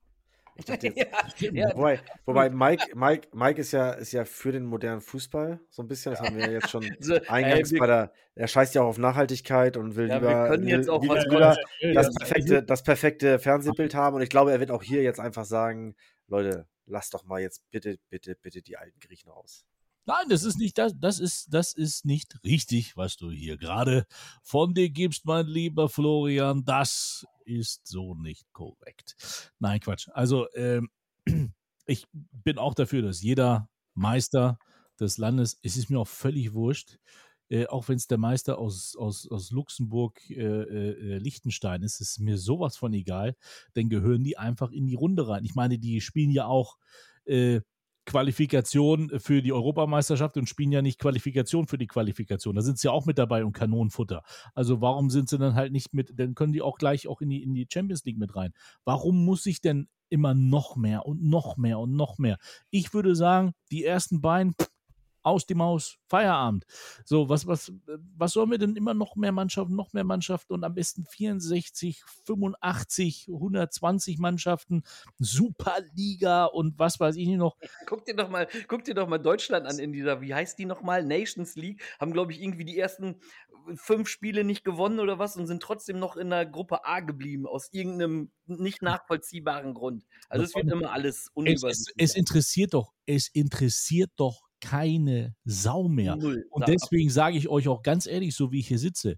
Ich 0.57 0.65
dachte 0.65 0.87
jetzt, 0.87 0.97
ja, 1.41 1.51
ja, 1.51 1.75
wobei, 1.75 1.99
wobei 2.25 2.49
Mike, 2.49 2.95
Mike, 2.95 3.27
Mike 3.33 3.59
ist 3.59 3.71
ja, 3.73 3.91
ist 3.91 4.13
ja 4.13 4.23
für 4.23 4.51
den 4.51 4.65
modernen 4.65 5.01
Fußball, 5.01 5.59
so 5.69 5.81
ein 5.81 5.87
bisschen. 5.87 6.13
Das 6.13 6.21
haben 6.21 6.37
wir 6.37 6.45
ja 6.45 6.51
jetzt 6.53 6.69
schon 6.69 6.83
so, 6.99 7.15
eingangs 7.27 7.69
ey, 7.69 7.75
wir, 7.75 7.79
bei 7.79 7.87
der. 7.87 8.13
Er 8.35 8.47
scheißt 8.47 8.75
ja 8.75 8.81
auch 8.81 8.87
auf 8.87 8.97
Nachhaltigkeit 8.97 9.77
und 9.77 9.95
will 9.95 10.09
Ja, 10.09 10.21
wir 10.21 10.29
lieber, 10.29 10.47
können 10.47 10.67
jetzt 10.67 10.89
auch 10.89 11.05
das, 11.05 12.13
perfekte, 12.13 12.63
das 12.63 12.83
perfekte 12.83 13.39
Fernsehbild 13.39 13.95
haben. 13.95 14.15
Und 14.15 14.21
ich 14.21 14.29
glaube, 14.29 14.51
er 14.51 14.59
wird 14.59 14.71
auch 14.71 14.83
hier 14.83 15.03
jetzt 15.03 15.19
einfach 15.19 15.45
sagen: 15.45 15.95
Leute, 16.27 16.67
lasst 16.85 17.13
doch 17.13 17.25
mal 17.25 17.41
jetzt 17.41 17.61
bitte, 17.71 17.97
bitte, 18.09 18.35
bitte 18.35 18.61
die 18.61 18.77
alten 18.77 18.99
Griechen 18.99 19.29
raus. 19.29 19.65
Nein, 20.07 20.29
das 20.29 20.43
ist 20.43 20.59
nicht 20.59 20.77
das, 20.77 20.93
das 20.99 21.19
ist, 21.19 21.47
das 21.51 21.73
ist 21.73 22.05
nicht 22.05 22.37
richtig, 22.45 22.95
was 22.95 23.17
du 23.17 23.31
hier 23.31 23.57
gerade 23.57 24.05
von 24.43 24.75
dir 24.75 24.89
gibst, 24.89 25.25
mein 25.25 25.47
lieber 25.47 25.89
Florian. 25.89 26.63
Das 26.63 27.25
ist 27.45 27.87
so 27.87 28.15
nicht 28.15 28.51
korrekt. 28.53 29.51
Nein, 29.59 29.79
Quatsch. 29.79 30.09
Also, 30.13 30.47
ähm, 30.53 30.89
ich 31.85 32.07
bin 32.11 32.57
auch 32.57 32.73
dafür, 32.73 33.01
dass 33.01 33.21
jeder 33.21 33.69
Meister 33.93 34.59
des 34.99 35.17
Landes, 35.17 35.59
es 35.61 35.77
ist 35.77 35.89
mir 35.89 35.99
auch 35.99 36.07
völlig 36.07 36.53
wurscht, 36.53 36.97
äh, 37.49 37.67
auch 37.67 37.87
wenn 37.87 37.97
es 37.97 38.07
der 38.07 38.17
Meister 38.17 38.57
aus, 38.57 38.95
aus, 38.95 39.29
aus 39.29 39.51
Luxemburg, 39.51 40.19
äh, 40.29 40.41
äh, 40.41 41.17
Liechtenstein 41.17 41.83
ist, 41.83 42.01
ist 42.01 42.19
mir 42.19 42.37
sowas 42.37 42.75
von 42.77 42.93
egal, 42.93 43.35
dann 43.73 43.89
gehören 43.89 44.23
die 44.23 44.37
einfach 44.37 44.71
in 44.71 44.87
die 44.87 44.95
Runde 44.95 45.27
rein. 45.27 45.45
Ich 45.45 45.55
meine, 45.55 45.77
die 45.77 46.01
spielen 46.01 46.31
ja 46.31 46.45
auch 46.45 46.77
äh, 47.25 47.61
Qualifikation 48.05 49.19
für 49.19 49.41
die 49.41 49.51
Europameisterschaft 49.51 50.37
und 50.37 50.47
spielen 50.47 50.71
ja 50.71 50.81
nicht 50.81 50.99
Qualifikation 50.99 51.67
für 51.67 51.77
die 51.77 51.87
Qualifikation. 51.87 52.55
Da 52.55 52.61
sind 52.61 52.77
sie 52.77 52.87
ja 52.87 52.91
auch 52.91 53.05
mit 53.05 53.17
dabei 53.17 53.43
und 53.43 53.53
Kanonenfutter. 53.53 54.23
Also 54.53 54.81
warum 54.81 55.09
sind 55.09 55.29
sie 55.29 55.37
dann 55.37 55.55
halt 55.55 55.71
nicht 55.71 55.93
mit, 55.93 56.19
dann 56.19 56.35
können 56.35 56.53
die 56.53 56.61
auch 56.61 56.77
gleich 56.77 57.07
auch 57.07 57.21
in 57.21 57.29
die, 57.29 57.43
in 57.43 57.53
die 57.53 57.67
Champions 57.71 58.05
League 58.05 58.17
mit 58.17 58.35
rein. 58.35 58.53
Warum 58.83 59.25
muss 59.25 59.45
ich 59.45 59.61
denn 59.61 59.87
immer 60.09 60.33
noch 60.33 60.75
mehr 60.75 61.05
und 61.05 61.23
noch 61.23 61.57
mehr 61.57 61.79
und 61.79 61.95
noch 61.95 62.17
mehr? 62.17 62.37
Ich 62.69 62.93
würde 62.93 63.15
sagen, 63.15 63.53
die 63.71 63.83
ersten 63.83 64.21
beiden, 64.21 64.53
pff, 64.53 64.69
aus 65.25 65.45
die 65.45 65.55
Maus, 65.55 65.97
Feierabend. 66.07 66.65
So, 67.03 67.27
was, 67.29 67.47
was, 67.47 67.73
was 68.15 68.33
sollen 68.33 68.51
wir 68.51 68.59
denn 68.59 68.75
immer 68.75 68.93
noch 68.93 69.15
mehr 69.15 69.31
Mannschaften, 69.31 69.75
noch 69.75 69.91
mehr 69.93 70.03
Mannschaften 70.03 70.53
und 70.53 70.63
am 70.63 70.75
besten 70.75 71.05
64, 71.05 72.03
85, 72.25 73.29
120 73.33 74.19
Mannschaften, 74.19 74.83
Superliga 75.17 76.45
und 76.45 76.77
was 76.77 76.99
weiß 76.99 77.15
ich 77.15 77.27
nicht 77.27 77.37
noch. 77.37 77.57
Guck 77.87 78.05
dir 78.05 78.15
doch 78.15 78.29
mal, 78.29 78.47
guck 78.67 78.83
dir 78.83 78.93
doch 78.93 79.07
mal 79.07 79.17
Deutschland 79.17 79.65
an 79.65 79.79
in 79.79 79.91
dieser, 79.91 80.21
wie 80.21 80.33
heißt 80.33 80.59
die 80.59 80.65
nochmal? 80.65 81.03
Nations 81.03 81.55
League. 81.55 81.81
Haben, 81.99 82.13
glaube 82.13 82.31
ich, 82.31 82.41
irgendwie 82.41 82.65
die 82.65 82.77
ersten 82.77 83.19
fünf 83.75 84.07
Spiele 84.07 84.43
nicht 84.43 84.63
gewonnen 84.63 84.99
oder 84.99 85.17
was 85.17 85.35
und 85.37 85.47
sind 85.47 85.63
trotzdem 85.63 85.97
noch 85.97 86.17
in 86.17 86.29
der 86.29 86.45
Gruppe 86.45 86.85
A 86.85 86.99
geblieben, 86.99 87.47
aus 87.47 87.69
irgendeinem 87.71 88.31
nicht 88.45 88.83
nachvollziehbaren 88.83 89.73
Grund. 89.73 90.05
Also 90.29 90.45
es 90.45 90.55
wird 90.55 90.69
immer 90.69 90.91
alles 90.91 91.31
Es, 91.43 91.63
es, 91.63 91.63
unübersichtlich. 91.63 91.95
es 91.97 92.15
interessiert 92.15 92.73
doch, 92.75 92.93
es 93.05 93.27
interessiert 93.27 94.11
doch 94.17 94.44
keine 94.65 95.35
Sau 95.45 95.87
mehr. 95.87 96.15
Null. 96.15 96.45
Und 96.49 96.67
deswegen 96.67 97.09
sage 97.09 97.37
ich 97.37 97.47
euch 97.47 97.67
auch 97.67 97.83
ganz 97.83 98.07
ehrlich, 98.07 98.35
so 98.35 98.51
wie 98.51 98.59
ich 98.59 98.67
hier 98.67 98.79
sitze, 98.79 99.17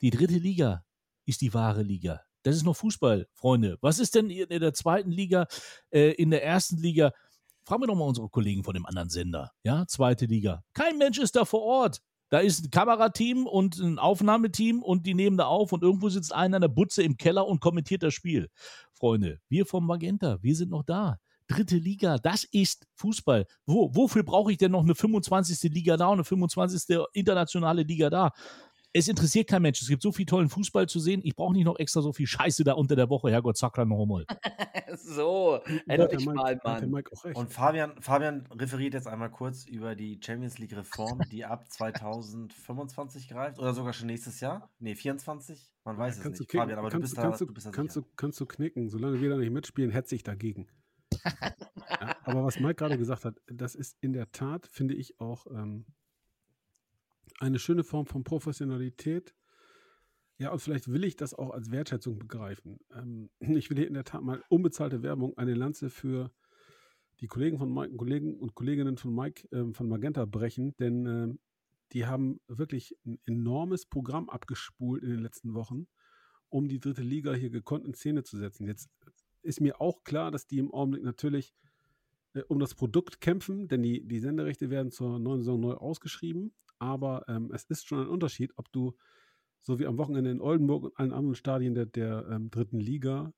die 0.00 0.10
dritte 0.10 0.38
Liga 0.38 0.84
ist 1.26 1.40
die 1.40 1.52
wahre 1.52 1.82
Liga. 1.82 2.20
Das 2.42 2.54
ist 2.54 2.64
noch 2.64 2.76
Fußball, 2.76 3.26
Freunde. 3.32 3.76
Was 3.80 3.98
ist 3.98 4.14
denn 4.14 4.30
in 4.30 4.60
der 4.60 4.72
zweiten 4.72 5.10
Liga, 5.10 5.46
äh, 5.90 6.12
in 6.12 6.30
der 6.30 6.44
ersten 6.44 6.76
Liga? 6.76 7.12
Fragen 7.64 7.82
wir 7.82 7.86
doch 7.86 7.96
mal 7.96 8.04
unsere 8.04 8.28
Kollegen 8.28 8.62
von 8.62 8.74
dem 8.74 8.86
anderen 8.86 9.08
Sender. 9.08 9.50
Ja, 9.64 9.84
zweite 9.86 10.26
Liga. 10.26 10.62
Kein 10.74 10.98
Mensch 10.98 11.18
ist 11.18 11.34
da 11.34 11.44
vor 11.44 11.62
Ort. 11.62 12.00
Da 12.28 12.38
ist 12.38 12.64
ein 12.64 12.70
Kamerateam 12.70 13.46
und 13.46 13.78
ein 13.78 13.98
Aufnahmeteam 13.98 14.82
und 14.82 15.06
die 15.06 15.14
nehmen 15.14 15.38
da 15.38 15.46
auf 15.46 15.72
und 15.72 15.82
irgendwo 15.82 16.08
sitzt 16.08 16.32
einer 16.32 16.56
an 16.56 16.62
der 16.62 16.68
Butze 16.68 17.02
im 17.02 17.16
Keller 17.16 17.46
und 17.46 17.60
kommentiert 17.60 18.02
das 18.02 18.14
Spiel. 18.14 18.48
Freunde, 18.92 19.40
wir 19.48 19.66
vom 19.66 19.86
Magenta, 19.86 20.42
wir 20.42 20.54
sind 20.54 20.70
noch 20.70 20.84
da. 20.84 21.18
Dritte 21.46 21.76
Liga, 21.76 22.16
das 22.18 22.44
ist 22.44 22.86
Fußball. 22.94 23.46
Wo, 23.66 23.94
wofür 23.94 24.22
brauche 24.22 24.50
ich 24.52 24.58
denn 24.58 24.72
noch 24.72 24.82
eine 24.82 24.94
25. 24.94 25.70
Liga 25.72 25.96
da 25.96 26.08
und 26.08 26.14
eine 26.14 26.24
25. 26.24 26.98
internationale 27.12 27.82
Liga 27.82 28.08
da? 28.08 28.32
Es 28.96 29.08
interessiert 29.08 29.48
kein 29.48 29.60
Mensch. 29.60 29.82
Es 29.82 29.88
gibt 29.88 30.02
so 30.02 30.12
viel 30.12 30.24
tollen 30.24 30.48
Fußball 30.48 30.88
zu 30.88 31.00
sehen. 31.00 31.20
Ich 31.24 31.34
brauche 31.34 31.52
nicht 31.52 31.64
noch 31.64 31.80
extra 31.80 32.00
so 32.00 32.12
viel 32.12 32.28
Scheiße 32.28 32.62
da 32.62 32.74
unter 32.74 32.94
der 32.94 33.10
Woche. 33.10 33.28
Herrgott, 33.28 33.56
sag 33.56 33.74
dann 33.74 33.88
noch 33.88 34.06
mal. 34.06 34.24
so, 34.96 35.58
endlich 35.88 36.24
mal, 36.24 36.60
Mann. 36.62 37.02
Und 37.34 37.52
Fabian, 37.52 38.00
Fabian 38.00 38.46
referiert 38.52 38.94
jetzt 38.94 39.08
einmal 39.08 39.32
kurz 39.32 39.66
über 39.66 39.96
die 39.96 40.20
Champions 40.24 40.58
League 40.58 40.76
Reform, 40.76 41.20
die 41.32 41.44
ab 41.44 41.64
2025 41.70 43.28
greift 43.28 43.58
oder 43.58 43.74
sogar 43.74 43.92
schon 43.92 44.06
nächstes 44.06 44.38
Jahr? 44.38 44.70
Nee, 44.78 44.94
24? 44.94 45.74
Man 45.84 45.98
weiß 45.98 46.18
es 46.18 46.22
kannst 46.22 46.38
nicht. 46.38 46.48
du 46.48 46.52
kicken, 46.52 46.60
Fabian, 46.60 46.78
aber 46.78 46.88
du 46.88 46.92
kannst, 46.92 47.02
bist 47.02 47.18
da, 47.18 47.22
kannst, 47.22 47.40
du 47.40 47.46
du, 47.46 47.52
bist 47.52 47.66
da 47.66 47.70
kannst, 47.72 47.96
du, 47.96 48.02
kannst 48.14 48.40
du 48.40 48.46
knicken. 48.46 48.88
Solange 48.88 49.20
wir 49.20 49.28
da 49.28 49.36
nicht 49.36 49.50
mitspielen, 49.50 49.90
hetze 49.90 50.14
ich 50.14 50.22
dagegen. 50.22 50.68
Ja, 51.22 52.16
aber 52.24 52.44
was 52.44 52.58
Mike 52.58 52.76
gerade 52.76 52.98
gesagt 52.98 53.24
hat, 53.24 53.40
das 53.46 53.74
ist 53.74 53.96
in 54.00 54.12
der 54.12 54.30
Tat, 54.32 54.66
finde 54.66 54.94
ich, 54.94 55.20
auch 55.20 55.46
ähm, 55.46 55.86
eine 57.38 57.58
schöne 57.58 57.84
Form 57.84 58.06
von 58.06 58.24
Professionalität. 58.24 59.34
Ja, 60.36 60.50
und 60.50 60.60
vielleicht 60.60 60.88
will 60.88 61.04
ich 61.04 61.16
das 61.16 61.32
auch 61.34 61.50
als 61.50 61.70
Wertschätzung 61.70 62.18
begreifen. 62.18 62.78
Ähm, 62.94 63.30
ich 63.40 63.70
will 63.70 63.78
hier 63.78 63.88
in 63.88 63.94
der 63.94 64.04
Tat 64.04 64.22
mal 64.22 64.42
unbezahlte 64.48 65.02
Werbung, 65.02 65.36
eine 65.38 65.54
Lanze 65.54 65.90
für 65.90 66.30
die 67.20 67.26
Kollegen 67.26 67.58
von 67.58 67.72
Mike, 67.72 67.96
Kollegen 67.96 68.34
und 68.38 68.54
Kolleginnen 68.54 68.96
von 68.96 69.14
Mike 69.14 69.48
ähm, 69.52 69.74
von 69.74 69.88
Magenta 69.88 70.24
brechen, 70.24 70.76
denn 70.78 71.06
ähm, 71.06 71.38
die 71.92 72.06
haben 72.06 72.40
wirklich 72.48 72.96
ein 73.06 73.20
enormes 73.24 73.86
Programm 73.86 74.28
abgespult 74.28 75.02
in 75.02 75.10
den 75.10 75.20
letzten 75.20 75.54
Wochen, 75.54 75.86
um 76.48 76.68
die 76.68 76.80
dritte 76.80 77.02
Liga 77.02 77.34
hier 77.34 77.50
gekonnt 77.50 77.86
in 77.86 77.94
Szene 77.94 78.24
zu 78.24 78.36
setzen. 78.36 78.66
Jetzt 78.66 78.90
ist 79.44 79.60
mir 79.60 79.80
auch 79.80 80.04
klar, 80.04 80.30
dass 80.30 80.46
die 80.46 80.58
im 80.58 80.72
Augenblick 80.72 81.04
natürlich 81.04 81.54
äh, 82.34 82.42
um 82.48 82.58
das 82.58 82.74
Produkt 82.74 83.20
kämpfen, 83.20 83.68
denn 83.68 83.82
die, 83.82 84.06
die 84.06 84.18
Senderechte 84.18 84.70
werden 84.70 84.90
zur 84.90 85.18
neuen 85.18 85.40
Saison 85.40 85.60
neu 85.60 85.74
ausgeschrieben. 85.74 86.54
Aber 86.78 87.24
ähm, 87.28 87.50
es 87.52 87.64
ist 87.64 87.86
schon 87.86 88.00
ein 88.00 88.08
Unterschied, 88.08 88.52
ob 88.56 88.70
du 88.72 88.94
so 89.60 89.78
wie 89.78 89.86
am 89.86 89.96
Wochenende 89.96 90.30
in 90.30 90.40
Oldenburg 90.40 90.84
und 90.84 90.98
allen 90.98 91.12
anderen 91.12 91.34
Stadien 91.34 91.74
der, 91.74 91.86
der 91.86 92.26
ähm, 92.30 92.50
dritten 92.50 92.80
Liga 92.80 93.32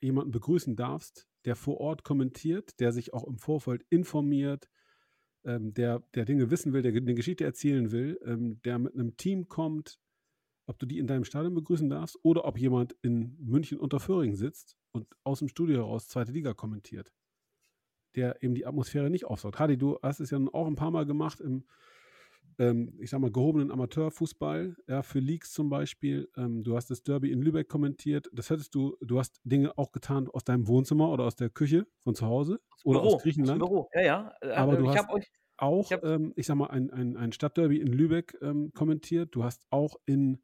jemanden 0.00 0.30
begrüßen 0.30 0.76
darfst, 0.76 1.26
der 1.44 1.56
vor 1.56 1.80
Ort 1.80 2.04
kommentiert, 2.04 2.78
der 2.78 2.92
sich 2.92 3.12
auch 3.12 3.24
im 3.24 3.38
Vorfeld 3.38 3.84
informiert, 3.90 4.68
ähm, 5.44 5.74
der, 5.74 6.04
der 6.14 6.24
Dinge 6.24 6.50
wissen 6.50 6.72
will, 6.72 6.82
der 6.82 6.92
eine 6.92 7.14
Geschichte 7.14 7.44
erzählen 7.44 7.90
will, 7.90 8.20
ähm, 8.24 8.60
der 8.62 8.78
mit 8.78 8.94
einem 8.94 9.16
Team 9.16 9.48
kommt, 9.48 9.98
ob 10.66 10.78
du 10.78 10.86
die 10.86 10.98
in 10.98 11.06
deinem 11.06 11.24
Stadion 11.24 11.54
begrüßen 11.54 11.88
darfst 11.90 12.18
oder 12.22 12.44
ob 12.46 12.58
jemand 12.58 12.94
in 13.02 13.36
München 13.40 13.78
unter 13.78 14.00
Föhring 14.00 14.34
sitzt 14.36 14.76
und 14.92 15.06
aus 15.24 15.40
dem 15.40 15.48
Studio 15.48 15.76
heraus 15.78 16.08
zweite 16.08 16.32
Liga 16.32 16.54
kommentiert, 16.54 17.12
der 18.14 18.42
eben 18.42 18.54
die 18.54 18.66
Atmosphäre 18.66 19.10
nicht 19.10 19.24
aufsaugt. 19.24 19.58
Hadi, 19.58 19.76
du 19.76 19.98
hast 20.02 20.20
es 20.20 20.30
ja 20.30 20.38
auch 20.52 20.66
ein 20.66 20.76
paar 20.76 20.90
Mal 20.92 21.04
gemacht 21.04 21.40
im, 21.40 21.64
ähm, 22.58 22.98
ich 23.00 23.10
sag 23.10 23.20
mal, 23.20 23.32
gehobenen 23.32 23.70
Amateurfußball, 23.72 24.76
ja, 24.88 25.02
für 25.02 25.20
Leagues 25.20 25.52
zum 25.52 25.70
Beispiel. 25.70 26.30
Ähm, 26.36 26.62
du 26.64 26.76
hast 26.76 26.90
das 26.90 27.02
Derby 27.02 27.32
in 27.32 27.42
Lübeck 27.42 27.68
kommentiert. 27.68 28.30
Das 28.32 28.50
hättest 28.50 28.74
du, 28.74 28.96
du 29.00 29.18
hast 29.18 29.40
Dinge 29.44 29.76
auch 29.78 29.92
getan 29.92 30.28
aus 30.28 30.44
deinem 30.44 30.68
Wohnzimmer 30.68 31.10
oder 31.10 31.24
aus 31.24 31.36
der 31.36 31.50
Küche 31.50 31.86
von 32.04 32.14
zu 32.14 32.26
Hause 32.26 32.60
oder 32.84 33.00
Büro, 33.00 33.16
aus 33.16 33.22
Griechenland. 33.22 33.60
Büro. 33.60 33.88
Ja, 33.94 34.00
ja. 34.02 34.34
Äh, 34.40 34.52
Aber 34.52 34.76
du 34.76 34.84
ich 34.84 34.96
hast 34.96 35.08
auch, 35.56 35.86
Ich 35.86 35.92
hab- 35.92 36.04
ähm, 36.04 36.32
ich 36.36 36.46
sag 36.46 36.56
mal, 36.56 36.68
ein, 36.68 36.90
ein, 36.90 37.16
ein 37.16 37.32
Stadtderby 37.32 37.78
in 37.80 37.88
Lübeck 37.88 38.36
ähm, 38.42 38.72
kommentiert. 38.74 39.34
Du 39.34 39.44
hast 39.44 39.66
auch 39.70 39.96
in, 40.06 40.34
äh, 40.34 40.38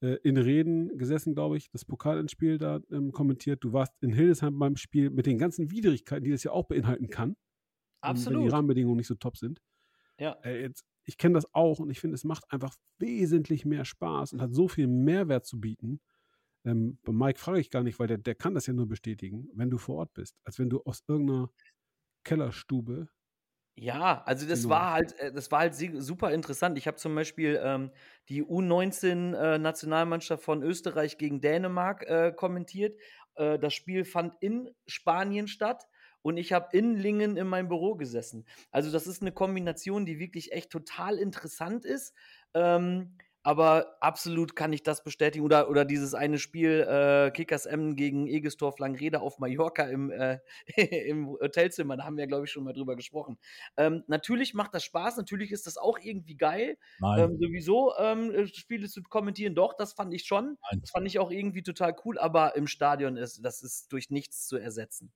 in 0.00 0.36
Reden 0.36 0.96
gesessen, 0.96 1.34
glaube 1.34 1.56
ich, 1.56 1.70
das 1.70 1.84
Pokalendspiel 1.84 2.58
da 2.58 2.80
ähm, 2.92 3.10
kommentiert. 3.10 3.64
Du 3.64 3.72
warst 3.72 3.92
in 4.00 4.12
Hildesheim 4.12 4.58
beim 4.58 4.76
Spiel 4.76 5.10
mit 5.10 5.26
den 5.26 5.38
ganzen 5.38 5.72
Widrigkeiten, 5.72 6.24
die 6.24 6.30
das 6.30 6.44
ja 6.44 6.52
auch 6.52 6.66
beinhalten 6.66 7.08
kann, 7.08 7.30
ähm, 7.30 7.36
wenn 7.36 8.14
die 8.14 8.20
Absolut. 8.20 8.52
Rahmenbedingungen 8.52 8.98
nicht 8.98 9.08
so 9.08 9.16
top 9.16 9.36
sind. 9.36 9.60
Ja. 10.18 10.32
Äh, 10.44 10.62
jetzt, 10.62 10.84
ich 11.04 11.16
kenne 11.16 11.34
das 11.34 11.52
auch 11.54 11.80
und 11.80 11.90
ich 11.90 12.00
finde, 12.00 12.14
es 12.14 12.24
macht 12.24 12.44
einfach 12.50 12.76
wesentlich 12.98 13.64
mehr 13.64 13.84
Spaß 13.84 14.34
und 14.34 14.40
hat 14.40 14.54
so 14.54 14.68
viel 14.68 14.86
Mehrwert 14.86 15.46
zu 15.46 15.60
bieten. 15.60 16.00
Ähm, 16.64 16.98
bei 17.02 17.12
Mike 17.12 17.38
frage 17.38 17.60
ich 17.60 17.70
gar 17.70 17.82
nicht, 17.82 17.98
weil 17.98 18.06
der, 18.06 18.18
der 18.18 18.34
kann 18.34 18.54
das 18.54 18.66
ja 18.66 18.72
nur 18.72 18.86
bestätigen, 18.86 19.48
wenn 19.54 19.70
du 19.70 19.78
vor 19.78 19.96
Ort 19.96 20.14
bist, 20.14 20.36
als 20.44 20.58
wenn 20.58 20.70
du 20.70 20.82
aus 20.82 21.02
irgendeiner 21.08 21.50
Kellerstube 22.24 23.08
Ja, 23.80 24.22
also 24.26 24.46
das 24.48 24.68
war 24.68 24.92
halt, 24.92 25.16
äh, 25.20 25.32
das 25.32 25.52
war 25.52 25.60
halt 25.60 25.74
super 25.76 26.32
interessant. 26.32 26.76
Ich 26.78 26.86
habe 26.88 26.96
zum 26.96 27.14
Beispiel 27.14 27.60
ähm, 27.62 27.92
die 28.28 28.42
U19-Nationalmannschaft 28.42 30.42
von 30.42 30.62
Österreich 30.64 31.16
gegen 31.16 31.40
Dänemark 31.40 32.02
äh, 32.02 32.32
kommentiert. 32.34 32.98
Äh, 33.36 33.56
das 33.58 33.74
Spiel 33.74 34.04
fand 34.04 34.34
in 34.40 34.68
Spanien 34.88 35.46
statt 35.46 35.84
und 36.22 36.38
ich 36.38 36.52
habe 36.52 36.76
in 36.76 36.96
Lingen 36.96 37.36
in 37.36 37.46
meinem 37.46 37.68
Büro 37.68 37.94
gesessen. 37.94 38.46
Also 38.72 38.90
das 38.90 39.06
ist 39.06 39.22
eine 39.22 39.30
Kombination, 39.32 40.04
die 40.06 40.18
wirklich 40.18 40.50
echt 40.52 40.70
total 40.70 41.16
interessant 41.16 41.84
ist. 41.84 42.14
Ähm, 42.54 43.16
aber 43.48 43.96
absolut 44.00 44.56
kann 44.56 44.74
ich 44.74 44.82
das 44.82 45.02
bestätigen. 45.02 45.42
Oder, 45.42 45.70
oder 45.70 45.86
dieses 45.86 46.12
eine 46.12 46.38
Spiel 46.38 46.86
äh, 46.86 47.30
Kickers 47.30 47.64
Emmen 47.64 47.96
gegen 47.96 48.26
Egestorf 48.26 48.78
Langrede 48.78 49.22
auf 49.22 49.38
Mallorca 49.38 49.84
im, 49.84 50.10
äh, 50.10 50.38
im 50.76 51.26
Hotelzimmer. 51.28 51.96
Da 51.96 52.04
haben 52.04 52.18
wir, 52.18 52.26
glaube 52.26 52.44
ich, 52.44 52.50
schon 52.50 52.64
mal 52.64 52.74
drüber 52.74 52.94
gesprochen. 52.94 53.38
Ähm, 53.78 54.04
natürlich 54.06 54.52
macht 54.52 54.74
das 54.74 54.84
Spaß, 54.84 55.16
natürlich 55.16 55.50
ist 55.50 55.66
das 55.66 55.78
auch 55.78 55.98
irgendwie 55.98 56.36
geil. 56.36 56.76
Ähm, 57.02 57.38
sowieso 57.40 57.94
ähm, 57.96 58.34
äh, 58.34 58.46
Spiele 58.48 58.86
zu 58.86 59.02
kommentieren, 59.02 59.54
doch, 59.54 59.72
das 59.72 59.94
fand 59.94 60.12
ich 60.12 60.26
schon. 60.26 60.58
Nein. 60.70 60.80
Das 60.82 60.90
fand 60.90 61.06
ich 61.06 61.18
auch 61.18 61.30
irgendwie 61.30 61.62
total 61.62 61.96
cool, 62.04 62.18
aber 62.18 62.54
im 62.54 62.66
Stadion 62.66 63.16
ist 63.16 63.42
das 63.42 63.62
ist 63.62 63.90
durch 63.92 64.10
nichts 64.10 64.46
zu 64.46 64.58
ersetzen. 64.58 65.10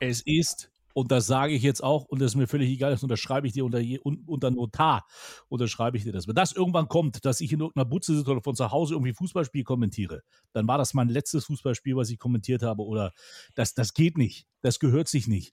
es 0.00 0.22
ist, 0.24 0.72
und 0.96 1.12
das 1.12 1.26
sage 1.26 1.52
ich 1.52 1.62
jetzt 1.62 1.84
auch, 1.84 2.06
und 2.06 2.22
das 2.22 2.32
ist 2.32 2.36
mir 2.36 2.46
völlig 2.46 2.70
egal, 2.70 2.90
das 2.90 3.02
unterschreibe 3.02 3.46
ich 3.46 3.52
dir 3.52 3.66
unter, 3.66 3.82
unter 4.24 4.50
Notar, 4.50 5.06
unterschreibe 5.48 5.98
ich 5.98 6.04
dir 6.04 6.12
das. 6.12 6.26
Wenn 6.26 6.34
das 6.34 6.52
irgendwann 6.52 6.88
kommt, 6.88 7.26
dass 7.26 7.42
ich 7.42 7.52
in 7.52 7.60
irgendeiner 7.60 7.84
Butze 7.84 8.16
sitze 8.16 8.30
oder 8.30 8.40
von 8.40 8.56
zu 8.56 8.70
Hause 8.70 8.94
irgendwie 8.94 9.12
Fußballspiel 9.12 9.62
kommentiere, 9.62 10.22
dann 10.54 10.66
war 10.66 10.78
das 10.78 10.94
mein 10.94 11.10
letztes 11.10 11.44
Fußballspiel, 11.44 11.96
was 11.96 12.08
ich 12.08 12.18
kommentiert 12.18 12.62
habe, 12.62 12.82
oder 12.82 13.12
das, 13.54 13.74
das 13.74 13.92
geht 13.92 14.16
nicht, 14.16 14.46
das 14.62 14.78
gehört 14.78 15.08
sich 15.08 15.28
nicht. 15.28 15.52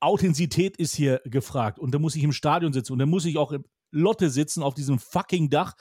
Authentizität 0.00 0.78
ist 0.78 0.94
hier 0.94 1.20
gefragt 1.26 1.78
und 1.78 1.92
da 1.92 1.98
muss 1.98 2.16
ich 2.16 2.22
im 2.22 2.32
Stadion 2.32 2.72
sitzen 2.72 2.94
und 2.94 2.98
da 2.98 3.04
muss 3.04 3.26
ich 3.26 3.36
auch 3.36 3.52
Lotte 3.92 4.30
sitzen 4.30 4.62
auf 4.62 4.74
diesem 4.74 4.98
fucking 4.98 5.50
Dach 5.50 5.74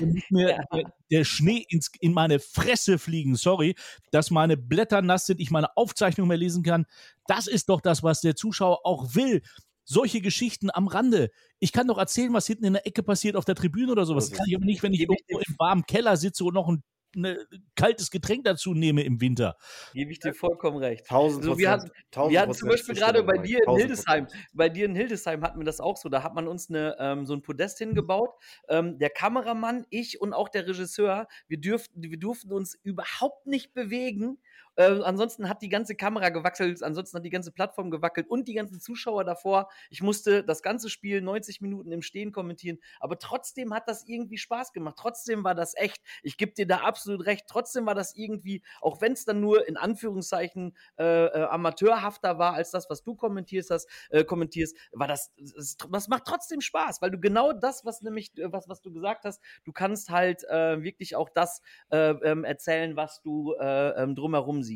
und 0.00 0.22
mir 0.30 0.60
der, 0.72 0.92
der 1.10 1.24
Schnee 1.24 1.64
ins, 1.68 1.90
in 2.00 2.12
meine 2.12 2.38
Fresse 2.38 2.98
fliegen, 2.98 3.34
sorry, 3.34 3.74
dass 4.12 4.30
meine 4.30 4.56
Blätter 4.56 5.02
nass 5.02 5.26
sind, 5.26 5.40
ich 5.40 5.50
meine 5.50 5.76
Aufzeichnung 5.76 6.28
mehr 6.28 6.36
lesen 6.36 6.62
kann. 6.62 6.86
Das 7.26 7.46
ist 7.46 7.68
doch 7.68 7.80
das, 7.80 8.02
was 8.02 8.20
der 8.20 8.36
Zuschauer 8.36 8.86
auch 8.86 9.14
will. 9.14 9.42
Solche 9.84 10.20
Geschichten 10.20 10.68
am 10.70 10.86
Rande. 10.86 11.30
Ich 11.58 11.72
kann 11.72 11.88
doch 11.88 11.96
erzählen, 11.96 12.32
was 12.34 12.46
hinten 12.46 12.66
in 12.66 12.74
der 12.74 12.86
Ecke 12.86 13.02
passiert 13.02 13.36
auf 13.36 13.46
der 13.46 13.54
Tribüne 13.54 13.90
oder 13.90 14.04
sowas. 14.04 14.26
So 14.26 14.30
Das 14.30 14.38
kann 14.38 14.48
ich 14.48 14.54
aber 14.54 14.66
nicht, 14.66 14.82
wenn 14.82 14.92
ich 14.92 15.00
irgendwo 15.00 15.38
im 15.38 15.54
warmen 15.58 15.86
Keller 15.86 16.18
sitze 16.18 16.44
und 16.44 16.54
noch 16.54 16.68
ein 16.68 16.82
ne, 17.14 17.38
kaltes 17.74 18.10
Getränk 18.10 18.44
dazu 18.44 18.74
nehme 18.74 19.02
im 19.02 19.20
Winter. 19.20 19.56
Gebe 19.92 20.12
ich 20.12 20.20
dir 20.20 20.34
vollkommen 20.34 20.78
recht. 20.78 21.02
1000 21.02 21.44
So, 21.44 21.58
wir 21.58 21.70
hatten, 21.70 21.90
wir 22.28 22.40
hatten 22.40 22.54
zum 22.54 22.68
Beispiel 22.68 22.94
gerade 22.94 23.22
bei 23.22 23.38
dir 23.38 23.58
in 23.58 23.68
1000 23.68 23.80
Hildesheim, 23.80 24.26
bei 24.52 24.68
dir 24.68 24.86
in 24.86 24.94
Hildesheim 24.94 25.42
hatten 25.42 25.58
wir 25.58 25.64
das 25.64 25.80
auch 25.80 25.96
so. 25.96 26.08
Da 26.08 26.22
hat 26.22 26.34
man 26.34 26.48
uns 26.48 26.68
eine, 26.68 26.96
ähm, 26.98 27.26
so 27.26 27.34
ein 27.34 27.42
Podest 27.42 27.78
hingebaut. 27.78 28.30
Ähm, 28.68 28.98
der 28.98 29.10
Kameramann, 29.10 29.86
ich 29.90 30.20
und 30.20 30.32
auch 30.32 30.48
der 30.48 30.66
Regisseur, 30.66 31.28
wir, 31.48 31.60
dürften, 31.60 32.02
wir 32.02 32.18
durften 32.18 32.52
uns 32.52 32.74
überhaupt 32.82 33.46
nicht 33.46 33.74
bewegen. 33.74 34.38
Äh, 34.78 35.02
ansonsten 35.02 35.48
hat 35.48 35.60
die 35.60 35.68
ganze 35.68 35.96
Kamera 35.96 36.28
gewackelt, 36.28 36.84
ansonsten 36.84 37.16
hat 37.16 37.24
die 37.24 37.30
ganze 37.30 37.50
Plattform 37.50 37.90
gewackelt 37.90 38.30
und 38.30 38.46
die 38.46 38.54
ganzen 38.54 38.78
Zuschauer 38.80 39.24
davor. 39.24 39.68
Ich 39.90 40.02
musste 40.02 40.44
das 40.44 40.62
ganze 40.62 40.88
Spiel 40.88 41.20
90 41.20 41.60
Minuten 41.60 41.90
im 41.90 42.00
Stehen 42.00 42.30
kommentieren, 42.30 42.78
aber 43.00 43.18
trotzdem 43.18 43.74
hat 43.74 43.88
das 43.88 44.06
irgendwie 44.06 44.38
Spaß 44.38 44.72
gemacht. 44.72 44.94
Trotzdem 44.96 45.42
war 45.42 45.56
das 45.56 45.74
echt. 45.76 46.00
Ich 46.22 46.36
gebe 46.36 46.52
dir 46.52 46.64
da 46.66 46.78
absolut 46.78 47.26
recht. 47.26 47.46
Trotzdem 47.48 47.86
war 47.86 47.96
das 47.96 48.14
irgendwie, 48.14 48.62
auch 48.80 49.00
wenn 49.00 49.14
es 49.14 49.24
dann 49.24 49.40
nur 49.40 49.66
in 49.66 49.76
Anführungszeichen 49.76 50.76
äh, 50.96 51.26
äh, 51.26 51.42
amateurhafter 51.46 52.38
war 52.38 52.54
als 52.54 52.70
das, 52.70 52.88
was 52.88 53.02
du 53.02 53.16
kommentierst 53.16 53.70
hast, 53.70 53.88
äh, 54.10 54.22
kommentierst, 54.22 54.76
war 54.92 55.08
das, 55.08 55.32
das, 55.56 55.76
das 55.90 56.06
macht 56.06 56.24
trotzdem 56.24 56.60
Spaß, 56.60 57.02
weil 57.02 57.10
du 57.10 57.18
genau 57.18 57.52
das, 57.52 57.84
was 57.84 58.00
nämlich, 58.02 58.30
äh, 58.38 58.52
was, 58.52 58.68
was 58.68 58.80
du 58.80 58.92
gesagt 58.92 59.24
hast, 59.24 59.40
du 59.64 59.72
kannst 59.72 60.10
halt 60.10 60.44
äh, 60.44 60.80
wirklich 60.84 61.16
auch 61.16 61.30
das 61.30 61.62
äh, 61.90 62.10
ähm, 62.10 62.44
erzählen, 62.44 62.94
was 62.94 63.20
du 63.22 63.54
äh, 63.58 64.02
ähm, 64.02 64.14
drumherum 64.14 64.62
siehst. 64.62 64.67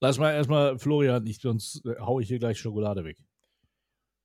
Lass 0.00 0.18
mal 0.18 0.32
erstmal 0.32 0.78
Florian, 0.78 1.22
nicht, 1.22 1.42
sonst 1.42 1.84
äh, 1.86 1.94
hau 1.98 2.20
ich 2.20 2.28
hier 2.28 2.38
gleich 2.38 2.58
Schokolade 2.58 3.04
weg. 3.04 3.16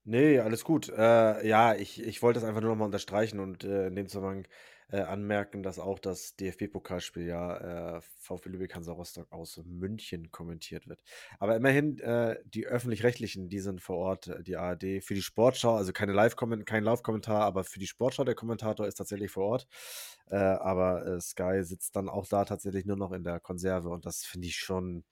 Nee, 0.03 0.39
alles 0.39 0.63
gut. 0.63 0.89
Äh, 0.89 1.47
ja, 1.47 1.75
ich, 1.75 2.01
ich 2.01 2.21
wollte 2.21 2.39
das 2.39 2.47
einfach 2.47 2.61
nur 2.61 2.71
nochmal 2.71 2.87
unterstreichen 2.87 3.39
und 3.39 3.63
äh, 3.63 3.87
in 3.87 3.95
dem 3.95 4.07
Zusammenhang 4.07 4.47
äh, 4.91 5.01
anmerken, 5.01 5.63
dass 5.63 5.79
auch 5.79 5.99
das 5.99 6.35
DFB-Pokalspiel 6.35 7.25
ja 7.25 7.97
äh, 7.97 8.01
VfB 8.19 8.49
Lübeck 8.49 8.75
Hansa 8.75 8.91
Rostock 8.91 9.31
aus 9.31 9.61
München 9.65 10.31
kommentiert 10.31 10.87
wird. 10.87 11.01
Aber 11.39 11.55
immerhin, 11.55 11.99
äh, 11.99 12.37
die 12.45 12.67
öffentlich-rechtlichen, 12.67 13.49
die 13.49 13.59
sind 13.59 13.81
vor 13.81 13.97
Ort, 13.97 14.27
äh, 14.27 14.43
die 14.43 14.57
ARD, 14.57 15.01
für 15.01 15.13
die 15.13 15.21
Sportschau, 15.21 15.75
also 15.75 15.93
keine 15.93 16.13
Live 16.13 16.35
kein 16.35 16.83
Live-Kommentar, 16.83 17.41
aber 17.41 17.63
für 17.63 17.79
die 17.79 17.87
Sportschau 17.87 18.23
der 18.23 18.35
Kommentator 18.35 18.85
ist 18.85 18.95
tatsächlich 18.95 19.31
vor 19.31 19.45
Ort. 19.45 19.67
Äh, 20.29 20.35
aber 20.35 21.19
Sky 21.21 21.63
sitzt 21.63 21.95
dann 21.95 22.09
auch 22.09 22.27
da 22.27 22.45
tatsächlich 22.45 22.85
nur 22.85 22.97
noch 22.97 23.11
in 23.11 23.23
der 23.23 23.39
Konserve 23.39 23.89
und 23.89 24.05
das 24.05 24.25
finde 24.25 24.47
ich 24.47 24.57
schon 24.57 25.03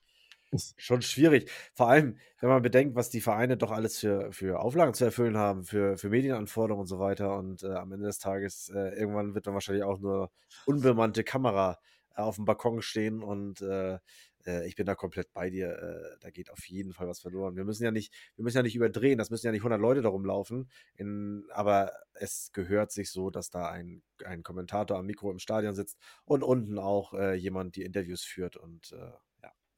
schon 0.76 1.02
schwierig. 1.02 1.50
Vor 1.74 1.88
allem, 1.88 2.16
wenn 2.40 2.48
man 2.48 2.62
bedenkt, 2.62 2.96
was 2.96 3.10
die 3.10 3.20
Vereine 3.20 3.56
doch 3.56 3.70
alles 3.70 3.98
für, 3.98 4.32
für 4.32 4.60
Auflagen 4.60 4.94
zu 4.94 5.04
erfüllen 5.04 5.36
haben, 5.36 5.64
für, 5.64 5.96
für 5.96 6.08
Medienanforderungen 6.08 6.82
und 6.82 6.86
so 6.88 6.98
weiter. 6.98 7.36
Und 7.36 7.62
äh, 7.62 7.72
am 7.72 7.92
Ende 7.92 8.06
des 8.06 8.18
Tages, 8.18 8.68
äh, 8.74 8.98
irgendwann 8.98 9.34
wird 9.34 9.46
dann 9.46 9.54
wahrscheinlich 9.54 9.84
auch 9.84 9.98
nur 10.00 10.30
unbemannte 10.66 11.24
Kamera 11.24 11.78
äh, 12.16 12.22
auf 12.22 12.36
dem 12.36 12.44
Balkon 12.44 12.82
stehen 12.82 13.22
und 13.22 13.62
äh, 13.62 13.98
äh, 14.46 14.66
ich 14.66 14.74
bin 14.74 14.86
da 14.86 14.94
komplett 14.94 15.32
bei 15.32 15.50
dir. 15.50 16.16
Da 16.20 16.30
geht 16.30 16.50
auf 16.50 16.64
jeden 16.66 16.92
Fall 16.92 17.08
was 17.08 17.20
verloren. 17.20 17.56
Wir 17.56 17.64
müssen 17.64 17.84
ja 17.84 17.90
nicht, 17.90 18.12
wir 18.36 18.42
müssen 18.44 18.56
ja 18.56 18.62
nicht 18.62 18.76
überdrehen. 18.76 19.18
Das 19.18 19.30
müssen 19.30 19.46
ja 19.46 19.52
nicht 19.52 19.62
100 19.62 19.80
Leute 19.80 20.02
darum 20.02 20.24
laufen. 20.24 20.70
In, 20.96 21.44
aber 21.50 21.92
es 22.14 22.50
gehört 22.52 22.92
sich 22.92 23.10
so, 23.10 23.30
dass 23.30 23.50
da 23.50 23.68
ein, 23.70 24.02
ein 24.24 24.42
Kommentator 24.42 24.98
am 24.98 25.06
Mikro 25.06 25.30
im 25.30 25.38
Stadion 25.38 25.74
sitzt 25.74 25.98
und 26.24 26.42
unten 26.42 26.78
auch 26.78 27.12
jemand 27.34 27.76
die 27.76 27.82
Interviews 27.82 28.22
führt 28.22 28.56
und 28.56 28.94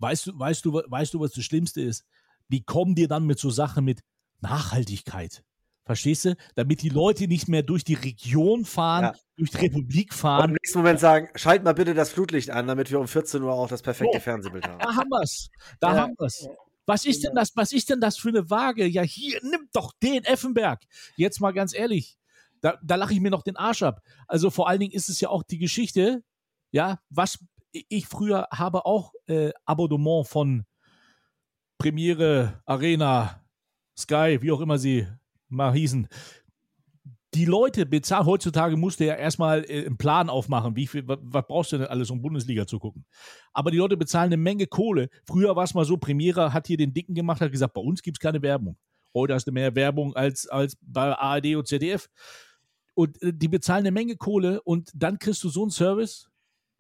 Weißt 0.03 0.27
du, 0.27 0.39
weißt 0.39 0.65
du, 0.65 0.83
weißt 0.85 1.15
du, 1.15 1.21
was 1.21 1.31
das 1.31 1.45
Schlimmste 1.45 1.81
ist? 1.81 2.05
Die 2.49 2.65
kommen 2.65 2.97
dir 2.97 3.07
dann 3.07 3.25
mit 3.25 3.39
so 3.39 3.51
Sachen 3.51 3.85
mit 3.85 4.01
Nachhaltigkeit. 4.41 5.45
Verstehst 5.85 6.25
du? 6.25 6.37
Damit 6.57 6.83
die 6.83 6.89
Leute 6.89 7.29
nicht 7.29 7.49
mehr 7.49 7.63
durch 7.63 7.85
die 7.85 7.95
Region 7.95 8.65
fahren, 8.65 9.05
ja. 9.05 9.15
durch 9.37 9.51
die 9.51 9.59
Republik 9.59 10.13
fahren. 10.13 10.43
Und 10.43 10.51
im 10.51 10.57
nächsten 10.61 10.79
Moment 10.79 10.99
sagen, 10.99 11.29
schalt 11.37 11.63
mal 11.63 11.73
bitte 11.73 11.95
das 11.95 12.11
Flutlicht 12.11 12.51
an, 12.51 12.67
damit 12.67 12.91
wir 12.91 12.99
um 12.99 13.07
14 13.07 13.43
Uhr 13.43 13.53
auch 13.53 13.69
das 13.69 13.83
perfekte 13.83 14.19
oh, 14.19 14.21
Fernsehbild 14.21 14.67
haben. 14.67 14.81
Da 14.81 14.95
haben 14.95 15.11
wir's. 15.11 15.49
Da 15.81 15.95
ja. 15.95 16.01
haben 16.03 16.15
wir's. 16.19 16.49
Was 16.87 17.05
ist 17.05 17.23
denn 17.23 17.35
das? 17.37 17.53
Was 17.55 17.73
ist 17.73 17.89
denn 17.89 18.01
das 18.01 18.17
für 18.17 18.29
eine 18.29 18.51
Waage? 18.51 18.87
Ja, 18.87 19.03
hier, 19.03 19.39
nimm 19.43 19.69
doch 19.73 19.93
den 20.03 20.25
Effenberg. 20.25 20.83
Jetzt 21.17 21.41
mal 21.41 21.53
ganz 21.53 21.75
ehrlich. 21.75 22.19
Da, 22.61 22.77
da 22.83 22.97
lache 22.97 23.13
ich 23.13 23.21
mir 23.21 23.31
noch 23.31 23.43
den 23.43 23.57
Arsch 23.57 23.83
ab. 23.83 24.03
Also 24.27 24.51
vor 24.51 24.69
allen 24.69 24.81
Dingen 24.81 24.93
ist 24.93 25.09
es 25.09 25.21
ja 25.21 25.29
auch 25.29 25.45
die 25.45 25.59
Geschichte, 25.59 26.25
ja, 26.73 27.01
was 27.09 27.39
ich 27.73 28.07
früher 28.07 28.49
habe 28.53 28.87
auch 28.87 29.13
äh, 29.27 29.51
Abonnement 29.65 30.27
von 30.27 30.65
Premiere, 31.79 32.63
Arena, 32.65 33.43
Sky, 33.99 34.39
wie 34.41 34.53
auch 34.53 34.61
immer 34.61 34.79
sie 34.79 35.07
mal 35.49 35.73
hießen. 35.73 36.09
Die 37.35 37.45
Leute 37.47 37.87
bezahlen, 37.87 38.27
heutzutage 38.27 38.77
musst 38.77 39.01
du 39.01 39.07
ja 39.07 39.15
erstmal 39.15 39.65
äh, 39.65 39.87
einen 39.87 39.97
Plan 39.97 40.29
aufmachen, 40.29 40.77
wie 40.77 40.87
viel, 40.87 41.05
was, 41.07 41.47
brauchst 41.47 41.73
du 41.73 41.79
denn 41.79 41.87
alles, 41.87 42.11
um 42.11 42.21
Bundesliga 42.21 42.67
zu 42.67 42.79
gucken. 42.79 43.05
Aber 43.53 43.71
die 43.71 43.79
Leute 43.79 43.97
bezahlen 43.97 44.27
eine 44.27 44.37
Menge 44.37 44.67
Kohle. 44.67 45.09
Früher 45.25 45.57
war 45.57 45.65
es 45.65 45.75
mal 45.75 45.85
so, 45.85 45.97
Premiere 45.97 46.53
hat 46.53 46.67
hier 46.67 46.77
den 46.77 46.93
Dicken 46.93 47.15
gemacht, 47.15 47.41
hat 47.41 47.51
gesagt, 47.51 47.75
bei 47.75 47.81
uns 47.81 48.03
gibt 48.03 48.19
es 48.19 48.21
keine 48.21 48.43
Werbung. 48.43 48.77
Heute 49.15 49.35
hast 49.35 49.47
du 49.47 49.53
mehr 49.53 49.75
Werbung 49.75 50.15
als, 50.15 50.47
als 50.47 50.77
bei 50.81 51.15
ARD 51.15 51.57
und 51.57 51.67
ZDF. 51.67 52.09
Und 52.95 53.21
äh, 53.23 53.33
die 53.35 53.49
bezahlen 53.49 53.81
eine 53.81 53.93
Menge 53.93 54.17
Kohle 54.17 54.63
und 54.63 54.91
dann 54.95 55.19
kriegst 55.19 55.43
du 55.43 55.49
so 55.49 55.63
einen 55.63 55.71
Service, 55.71 56.31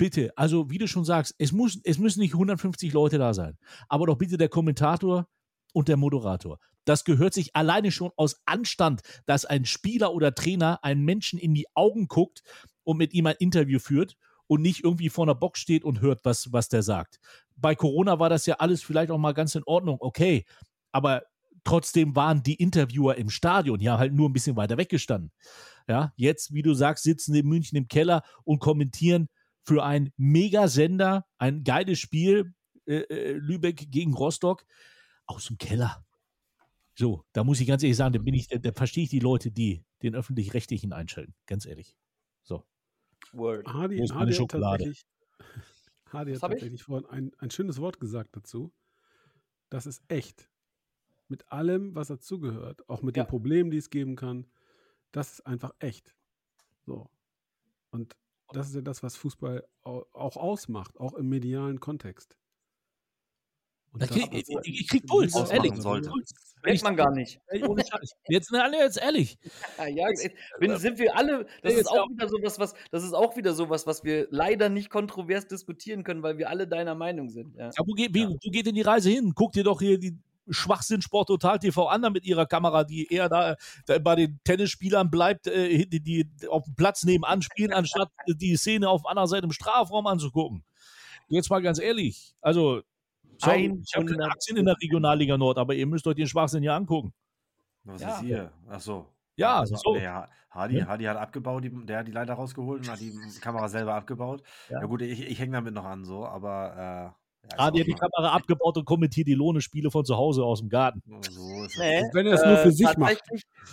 bitte, 0.02 0.36
also 0.36 0.68
wie 0.68 0.78
du 0.78 0.88
schon 0.88 1.04
sagst, 1.04 1.32
es, 1.38 1.52
muss, 1.52 1.78
es 1.84 1.98
müssen 1.98 2.18
nicht 2.18 2.32
150 2.32 2.92
Leute 2.92 3.18
da 3.18 3.34
sein, 3.34 3.56
aber 3.88 4.08
doch 4.08 4.18
bitte 4.18 4.36
der 4.36 4.48
Kommentator 4.48 5.28
und 5.74 5.86
der 5.86 5.96
Moderator. 5.96 6.58
Das 6.84 7.04
gehört 7.04 7.34
sich 7.34 7.54
alleine 7.54 7.92
schon 7.92 8.10
aus 8.16 8.42
Anstand, 8.44 9.02
dass 9.26 9.44
ein 9.44 9.64
Spieler 9.64 10.12
oder 10.12 10.34
Trainer 10.34 10.82
einen 10.82 11.04
Menschen 11.04 11.38
in 11.38 11.54
die 11.54 11.66
Augen 11.74 12.08
guckt 12.08 12.42
und 12.82 12.96
mit 12.96 13.14
ihm 13.14 13.26
ein 13.26 13.36
Interview 13.38 13.78
führt 13.78 14.16
und 14.48 14.60
nicht 14.60 14.82
irgendwie 14.82 15.08
vor 15.08 15.24
einer 15.24 15.36
Box 15.36 15.60
steht 15.60 15.84
und 15.84 16.00
hört, 16.00 16.24
was, 16.24 16.52
was 16.52 16.68
der 16.68 16.82
sagt. 16.82 17.20
Bei 17.54 17.76
Corona 17.76 18.18
war 18.18 18.28
das 18.28 18.44
ja 18.46 18.56
alles 18.56 18.82
vielleicht 18.82 19.12
auch 19.12 19.18
mal 19.18 19.34
ganz 19.34 19.54
in 19.54 19.62
Ordnung, 19.66 19.98
okay, 20.00 20.44
aber 20.90 21.22
trotzdem 21.62 22.16
waren 22.16 22.42
die 22.42 22.56
Interviewer 22.56 23.14
im 23.18 23.30
Stadion 23.30 23.78
ja 23.78 23.98
halt 23.98 24.12
nur 24.12 24.28
ein 24.28 24.32
bisschen 24.32 24.56
weiter 24.56 24.78
weggestanden. 24.78 25.30
Ja, 25.86 26.12
jetzt, 26.16 26.52
wie 26.52 26.62
du 26.62 26.74
sagst, 26.74 27.04
sitzen 27.04 27.36
in 27.36 27.46
München 27.46 27.78
im 27.78 27.86
Keller 27.86 28.22
und 28.42 28.58
kommentieren 28.58 29.28
für 29.64 29.84
ein 29.84 30.12
Megasender, 30.16 31.26
ein 31.38 31.64
geiles 31.64 31.98
Spiel, 31.98 32.54
äh, 32.86 33.02
äh, 33.02 33.32
Lübeck 33.32 33.90
gegen 33.90 34.14
Rostock, 34.14 34.64
aus 35.26 35.46
dem 35.46 35.58
Keller. 35.58 36.04
So, 36.94 37.24
da 37.32 37.44
muss 37.44 37.60
ich 37.60 37.66
ganz 37.66 37.82
ehrlich 37.82 37.96
sagen, 37.96 38.12
da, 38.12 38.18
bin 38.18 38.34
ich, 38.34 38.48
da, 38.48 38.58
da 38.58 38.72
verstehe 38.72 39.04
ich 39.04 39.10
die 39.10 39.20
Leute, 39.20 39.50
die 39.50 39.84
den 40.02 40.14
öffentlich-rechtlichen 40.14 40.92
einschalten. 40.92 41.34
Ganz 41.46 41.64
ehrlich. 41.64 41.96
So. 42.42 42.66
Word. 43.32 43.66
Hardy, 43.66 43.98
Wo 43.98 44.04
ist 44.04 44.14
meine 44.14 44.32
Schokolade? 44.32 44.90
Hat 44.90 46.12
Hardy 46.12 46.34
hat 46.34 46.40
tatsächlich 46.40 46.82
vorhin 46.82 47.08
ein, 47.08 47.32
ein 47.38 47.50
schönes 47.50 47.78
Wort 47.78 47.98
gesagt 48.00 48.36
dazu. 48.36 48.74
Das 49.70 49.86
ist 49.86 50.02
echt. 50.08 50.50
Mit 51.28 51.50
allem, 51.50 51.94
was 51.94 52.08
dazugehört, 52.08 52.86
auch 52.90 53.00
mit 53.00 53.16
ja. 53.16 53.24
den 53.24 53.30
Problemen, 53.30 53.70
die 53.70 53.78
es 53.78 53.88
geben 53.88 54.16
kann, 54.16 54.46
das 55.12 55.34
ist 55.34 55.46
einfach 55.46 55.72
echt. 55.78 56.14
So. 56.84 57.10
Und 57.90 58.16
das 58.52 58.68
ist 58.68 58.74
ja 58.74 58.80
das, 58.80 59.02
was 59.02 59.16
Fußball 59.16 59.66
auch 59.82 60.36
ausmacht, 60.36 60.98
auch 60.98 61.14
im 61.14 61.28
medialen 61.28 61.80
Kontext. 61.80 62.36
Und 63.92 64.08
krieg, 64.08 64.28
ich, 64.32 64.48
ich, 64.64 64.88
krieg 64.88 65.06
Puls, 65.06 65.34
ehrlich. 65.50 65.72
Merkt 66.64 66.82
man 66.82 66.96
gar 66.96 67.10
nicht. 67.12 67.40
Jetzt, 68.28 68.50
jetzt 68.50 68.96
ehrlich. 68.96 69.38
ja, 69.78 70.06
bin, 70.58 70.76
sind 70.78 70.98
wir 70.98 71.14
alle, 71.14 71.46
das 71.62 71.74
ist 71.74 71.88
auch 71.88 72.08
wieder 72.08 72.28
sowas, 72.28 72.58
was, 72.58 72.74
das 72.90 73.04
ist 73.04 73.12
auch 73.12 73.36
wieder 73.36 73.52
sowas, 73.52 73.86
was 73.86 74.02
wir 74.02 74.28
leider 74.30 74.70
nicht 74.70 74.88
kontrovers 74.88 75.46
diskutieren 75.46 76.04
können, 76.04 76.22
weil 76.22 76.38
wir 76.38 76.48
alle 76.48 76.66
deiner 76.66 76.94
Meinung 76.94 77.28
sind. 77.28 77.54
Ja. 77.56 77.66
Ja, 77.66 77.84
wo, 77.86 77.92
geht, 77.92 78.14
wie, 78.14 78.26
wo 78.26 78.50
geht 78.50 78.64
denn 78.64 78.74
die 78.74 78.82
Reise 78.82 79.10
hin? 79.10 79.32
Guck 79.34 79.52
dir 79.52 79.64
doch 79.64 79.80
hier 79.80 79.98
die 79.98 80.16
Schwachsinn 80.48 81.02
Sport 81.02 81.28
Total 81.28 81.58
TV 81.58 81.86
an 81.88 82.12
mit 82.12 82.24
ihrer 82.24 82.46
Kamera, 82.46 82.84
die 82.84 83.06
eher 83.12 83.28
da, 83.28 83.56
da 83.86 83.98
bei 83.98 84.16
den 84.16 84.40
Tennisspielern 84.44 85.10
bleibt, 85.10 85.46
äh, 85.46 85.86
die, 85.86 86.00
die 86.00 86.28
auf 86.48 86.64
dem 86.64 86.74
Platz 86.74 87.04
nebenan 87.04 87.42
spielen, 87.42 87.72
anstatt 87.72 88.10
die 88.26 88.56
Szene 88.56 88.88
auf 88.88 89.06
einer 89.06 89.26
Seite 89.26 89.46
im 89.46 89.52
Strafraum 89.52 90.06
anzugucken. 90.06 90.64
Jetzt 91.28 91.50
mal 91.50 91.62
ganz 91.62 91.78
ehrlich, 91.78 92.34
also 92.40 92.82
sorry, 93.38 93.80
ich 93.82 93.94
habe 93.94 94.06
keine 94.06 94.24
Aktien 94.24 94.56
in 94.56 94.66
der 94.66 94.76
Regionalliga 94.80 95.38
Nord, 95.38 95.58
aber 95.58 95.74
ihr 95.74 95.86
müsst 95.86 96.06
euch 96.06 96.16
den 96.16 96.26
Schwachsinn 96.26 96.62
hier 96.62 96.74
angucken. 96.74 97.12
Was 97.84 98.02
ja. 98.02 98.14
ist 98.14 98.20
hier? 98.20 98.52
Ach 98.68 98.80
so. 98.80 99.06
Ja, 99.36 99.60
also, 99.60 99.76
so. 99.76 99.94
Der 99.94 100.28
Hardy, 100.50 100.78
ja. 100.78 100.86
Hardy 100.86 101.04
hat 101.04 101.16
abgebaut, 101.16 101.64
die, 101.64 101.70
der 101.86 102.00
hat 102.00 102.06
die 102.06 102.12
Leiter 102.12 102.34
rausgeholt 102.34 102.82
und 102.82 102.90
hat 102.90 103.00
die 103.00 103.12
Kamera 103.40 103.68
selber 103.68 103.94
abgebaut. 103.94 104.42
Ja, 104.68 104.80
ja 104.80 104.86
gut, 104.86 105.00
ich, 105.02 105.26
ich 105.26 105.38
hänge 105.38 105.52
damit 105.52 105.72
noch 105.72 105.84
an, 105.84 106.04
so, 106.04 106.26
aber 106.26 107.14
äh, 107.16 107.21
ja, 107.50 107.56
ah, 107.58 107.70
die 107.70 107.80
hat 107.80 107.86
die 107.86 107.94
Kamera 107.94 108.32
abgebaut 108.34 108.76
und 108.76 108.84
kommentiert 108.84 109.26
die 109.26 109.34
Lohne-Spiele 109.34 109.90
von 109.90 110.04
zu 110.04 110.16
Hause 110.16 110.44
aus 110.44 110.60
dem 110.60 110.68
Garten. 110.68 111.02
So 111.22 111.66
nee, 111.78 112.02
Wenn 112.12 112.26
er 112.26 112.34
es 112.34 112.44
nur 112.44 112.56
für 112.58 112.68
äh, 112.68 112.72
sich 112.72 112.96
macht. 112.96 113.22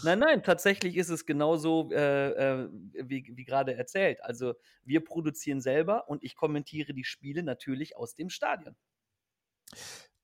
Nein, 0.04 0.20
nein, 0.20 0.44
tatsächlich 0.44 0.98
ist 0.98 1.10
es 1.10 1.26
genauso, 1.26 1.90
äh, 1.92 2.32
äh, 2.32 2.70
wie, 2.94 3.32
wie 3.36 3.46
gerade 3.46 3.76
erzählt. 3.76 4.24
Also, 4.24 4.56
wir 4.84 5.04
produzieren 5.04 5.62
selber 5.62 6.10
und 6.10 6.24
ich 6.24 6.36
kommentiere 6.36 6.94
die 6.94 7.04
Spiele 7.04 7.44
natürlich 7.44 7.96
aus 7.96 8.16
dem 8.16 8.30
Stadion 8.30 8.76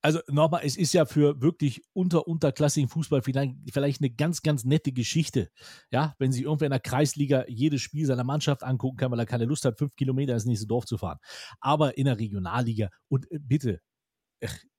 also 0.06 0.20
nochmal, 0.28 0.60
es 0.62 0.76
ist 0.76 0.92
ja 0.92 1.04
für 1.04 1.42
wirklich 1.42 1.82
unter 1.92 2.28
unterklassigen 2.28 2.88
Fußball 2.88 3.22
vielleicht, 3.22 3.56
vielleicht 3.72 4.00
eine 4.00 4.10
ganz, 4.10 4.40
ganz 4.42 4.62
nette 4.62 4.92
Geschichte. 4.92 5.50
Ja, 5.90 6.14
wenn 6.20 6.30
sich 6.30 6.44
irgendwer 6.44 6.66
in 6.66 6.70
der 6.70 6.78
Kreisliga 6.78 7.44
jedes 7.48 7.82
Spiel 7.82 8.06
seiner 8.06 8.22
Mannschaft 8.22 8.62
angucken 8.62 8.98
kann, 8.98 9.10
weil 9.10 9.18
er 9.18 9.26
keine 9.26 9.46
Lust 9.46 9.64
hat, 9.64 9.78
fünf 9.78 9.96
Kilometer 9.96 10.32
ins 10.34 10.44
nächste 10.44 10.68
Dorf 10.68 10.84
zu 10.86 10.96
fahren. 10.96 11.18
Aber 11.58 11.98
in 11.98 12.04
der 12.04 12.20
Regionalliga 12.20 12.88
und 13.08 13.28
äh, 13.32 13.40
bitte, 13.40 13.80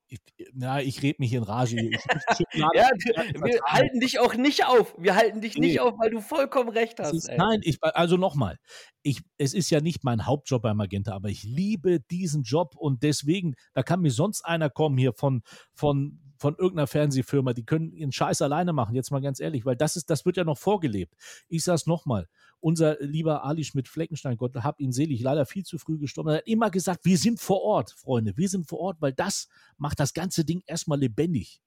ich, 0.10 0.20
na, 0.54 0.82
ich 0.82 1.02
rede 1.04 1.18
mich 1.20 1.34
in 1.34 1.44
Rage. 1.44 1.76
Ich, 1.78 2.00
ja, 2.54 2.90
wir 2.96 3.62
halten 3.64 4.00
dich 4.00 4.20
auch 4.20 4.36
nicht 4.36 4.66
auf. 4.66 4.96
Wir 4.98 5.16
halten 5.16 5.42
dich 5.42 5.58
nicht 5.58 5.74
nee. 5.76 5.80
auf, 5.80 5.96
weil 6.00 6.10
du 6.12 6.22
vollkommen 6.22 6.70
recht 6.70 7.00
hast. 7.00 7.14
Ist, 7.14 7.30
nein, 7.36 7.60
ich, 7.64 7.78
also 7.82 8.16
nochmal. 8.16 8.58
es 9.04 9.54
ist 9.54 9.70
ja 9.70 9.82
nicht 9.82 10.04
mein 10.04 10.26
Hauptjob 10.26 10.62
bei 10.62 10.74
Magenta, 10.74 11.14
aber 11.14 11.30
ich 11.30 11.44
liebe 11.44 12.00
diesen 12.00 12.44
Job 12.44 12.76
und 12.78 13.04
deswegen, 13.04 13.56
da 13.74 13.84
kann 13.84 14.02
mir 14.02 14.12
sonst 14.12 14.46
einer 14.46 14.70
kommen 14.70 14.98
hier 14.98 15.14
von, 15.14 15.42
von, 15.74 16.20
von 16.38 16.56
irgendeiner 16.56 16.88
Fernsehfirma, 16.88 17.54
die 17.54 17.66
können 17.66 17.92
ihren 17.92 18.12
Scheiß 18.12 18.42
alleine 18.42 18.72
machen, 18.74 18.96
jetzt 18.96 19.12
mal 19.12 19.22
ganz 19.22 19.40
ehrlich, 19.40 19.66
weil 19.66 19.76
das 19.76 19.96
ist, 19.98 20.10
das 20.10 20.26
wird 20.26 20.38
ja 20.38 20.44
noch 20.44 20.58
vorgelebt. 20.58 21.16
Ich 21.50 21.64
sage 21.64 21.76
es 21.76 21.86
nochmal, 21.86 22.28
unser 22.60 22.98
lieber 23.00 23.44
Ali 23.44 23.64
Schmidt-Fleckenstein, 23.64 24.38
Gott 24.38 24.56
hab 24.56 24.80
ihn 24.80 24.92
selig, 24.92 25.22
leider 25.22 25.46
viel 25.46 25.64
zu 25.64 25.78
früh 25.78 25.98
gestorben, 25.98 26.30
er 26.30 26.38
hat 26.38 26.48
immer 26.48 26.70
gesagt, 26.70 27.06
wir 27.06 27.18
sind 27.18 27.40
vor 27.40 27.62
Ort, 27.62 27.92
Freunde, 27.92 28.36
wir 28.38 28.50
sind 28.50 28.68
vor 28.68 28.80
Ort, 28.80 28.98
weil 29.00 29.14
das 29.14 29.48
macht 29.78 30.00
das 30.00 30.14
ganze 30.14 30.46
Ding 30.46 30.64
erstmal 30.66 31.00
lebendig. 31.00 31.62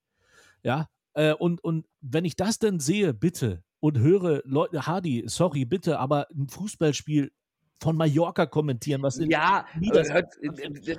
Ja, 0.62 0.88
äh, 1.14 1.32
und, 1.32 1.62
und 1.62 1.86
wenn 2.00 2.24
ich 2.24 2.36
das 2.36 2.58
dann 2.58 2.80
sehe, 2.80 3.14
bitte, 3.14 3.62
und 3.80 3.98
höre, 3.98 4.42
Leute, 4.44 4.86
Hardy, 4.86 5.24
sorry, 5.26 5.64
bitte, 5.64 5.98
aber 5.98 6.26
ein 6.30 6.48
Fußballspiel 6.48 7.32
von 7.80 7.96
Mallorca 7.96 8.46
kommentieren. 8.46 9.02
Was 9.02 9.18
ja, 9.18 9.64
hört, 9.72 10.34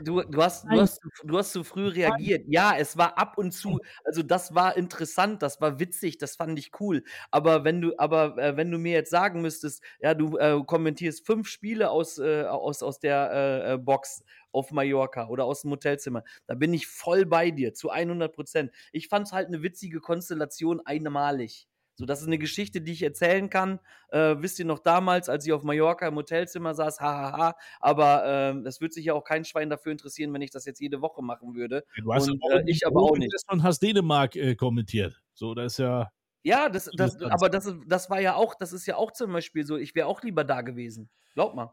du, 0.03 0.23
du, 0.23 0.43
hast, 0.43 0.65
du, 0.65 0.81
hast, 0.81 1.01
du 1.23 1.37
hast 1.37 1.51
zu 1.51 1.63
früh 1.63 1.87
reagiert. 1.87 2.45
Ja, 2.47 2.73
es 2.77 2.97
war 2.97 3.17
ab 3.17 3.37
und 3.37 3.51
zu, 3.51 3.79
also 4.03 4.23
das 4.23 4.55
war 4.55 4.75
interessant, 4.75 5.43
das 5.43 5.61
war 5.61 5.79
witzig, 5.79 6.17
das 6.17 6.35
fand 6.35 6.57
ich 6.57 6.71
cool. 6.79 7.03
Aber 7.29 7.63
wenn 7.63 7.81
du, 7.81 7.93
aber 7.97 8.37
äh, 8.37 8.57
wenn 8.57 8.71
du 8.71 8.79
mir 8.79 8.93
jetzt 8.93 9.11
sagen 9.11 9.41
müsstest, 9.41 9.83
ja, 9.99 10.13
du 10.15 10.37
äh, 10.37 10.59
kommentierst 10.65 11.25
fünf 11.25 11.47
Spiele 11.47 11.91
aus, 11.91 12.17
äh, 12.17 12.43
aus, 12.43 12.81
aus 12.81 12.99
der 12.99 13.31
äh, 13.31 13.73
äh, 13.73 13.77
Box 13.77 14.23
auf 14.51 14.71
Mallorca 14.71 15.27
oder 15.27 15.45
aus 15.45 15.61
dem 15.61 15.71
Hotelzimmer, 15.71 16.23
da 16.47 16.55
bin 16.55 16.73
ich 16.73 16.87
voll 16.87 17.25
bei 17.25 17.51
dir, 17.51 17.73
zu 17.73 17.89
100 17.89 18.33
Prozent. 18.33 18.71
Ich 18.91 19.07
fand 19.07 19.27
es 19.27 19.33
halt 19.33 19.47
eine 19.47 19.61
witzige 19.61 19.99
Konstellation 19.99 20.81
einmalig. 20.83 21.67
So, 21.95 22.05
das 22.05 22.21
ist 22.21 22.27
eine 22.27 22.37
Geschichte, 22.37 22.81
die 22.81 22.93
ich 22.93 23.03
erzählen 23.03 23.49
kann. 23.49 23.79
Äh, 24.09 24.35
wisst 24.39 24.59
ihr 24.59 24.65
noch 24.65 24.79
damals, 24.79 25.29
als 25.29 25.45
ich 25.45 25.53
auf 25.53 25.63
Mallorca 25.63 26.07
im 26.07 26.15
Hotelzimmer 26.15 26.73
saß, 26.73 26.99
hahaha, 26.99 27.31
ha, 27.31 27.37
ha. 27.37 27.55
aber 27.79 28.25
äh, 28.25 28.67
es 28.67 28.81
wird 28.81 28.93
sich 28.93 29.05
ja 29.05 29.13
auch 29.13 29.23
kein 29.23 29.45
Schwein 29.45 29.69
dafür 29.69 29.91
interessieren, 29.91 30.33
wenn 30.33 30.41
ich 30.41 30.51
das 30.51 30.65
jetzt 30.65 30.79
jede 30.79 31.01
Woche 31.01 31.21
machen 31.21 31.53
würde. 31.53 31.83
Du 31.97 32.13
hast 32.13 32.29
und, 32.29 32.41
äh, 32.51 32.63
ich 32.65 32.87
aber 32.87 33.01
auch 33.01 33.17
nicht. 33.17 33.33
Und 33.49 33.63
hast 33.63 33.81
Dänemark 33.81 34.35
äh, 34.35 34.55
kommentiert. 34.55 35.21
So, 35.33 35.53
das 35.53 35.73
ist 35.73 35.79
ja. 35.79 36.11
Ja, 36.43 36.69
das, 36.69 36.89
das, 36.97 37.21
aber 37.21 37.49
das, 37.49 37.71
das 37.85 38.09
war 38.09 38.19
ja 38.19 38.33
auch, 38.33 38.55
das 38.55 38.73
ist 38.73 38.87
ja 38.87 38.95
auch 38.95 39.11
zum 39.11 39.31
Beispiel 39.31 39.63
so, 39.63 39.77
ich 39.77 39.93
wäre 39.93 40.07
auch 40.07 40.23
lieber 40.23 40.43
da 40.43 40.61
gewesen. 40.61 41.07
Glaub 41.35 41.53
mal. 41.53 41.71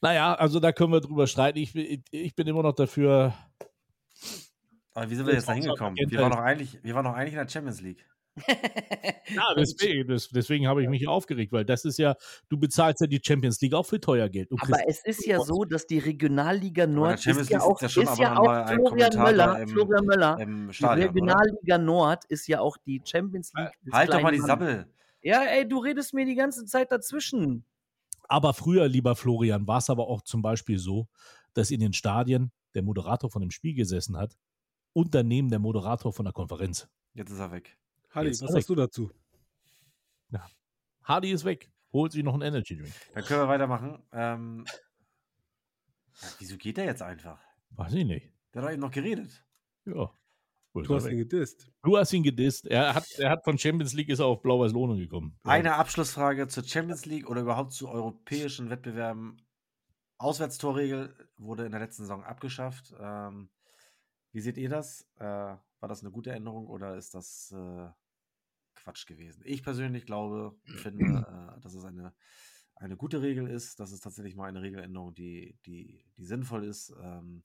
Naja, 0.00 0.34
also 0.34 0.60
da 0.60 0.70
können 0.72 0.92
wir 0.92 1.00
drüber 1.00 1.26
streiten. 1.26 1.58
Ich, 1.58 1.74
ich 1.74 2.34
bin 2.36 2.46
immer 2.46 2.62
noch 2.62 2.74
dafür. 2.74 3.34
Aber 4.94 5.10
wie 5.10 5.14
sind 5.16 5.26
wir 5.26 5.34
jetzt 5.34 5.48
da 5.48 5.52
hingekommen? 5.52 5.96
Wir 5.96 6.20
waren, 6.20 6.30
noch 6.30 6.38
eigentlich, 6.38 6.78
wir 6.84 6.94
waren 6.94 7.04
noch 7.04 7.14
eigentlich 7.14 7.34
in 7.34 7.40
der 7.40 7.48
Champions 7.48 7.80
League 7.80 8.06
ja, 8.36 9.54
deswegen, 9.56 10.06
deswegen 10.06 10.66
habe 10.66 10.82
ich 10.82 10.88
mich 10.88 11.06
aufgeregt, 11.08 11.52
weil 11.52 11.64
das 11.64 11.84
ist 11.84 11.98
ja, 11.98 12.14
du 12.48 12.58
bezahlst 12.58 13.00
ja 13.00 13.06
die 13.06 13.20
Champions 13.22 13.60
League 13.60 13.74
auch 13.74 13.84
für 13.84 14.00
teuer 14.00 14.28
Geld. 14.28 14.50
Aber 14.58 14.78
es 14.86 15.04
ist 15.04 15.26
ja 15.26 15.40
so, 15.40 15.64
dass 15.64 15.86
die 15.86 15.98
Regionalliga 15.98 16.86
Nord 16.86 17.24
ist 17.26 17.50
ja 17.50 17.60
auch, 17.60 17.80
ist 17.80 17.96
ja, 17.96 18.02
ist 18.02 18.18
ja 18.18 18.38
auch 18.38 18.68
Florian 18.68 19.16
Möller, 19.16 19.60
im, 19.60 19.68
Florian 19.68 20.06
Möller, 20.06 20.36
die 20.70 20.84
Regionalliga 20.84 21.74
oder? 21.74 21.78
Nord 21.78 22.24
ist 22.26 22.46
ja 22.46 22.60
auch 22.60 22.76
die 22.78 23.02
Champions 23.04 23.52
League. 23.54 23.72
Halt 23.92 24.12
doch 24.12 24.22
mal 24.22 24.32
die 24.32 24.40
Sabbel. 24.40 24.86
Ja, 25.22 25.42
ey, 25.42 25.68
du 25.68 25.78
redest 25.78 26.14
mir 26.14 26.24
die 26.24 26.34
ganze 26.34 26.64
Zeit 26.64 26.90
dazwischen. 26.92 27.64
Aber 28.28 28.54
früher, 28.54 28.88
lieber 28.88 29.16
Florian, 29.16 29.66
war 29.66 29.78
es 29.78 29.90
aber 29.90 30.08
auch 30.08 30.22
zum 30.22 30.40
Beispiel 30.40 30.78
so, 30.78 31.08
dass 31.52 31.70
in 31.70 31.80
den 31.80 31.92
Stadien 31.92 32.52
der 32.74 32.82
Moderator 32.82 33.30
von 33.30 33.42
dem 33.42 33.50
Spiel 33.50 33.74
gesessen 33.74 34.16
hat 34.16 34.36
und 34.92 35.14
daneben 35.14 35.50
der 35.50 35.58
Moderator 35.58 36.12
von 36.12 36.24
der 36.24 36.32
Konferenz. 36.32 36.88
Jetzt 37.14 37.32
ist 37.32 37.40
er 37.40 37.50
weg. 37.50 37.76
Hardy, 38.10 38.30
was 38.30 38.38
sagst 38.38 38.68
du 38.68 38.74
dazu? 38.74 39.10
Ja. 40.30 40.46
Hardy 41.04 41.30
ist 41.30 41.44
weg. 41.44 41.70
Holt 41.92 42.12
sich 42.12 42.22
noch 42.22 42.34
einen 42.34 42.42
Energy 42.42 42.76
Drink. 42.76 42.92
Dann 43.14 43.24
können 43.24 43.40
wir 43.40 43.48
weitermachen. 43.48 44.02
Ähm, 44.12 44.64
ja, 46.20 46.28
wieso 46.38 46.56
geht 46.56 46.76
der 46.76 46.84
jetzt 46.84 47.02
einfach? 47.02 47.40
Weiß 47.70 47.92
ich 47.94 48.04
nicht. 48.04 48.32
Der 48.52 48.62
hat 48.62 48.68
doch 48.68 48.72
eben 48.72 48.82
noch 48.82 48.90
geredet. 48.90 49.44
Ja. 49.84 50.12
Du 50.72 50.94
hast 50.94 51.06
ihn 51.06 51.18
gedisst. 51.18 51.68
Du 51.82 51.96
hast 51.96 52.12
ihn 52.12 52.22
gedisst. 52.22 52.66
Er 52.66 52.94
hat, 52.94 53.10
er 53.18 53.30
hat 53.30 53.42
von 53.42 53.58
Champions 53.58 53.92
League 53.92 54.08
ist 54.08 54.20
er 54.20 54.26
auf 54.26 54.40
Blau-Weiß 54.40 54.72
Lohne 54.72 54.96
gekommen. 54.96 55.36
Eine 55.42 55.74
Abschlussfrage 55.74 56.46
zur 56.46 56.62
Champions 56.62 57.06
League 57.06 57.28
oder 57.28 57.40
überhaupt 57.40 57.72
zu 57.72 57.88
europäischen 57.88 58.70
Wettbewerben. 58.70 59.42
Auswärtstorregel 60.18 61.12
wurde 61.38 61.64
in 61.64 61.72
der 61.72 61.80
letzten 61.80 62.04
Saison 62.04 62.22
abgeschafft. 62.22 62.94
Ähm, 63.00 63.50
wie 64.32 64.40
seht 64.40 64.58
ihr 64.58 64.68
das? 64.68 65.08
Äh, 65.16 65.24
war 65.24 65.88
das 65.88 66.02
eine 66.02 66.12
gute 66.12 66.30
Änderung 66.30 66.68
oder 66.68 66.96
ist 66.96 67.14
das 67.14 67.52
äh, 67.52 67.88
Quatsch 68.74 69.06
gewesen. 69.06 69.42
Ich 69.44 69.62
persönlich 69.62 70.06
glaube, 70.06 70.58
finde, 70.64 71.04
äh, 71.04 71.60
dass 71.60 71.74
es 71.74 71.84
eine, 71.84 72.14
eine 72.76 72.96
gute 72.96 73.22
Regel 73.22 73.48
ist. 73.48 73.80
Das 73.80 73.92
ist 73.92 74.00
tatsächlich 74.00 74.36
mal 74.36 74.48
eine 74.48 74.62
Regeländerung, 74.62 75.14
die, 75.14 75.58
die, 75.66 76.04
die 76.16 76.24
sinnvoll 76.24 76.64
ist. 76.64 76.94
Ähm, 77.02 77.44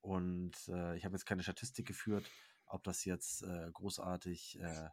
und 0.00 0.52
äh, 0.68 0.96
ich 0.96 1.04
habe 1.04 1.14
jetzt 1.14 1.26
keine 1.26 1.42
Statistik 1.42 1.86
geführt, 1.86 2.30
ob 2.66 2.84
das 2.84 3.04
jetzt 3.04 3.42
äh, 3.42 3.70
großartig 3.72 4.60
äh, 4.60 4.88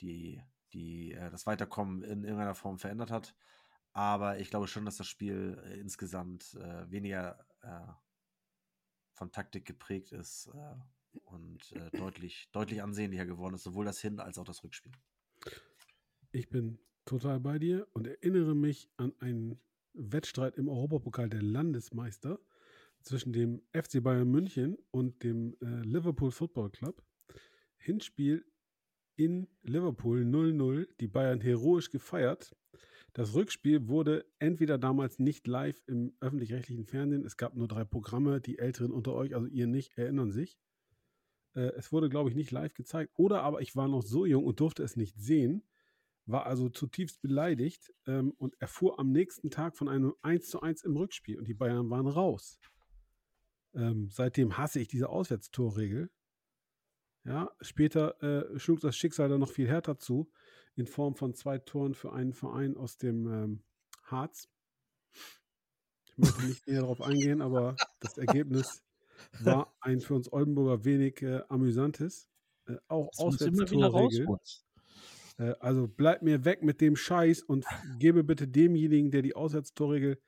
die, 0.00 0.42
die, 0.72 1.12
äh, 1.12 1.30
das 1.30 1.46
Weiterkommen 1.46 2.02
in 2.02 2.24
irgendeiner 2.24 2.54
Form 2.54 2.78
verändert 2.78 3.10
hat. 3.10 3.34
Aber 3.92 4.40
ich 4.40 4.50
glaube 4.50 4.66
schon, 4.66 4.84
dass 4.84 4.96
das 4.96 5.06
Spiel 5.06 5.62
äh, 5.64 5.78
insgesamt 5.78 6.54
weniger 6.54 7.46
von 9.14 9.32
Taktik 9.32 9.64
geprägt 9.64 10.12
ist 10.12 10.50
und 11.24 11.72
äh, 11.72 11.90
deutlich, 11.96 12.48
deutlich 12.52 12.82
ansehnlicher 12.82 13.26
geworden 13.26 13.54
ist, 13.54 13.64
sowohl 13.64 13.84
das 13.84 14.00
Hin- 14.00 14.20
als 14.20 14.38
auch 14.38 14.44
das 14.44 14.62
Rückspiel. 14.62 14.92
Ich 16.32 16.48
bin 16.48 16.78
total 17.04 17.40
bei 17.40 17.58
dir 17.58 17.86
und 17.92 18.06
erinnere 18.06 18.54
mich 18.54 18.88
an 18.96 19.12
einen 19.20 19.60
Wettstreit 19.92 20.56
im 20.56 20.68
Europapokal 20.68 21.28
der 21.28 21.42
Landesmeister 21.42 22.40
zwischen 23.02 23.32
dem 23.32 23.62
FC 23.72 24.02
Bayern 24.02 24.30
München 24.30 24.76
und 24.90 25.22
dem 25.22 25.56
äh, 25.60 25.82
Liverpool 25.82 26.30
Football 26.30 26.70
Club. 26.70 27.02
Hinspiel 27.76 28.44
in 29.16 29.46
Liverpool 29.62 30.22
0-0, 30.22 30.88
die 31.00 31.06
Bayern 31.06 31.40
heroisch 31.40 31.90
gefeiert. 31.90 32.56
Das 33.12 33.34
Rückspiel 33.34 33.86
wurde 33.86 34.24
entweder 34.40 34.76
damals 34.76 35.20
nicht 35.20 35.46
live 35.46 35.80
im 35.86 36.16
öffentlich-rechtlichen 36.20 36.84
Fernsehen, 36.84 37.24
es 37.24 37.36
gab 37.36 37.54
nur 37.54 37.68
drei 37.68 37.84
Programme, 37.84 38.40
die 38.40 38.58
Älteren 38.58 38.90
unter 38.90 39.12
euch, 39.12 39.36
also 39.36 39.46
ihr 39.46 39.68
nicht, 39.68 39.96
erinnern 39.96 40.32
sich. 40.32 40.58
Äh, 41.54 41.72
es 41.76 41.92
wurde, 41.92 42.08
glaube 42.08 42.30
ich, 42.30 42.36
nicht 42.36 42.50
live 42.50 42.74
gezeigt. 42.74 43.12
Oder 43.16 43.42
aber 43.42 43.60
ich 43.60 43.76
war 43.76 43.88
noch 43.88 44.02
so 44.02 44.26
jung 44.26 44.44
und 44.44 44.60
durfte 44.60 44.82
es 44.82 44.96
nicht 44.96 45.18
sehen, 45.18 45.62
war 46.26 46.46
also 46.46 46.68
zutiefst 46.68 47.20
beleidigt 47.20 47.92
ähm, 48.06 48.32
und 48.38 48.60
erfuhr 48.60 48.98
am 48.98 49.12
nächsten 49.12 49.50
Tag 49.50 49.76
von 49.76 49.88
einem 49.88 50.14
1 50.22 50.48
zu 50.48 50.60
1 50.60 50.82
im 50.84 50.96
Rückspiel 50.96 51.38
und 51.38 51.46
die 51.46 51.54
Bayern 51.54 51.90
waren 51.90 52.06
raus. 52.06 52.58
Ähm, 53.74 54.08
seitdem 54.10 54.56
hasse 54.56 54.80
ich 54.80 54.88
diese 54.88 55.08
Auswärtstorregel. 55.08 56.10
Ja, 57.24 57.50
später 57.60 58.22
äh, 58.22 58.58
schlug 58.58 58.80
das 58.80 58.96
Schicksal 58.96 59.28
dann 59.28 59.40
noch 59.40 59.50
viel 59.50 59.66
härter 59.66 59.98
zu, 59.98 60.30
in 60.76 60.86
Form 60.86 61.14
von 61.14 61.34
zwei 61.34 61.58
Toren 61.58 61.94
für 61.94 62.12
einen 62.12 62.34
Verein 62.34 62.76
aus 62.76 62.98
dem 62.98 63.26
ähm, 63.26 63.62
Harz. 64.04 64.48
Ich 66.06 66.18
möchte 66.18 66.46
nicht 66.46 66.66
näher 66.66 66.82
darauf 66.82 67.00
eingehen, 67.00 67.40
aber 67.40 67.76
das 68.00 68.18
Ergebnis 68.18 68.83
war 69.40 69.76
ein 69.80 70.00
für 70.00 70.14
uns 70.14 70.32
Oldenburger 70.32 70.84
wenig 70.84 71.22
äh, 71.22 71.42
amüsantes. 71.48 72.28
Äh, 72.66 72.76
auch 72.88 73.10
Auswärtstorregel. 73.16 74.26
Äh, 75.38 75.54
also 75.60 75.88
bleib 75.88 76.22
mir 76.22 76.44
weg 76.44 76.62
mit 76.62 76.80
dem 76.80 76.96
Scheiß 76.96 77.42
und 77.42 77.64
gebe 77.98 78.24
bitte 78.24 78.48
demjenigen, 78.48 79.10
der 79.10 79.22
die 79.22 79.34
Auswärtstorregel 79.34 80.20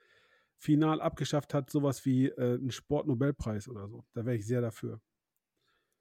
final 0.58 1.00
abgeschafft 1.00 1.54
hat, 1.54 1.70
sowas 1.70 2.04
wie 2.04 2.28
äh, 2.28 2.54
einen 2.54 2.70
Sportnobelpreis 2.70 3.68
oder 3.68 3.88
so. 3.88 4.04
Da 4.14 4.24
wäre 4.24 4.36
ich 4.36 4.46
sehr 4.46 4.60
dafür. 4.60 5.00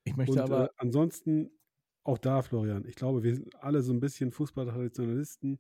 Ich 0.04 0.16
möchte 0.16 0.34
und, 0.34 0.40
aber. 0.40 0.66
Äh, 0.66 0.70
ansonsten 0.78 1.52
auch 2.04 2.18
da, 2.20 2.42
Florian. 2.42 2.86
Ich 2.86 2.96
glaube, 2.96 3.24
wir 3.24 3.36
sind 3.36 3.56
alle 3.56 3.82
so 3.82 3.92
ein 3.92 4.00
bisschen 4.00 4.32
Fußballtraditionalisten. 4.32 5.60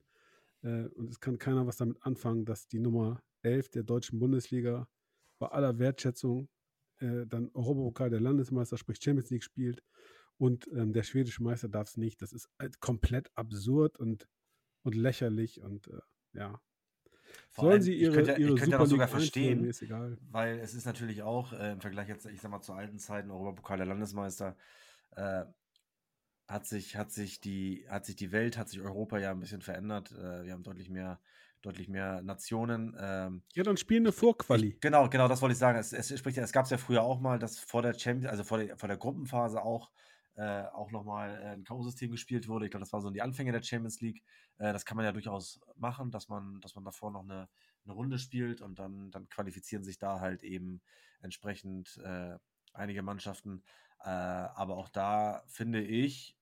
Äh, 0.61 0.85
und 0.95 1.09
es 1.09 1.19
kann 1.19 1.37
keiner 1.37 1.65
was 1.67 1.77
damit 1.77 1.97
anfangen, 2.01 2.45
dass 2.45 2.67
die 2.67 2.79
Nummer 2.79 3.21
11 3.41 3.69
der 3.69 3.83
deutschen 3.83 4.19
Bundesliga 4.19 4.87
bei 5.39 5.47
aller 5.47 5.79
Wertschätzung 5.79 6.47
äh, 6.99 7.25
dann 7.27 7.49
Europapokal 7.53 8.09
der 8.09 8.21
Landesmeister, 8.21 8.77
sprich 8.77 8.99
Champions 9.01 9.29
League 9.29 9.43
spielt 9.43 9.83
und 10.37 10.67
ähm, 10.73 10.93
der 10.93 11.03
schwedische 11.03 11.43
Meister 11.43 11.69
darf 11.69 11.89
es 11.89 11.97
nicht. 11.97 12.21
Das 12.21 12.33
ist 12.33 12.49
halt 12.59 12.79
komplett 12.79 13.29
absurd 13.35 13.97
und, 13.97 14.27
und 14.83 14.95
lächerlich 14.95 15.61
und 15.61 15.87
äh, 15.87 15.99
ja. 16.33 16.61
Vor 17.49 17.63
Sollen 17.63 17.73
allem, 17.73 17.81
sie 17.81 17.95
ihre, 17.95 18.09
ich 18.09 18.15
könnte, 18.27 18.41
ihre 18.41 18.53
ich 18.53 18.59
könnte 18.59 18.77
das 18.77 18.89
sogar 18.89 19.07
verstehen, 19.07 19.71
weil 20.31 20.59
es 20.59 20.73
ist 20.73 20.85
natürlich 20.85 21.23
auch 21.23 21.53
äh, 21.53 21.71
im 21.71 21.81
Vergleich 21.81 22.07
jetzt, 22.07 22.25
ich 22.25 22.39
sag 22.39 22.51
mal, 22.51 22.61
zu 22.61 22.73
alten 22.73 22.99
Zeiten 22.99 23.31
Europapokal 23.31 23.77
der 23.77 23.87
Landesmeister, 23.87 24.55
äh, 25.11 25.45
hat 26.47 26.67
sich, 26.67 26.95
hat 26.95 27.11
sich 27.11 27.41
die, 27.41 27.85
hat 27.89 28.05
sich 28.05 28.15
die 28.15 28.31
Welt, 28.31 28.57
hat 28.57 28.69
sich 28.69 28.79
Europa 28.81 29.17
ja 29.17 29.31
ein 29.31 29.39
bisschen 29.39 29.61
verändert. 29.61 30.11
Äh, 30.11 30.43
wir 30.45 30.53
haben 30.53 30.63
deutlich 30.63 30.89
mehr, 30.89 31.19
deutlich 31.65 31.87
mehr 31.89 32.21
Nationen. 32.21 32.95
Ähm, 32.99 33.43
Ja, 33.55 33.63
dann 33.63 33.77
spielen 33.77 34.03
eine 34.03 34.11
Vorquali. 34.11 34.75
ich, 34.75 34.81
genau, 34.81 35.09
genau, 35.09 35.27
das 35.27 35.41
wollte 35.41 35.53
ich 35.53 35.59
sagen. 35.59 35.77
Es, 35.77 35.93
es, 35.93 36.17
spricht, 36.17 36.37
ja- 36.37 36.43
es 36.43 36.51
gab 36.51 36.65
es 36.65 36.71
ja 36.71 36.77
früher 36.77 37.03
auch 37.03 37.19
mal, 37.19 37.39
dass 37.39 37.59
vor 37.59 37.81
der 37.81 37.93
Champions, 37.97 38.31
also 38.31 38.43
vor 38.43 38.57
der, 38.59 38.77
vor 38.77 38.87
der 38.87 38.97
Gruppenphase 38.97 39.61
auch, 39.61 39.91
äh, 40.35 40.63
auch 40.63 40.91
nochmal 40.91 41.35
ein 41.43 41.63
K.O.-System 41.63 42.09
gespielt 42.11 42.47
wurde. 42.47 42.65
Ich 42.65 42.71
glaube, 42.71 42.83
das 42.83 42.93
war 42.93 43.01
so 43.01 43.09
die 43.09 43.21
Anfänge 43.21 43.51
der 43.51 43.63
Champions 43.63 44.01
League. 44.01 44.23
Äh, 44.57 44.73
das 44.73 44.85
kann 44.85 44.97
man 44.97 45.05
ja 45.05 45.11
durchaus 45.11 45.59
machen, 45.75 46.11
dass 46.11 46.29
man, 46.29 46.59
dass 46.61 46.75
man 46.75 46.83
davor 46.83 47.11
noch 47.11 47.23
eine, 47.23 47.49
eine 47.85 47.93
Runde 47.93 48.19
spielt 48.19 48.61
und 48.61 48.79
dann, 48.79 49.11
dann 49.11 49.29
qualifizieren 49.29 49.83
sich 49.83 49.97
da 49.97 50.19
halt 50.19 50.43
eben 50.43 50.81
entsprechend 51.21 51.97
äh, 52.03 52.37
einige 52.73 53.01
Mannschaften. 53.03 53.63
Äh, 54.01 54.09
aber 54.09 54.77
auch 54.77 54.89
da 54.89 55.43
finde 55.47 55.81
ich, 55.81 56.35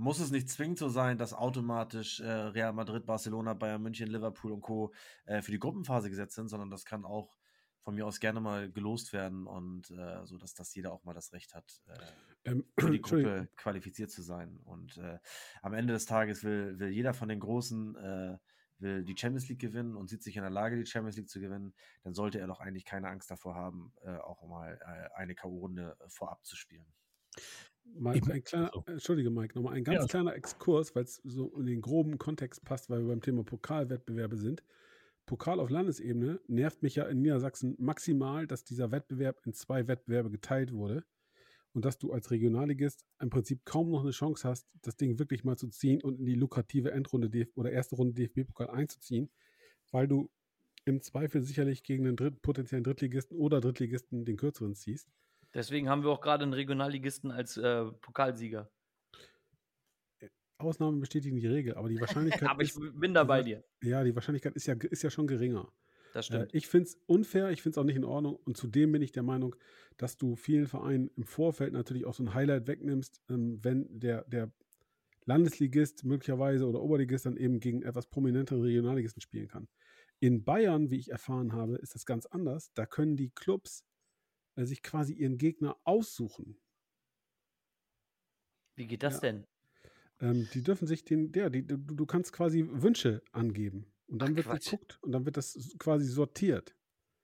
muss 0.00 0.18
es 0.18 0.30
nicht 0.30 0.48
zwingend 0.48 0.78
so 0.78 0.88
sein, 0.88 1.18
dass 1.18 1.34
automatisch 1.34 2.20
äh, 2.20 2.26
Real 2.26 2.72
Madrid, 2.72 3.04
Barcelona, 3.04 3.52
Bayern 3.52 3.82
München, 3.82 4.08
Liverpool 4.08 4.50
und 4.50 4.62
Co. 4.62 4.94
Äh, 5.26 5.42
für 5.42 5.52
die 5.52 5.58
Gruppenphase 5.58 6.08
gesetzt 6.08 6.34
sind, 6.36 6.48
sondern 6.48 6.70
das 6.70 6.86
kann 6.86 7.04
auch 7.04 7.36
von 7.82 7.94
mir 7.94 8.06
aus 8.06 8.18
gerne 8.18 8.40
mal 8.40 8.70
gelost 8.70 9.12
werden 9.12 9.46
und 9.46 9.90
äh, 9.90 10.24
so, 10.24 10.38
dass, 10.38 10.54
dass 10.54 10.74
jeder 10.74 10.92
auch 10.92 11.04
mal 11.04 11.12
das 11.12 11.32
Recht 11.34 11.54
hat, 11.54 11.82
äh, 11.86 12.50
Ähm, 12.50 12.64
für 12.78 12.90
die. 12.90 13.00
Gruppe 13.02 13.48
qualifiziert 13.56 14.10
zu 14.10 14.22
sein. 14.22 14.58
Und 14.64 14.96
äh, 14.96 15.18
am 15.60 15.74
Ende 15.74 15.92
des 15.92 16.06
Tages 16.06 16.44
will, 16.44 16.78
will 16.78 16.88
jeder 16.88 17.12
von 17.12 17.28
den 17.28 17.40
Großen 17.40 17.96
äh, 17.96 18.38
will 18.78 19.04
die 19.04 19.16
Champions 19.18 19.50
League 19.50 19.60
gewinnen 19.60 19.96
und 19.96 20.08
sieht 20.08 20.22
sich 20.22 20.36
in 20.36 20.42
der 20.42 20.50
Lage, 20.50 20.76
die 20.76 20.86
Champions 20.86 21.16
League 21.16 21.28
zu 21.28 21.40
gewinnen, 21.40 21.74
dann 22.02 22.14
sollte 22.14 22.40
er 22.40 22.46
doch 22.46 22.60
eigentlich 22.60 22.86
keine 22.86 23.10
Angst 23.10 23.30
davor 23.30 23.54
haben, 23.54 23.92
auch 24.22 24.42
mal 24.48 24.80
eine 25.14 25.34
K.O.-Runde 25.34 25.96
vorab 26.08 26.46
zu 26.46 26.56
spielen. 26.56 26.90
Ich- 28.14 28.30
ein 28.30 28.44
kleiner, 28.44 28.70
so. 28.72 28.84
Entschuldige, 28.86 29.30
Mike, 29.30 29.54
nochmal 29.54 29.74
ein 29.74 29.84
ganz 29.84 30.02
Ja. 30.02 30.06
kleiner 30.06 30.34
Exkurs, 30.34 30.94
weil 30.94 31.04
es 31.04 31.20
so 31.24 31.54
in 31.58 31.66
den 31.66 31.80
groben 31.80 32.18
Kontext 32.18 32.64
passt, 32.64 32.88
weil 32.90 33.00
wir 33.02 33.08
beim 33.08 33.20
Thema 33.20 33.44
Pokalwettbewerbe 33.44 34.36
sind. 34.36 34.62
Pokal 35.26 35.60
auf 35.60 35.70
Landesebene 35.70 36.40
nervt 36.48 36.82
mich 36.82 36.96
ja 36.96 37.04
in 37.04 37.20
Niedersachsen 37.22 37.76
maximal, 37.78 38.46
dass 38.46 38.64
dieser 38.64 38.90
Wettbewerb 38.90 39.40
in 39.46 39.52
zwei 39.52 39.86
Wettbewerbe 39.86 40.30
geteilt 40.30 40.72
wurde 40.72 41.04
und 41.72 41.84
dass 41.84 41.98
du 41.98 42.12
als 42.12 42.30
Regionalligist 42.32 43.04
im 43.20 43.30
Prinzip 43.30 43.64
kaum 43.64 43.90
noch 43.90 44.00
eine 44.02 44.10
Chance 44.10 44.48
hast, 44.48 44.66
das 44.82 44.96
Ding 44.96 45.18
wirklich 45.20 45.44
mal 45.44 45.56
zu 45.56 45.68
ziehen 45.68 46.02
und 46.02 46.18
in 46.18 46.26
die 46.26 46.34
lukrative 46.34 46.90
Endrunde 46.90 47.30
DF 47.30 47.56
oder 47.56 47.70
erste 47.70 47.94
Runde 47.96 48.14
DFB-Pokal 48.14 48.70
einzuziehen, 48.70 49.30
weil 49.92 50.08
du 50.08 50.30
im 50.84 51.00
Zweifel 51.00 51.42
sicherlich 51.42 51.82
gegen 51.84 52.06
einen 52.06 52.16
Dritt, 52.16 52.42
potenziellen 52.42 52.82
Drittligisten 52.82 53.36
oder 53.36 53.60
Drittligisten 53.60 54.24
den 54.24 54.36
kürzeren 54.36 54.74
ziehst. 54.74 55.08
Deswegen 55.54 55.88
haben 55.88 56.02
wir 56.02 56.10
auch 56.10 56.20
gerade 56.20 56.44
einen 56.44 56.52
Regionalligisten 56.54 57.30
als 57.30 57.56
äh, 57.56 57.84
Pokalsieger. 58.00 58.70
Ausnahmen 60.58 61.00
bestätigen 61.00 61.36
die 61.36 61.46
Regel, 61.46 61.74
aber 61.74 61.88
die 61.88 62.00
Wahrscheinlichkeit 62.00 62.48
Aber 62.50 62.62
ich 62.62 62.70
ist, 62.70 62.80
bin 63.00 63.14
da 63.14 63.24
bei 63.24 63.42
dir. 63.42 63.64
ja, 63.82 64.04
die 64.04 64.14
Wahrscheinlichkeit 64.14 64.54
ist 64.54 64.66
ja, 64.66 64.74
ist 64.74 65.02
ja 65.02 65.10
schon 65.10 65.26
geringer. 65.26 65.72
Das 66.12 66.26
Äh, 66.28 66.46
stimmt. 66.46 66.54
ich 66.54 66.66
finde 66.68 66.88
es 66.88 66.96
unfair, 67.06 67.50
ich 67.50 67.62
finde 67.62 67.74
es 67.74 67.78
auch 67.78 67.84
nicht 67.84 67.96
in 67.96 68.04
Ordnung 68.04 68.36
und 68.36 68.56
zudem 68.56 68.92
bin 68.92 69.02
ich 69.02 69.12
der 69.12 69.22
Meinung, 69.22 69.56
dass 69.96 70.16
du 70.16 70.36
vielen 70.36 70.66
Vereinen 70.66 71.08
im 71.16 71.24
Vorfeld 71.24 71.72
natürlich 71.72 72.04
auch 72.04 72.14
so 72.14 72.22
ein 72.24 72.34
Highlight 72.34 72.66
wegnimmst, 72.66 73.22
ähm, 73.30 73.58
wenn 73.62 73.86
der, 74.00 74.24
der 74.24 74.52
Landesligist 75.24 76.04
möglicherweise 76.04 76.66
oder 76.66 76.82
Oberligist 76.82 77.26
dann 77.26 77.36
eben 77.36 77.60
gegen 77.60 77.82
etwas 77.82 78.06
prominenteren 78.08 78.62
Regionalligisten 78.62 79.20
spielen 79.22 79.48
kann. 79.48 79.68
In 80.18 80.44
Bayern, 80.44 80.90
wie 80.90 80.98
ich 80.98 81.10
erfahren 81.10 81.52
habe, 81.52 81.76
ist 81.76 81.94
das 81.94 82.04
ganz 82.04 82.26
anders. 82.26 82.72
Da 82.74 82.84
können 82.86 83.16
die 83.16 83.30
Clubs 83.30 83.84
äh, 84.60 84.66
sich 84.66 84.82
quasi 84.82 85.14
ihren 85.14 85.38
Gegner 85.38 85.76
aussuchen. 85.84 86.56
Wie 88.76 88.86
geht 88.86 89.02
das 89.02 89.14
ja. 89.16 89.20
denn? 89.20 89.46
Ähm, 90.20 90.48
die 90.52 90.62
dürfen 90.62 90.86
sich 90.86 91.04
den, 91.04 91.32
der, 91.32 91.50
die, 91.50 91.66
du, 91.66 91.76
du 91.76 92.06
kannst 92.06 92.32
quasi 92.32 92.66
Wünsche 92.68 93.22
angeben. 93.32 93.86
Und 94.06 94.20
dann 94.20 94.32
Ach, 94.32 94.36
wird 94.36 94.46
Quatsch. 94.46 94.70
geguckt 94.70 94.98
und 95.02 95.12
dann 95.12 95.24
wird 95.24 95.36
das 95.36 95.74
quasi 95.78 96.06
sortiert. 96.06 96.74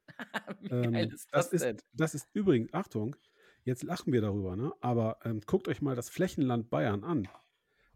Wie 0.60 0.68
Ähm, 0.70 0.92
geil 0.92 1.12
ist 1.12 1.28
das, 1.32 1.52
ist, 1.52 1.62
denn? 1.62 1.78
das 1.92 2.14
ist 2.14 2.28
übrigens, 2.32 2.72
Achtung, 2.72 3.16
jetzt 3.64 3.82
lachen 3.82 4.12
wir 4.12 4.20
darüber, 4.20 4.56
ne? 4.56 4.72
aber 4.80 5.18
ähm, 5.24 5.40
guckt 5.44 5.68
euch 5.68 5.82
mal 5.82 5.96
das 5.96 6.08
Flächenland 6.08 6.70
Bayern 6.70 7.04
an. 7.04 7.28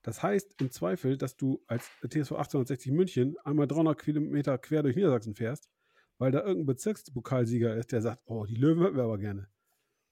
Das 0.02 0.22
heißt 0.22 0.60
im 0.60 0.70
Zweifel, 0.70 1.16
dass 1.18 1.36
du 1.36 1.62
als 1.66 1.84
TSV 2.00 2.32
1860 2.32 2.92
München 2.92 3.36
einmal 3.44 3.68
300 3.68 4.00
Kilometer 4.00 4.58
quer 4.58 4.82
durch 4.82 4.96
Niedersachsen 4.96 5.34
fährst, 5.34 5.68
weil 6.20 6.30
da 6.32 6.40
irgendein 6.40 6.66
Bezirkspokalsieger 6.66 7.74
ist, 7.76 7.92
der 7.92 8.02
sagt, 8.02 8.20
oh, 8.26 8.44
die 8.44 8.54
Löwen 8.54 8.82
hätten 8.84 8.96
wir 8.96 9.04
aber 9.04 9.18
gerne. 9.18 9.48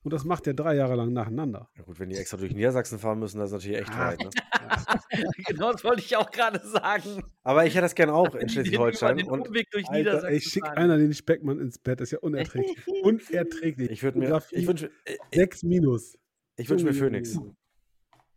Und 0.05 0.13
das 0.13 0.25
macht 0.25 0.47
er 0.47 0.55
drei 0.55 0.75
Jahre 0.75 0.95
lang 0.95 1.13
nacheinander. 1.13 1.69
Ja 1.77 1.83
gut, 1.83 1.99
wenn 2.01 2.09
die 2.09 2.17
extra 2.17 2.37
durch 2.39 2.55
Niedersachsen 2.55 2.99
fahren 2.99 3.19
müssen, 3.19 3.39
das 3.39 3.51
ist 3.51 3.53
natürlich 3.55 3.79
echt 3.79 3.91
Ah. 3.91 4.09
weit. 4.09 4.21
Ne? 4.21 4.31
genau 5.47 5.73
das 5.73 5.85
wollte 5.85 6.01
ich 6.01 6.17
auch 6.17 6.31
gerade 6.31 6.61
sagen. 6.67 7.23
Aber 7.43 7.67
ich 7.67 7.75
hätte 7.75 7.83
das 7.83 7.95
gern 7.95 8.09
auch 8.09 8.35
in 8.37 8.49
Schleswig-Holstein. 8.49 9.25
Und 9.25 9.49
Umweg 9.49 9.71
durch 9.71 9.87
Alter, 9.89 9.99
Niedersachsen 9.99 10.31
ey, 10.35 10.41
schick 10.41 10.65
fahren. 10.65 10.79
einer 10.79 10.97
den 10.99 11.13
Speckmann 11.13 11.59
ins 11.61 11.79
Bett, 11.79 12.01
das 12.01 12.09
ist 12.09 12.13
ja 12.13 12.19
unerträglich. 12.21 12.77
unerträglich. 13.03 13.91
ich 13.91 14.03
würde 14.03 14.19
mir, 14.21 14.43
ich 14.53 14.67
wünsche 14.67 14.91
ich, 15.05 15.19
6 15.35 15.63
minus. 15.65 16.17
ich 16.57 16.71
wünsch 16.71 16.85
mir 16.85 16.95
Phoenix. 16.95 17.39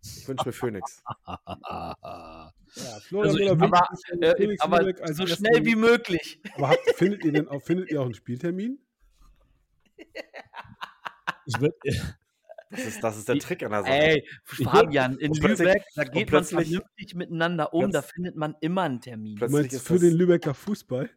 Ich 0.04 0.28
wünsche 0.28 0.46
mir 0.48 0.52
Phoenix. 0.54 1.02
Ja, 2.76 3.00
Florian 3.02 3.30
Also 3.30 3.38
Müller 3.40 3.52
aber, 3.64 3.88
Äh, 4.22 4.36
Felix 4.38 4.62
aber 4.62 4.80
Lübeck 4.82 5.02
als 5.02 5.18
so 5.18 5.28
schnell 5.28 5.66
wie 5.66 5.76
möglich. 5.76 6.40
Aber 6.56 6.70
habt, 6.70 6.90
findet 6.96 7.24
ihr 7.26 7.32
denn 7.34 7.48
auch, 7.48 7.62
findet 7.62 7.92
ihr 7.92 8.00
auch 8.02 8.06
einen 8.06 8.14
Spieltermin? 8.14 8.80
Ich 11.46 11.60
würd, 11.60 11.74
Das 12.70 12.86
ist, 12.86 13.04
das 13.04 13.18
ist 13.18 13.28
der 13.28 13.38
Trick 13.40 13.64
an 13.64 13.72
der 13.72 13.82
Sache. 13.84 13.92
Ey, 13.94 14.28
Fabian, 14.46 15.18
in 15.18 15.34
Lübeck, 15.34 15.84
da 15.96 16.04
geht 16.06 16.14
man 16.16 16.26
plötzlich- 16.28 16.70
vernünftig 16.70 17.16
miteinander 17.16 17.74
um, 17.74 17.92
da 17.92 18.02
findet 18.02 18.36
man 18.38 18.56
immer 18.62 18.84
einen 18.84 19.02
Termin. 19.02 19.36
Du 19.36 19.40
Plötzlich 19.40 19.62
meinst 19.62 19.76
ist 19.76 19.88
für 19.88 19.94
das- 19.96 20.02
den 20.04 20.14
Lübecker 20.14 20.54
Fußball? 20.54 21.10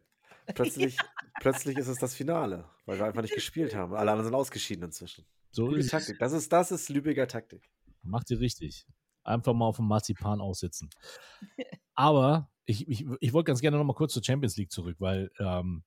Plötzlich, 0.53 0.97
plötzlich 1.39 1.77
ist 1.77 1.87
es 1.87 1.97
das 1.97 2.13
Finale, 2.13 2.65
weil 2.85 2.99
wir 2.99 3.05
einfach 3.05 3.21
nicht 3.21 3.33
gespielt 3.33 3.73
haben. 3.73 3.93
Alle 3.95 4.11
anderen 4.11 4.25
sind 4.25 4.35
ausgeschieden 4.35 4.83
inzwischen. 4.83 5.25
so 5.51 5.71
ist. 5.73 5.89
Taktik. 5.89 6.19
Das 6.19 6.33
ist, 6.33 6.51
das 6.51 6.71
ist 6.71 6.89
Lübecker 6.89 7.27
Taktik. 7.27 7.63
Macht 8.03 8.29
ihr 8.29 8.39
richtig. 8.39 8.85
Einfach 9.25 9.53
mal 9.53 9.65
auf 9.65 9.77
dem 9.77 9.87
Marzipan 9.87 10.39
aussitzen. 10.39 10.89
Aber 11.95 12.49
ich, 12.65 12.87
ich, 12.87 13.05
ich 13.19 13.33
wollte 13.33 13.47
ganz 13.47 13.61
gerne 13.61 13.77
noch 13.77 13.83
mal 13.83 13.93
kurz 13.93 14.13
zur 14.13 14.23
Champions 14.23 14.57
League 14.57 14.71
zurück, 14.71 14.97
weil 14.99 15.29
ähm, 15.39 15.83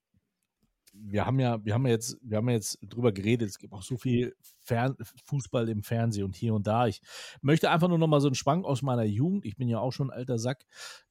wir 0.92 1.26
haben 1.26 1.38
ja, 1.38 1.64
wir 1.64 1.74
haben 1.74 1.86
ja 1.86 1.92
jetzt, 1.92 2.18
wir 2.22 2.38
haben 2.38 2.48
ja 2.48 2.56
jetzt 2.56 2.78
drüber 2.82 3.12
geredet, 3.12 3.48
es 3.48 3.58
gibt 3.58 3.72
auch 3.72 3.82
so 3.82 3.96
viel 3.96 4.34
Fern 4.60 4.96
Fußball 5.24 5.68
im 5.68 5.82
Fernsehen 5.82 6.24
und 6.24 6.36
hier 6.36 6.54
und 6.54 6.66
da. 6.66 6.86
Ich 6.86 7.00
möchte 7.40 7.70
einfach 7.70 7.88
nur 7.88 7.98
noch 7.98 8.06
mal 8.06 8.20
so 8.20 8.28
einen 8.28 8.34
Schwank 8.34 8.64
aus 8.64 8.82
meiner 8.82 9.04
Jugend, 9.04 9.44
ich 9.44 9.56
bin 9.56 9.68
ja 9.68 9.78
auch 9.78 9.92
schon 9.92 10.10
ein 10.10 10.16
alter 10.18 10.38
Sack, 10.38 10.64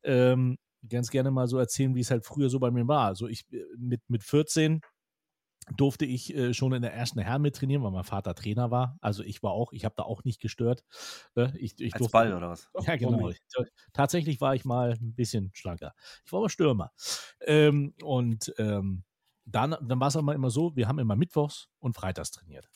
ähm, 0.03 0.57
ganz 0.87 1.09
gerne 1.09 1.31
mal 1.31 1.47
so 1.47 1.57
erzählen, 1.57 1.95
wie 1.95 2.01
es 2.01 2.11
halt 2.11 2.25
früher 2.25 2.49
so 2.49 2.59
bei 2.59 2.71
mir 2.71 2.87
war. 2.87 3.05
Also 3.07 3.27
ich 3.27 3.45
äh, 3.51 3.63
mit, 3.77 4.01
mit 4.09 4.23
14 4.23 4.81
durfte 5.75 6.05
ich 6.05 6.33
äh, 6.35 6.53
schon 6.53 6.73
in 6.73 6.81
der 6.81 6.93
ersten 6.93 7.19
Herren 7.19 7.41
mit 7.41 7.55
trainieren, 7.55 7.83
weil 7.83 7.91
mein 7.91 8.03
Vater 8.03 8.35
Trainer 8.35 8.71
war. 8.71 8.97
Also 9.01 9.23
ich 9.23 9.43
war 9.43 9.51
auch, 9.51 9.73
ich 9.73 9.85
habe 9.85 9.95
da 9.97 10.03
auch 10.03 10.23
nicht 10.23 10.39
gestört. 10.39 10.83
Ne? 11.35 11.53
Ich, 11.57 11.79
ich 11.79 11.93
Als 11.93 11.99
durfte, 11.99 12.13
Ball 12.13 12.33
oder 12.33 12.49
was? 12.49 12.69
ja, 12.85 12.95
genau. 12.95 13.29
Ich, 13.29 13.41
tatsächlich 13.93 14.39
war 14.39 14.55
ich 14.55 14.65
mal 14.65 14.93
ein 14.93 15.13
bisschen 15.13 15.51
schlanker. 15.53 15.93
Ich 16.25 16.31
war 16.31 16.39
aber 16.39 16.49
Stürmer. 16.49 16.91
Ähm, 17.41 17.93
und 18.01 18.53
ähm, 18.57 19.03
dann, 19.45 19.75
dann 19.81 19.99
war 19.99 20.07
es 20.07 20.15
aber 20.15 20.35
immer 20.35 20.49
so, 20.49 20.75
wir 20.75 20.87
haben 20.87 20.99
immer 20.99 21.15
Mittwochs 21.15 21.69
und 21.79 21.95
Freitags 21.95 22.31
trainiert. 22.31 22.69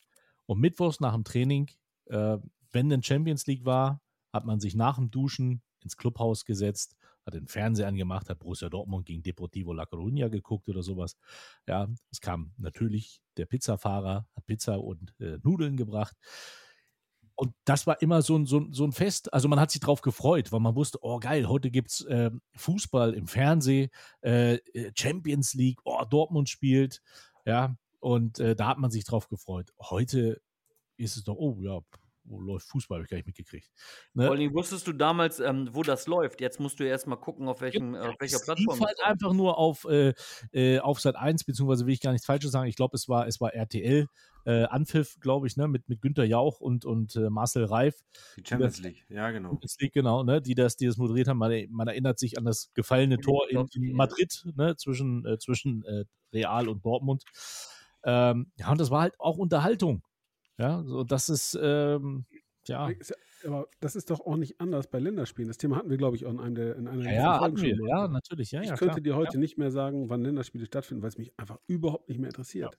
Und 0.46 0.60
Mittwochs 0.60 1.00
nach 1.00 1.14
dem 1.14 1.24
Training, 1.24 1.70
äh, 2.06 2.38
wenn 2.72 2.90
denn 2.90 3.04
Champions 3.04 3.46
League 3.48 3.66
war, 3.66 4.02
hat 4.34 4.46
man 4.46 4.60
sich 4.60 4.76
nach 4.76 4.96
dem 4.96 5.12
Duschen 5.12 5.62
ins 5.82 5.98
Clubhaus 5.98 6.46
gesetzt, 6.46 6.96
hat 7.26 7.34
den 7.34 7.48
Fernseher 7.48 7.88
angemacht, 7.88 8.30
hat 8.30 8.40
Borussia 8.40 8.70
Dortmund 8.70 9.06
gegen 9.06 9.24
Deportivo 9.24 9.74
La 9.74 9.84
Coruña 9.84 10.30
geguckt 10.30 10.68
oder 10.70 10.84
sowas. 10.84 11.18
Ja, 11.68 11.88
es 12.12 12.20
kam 12.22 12.54
natürlich 12.58 13.22
der 13.38 13.46
Pizzafahrer, 13.46 14.28
hat 14.36 14.46
Pizza 14.46 14.80
und 14.80 15.14
äh, 15.20 15.38
Nudeln 15.44 15.78
gebracht. 15.78 16.16
Und 17.36 17.54
das 17.66 17.88
war 17.88 18.02
immer 18.02 18.22
so 18.22 18.38
ein, 18.38 18.46
so, 18.46 18.60
ein- 18.60 18.74
so 18.74 18.84
ein 18.84 18.92
Fest. 18.92 19.34
Also 19.34 19.48
man 19.48 19.60
hat 19.60 19.72
sich 19.72 19.82
drauf 19.82 20.02
gefreut, 20.02 20.52
weil 20.52 20.60
man 20.60 20.76
wusste, 20.76 21.00
oh 21.02 21.20
geil, 21.20 21.48
heute 21.50 21.72
gibt 21.72 21.90
es 21.90 22.02
äh, 22.06 22.30
Fußball 22.56 23.14
im 23.14 23.28
Fernsehen, 23.28 23.90
äh, 24.22 24.56
äh, 24.74 24.92
Champions 24.96 25.54
League, 25.54 25.80
oh, 25.84 26.04
Dortmund 26.08 26.50
spielt. 26.50 27.02
Ja, 27.46 27.76
und 28.00 28.40
äh, 28.40 28.56
da 28.56 28.68
hat 28.68 28.78
man 28.78 28.92
sich 28.92 29.06
drauf 29.06 29.28
gefreut. 29.28 29.72
Heute 29.80 30.42
ist 30.98 31.18
es 31.18 31.24
doch, 31.24 31.36
oh 31.36 31.58
ja, 31.62 31.80
wo 32.32 32.40
läuft 32.40 32.68
Fußball, 32.68 32.98
habe 32.98 33.04
ich 33.04 33.10
gar 33.10 33.18
nicht 33.18 33.28
mitgekriegt. 33.28 33.70
Ne? 34.14 34.26
Vor 34.26 34.36
allem 34.36 34.54
wusstest 34.54 34.88
du 34.88 34.94
damals, 34.94 35.40
ähm, 35.40 35.70
wo 35.74 35.84
das 35.84 36.08
läuft. 36.08 36.42
Jetzt 36.42 36.60
musst 36.60 36.80
du 36.80 36.84
erst 36.84 37.08
mal 37.08 37.18
gucken, 37.18 37.48
auf, 37.48 37.62
welchem, 37.62 37.94
äh, 37.94 38.00
auf 38.00 38.16
welcher 38.20 38.40
Plattform. 38.40 38.78
lief 38.78 38.86
halt 38.86 38.98
das 38.98 39.06
einfach 39.06 39.34
nur 39.34 39.58
auf, 39.58 39.86
äh, 39.86 40.14
äh, 40.54 40.80
auf 40.80 41.00
Sat 41.00 41.16
1, 41.16 41.44
beziehungsweise 41.44 41.86
will 41.86 41.94
ich 41.94 42.02
gar 42.02 42.12
nichts 42.12 42.26
Falsches 42.26 42.52
sagen. 42.52 42.68
Ich 42.68 42.76
glaube, 42.76 42.96
es 42.96 43.08
war, 43.08 43.28
es 43.28 43.42
war 43.42 43.54
RTL, 43.54 44.08
äh, 44.46 44.64
Anpfiff, 44.64 45.20
glaube 45.20 45.48
ich, 45.48 45.58
ne, 45.58 45.68
mit, 45.68 45.88
mit 45.88 46.02
Günter 46.02 46.24
Jauch 46.24 46.60
und, 46.60 46.86
und 46.86 47.16
äh, 47.16 47.30
Marcel 47.30 47.66
Reif. 47.66 47.96
Die 48.38 48.44
Champions 48.46 48.80
League, 48.80 49.06
ja 49.10 49.30
genau. 49.32 49.50
Champions 49.50 49.78
League, 49.80 49.94
genau, 49.94 50.24
ne, 50.24 50.42
die 50.42 50.56
das, 50.56 50.78
die 50.78 50.88
das 50.88 50.98
moderiert 50.98 51.28
haben. 51.28 51.38
Man, 51.38 51.68
man 51.70 51.88
erinnert 51.88 52.18
sich 52.18 52.38
an 52.38 52.46
das 52.46 52.72
gefallene 52.74 53.20
Tor 53.20 53.50
in, 53.50 53.68
in 53.74 53.94
Madrid, 53.94 54.46
ne, 54.56 54.76
zwischen, 54.78 55.26
äh, 55.26 55.38
zwischen 55.38 55.84
äh, 55.86 56.06
Real 56.34 56.68
und 56.70 56.86
Dortmund. 56.86 57.24
Ähm, 58.04 58.52
ja, 58.56 58.72
und 58.72 58.80
das 58.80 58.90
war 58.90 59.02
halt 59.02 59.20
auch 59.20 59.38
Unterhaltung. 59.38 60.04
Ja, 60.58 60.84
so 60.84 61.04
das 61.04 61.30
ist, 61.30 61.58
ähm, 61.62 62.26
ja. 62.68 62.90
Aber 63.44 63.68
das 63.80 63.96
ist 63.96 64.12
doch 64.12 64.20
auch 64.20 64.38
nicht 64.38 64.62
anders 64.62 64.88
bei 64.88 65.00
Länderspielen. 65.00 65.48
Das 65.48 65.58
Thema 65.58 65.78
hatten 65.78 65.90
wir, 65.90 65.98
glaube 65.98 66.16
ich, 66.16 66.26
auch 66.26 66.32
in, 66.32 66.40
einem 66.40 66.56
der, 66.56 66.76
in 66.76 66.88
einer 66.88 67.04
Ja, 67.04 67.12
ja, 67.12 67.40
Folgen 67.40 67.60
wir. 67.60 67.76
schon 67.76 67.86
mal. 67.86 67.90
Ja, 67.90 68.08
natürlich. 68.08 68.52
Ja, 68.52 68.62
ich 68.62 68.70
ja, 68.70 68.76
könnte 68.76 69.02
klar. 69.02 69.02
dir 69.02 69.16
heute 69.16 69.40
nicht 69.40 69.58
mehr 69.58 69.72
sagen, 69.72 70.10
wann 70.10 70.22
Länderspiele 70.22 70.66
stattfinden, 70.66 71.02
weil 71.02 71.10
es 71.10 71.18
mich 71.18 71.34
einfach 71.38 71.58
überhaupt 71.68 72.08
nicht 72.10 72.20
mehr 72.20 72.30
interessiert. 72.30 72.78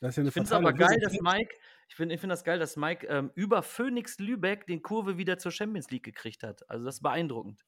Das 0.00 0.10
ist 0.10 0.16
ja 0.16 0.20
eine 0.22 0.28
Ich 0.28 0.34
finde 0.34 0.46
es 0.46 0.52
aber 0.52 0.72
geil, 0.72 0.98
dass 1.00 1.12
Mike, 1.20 1.54
ich 1.88 1.94
finde 1.94 2.14
ich 2.16 2.20
find 2.20 2.32
das 2.32 2.42
geil, 2.42 2.58
dass 2.58 2.76
Mike 2.76 3.06
ähm, 3.06 3.30
über 3.36 3.62
Phoenix 3.62 4.18
Lübeck 4.18 4.66
den 4.66 4.82
Kurve 4.82 5.16
wieder 5.16 5.38
zur 5.38 5.52
Champions 5.52 5.90
League 5.90 6.02
gekriegt 6.02 6.42
hat. 6.42 6.68
Also 6.68 6.84
das 6.84 6.96
ist 6.96 7.02
beeindruckend. 7.02 7.64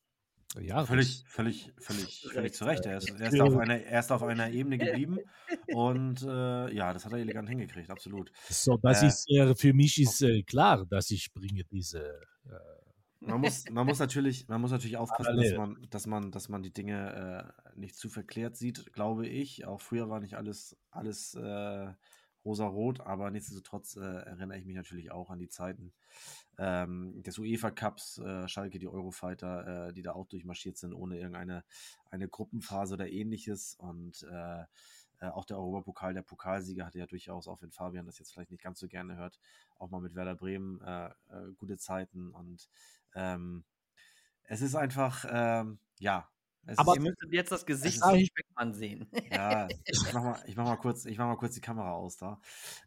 Ja, 0.61 0.87
Völlig, 0.87 1.25
völlig, 1.27 1.73
völlig, 1.79 2.27
völlig 2.33 2.55
zu 2.55 2.65
Recht. 2.65 2.87
Er 2.87 2.99
ist, 2.99 3.11
er, 3.11 3.29
ist 3.29 3.41
auf 3.41 3.57
einer, 3.57 3.83
er 3.83 4.01
ist 4.01 4.13
auf 4.13 4.23
einer 4.23 4.51
Ebene 4.51 4.79
geblieben 4.79 5.19
und 5.73 6.23
äh, 6.23 6.73
ja, 6.73 6.93
das 6.93 7.05
hat 7.05 7.13
er 7.13 7.19
elegant 7.19 7.49
hingekriegt, 7.49 7.91
absolut. 7.91 8.31
So, 8.49 8.77
das 8.81 9.03
Äh, 9.03 9.07
ist 9.09 9.29
äh, 9.31 9.55
für 9.57 9.73
mich 9.75 10.01
ist 10.01 10.23
äh, 10.23 10.43
klar, 10.43 10.87
dass 10.87 11.11
ich 11.11 11.33
bringe 11.33 11.65
diese. 11.65 12.21
Äh, 12.47 12.85
Man 13.21 13.41
muss, 13.41 13.65
man 13.71 13.87
muss 13.87 13.99
natürlich, 13.99 14.47
man 14.49 14.61
muss 14.61 14.71
natürlich 14.71 14.97
aufpassen, 14.97 15.37
dass 15.37 15.53
man, 15.55 15.87
dass 15.91 16.07
man, 16.07 16.31
dass 16.31 16.49
man 16.49 16.63
die 16.63 16.73
Dinge 16.73 17.53
äh, 17.75 17.81
nicht 17.81 17.97
zu 17.97 18.09
verklärt 18.09 18.57
sieht, 18.57 18.93
glaube 18.93 19.27
ich. 19.27 19.65
Auch 19.67 19.81
früher 19.81 20.09
war 20.09 20.21
nicht 20.21 20.35
alles, 20.35 20.77
alles 20.91 21.35
äh, 21.35 21.89
rosa-rot, 22.45 23.01
aber 23.01 23.31
nichtsdestotrotz 23.31 23.97
äh, 23.97 24.01
erinnere 24.01 24.59
ich 24.59 24.65
mich 24.65 24.77
natürlich 24.77 25.11
auch 25.11 25.31
an 25.31 25.39
die 25.39 25.49
Zeiten 25.49 25.93
ähm, 26.59 27.23
des 27.23 27.39
UEFA 27.39 27.71
Cups, 27.71 28.19
äh, 28.19 28.49
Schalke, 28.49 28.79
die 28.79 28.89
Eurofighter, 28.89 29.89
äh, 29.89 29.93
die 29.93 30.03
da 30.03 30.13
auch 30.13 30.27
durchmarschiert 30.27 30.77
sind, 30.77 30.93
ohne 30.95 31.17
irgendeine 31.17 31.65
eine 32.11 32.29
Gruppenphase 32.29 32.95
oder 32.95 33.09
ähnliches. 33.09 33.75
Und 33.77 34.27
äh, 34.31 34.65
äh, 35.21 35.29
auch 35.29 35.45
der 35.45 35.59
Europapokal, 35.59 36.15
der 36.15 36.23
Pokalsieger 36.23 36.87
hatte 36.87 36.99
ja 36.99 37.07
durchaus, 37.07 37.49
auch 37.49 37.63
wenn 37.63 37.71
Fabian 37.71 38.07
das 38.07 38.19
jetzt 38.19 38.33
vielleicht 38.33 38.51
nicht 38.51 38.63
ganz 38.63 38.79
so 38.79 38.89
gerne 38.89 39.17
hört, 39.17 39.39
auch 39.79 39.91
mal 39.91 40.01
mit 40.01 40.15
Werder 40.15 40.35
Bremen 40.35 40.81
äh, 40.83 41.11
gute 41.57 41.79
Zeiten. 41.79 42.31
Und 42.31 42.69
ähm, 43.15 43.65
es 44.45 44.61
ist 44.61 44.75
einfach, 44.75 45.25
ähm, 45.31 45.79
ja. 45.99 46.29
Es 46.67 46.79
Aber- 46.79 46.95
Ihr 46.95 47.01
müsstet 47.03 47.33
jetzt 47.33 47.53
das 47.53 47.67
Gesicht 47.67 48.01
von 48.03 48.19
Speckmann 48.25 48.73
sehen. 48.75 49.07
ja, 49.31 49.69
ich 49.85 50.13
mach 50.15 50.23
mal, 50.25 50.39
ich 50.47 50.57
mach 50.57 50.65
mal 50.65 50.77
kurz, 50.77 51.05
ich 51.05 51.19
mach 51.19 51.27
mal 51.27 51.37
kurz 51.37 51.55
die 51.55 51.61
Kamera 51.61 51.93
aus 51.93 52.17
da. 52.17 52.41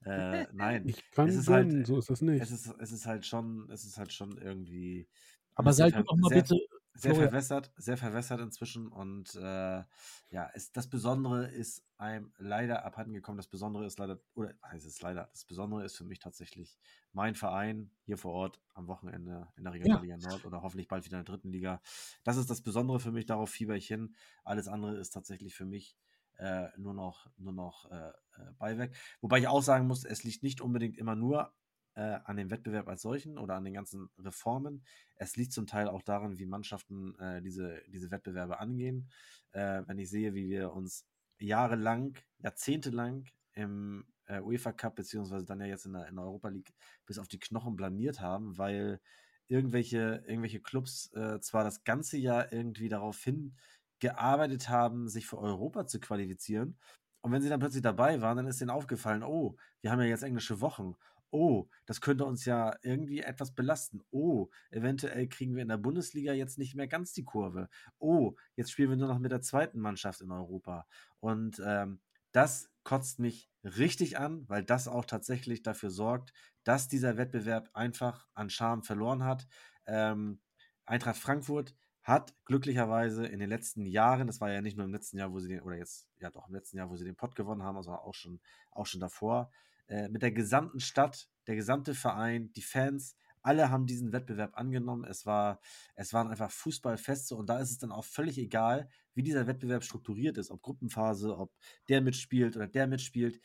Äh, 0.05 0.47
nein, 0.53 0.87
Ich 0.87 1.09
kann 1.11 1.27
es 1.29 1.35
ist 1.35 1.47
halt- 1.47 1.85
so 1.85 1.97
ist 1.99 2.09
das 2.09 2.21
nicht. 2.21 2.41
es 2.41 2.51
ist, 2.51 2.73
es 2.79 2.91
ist 2.91 3.05
halt 3.05 3.25
schon, 3.25 3.69
es 3.71 3.85
ist 3.85 3.97
halt 3.97 4.11
schon 4.13 4.37
irgendwie. 4.37 5.07
aber 5.55 5.73
seid 5.73 5.93
ver- 5.93 6.03
doch 6.03 6.15
mal 6.17 6.29
sehr, 6.29 6.41
bitte. 6.41 6.55
Sehr 6.98 7.11
Florian. 7.11 7.30
verwässert, 7.30 7.72
sehr 7.78 7.98
verwässert 7.98 8.41
inzwischen 8.41 8.88
und 8.88 9.36
äh, 9.36 9.84
ja, 10.30 10.49
es, 10.53 10.72
das 10.72 10.90
Besondere 10.90 11.48
ist 11.48 11.84
einem 11.98 12.34
leider 12.38 12.86
abhanden 12.86 13.14
gekommen. 13.14 13.38
Das 13.38 13.48
Besondere 13.48 13.86
ist 13.86 13.99
leider, 13.99 14.19
oder 14.36 14.53
heißt 14.65 14.86
es 14.86 15.02
leider, 15.02 15.30
das 15.32 15.45
Besondere 15.45 15.84
ist 15.84 15.95
für 15.95 16.03
mich 16.03 16.19
tatsächlich 16.19 16.78
mein 17.14 17.36
Verein 17.36 17.91
hier 18.03 18.18
vor 18.18 18.34
Ort 18.34 18.61
am 18.74 18.88
Wochenende 18.88 19.48
in 19.56 19.64
der 19.64 19.74
Regionalliga 19.74 20.18
Nord 20.18 20.45
oder 20.45 20.61
hoffentlich 20.61 20.88
bald 20.88 21.06
wieder 21.06 21.19
in 21.19 21.26
der 21.26 21.34
dritten 21.34 21.52
Liga. 21.52 21.82
Das 22.24 22.38
ist 22.38 22.49
das 22.49 22.61
Besondere 22.61 22.99
für 22.99 23.11
mich, 23.11 23.26
darauf 23.26 23.49
fieber 23.49 23.76
ich 23.76 23.88
hin. 23.88 24.15
Alles 24.44 24.68
andere 24.68 24.98
ist 24.98 25.11
tatsächlich 25.11 25.56
für 25.56 25.65
mich 25.65 25.98
äh, 26.38 26.68
nur 26.78 26.94
noch, 26.94 27.30
nur 27.38 27.53
noch 27.53 27.90
äh, 27.91 28.10
äh, 28.10 28.52
Beiwerk. 28.57 28.95
Wobei 29.22 29.40
ich 29.40 29.48
auch 29.48 29.64
sagen 29.64 29.88
muss, 29.88 30.06
es 30.06 30.24
liegt 30.24 30.44
nicht 30.44 30.61
unbedingt 30.61 30.98
immer 30.98 31.15
nur 31.15 31.53
äh, 31.98 32.19
an 32.26 32.38
dem 32.38 32.52
Wettbewerb 32.52 32.88
als 32.88 33.02
solchen 33.02 33.40
oder 33.40 33.56
an 33.56 33.65
den 33.65 33.74
ganzen 33.74 34.10
Reformen. 34.19 34.84
Es 35.15 35.36
liegt 35.36 35.52
zum 35.52 35.65
Teil 35.65 35.88
auch 35.88 36.03
daran, 36.03 36.38
wie 36.38 36.45
Mannschaften 36.45 37.18
äh, 37.19 37.41
diese, 37.41 37.82
diese 37.88 38.11
Wettbewerbe 38.11 38.60
angehen. 38.60 39.10
Äh, 39.52 39.82
wenn 39.88 39.98
ich 39.98 40.10
sehe, 40.10 40.36
wie 40.36 40.48
wir 40.48 40.74
uns 40.74 41.07
jahrelang, 41.40 42.15
jahrzehntelang 42.38 43.26
im 43.53 44.06
äh, 44.28 44.40
UEFA 44.41 44.74
Cup, 44.74 44.95
beziehungsweise 44.95 45.45
dann 45.45 45.60
ja 45.60 45.65
jetzt 45.65 45.88
in 45.88 45.94
der, 45.94 46.07
in 46.07 46.15
der 46.15 46.26
Europa 46.26 46.49
League 46.49 46.72
bis 47.07 47.18
auf 47.18 47.28
die 47.28 47.40
Knochen 47.40 47.76
blamiert 47.76 48.22
haben, 48.22 48.60
weil 48.60 49.02
irgendwelche, 49.48 50.24
irgendwelche 50.28 50.60
Clubs 50.60 51.11
äh, 51.14 51.40
zwar 51.40 51.64
das 51.64 51.84
ganze 51.84 52.18
Jahr 52.18 52.53
irgendwie 52.53 52.90
darauf 52.90 53.19
hingearbeitet 53.24 54.69
haben, 54.69 55.07
sich 55.07 55.26
für 55.26 55.40
Europa 55.40 55.88
zu 55.88 55.99
qualifizieren. 55.99 56.78
Und 57.22 57.32
wenn 57.32 57.41
sie 57.41 57.49
dann 57.49 57.60
plötzlich 57.60 57.82
dabei 57.82 58.22
waren, 58.22 58.38
dann 58.38 58.48
ist 58.48 58.61
ihnen 58.61 58.69
aufgefallen, 58.69 59.24
oh, 59.24 59.56
wir 59.82 59.91
haben 59.91 59.99
ja 59.99 60.06
jetzt 60.06 60.24
englische 60.24 60.61
Wochen. 60.61 60.95
Oh, 61.31 61.67
das 61.85 62.01
könnte 62.01 62.25
uns 62.25 62.45
ja 62.45 62.75
irgendwie 62.81 63.19
etwas 63.19 63.53
belasten. 63.53 64.01
Oh, 64.11 64.49
eventuell 64.69 65.27
kriegen 65.27 65.55
wir 65.55 65.61
in 65.61 65.67
der 65.67 65.77
Bundesliga 65.77 66.33
jetzt 66.33 66.57
nicht 66.57 66.75
mehr 66.75 66.87
ganz 66.87 67.13
die 67.13 67.25
Kurve. 67.25 67.69
Oh, 67.99 68.35
jetzt 68.55 68.71
spielen 68.71 68.89
wir 68.89 68.97
nur 68.97 69.09
noch 69.09 69.19
mit 69.19 69.31
der 69.31 69.41
zweiten 69.41 69.79
Mannschaft 69.79 70.21
in 70.21 70.31
Europa. 70.31 70.87
Und 71.19 71.61
ähm, 71.65 71.99
das 72.31 72.69
kotzt 72.83 73.19
mich 73.19 73.49
richtig 73.63 74.17
an, 74.17 74.47
weil 74.47 74.63
das 74.63 74.87
auch 74.87 75.05
tatsächlich 75.05 75.63
dafür 75.63 75.89
sorgt, 75.89 76.33
dass 76.63 76.87
dieser 76.87 77.17
Wettbewerb 77.17 77.69
einfach 77.73 78.27
an 78.33 78.49
Charme 78.49 78.83
verloren 78.83 79.23
hat. 79.23 79.47
Ähm, 79.85 80.39
Eintracht 80.85 81.17
Frankfurt 81.17 81.75
hat 82.03 82.33
glücklicherweise 82.45 83.25
in 83.25 83.39
den 83.39 83.49
letzten 83.49 83.85
Jahren, 83.85 84.27
das 84.27 84.39
war 84.39 84.49
ja 84.49 84.61
nicht 84.61 84.77
nur 84.77 84.85
im 84.85 84.93
letzten 84.93 85.17
Jahr, 85.17 85.33
wo 85.33 85.39
sie 85.39 85.49
den, 85.49 85.61
oder 85.61 85.75
jetzt, 85.75 86.07
ja 86.19 86.29
doch 86.29 86.47
im 86.47 86.55
letzten 86.55 86.77
Jahr, 86.77 86.89
wo 86.89 86.95
sie 86.95 87.03
den 87.03 87.17
Pott 87.17 87.35
gewonnen 87.35 87.63
haben, 87.63 87.81
sondern 87.83 88.01
auch 88.01 88.13
schon, 88.13 88.39
auch 88.71 88.85
schon 88.85 89.01
davor, 89.01 89.51
äh, 89.88 90.09
mit 90.09 90.22
der 90.22 90.31
gesamten 90.31 90.80
Stadt, 90.80 91.30
der 91.47 91.55
gesamte 91.55 91.95
Verein, 91.95 92.51
die 92.53 92.61
Fans, 92.61 93.15
alle 93.41 93.69
haben 93.69 93.85
diesen 93.85 94.11
Wettbewerb 94.11 94.57
angenommen. 94.57 95.05
Es, 95.05 95.26
war, 95.26 95.61
es 95.95 96.11
waren 96.11 96.27
einfach 96.27 96.51
Fußballfeste 96.51 97.35
und 97.35 97.47
da 97.47 97.59
ist 97.59 97.72
es 97.72 97.77
dann 97.77 97.93
auch 97.93 98.03
völlig 98.03 98.38
egal, 98.38 98.89
wie 99.14 99.23
dieser 99.23 99.47
Wettbewerb 99.47 99.84
strukturiert 99.84 100.38
ist, 100.38 100.51
ob 100.51 100.61
Gruppenphase, 100.61 101.38
ob 101.38 101.53
der 101.88 102.01
mitspielt 102.01 102.57
oder 102.57 102.68
der 102.68 102.88
mitspielt. 102.88 103.39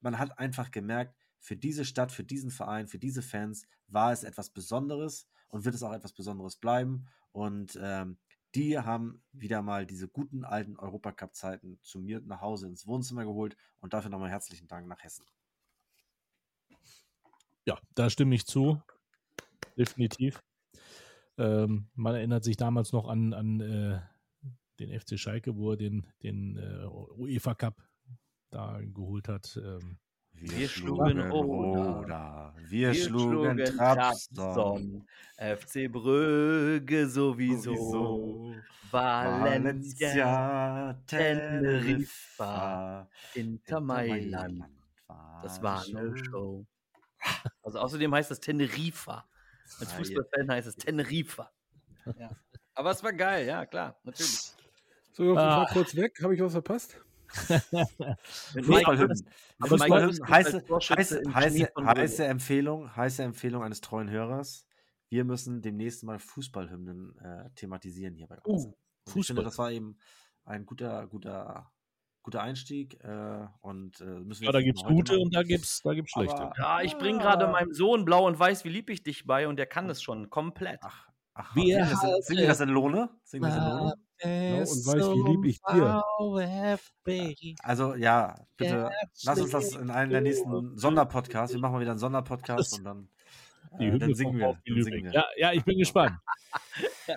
Man 0.00 0.18
hat 0.18 0.38
einfach 0.38 0.70
gemerkt, 0.70 1.14
für 1.40 1.56
diese 1.56 1.84
Stadt, 1.84 2.10
für 2.10 2.24
diesen 2.24 2.50
Verein, 2.50 2.88
für 2.88 2.98
diese 2.98 3.20
Fans 3.20 3.66
war 3.86 4.12
es 4.12 4.24
etwas 4.24 4.48
Besonderes 4.48 5.28
und 5.48 5.66
wird 5.66 5.74
es 5.74 5.82
auch 5.82 5.92
etwas 5.92 6.14
Besonderes 6.14 6.56
bleiben. 6.56 7.06
Und 7.32 7.78
ähm, 7.82 8.16
die 8.54 8.78
haben 8.78 9.22
wieder 9.32 9.60
mal 9.60 9.84
diese 9.84 10.08
guten 10.08 10.44
alten 10.44 10.78
Europacup-Zeiten 10.78 11.78
zu 11.82 11.98
mir 11.98 12.22
nach 12.22 12.40
Hause 12.40 12.66
ins 12.66 12.86
Wohnzimmer 12.86 13.24
geholt 13.24 13.56
und 13.80 13.92
dafür 13.92 14.10
nochmal 14.10 14.30
herzlichen 14.30 14.68
Dank 14.68 14.86
nach 14.86 15.02
Hessen. 15.02 15.26
Ja, 17.66 17.78
da 17.94 18.10
stimme 18.10 18.34
ich 18.34 18.46
zu. 18.46 18.80
Definitiv. 19.76 20.42
Ähm, 21.38 21.88
man 21.94 22.14
erinnert 22.14 22.44
sich 22.44 22.56
damals 22.56 22.92
noch 22.92 23.08
an, 23.08 23.32
an 23.32 23.60
äh, 23.60 24.00
den 24.78 25.00
FC 25.00 25.18
Schalke, 25.18 25.56
wo 25.56 25.72
er 25.72 25.76
den, 25.76 26.06
den 26.22 26.56
äh, 26.58 26.86
UEFA 26.86 27.54
Cup 27.54 27.82
da 28.50 28.80
geholt 28.82 29.28
hat. 29.28 29.58
Ähm, 29.62 29.98
Wir 30.32 30.68
schlugen 30.68 31.20
Roda. 31.30 32.54
Wir, 32.68 32.94
schlugen 32.94 33.64
Trabzon. 33.64 35.06
FC 35.36 35.90
Brügge 35.90 37.08
sowieso. 37.08 38.54
Valencia, 38.90 40.14
Valencia, 40.14 41.02
Teneriffa, 41.06 41.68
Teneriffa, 41.72 43.10
Inter 43.34 43.80
Mailand. 43.80 44.64
Das 45.42 45.60
war 45.60 45.82
eine 45.84 46.16
Show. 46.16 46.24
Show. 46.30 46.66
Also 47.64 47.78
außerdem 47.80 48.14
heißt 48.14 48.30
das 48.30 48.40
Tenerifa. 48.40 49.26
Als 49.80 49.92
Ah, 49.92 49.96
Fußballfan 49.96 50.50
heißt 50.50 50.68
es 50.68 50.76
Tenerifa. 50.76 51.50
Ja. 52.18 52.30
Aber 52.74 52.90
es 52.90 53.02
war 53.02 53.12
geil, 53.12 53.46
ja, 53.46 53.64
klar, 53.66 53.98
natürlich. 54.04 54.52
So, 55.12 55.32
ich 55.32 55.38
Ah. 55.38 55.58
war 55.60 55.66
kurz 55.68 55.94
weg. 55.96 56.18
Habe 56.22 56.34
ich 56.34 56.40
was 56.42 56.52
verpasst? 56.52 57.00
Aber. 57.48 59.16
Christmas 59.60 60.20
Heiße, 60.28 61.22
heiße. 61.34 62.26
Empfehlung, 62.26 62.94
heiße 62.96 63.22
Empfehlung 63.22 63.62
eines 63.62 63.80
treuen 63.80 64.10
Hörers. 64.10 64.66
Wir 65.08 65.24
müssen 65.24 65.62
demnächst 65.62 66.02
mal 66.04 66.18
Fußballhymnen 66.18 67.16
äh, 67.18 67.50
thematisieren 67.54 68.14
hier 68.14 68.26
bei 68.26 68.38
uns. 68.42 68.66
Oh, 68.66 68.68
Und 68.68 68.74
Ich 69.06 69.12
Fußball. 69.12 69.24
finde, 69.24 69.42
das 69.44 69.58
war 69.58 69.70
eben 69.70 69.98
ein 70.44 70.66
guter, 70.66 71.06
guter, 71.06 71.70
guter 72.24 72.42
Einstieg. 72.42 72.98
Äh, 73.04 73.46
und 73.60 74.00
äh, 74.00 74.04
müssen 74.04 74.40
wir 74.40 74.46
ja, 74.46 74.52
da 74.52 74.58
jetzt 74.58 74.66
gibt 74.66 74.78
es 74.78 74.82
nicht 74.82 74.82
noch 74.82 74.90
heute 74.90 74.96
gute 74.96 75.12
machen. 75.12 75.22
und 75.26 75.34
da 75.36 75.42
gibt 75.44 75.64
es 75.64 75.80
da 75.84 75.94
gibt's 75.94 76.10
schlechte. 76.10 76.34
Aber- 76.42 76.52
Ja, 76.58 76.80
ich 76.82 76.98
bringe 76.98 77.18
gerade 77.20 77.46
meinem 77.46 77.72
Sohn 77.72 78.04
Blau 78.04 78.26
und 78.26 78.36
Weiß, 78.38 78.64
wie 78.64 78.70
lieb 78.70 78.90
ich 78.90 79.02
dich 79.04 79.24
bei 79.26 79.46
und 79.46 79.56
der 79.56 79.66
kann 79.66 79.86
das 79.86 80.02
schon 80.02 80.28
komplett. 80.30 80.80
Ach, 80.82 81.06
ach 81.34 81.54
Wir 81.54 81.62
singen, 81.64 81.76
wir 81.76 81.90
das, 81.90 82.02
in- 82.02 82.22
singen 82.22 82.40
wir 82.40 82.48
das 82.48 82.60
in 82.60 82.68
Lohne? 82.70 83.10
Singen 83.22 83.44
wir 83.44 83.48
das 83.50 83.56
in 83.58 83.62
Lohne? 83.78 83.94
Blau 84.18 84.58
und 84.58 84.86
weiß, 84.86 85.10
wie 85.12 85.30
lieb 85.32 85.44
ich 85.44 85.60
dir. 85.70 86.02
Also 87.62 87.94
ja, 87.94 88.34
bitte 88.56 88.90
lass 89.24 89.40
uns 89.40 89.50
das 89.50 89.74
in 89.76 89.90
einem 89.90 90.10
der 90.10 90.20
nächsten 90.20 90.76
Sonderpodcasts. 90.78 91.54
Wir 91.54 91.60
machen 91.60 91.72
mal 91.74 91.80
wieder 91.80 91.90
einen 91.90 91.98
Sonderpodcast 92.00 92.78
und 92.78 92.84
dann, 92.84 93.08
Die 93.78 93.84
äh, 93.84 93.88
Hymne 93.88 93.98
dann 93.98 94.14
singen 94.14 94.38
wir. 94.38 94.58
Dann 94.66 94.82
singen 94.84 95.04
wir. 95.04 95.12
Ja, 95.12 95.24
ja, 95.36 95.52
ich 95.52 95.64
bin 95.64 95.78
gespannt. 95.78 96.16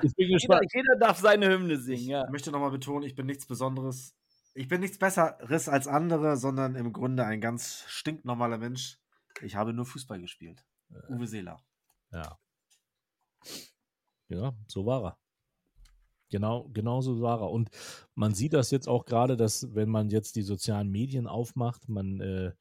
Ich 0.01 0.15
bin 0.15 0.25
Jeder, 0.27 0.34
gespannt. 0.34 0.65
jeder 0.73 0.95
darf 0.99 1.17
seine 1.19 1.47
Hymne 1.49 1.77
singen, 1.77 2.09
ja. 2.09 2.23
Ich 2.25 2.29
möchte 2.31 2.51
nochmal 2.51 2.71
betonen, 2.71 3.03
ich 3.03 3.15
bin 3.15 3.25
nichts 3.27 3.45
Besonderes. 3.45 4.15
Ich 4.57 4.67
bin 4.67 4.81
nichts 4.81 4.97
Besseres 4.97 5.69
als 5.69 5.88
andere, 5.88 6.35
sondern 6.35 6.73
im 6.73 6.91
Grunde 6.91 7.23
ein 7.23 7.41
ganz 7.41 7.84
stinknormaler 7.85 8.57
Mensch. 8.57 8.99
Ich 9.41 9.55
habe 9.55 9.71
nur 9.71 9.85
Fußball 9.85 10.19
gespielt. 10.19 10.65
Uwe 11.09 11.27
Seeler. 11.27 11.63
Ja. 12.11 12.39
Ja, 14.29 14.55
so 14.67 14.88
war 14.88 15.03
er. 15.03 15.17
Genau, 16.31 16.69
genau 16.73 17.01
so 17.01 17.21
war 17.21 17.41
er. 17.41 17.51
Und 17.51 17.69
man 18.15 18.34
sieht 18.34 18.53
das 18.53 18.71
jetzt 18.71 18.88
auch 18.88 19.05
gerade, 19.05 19.38
dass 19.38 19.75
wenn 19.75 19.89
man 19.89 20.09
jetzt 20.09 20.35
die 20.35 20.41
sozialen 20.41 20.89
Medien 20.89 21.27
aufmacht, 21.27 21.88
man 21.88 22.19
äh, 22.19 22.51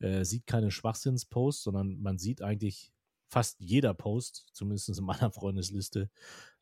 äh, 0.00 0.24
sieht 0.24 0.48
keine 0.48 0.72
Schwachsinnsposts, 0.72 1.62
sondern 1.62 2.02
man 2.02 2.18
sieht 2.18 2.42
eigentlich 2.42 2.92
fast 3.28 3.60
jeder 3.60 3.94
Post, 3.94 4.46
zumindest 4.52 4.88
in 4.88 5.04
meiner 5.04 5.30
Freundesliste, 5.30 6.10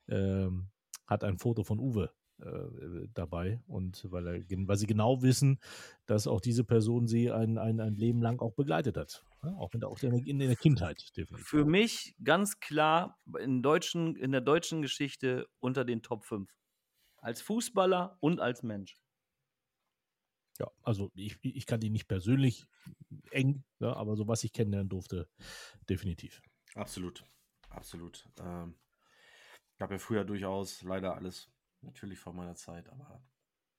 ähm, 0.09 0.69
hat 1.06 1.24
ein 1.24 1.39
Foto 1.39 1.65
von 1.65 1.78
Uwe 1.78 2.12
äh, 2.40 3.09
dabei. 3.15 3.61
Und 3.66 4.11
weil, 4.11 4.27
er, 4.27 4.43
weil 4.66 4.77
sie 4.77 4.86
genau 4.86 5.23
wissen, 5.23 5.61
dass 6.06 6.27
auch 6.27 6.40
diese 6.40 6.65
Person 6.65 7.06
sie 7.06 7.31
ein, 7.31 7.59
ein, 7.59 7.81
ein 7.81 7.94
Leben 7.94 8.20
lang 8.20 8.40
auch 8.40 8.55
begleitet 8.55 8.97
hat. 8.97 9.24
Ja, 9.43 9.51
auch 9.56 9.73
in 9.74 9.81
der, 9.81 9.89
auch 9.89 10.02
in 10.02 10.39
der 10.39 10.56
Kindheit, 10.56 11.16
definitiv. 11.16 11.47
Für 11.47 11.65
mich 11.65 12.16
ganz 12.23 12.61
klar 12.61 13.19
in, 13.39 13.62
deutschen, 13.62 14.16
in 14.16 14.32
der 14.32 14.40
deutschen 14.40 14.82
Geschichte 14.82 15.47
unter 15.61 15.85
den 15.85 16.02
Top 16.02 16.24
5. 16.24 16.51
Als 17.19 17.40
Fußballer 17.40 18.19
und 18.20 18.40
als 18.40 18.62
Mensch. 18.62 18.97
Ja, 20.59 20.70
also 20.82 21.11
ich, 21.15 21.39
ich 21.43 21.66
kann 21.66 21.81
die 21.81 21.90
nicht 21.90 22.06
persönlich 22.06 22.66
eng, 23.31 23.65
ja, 23.81 23.89
ne, 23.89 23.97
aber 23.97 24.16
so 24.16 24.28
was 24.28 24.44
ich 24.44 24.52
kennenlernen 24.52 24.89
durfte, 24.89 25.28
definitiv. 25.89 26.43
Absolut, 26.74 27.24
absolut. 27.70 28.28
Ähm, 28.39 28.77
gab 29.78 29.90
ja 29.90 29.98
früher 29.98 30.24
durchaus 30.24 30.82
leider 30.82 31.16
alles 31.16 31.51
natürlich 31.85 32.19
vor 32.19 32.32
meiner 32.32 32.55
Zeit, 32.55 32.89
aber 32.89 33.23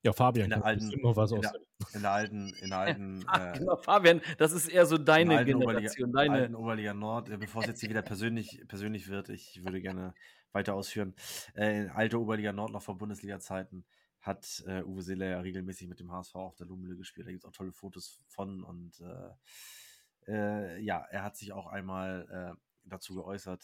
ja, 0.05 0.13
Fabian, 0.13 0.45
in 0.45 0.49
der 0.51 0.63
alten, 0.63 1.01
noch 1.01 1.15
was 1.15 1.31
in, 1.31 1.41
der, 1.41 1.53
in 1.93 2.01
der 2.03 2.11
alten, 2.11 2.53
in 2.61 2.69
der 2.69 2.77
alten, 2.77 3.25
äh, 3.33 3.57
genau, 3.57 3.75
Fabian, 3.75 4.21
das 4.37 4.51
ist 4.51 4.67
eher 4.67 4.85
so 4.85 4.99
deine 4.99 5.43
Generation, 5.43 6.11
Oberliga, 6.11 6.27
deine 6.29 6.33
alten 6.43 6.55
Oberliga 6.55 6.93
Nord. 6.93 7.29
Äh, 7.29 7.37
bevor 7.37 7.63
es 7.63 7.69
jetzt 7.69 7.79
hier 7.79 7.89
wieder 7.89 8.03
persönlich, 8.03 8.61
persönlich 8.67 9.07
wird, 9.07 9.29
ich 9.29 9.63
würde 9.63 9.81
gerne 9.81 10.13
weiter 10.51 10.75
ausführen. 10.75 11.15
Äh, 11.55 11.87
alte 11.87 12.21
Oberliga 12.21 12.53
Nord 12.53 12.71
noch 12.71 12.83
vor 12.83 12.99
Bundesliga-Zeiten 12.99 13.83
hat 14.21 14.63
äh, 14.67 14.83
Uwe 14.83 15.01
Seeler 15.01 15.25
ja 15.25 15.39
regelmäßig 15.39 15.87
mit 15.87 15.99
dem 15.99 16.11
HSV 16.11 16.35
auf 16.35 16.55
der 16.55 16.67
Lummele 16.67 16.95
gespielt. 16.95 17.25
Da 17.25 17.31
gibt 17.31 17.43
es 17.43 17.49
auch 17.49 17.55
tolle 17.55 17.71
Fotos 17.71 18.23
von 18.27 18.63
und 18.63 19.01
äh, 19.01 20.31
äh, 20.31 20.79
ja, 20.81 21.03
er 21.09 21.23
hat 21.23 21.35
sich 21.35 21.51
auch 21.51 21.65
einmal 21.65 22.55
dazu 22.83 23.15
geäußert. 23.15 23.63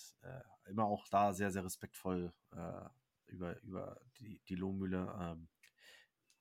immer 0.68 0.86
auch 0.86 1.08
da 1.08 1.34
sehr, 1.34 1.52
sehr 1.52 1.64
respektvoll 1.64 2.34
über, 3.32 3.60
über 3.62 4.00
die, 4.20 4.42
die 4.48 4.56
Lohmühle. 4.56 5.16
Ähm, 5.20 5.48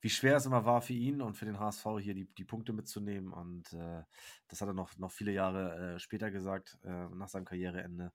wie 0.02 0.10
schwer 0.10 0.36
es 0.36 0.46
immer 0.46 0.64
war 0.64 0.80
für 0.80 0.94
ihn 0.94 1.20
und 1.20 1.34
für 1.34 1.44
den 1.44 1.58
HSV 1.58 1.84
hier 2.00 2.14
die, 2.14 2.26
die 2.34 2.44
Punkte 2.44 2.72
mitzunehmen. 2.72 3.32
Und 3.32 3.72
äh, 3.74 4.02
das 4.48 4.60
hat 4.60 4.68
er 4.68 4.74
noch, 4.74 4.96
noch 4.96 5.12
viele 5.12 5.32
Jahre 5.32 5.94
äh, 5.94 5.98
später 5.98 6.30
gesagt, 6.30 6.78
äh, 6.84 7.08
nach 7.10 7.28
seinem 7.28 7.44
Karriereende. 7.44 8.12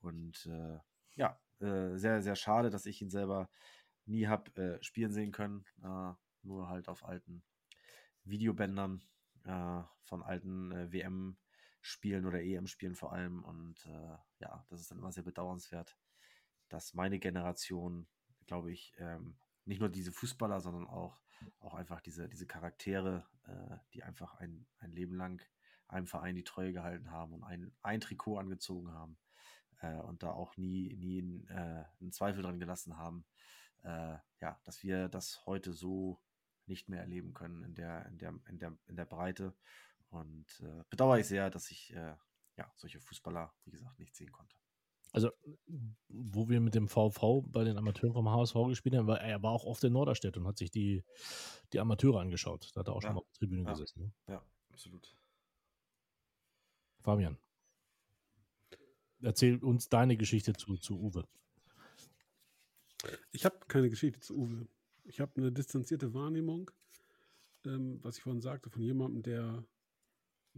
Und 0.00 0.46
äh, 0.46 0.78
ja, 1.14 1.40
äh, 1.60 1.96
sehr, 1.96 2.22
sehr 2.22 2.34
schade, 2.34 2.70
dass 2.70 2.86
ich 2.86 3.00
ihn 3.02 3.10
selber 3.10 3.48
nie 4.06 4.26
habe 4.26 4.50
äh, 4.60 4.82
spielen 4.82 5.12
sehen 5.12 5.32
können. 5.32 5.64
nur 6.42 6.68
halt 6.68 6.88
auf 6.88 7.04
alten 7.04 7.42
Videobändern 8.24 9.02
von 10.02 10.22
alten 10.22 10.92
WM-Spielen 10.92 12.26
oder 12.26 12.42
EM-Spielen 12.42 12.94
vor 12.94 13.12
allem. 13.12 13.44
Und 13.44 13.86
ja, 14.38 14.64
das 14.68 14.80
ist 14.80 14.90
dann 14.90 14.98
immer 14.98 15.12
sehr 15.12 15.22
bedauernswert, 15.22 15.96
dass 16.68 16.94
meine 16.94 17.18
Generation 17.18 18.06
glaube 18.48 18.72
ich, 18.72 18.94
ähm, 18.98 19.36
nicht 19.64 19.78
nur 19.78 19.88
diese 19.88 20.10
Fußballer, 20.10 20.60
sondern 20.60 20.86
auch, 20.86 21.20
auch 21.60 21.74
einfach 21.74 22.00
diese, 22.00 22.28
diese 22.28 22.46
Charaktere, 22.46 23.24
äh, 23.46 23.76
die 23.94 24.02
einfach 24.02 24.34
ein, 24.34 24.66
ein 24.80 24.90
Leben 24.90 25.14
lang 25.14 25.40
einem 25.86 26.06
Verein 26.06 26.34
die 26.34 26.44
Treue 26.44 26.72
gehalten 26.72 27.12
haben 27.12 27.32
und 27.32 27.44
ein, 27.44 27.72
ein 27.82 28.00
Trikot 28.00 28.38
angezogen 28.38 28.92
haben 28.92 29.16
äh, 29.80 29.94
und 30.00 30.22
da 30.22 30.32
auch 30.32 30.56
nie, 30.56 30.94
nie 30.96 31.18
in, 31.18 31.46
äh, 31.48 31.84
einen 32.00 32.12
Zweifel 32.12 32.42
dran 32.42 32.58
gelassen 32.58 32.96
haben, 32.96 33.24
äh, 33.84 34.16
ja, 34.40 34.60
dass 34.64 34.82
wir 34.82 35.08
das 35.08 35.46
heute 35.46 35.72
so 35.72 36.20
nicht 36.66 36.88
mehr 36.88 37.00
erleben 37.00 37.32
können 37.32 37.62
in 37.62 37.74
der, 37.74 38.04
in 38.06 38.18
der, 38.18 38.34
in 38.48 38.58
der, 38.58 38.76
in 38.86 38.96
der 38.96 39.06
Breite. 39.06 39.54
Und 40.10 40.60
äh, 40.60 40.84
bedauere 40.90 41.20
ich 41.20 41.26
sehr, 41.26 41.48
dass 41.50 41.70
ich 41.70 41.94
äh, 41.94 42.16
ja, 42.56 42.72
solche 42.76 43.00
Fußballer, 43.00 43.54
wie 43.64 43.70
gesagt, 43.70 43.98
nicht 43.98 44.16
sehen 44.16 44.32
konnte 44.32 44.56
also 45.12 45.30
wo 46.08 46.48
wir 46.48 46.60
mit 46.60 46.74
dem 46.74 46.88
VV 46.88 47.42
bei 47.46 47.64
den 47.64 47.78
Amateuren 47.78 48.12
vom 48.12 48.28
HSV 48.28 48.54
gespielt 48.68 48.96
haben, 48.96 49.06
war 49.06 49.20
er 49.20 49.42
war 49.42 49.52
auch 49.52 49.64
oft 49.64 49.82
in 49.84 49.92
Norderstedt 49.92 50.36
und 50.36 50.46
hat 50.46 50.58
sich 50.58 50.70
die, 50.70 51.04
die 51.72 51.80
Amateure 51.80 52.20
angeschaut. 52.20 52.70
Da 52.74 52.80
hat 52.80 52.88
er 52.88 52.94
auch 52.94 53.02
ja. 53.02 53.08
schon 53.08 53.14
mal 53.14 53.20
auf 53.20 53.28
der 53.28 53.38
Tribüne 53.38 53.62
ja. 53.62 53.70
gesessen. 53.70 54.02
Ne? 54.02 54.12
Ja, 54.34 54.42
absolut. 54.70 55.16
Fabian, 57.00 57.38
erzähl 59.22 59.56
uns 59.58 59.88
deine 59.88 60.16
Geschichte 60.16 60.52
zu, 60.52 60.76
zu 60.76 61.00
Uwe. 61.00 61.26
Ich 63.30 63.44
habe 63.44 63.58
keine 63.68 63.88
Geschichte 63.88 64.20
zu 64.20 64.36
Uwe. 64.36 64.68
Ich 65.04 65.20
habe 65.20 65.32
eine 65.36 65.52
distanzierte 65.52 66.12
Wahrnehmung, 66.12 66.70
ähm, 67.64 68.02
was 68.02 68.18
ich 68.18 68.22
vorhin 68.22 68.42
sagte, 68.42 68.68
von 68.68 68.82
jemandem, 68.82 69.22
der 69.22 69.64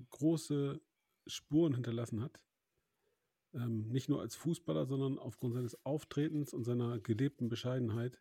große 0.09 0.81
Spuren 1.27 1.75
hinterlassen 1.75 2.23
hat 2.23 2.41
ähm, 3.55 3.89
nicht 3.89 4.09
nur 4.09 4.21
als 4.21 4.37
Fußballer, 4.37 4.87
sondern 4.87 5.19
aufgrund 5.19 5.55
seines 5.55 5.85
Auftretens 5.85 6.55
und 6.55 6.65
seiner 6.65 6.99
gelebten 6.99 7.49
Bescheidenheit 7.49 8.21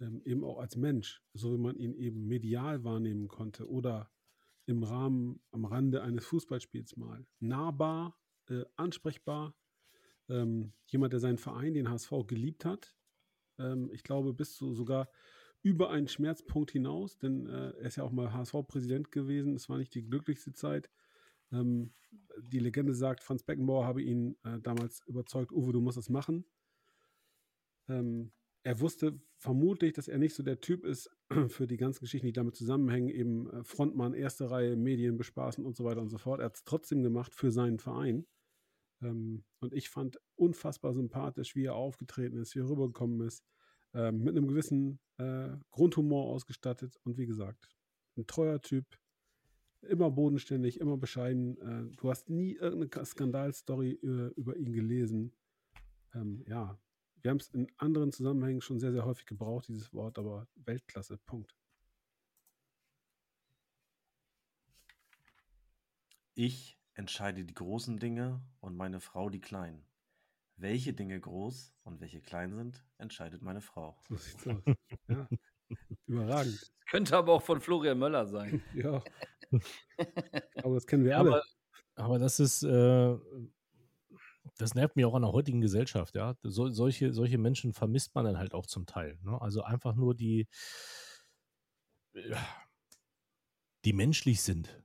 ähm, 0.00 0.22
eben 0.24 0.44
auch 0.44 0.58
als 0.58 0.76
Mensch, 0.76 1.22
so 1.34 1.52
wie 1.52 1.58
man 1.58 1.76
ihn 1.76 1.94
eben 1.94 2.26
medial 2.26 2.84
wahrnehmen 2.84 3.28
konnte 3.28 3.68
oder 3.68 4.10
im 4.66 4.82
Rahmen, 4.82 5.42
am 5.50 5.64
Rande 5.64 6.02
eines 6.02 6.26
Fußballspiels 6.26 6.96
mal. 6.96 7.26
Nahbar, 7.40 8.18
äh, 8.48 8.64
ansprechbar, 8.76 9.54
ähm, 10.28 10.72
jemand, 10.86 11.12
der 11.12 11.20
seinen 11.20 11.38
Verein, 11.38 11.74
den 11.74 11.88
HSV, 11.88 12.26
geliebt 12.26 12.64
hat. 12.64 12.94
Ähm, 13.58 13.90
ich 13.92 14.02
glaube, 14.02 14.32
bis 14.32 14.54
zu 14.54 14.72
sogar 14.74 15.10
über 15.62 15.90
einen 15.90 16.08
Schmerzpunkt 16.08 16.70
hinaus, 16.70 17.18
denn 17.18 17.46
äh, 17.46 17.70
er 17.70 17.86
ist 17.86 17.96
ja 17.96 18.04
auch 18.04 18.12
mal 18.12 18.32
HSV-Präsident 18.32 19.10
gewesen. 19.10 19.54
Es 19.54 19.68
war 19.68 19.76
nicht 19.76 19.94
die 19.94 20.06
glücklichste 20.06 20.52
Zeit. 20.52 20.90
Ähm, 21.52 21.92
die 22.38 22.58
Legende 22.58 22.94
sagt, 22.94 23.22
Franz 23.22 23.42
Beckenbauer 23.42 23.86
habe 23.86 24.02
ihn 24.02 24.36
äh, 24.44 24.58
damals 24.60 25.02
überzeugt, 25.06 25.52
Uwe, 25.52 25.72
du 25.72 25.80
musst 25.80 25.98
es 25.98 26.08
machen. 26.08 26.44
Ähm, 27.88 28.32
er 28.62 28.80
wusste 28.80 29.20
vermutlich, 29.36 29.94
dass 29.94 30.08
er 30.08 30.18
nicht 30.18 30.34
so 30.34 30.42
der 30.42 30.60
Typ 30.60 30.84
ist 30.84 31.10
für 31.48 31.66
die 31.66 31.76
ganzen 31.76 32.00
Geschichten, 32.00 32.26
die 32.26 32.32
damit 32.32 32.56
zusammenhängen, 32.56 33.08
eben 33.08 33.50
äh, 33.50 33.64
Frontmann, 33.64 34.14
erste 34.14 34.50
Reihe, 34.50 34.76
Medien 34.76 35.16
bespaßen 35.16 35.64
und 35.64 35.76
so 35.76 35.84
weiter 35.84 36.00
und 36.00 36.10
so 36.10 36.18
fort. 36.18 36.40
Er 36.40 36.46
hat 36.46 36.56
es 36.56 36.64
trotzdem 36.64 37.02
gemacht 37.02 37.34
für 37.34 37.50
seinen 37.50 37.78
Verein. 37.78 38.26
Ähm, 39.02 39.44
und 39.60 39.72
ich 39.72 39.88
fand 39.88 40.18
unfassbar 40.36 40.92
sympathisch, 40.92 41.56
wie 41.56 41.64
er 41.64 41.74
aufgetreten 41.74 42.36
ist, 42.36 42.54
wie 42.54 42.60
er 42.60 42.68
rübergekommen 42.68 43.26
ist, 43.26 43.44
ähm, 43.94 44.22
mit 44.22 44.36
einem 44.36 44.46
gewissen 44.46 45.00
äh, 45.16 45.56
Grundhumor 45.70 46.26
ausgestattet 46.26 46.96
und 47.04 47.16
wie 47.16 47.26
gesagt, 47.26 47.68
ein 48.16 48.26
treuer 48.26 48.60
Typ, 48.60 48.84
immer 49.82 50.10
bodenständig, 50.10 50.80
immer 50.80 50.96
bescheiden. 50.96 51.58
Äh, 51.58 51.96
du 51.96 52.10
hast 52.10 52.28
nie 52.28 52.54
irgendeine 52.54 53.04
Skandalstory 53.04 53.92
über, 53.92 54.26
äh, 54.26 54.28
über 54.36 54.56
ihn 54.56 54.72
gelesen. 54.72 55.32
Ähm, 56.14 56.42
ja, 56.46 56.78
wir 57.22 57.30
haben 57.30 57.38
es 57.38 57.48
in 57.50 57.70
anderen 57.76 58.12
Zusammenhängen 58.12 58.60
schon 58.60 58.80
sehr, 58.80 58.92
sehr 58.92 59.04
häufig 59.04 59.26
gebraucht, 59.26 59.68
dieses 59.68 59.92
Wort, 59.92 60.18
aber 60.18 60.48
Weltklasse, 60.54 61.18
Punkt. 61.18 61.54
Ich 66.34 66.78
entscheide 66.94 67.44
die 67.44 67.54
großen 67.54 67.98
Dinge 67.98 68.42
und 68.60 68.76
meine 68.76 69.00
Frau 69.00 69.28
die 69.28 69.40
kleinen. 69.40 69.84
Welche 70.56 70.92
Dinge 70.92 71.18
groß 71.18 71.74
und 71.84 72.00
welche 72.00 72.20
klein 72.20 72.54
sind, 72.54 72.84
entscheidet 72.98 73.42
meine 73.42 73.60
Frau. 73.60 73.98
So 74.08 74.16
sieht's 74.16 74.46
aus. 74.46 74.62
ja. 75.08 75.28
Überragend. 76.06 76.72
Könnte 76.90 77.16
aber 77.16 77.32
auch 77.32 77.42
von 77.42 77.60
Florian 77.60 77.98
Möller 77.98 78.26
sein. 78.26 78.62
ja. 78.74 79.02
Aber 80.62 80.74
das 80.74 80.86
kennen 80.86 81.04
wir 81.04 81.16
alle. 81.16 81.30
Aber, 81.30 81.42
aber 81.94 82.18
das 82.18 82.40
ist, 82.40 82.62
äh, 82.64 83.16
das 84.58 84.74
nervt 84.74 84.96
mich 84.96 85.04
auch 85.04 85.14
an 85.14 85.22
der 85.22 85.32
heutigen 85.32 85.60
Gesellschaft, 85.60 86.16
ja. 86.16 86.36
So, 86.42 86.68
solche, 86.68 87.12
solche 87.12 87.38
Menschen 87.38 87.72
vermisst 87.72 88.14
man 88.14 88.24
dann 88.24 88.38
halt 88.38 88.54
auch 88.54 88.66
zum 88.66 88.86
Teil. 88.86 89.18
Ne? 89.22 89.40
Also 89.40 89.62
einfach 89.62 89.94
nur 89.94 90.14
die, 90.14 90.48
die 93.84 93.92
menschlich 93.92 94.42
sind. 94.42 94.82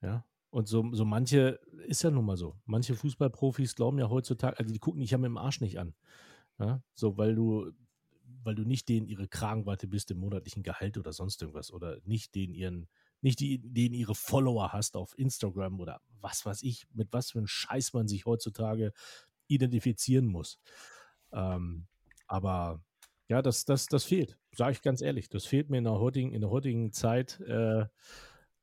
Ja. 0.00 0.24
Und 0.50 0.66
so, 0.66 0.92
so 0.92 1.04
manche, 1.04 1.60
ist 1.86 2.02
ja 2.02 2.10
nun 2.10 2.24
mal 2.24 2.36
so. 2.36 2.58
Manche 2.64 2.94
Fußballprofis 2.94 3.74
glauben 3.74 3.98
ja 3.98 4.08
heutzutage, 4.08 4.58
also 4.58 4.72
die 4.72 4.78
gucken 4.78 5.00
dich 5.00 5.10
ja 5.10 5.18
mit 5.18 5.26
dem 5.26 5.36
Arsch 5.36 5.60
nicht 5.60 5.78
an. 5.78 5.94
Ja? 6.58 6.82
So, 6.94 7.18
weil 7.18 7.34
du, 7.34 7.70
weil 8.48 8.54
du 8.54 8.64
nicht 8.64 8.88
denen 8.88 9.06
ihre 9.06 9.28
Kragenweite 9.28 9.86
bist 9.86 10.10
im 10.10 10.20
monatlichen 10.20 10.62
Gehalt 10.62 10.96
oder 10.96 11.12
sonst 11.12 11.42
irgendwas 11.42 11.70
oder 11.70 11.98
nicht 12.06 12.34
den 12.34 12.54
ihren 12.54 12.88
nicht 13.20 13.40
die, 13.40 13.58
den 13.58 13.92
ihre 13.92 14.14
Follower 14.14 14.72
hast 14.72 14.96
auf 14.96 15.12
Instagram 15.18 15.80
oder 15.80 16.00
was 16.22 16.46
weiß 16.46 16.62
ich, 16.62 16.86
mit 16.94 17.12
was 17.12 17.32
für 17.32 17.40
einem 17.40 17.46
Scheiß 17.46 17.92
man 17.92 18.08
sich 18.08 18.24
heutzutage 18.24 18.94
identifizieren 19.48 20.24
muss. 20.24 20.58
Ähm, 21.30 21.88
aber 22.26 22.82
ja, 23.28 23.42
das, 23.42 23.66
das, 23.66 23.84
das 23.84 24.04
fehlt, 24.04 24.38
sage 24.52 24.72
ich 24.72 24.80
ganz 24.80 25.02
ehrlich. 25.02 25.28
Das 25.28 25.44
fehlt 25.44 25.68
mir 25.68 25.76
in 25.76 25.84
der 25.84 25.98
heutigen, 26.00 26.32
in 26.32 26.40
der 26.40 26.48
heutigen 26.48 26.90
Zeit 26.90 27.40
äh, 27.40 27.84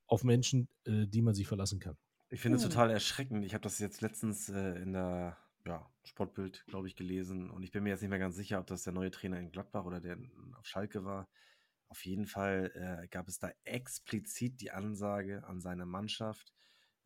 auf 0.08 0.24
Menschen, 0.24 0.66
äh, 0.84 1.06
die 1.06 1.22
man 1.22 1.34
sich 1.34 1.46
verlassen 1.46 1.78
kann. 1.78 1.96
Ich 2.28 2.40
finde 2.40 2.58
es 2.58 2.64
hm. 2.64 2.70
total 2.70 2.90
erschreckend. 2.90 3.44
Ich 3.44 3.54
habe 3.54 3.62
das 3.62 3.78
jetzt 3.78 4.00
letztens 4.00 4.48
äh, 4.48 4.82
in 4.82 4.94
der 4.94 5.36
ja, 5.66 5.90
Sportbild, 6.04 6.64
glaube 6.66 6.86
ich, 6.86 6.96
gelesen 6.96 7.50
und 7.50 7.62
ich 7.62 7.72
bin 7.72 7.82
mir 7.82 7.90
jetzt 7.90 8.00
nicht 8.00 8.10
mehr 8.10 8.18
ganz 8.18 8.36
sicher, 8.36 8.60
ob 8.60 8.66
das 8.66 8.84
der 8.84 8.92
neue 8.92 9.10
Trainer 9.10 9.38
in 9.40 9.50
Gladbach 9.50 9.84
oder 9.84 10.00
der 10.00 10.16
auf 10.58 10.66
Schalke 10.66 11.04
war. 11.04 11.28
Auf 11.88 12.04
jeden 12.04 12.26
Fall 12.26 12.72
äh, 12.74 13.08
gab 13.08 13.28
es 13.28 13.38
da 13.38 13.50
explizit 13.64 14.60
die 14.60 14.70
Ansage 14.70 15.44
an 15.46 15.60
seine 15.60 15.86
Mannschaft, 15.86 16.54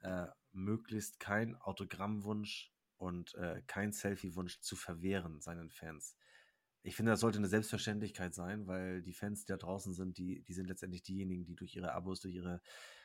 äh, 0.00 0.26
möglichst 0.52 1.20
kein 1.20 1.56
Autogrammwunsch 1.56 2.72
und 2.96 3.34
äh, 3.34 3.62
kein 3.66 3.92
Selfie-Wunsch 3.92 4.60
zu 4.60 4.76
verwehren 4.76 5.40
seinen 5.40 5.70
Fans. 5.70 6.16
Ich 6.82 6.96
finde, 6.96 7.12
das 7.12 7.20
sollte 7.20 7.38
eine 7.38 7.48
Selbstverständlichkeit 7.48 8.34
sein, 8.34 8.66
weil 8.66 9.02
die 9.02 9.12
Fans, 9.12 9.44
die 9.44 9.52
da 9.52 9.58
draußen 9.58 9.94
sind, 9.94 10.16
die, 10.18 10.42
die 10.42 10.52
sind 10.54 10.66
letztendlich 10.66 11.02
diejenigen, 11.02 11.44
die 11.44 11.56
durch 11.56 11.76
ihre 11.76 11.92
Abos, 11.92 12.20
durch 12.20 12.34
ihre 12.34 12.60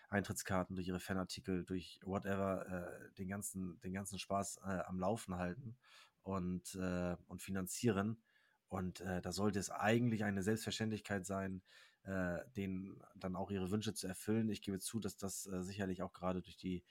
Eintrittskarten, 0.09 0.75
durch 0.75 0.87
ihre 0.87 0.99
Fanartikel, 0.99 1.65
durch 1.65 1.99
whatever 2.03 2.67
äh, 2.67 3.13
den, 3.15 3.27
ganzen, 3.27 3.79
den 3.81 3.93
ganzen 3.93 4.19
Spaß 4.19 4.57
äh, 4.63 4.81
am 4.85 4.99
Laufen 4.99 5.35
halten 5.35 5.77
und, 6.23 6.75
äh, 6.75 7.15
und 7.27 7.41
finanzieren. 7.41 8.21
Und 8.67 9.01
äh, 9.01 9.21
da 9.21 9.31
sollte 9.31 9.59
es 9.59 9.69
eigentlich 9.69 10.23
eine 10.23 10.43
Selbstverständlichkeit 10.43 11.25
sein, 11.25 11.61
äh, 12.03 12.39
denen 12.55 13.01
dann 13.15 13.35
auch 13.35 13.51
ihre 13.51 13.71
Wünsche 13.71 13.93
zu 13.93 14.07
erfüllen. 14.07 14.49
Ich 14.49 14.61
gebe 14.61 14.79
zu, 14.79 14.99
dass 14.99 15.17
das 15.17 15.47
äh, 15.47 15.63
sicherlich 15.63 16.01
auch 16.01 16.13
gerade 16.13 16.41
durch 16.41 16.57
die, 16.57 16.83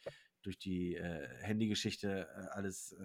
durch 0.43 0.59
die 0.59 0.95
äh, 0.95 1.29
Handygeschichte 1.43 2.29
alles 2.53 2.97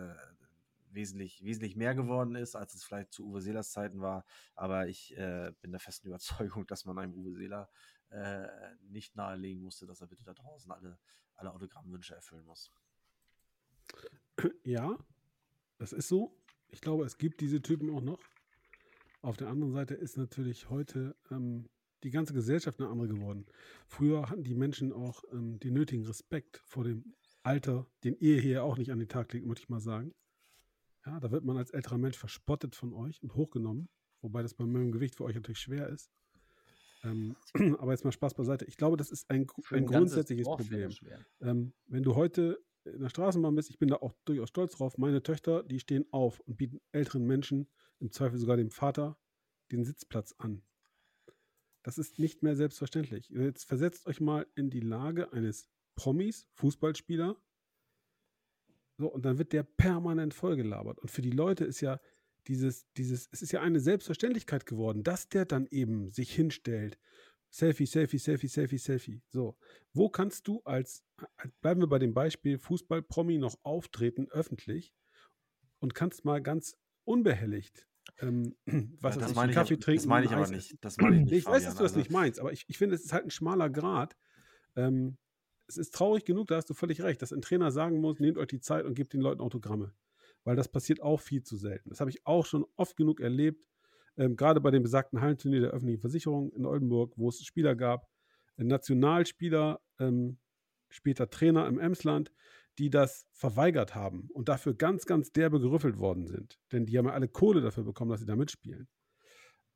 wesentlich, 0.91 1.44
wesentlich 1.44 1.76
mehr 1.76 1.95
geworden 1.95 2.36
ist, 2.36 2.56
als 2.56 2.73
es 2.73 2.84
vielleicht 2.84 3.14
zu 3.14 3.26
Uwe 3.26 3.41
Seelers 3.41 3.72
Zeiten 3.72 4.02
war. 4.02 4.26
Aber 4.56 4.88
ich 4.88 5.15
äh, 5.18 5.52
bin 5.61 5.72
der 5.72 5.80
festen 5.80 6.07
Überzeugung, 6.07 6.65
dass 6.68 6.86
man 6.86 6.98
einem 6.98 7.14
Uwe 7.14 7.34
Seeler 7.34 7.69
äh, 8.10 8.48
nicht 8.81 9.15
nahelegen 9.15 9.64
musste, 9.64 9.86
dass 9.86 10.02
er 10.02 10.07
bitte 10.07 10.23
da 10.23 10.34
draußen 10.34 10.72
alle, 10.72 10.99
alle 11.36 11.53
Autogrammwünsche 11.53 12.15
erfüllen 12.15 12.45
muss. 12.45 12.72
Ja, 14.64 14.98
das 15.77 15.94
ist 15.94 16.07
so. 16.07 16.38
Ich 16.69 16.81
glaube, 16.81 17.06
es 17.06 17.18
gibt 17.18 17.41
diese 17.41 17.61
Typen 17.61 17.90
auch 17.90 18.02
noch. 18.02 18.19
Auf 19.22 19.38
der 19.38 19.49
anderen 19.49 19.73
Seite 19.73 19.95
ist 19.95 20.18
natürlich 20.18 20.69
heute 20.69 21.15
ähm, 21.30 21.68
die 22.03 22.11
ganze 22.11 22.34
Gesellschaft 22.34 22.80
eine 22.80 22.90
andere 22.90 23.10
geworden. 23.10 23.45
Früher 23.88 24.30
hatten 24.30 24.44
die 24.44 24.56
Menschen 24.56 24.94
auch 24.94 25.23
ähm, 25.31 25.60
den 25.60 25.73
nötigen 25.73 26.06
Respekt 26.06 26.61
vor 26.65 26.86
dem 26.86 27.15
Alter, 27.44 27.88
den 28.03 28.15
ihr 28.19 28.40
hier 28.40 28.64
auch 28.64 28.77
nicht 28.77 28.91
an 28.91 28.99
den 28.99 29.10
Tag 29.10 29.34
legt, 29.34 29.45
möchte 29.45 29.64
ich 29.64 29.69
mal 29.69 29.81
sagen. 29.81 30.14
Ja, 31.06 31.19
da 31.19 31.31
wird 31.31 31.44
man 31.44 31.57
als 31.57 31.72
älterer 31.72 31.98
Mensch 31.98 32.18
verspottet 32.18 32.76
von 32.76 32.94
euch 32.94 33.22
und 33.23 33.34
hochgenommen, 33.36 33.90
wobei 34.22 34.41
das 34.41 34.53
bei 34.53 34.65
meinem 34.65 34.91
Gewicht 34.91 35.15
für 35.15 35.23
euch 35.23 35.36
natürlich 35.36 35.60
schwer 35.60 35.88
ist. 35.90 36.11
Ähm, 37.04 37.36
aber 37.80 37.92
jetzt 37.92 38.04
mal 38.04 38.12
Spaß 38.12 38.34
beiseite. 38.34 38.66
Ich 38.66 38.78
glaube, 38.78 38.98
das 38.98 39.12
ist 39.12 39.30
ein, 39.30 39.48
ein 39.72 39.86
grundsätzliches 39.86 40.48
Problem. 40.48 40.92
Ähm, 41.42 41.74
wenn 41.88 42.04
du 42.04 42.16
heute 42.16 42.60
in 42.86 43.02
der 43.02 43.10
Straßenbahn 43.10 43.56
bist, 43.56 43.70
ich 43.70 43.80
bin 43.80 43.90
da 43.90 43.98
auch 43.98 44.14
durchaus 44.26 44.50
stolz 44.50 44.76
drauf, 44.76 44.98
meine 44.98 45.22
Töchter, 45.22 45.64
die 45.64 45.80
stehen 45.80 46.06
auf 46.12 46.40
und 46.42 46.58
bieten 46.58 46.80
älteren 46.92 47.26
Menschen, 47.26 47.70
im 48.00 48.12
Zweifel 48.12 48.38
sogar 48.38 48.58
dem 48.58 48.72
Vater, 48.72 49.18
den 49.72 49.84
Sitzplatz 49.84 50.34
an. 50.38 50.64
Das 51.84 51.98
ist 51.98 52.20
nicht 52.20 52.44
mehr 52.44 52.56
selbstverständlich. 52.56 53.30
Jetzt 53.30 53.66
versetzt 53.66 54.08
euch 54.08 54.20
mal 54.20 54.48
in 54.56 54.70
die 54.70 54.80
Lage 54.80 55.32
eines 55.32 55.70
Promis, 55.96 56.48
Fußballspieler, 56.54 57.38
so, 59.00 59.08
und 59.08 59.24
dann 59.24 59.38
wird 59.38 59.54
der 59.54 59.64
permanent 59.64 60.34
vollgelabert. 60.34 61.00
Und 61.00 61.10
für 61.10 61.22
die 61.22 61.32
Leute 61.32 61.64
ist 61.64 61.80
ja 61.80 62.02
dieses, 62.50 62.86
dieses, 62.98 63.30
es 63.32 63.42
ist 63.42 63.52
ja 63.52 63.62
eine 63.62 63.80
Selbstverständlichkeit 63.80 64.66
geworden, 64.66 65.04
dass 65.04 65.30
der 65.30 65.46
dann 65.46 65.68
eben 65.68 66.12
sich 66.12 66.34
hinstellt. 66.34 66.98
Selfie, 67.52 67.86
Selfie, 67.88 68.18
Selfie, 68.20 68.48
Selfie, 68.48 68.78
Selfie. 68.78 69.22
So. 69.30 69.58
Wo 69.94 70.10
kannst 70.10 70.48
du 70.48 70.62
als, 70.66 71.04
als- 71.38 71.54
bleiben 71.62 71.82
wir 71.82 71.88
bei 71.88 71.98
dem 72.00 72.14
Beispiel 72.14 72.60
Fußball-Promi 72.60 73.38
noch 73.38 73.56
auftreten, 73.64 74.28
öffentlich, 74.30 74.94
und 75.80 75.96
kannst 75.96 76.26
mal 76.26 76.42
ganz 76.42 76.76
unbehelligt, 77.06 77.88
ähm, 78.20 78.56
was 79.02 79.16
Ja, 79.16 79.22
das 79.22 79.32
ich, 79.32 79.36
meine 79.36 79.52
ich, 79.52 79.56
Kaffee 79.56 79.74
aber, 79.76 79.82
trinken. 79.82 79.98
das 80.02 80.08
meine 80.08 80.26
ich 80.26 80.32
aber 80.32 80.48
nicht. 80.50 80.76
Das 80.82 80.98
meine 80.98 81.16
ich 81.18 81.22
nicht. 81.24 81.34
ich 81.34 81.46
weiß, 81.46 81.64
dass 81.64 81.74
Fabian. 81.74 81.78
du 81.78 81.84
das 81.84 81.92
Also, 81.94 82.00
nicht 82.00 82.12
meinst, 82.12 82.40
aber 82.40 82.52
ich, 82.52 82.66
ich 82.68 82.78
finde, 82.78 82.96
es 82.96 83.04
ist 83.06 83.14
halt 83.14 83.26
ein 83.26 83.32
schmaler 83.32 83.70
Grad. 83.70 84.16
Ähm, 84.76 85.18
es 85.68 85.78
ist 85.78 85.94
traurig 85.94 86.26
genug, 86.26 86.48
da 86.48 86.56
hast 86.56 86.70
du 86.70 86.74
völlig 86.74 87.02
recht, 87.02 87.22
dass 87.22 87.32
ein 87.32 87.42
Trainer 87.42 87.72
sagen 87.72 88.00
muss, 88.02 88.20
nehmt 88.20 88.38
euch 88.38 88.48
die 88.48 88.60
Zeit 88.60 88.86
und 88.86 88.96
gebt 88.96 89.14
den 89.14 89.22
Leuten 89.22 89.42
Autogramme. 89.42 89.94
Weil 90.44 90.56
das 90.56 90.70
passiert 90.70 91.02
auch 91.02 91.20
viel 91.22 91.44
zu 91.44 91.57
selten. 91.57 91.90
Das 91.90 91.99
habe 91.99 92.10
ich 92.10 92.26
auch 92.26 92.45
schon 92.45 92.66
oft 92.76 92.95
genug 92.98 93.20
erlebt, 93.22 93.68
ähm, 94.18 94.36
gerade 94.36 94.61
bei 94.61 94.72
dem 94.72 94.84
besagten 94.84 95.22
Hallenturnier 95.22 95.61
der 95.61 95.72
öffentlichen 95.72 96.02
Versicherung 96.02 96.52
in 96.53 96.66
Oldenburg, 96.66 97.14
wo 97.18 97.30
es 97.30 97.44
Spieler 97.44 97.76
gab, 97.76 98.10
äh, 98.57 98.64
Nationalspieler, 98.64 99.82
ähm, 99.99 100.40
später 100.90 101.30
Trainer 101.30 101.68
im 101.68 101.80
Emsland, 101.80 102.32
die 102.80 102.90
das 102.90 103.28
verweigert 103.34 103.94
haben 103.95 104.30
und 104.34 104.49
dafür 104.49 104.74
ganz, 104.74 105.06
ganz 105.06 105.32
derbe 105.32 105.60
gerüffelt 105.60 105.99
worden 105.99 106.28
sind. 106.28 106.60
Denn 106.72 106.86
die 106.86 106.98
haben 106.98 107.06
ja 107.06 107.14
alle 107.14 107.28
Kohle 107.28 107.61
dafür 107.61 107.84
bekommen, 107.84 108.11
dass 108.11 108.22
sie 108.22 108.26
da 108.26 108.36
mitspielen. 108.36 108.88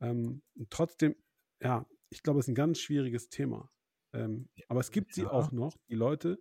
Ähm, 0.01 0.41
trotzdem, 0.69 1.15
ja, 1.61 1.87
ich 2.09 2.23
glaube, 2.23 2.39
es 2.39 2.45
ist 2.47 2.51
ein 2.51 2.55
ganz 2.55 2.79
schwieriges 2.79 3.29
Thema. 3.29 3.71
Ähm, 4.13 4.49
aber 4.67 4.79
es 4.79 4.91
gibt 4.91 5.13
sie 5.13 5.21
Ja. 5.23 5.31
auch 5.31 5.51
noch, 5.51 5.77
die 5.89 5.95
Leute, 5.95 6.39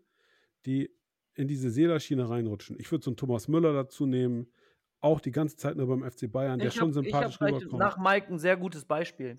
die 0.66 0.94
in 1.34 1.48
diese 1.48 1.70
Seelerschiene 1.70 2.28
reinrutschen. 2.28 2.76
Ich 2.78 2.90
würde 2.90 3.04
so 3.04 3.10
einen 3.10 3.16
Thomas 3.16 3.48
Müller 3.48 3.72
dazu 3.72 4.06
nehmen, 4.06 4.52
auch 5.00 5.20
die 5.20 5.32
ganze 5.32 5.56
Zeit 5.56 5.76
nur 5.76 5.88
beim 5.88 6.08
FC 6.08 6.30
Bayern, 6.30 6.58
der 6.58 6.68
Ich 6.68 6.74
schon 6.74 6.88
hab 6.88 6.94
sympathisch 6.94 7.38
vielleicht 7.38 7.56
rüberkommt. 7.56 7.80
nach 7.80 7.98
Mike 7.98 8.28
ein 8.32 8.38
sehr 8.38 8.56
gutes 8.56 8.84
Beispiel. 8.84 9.36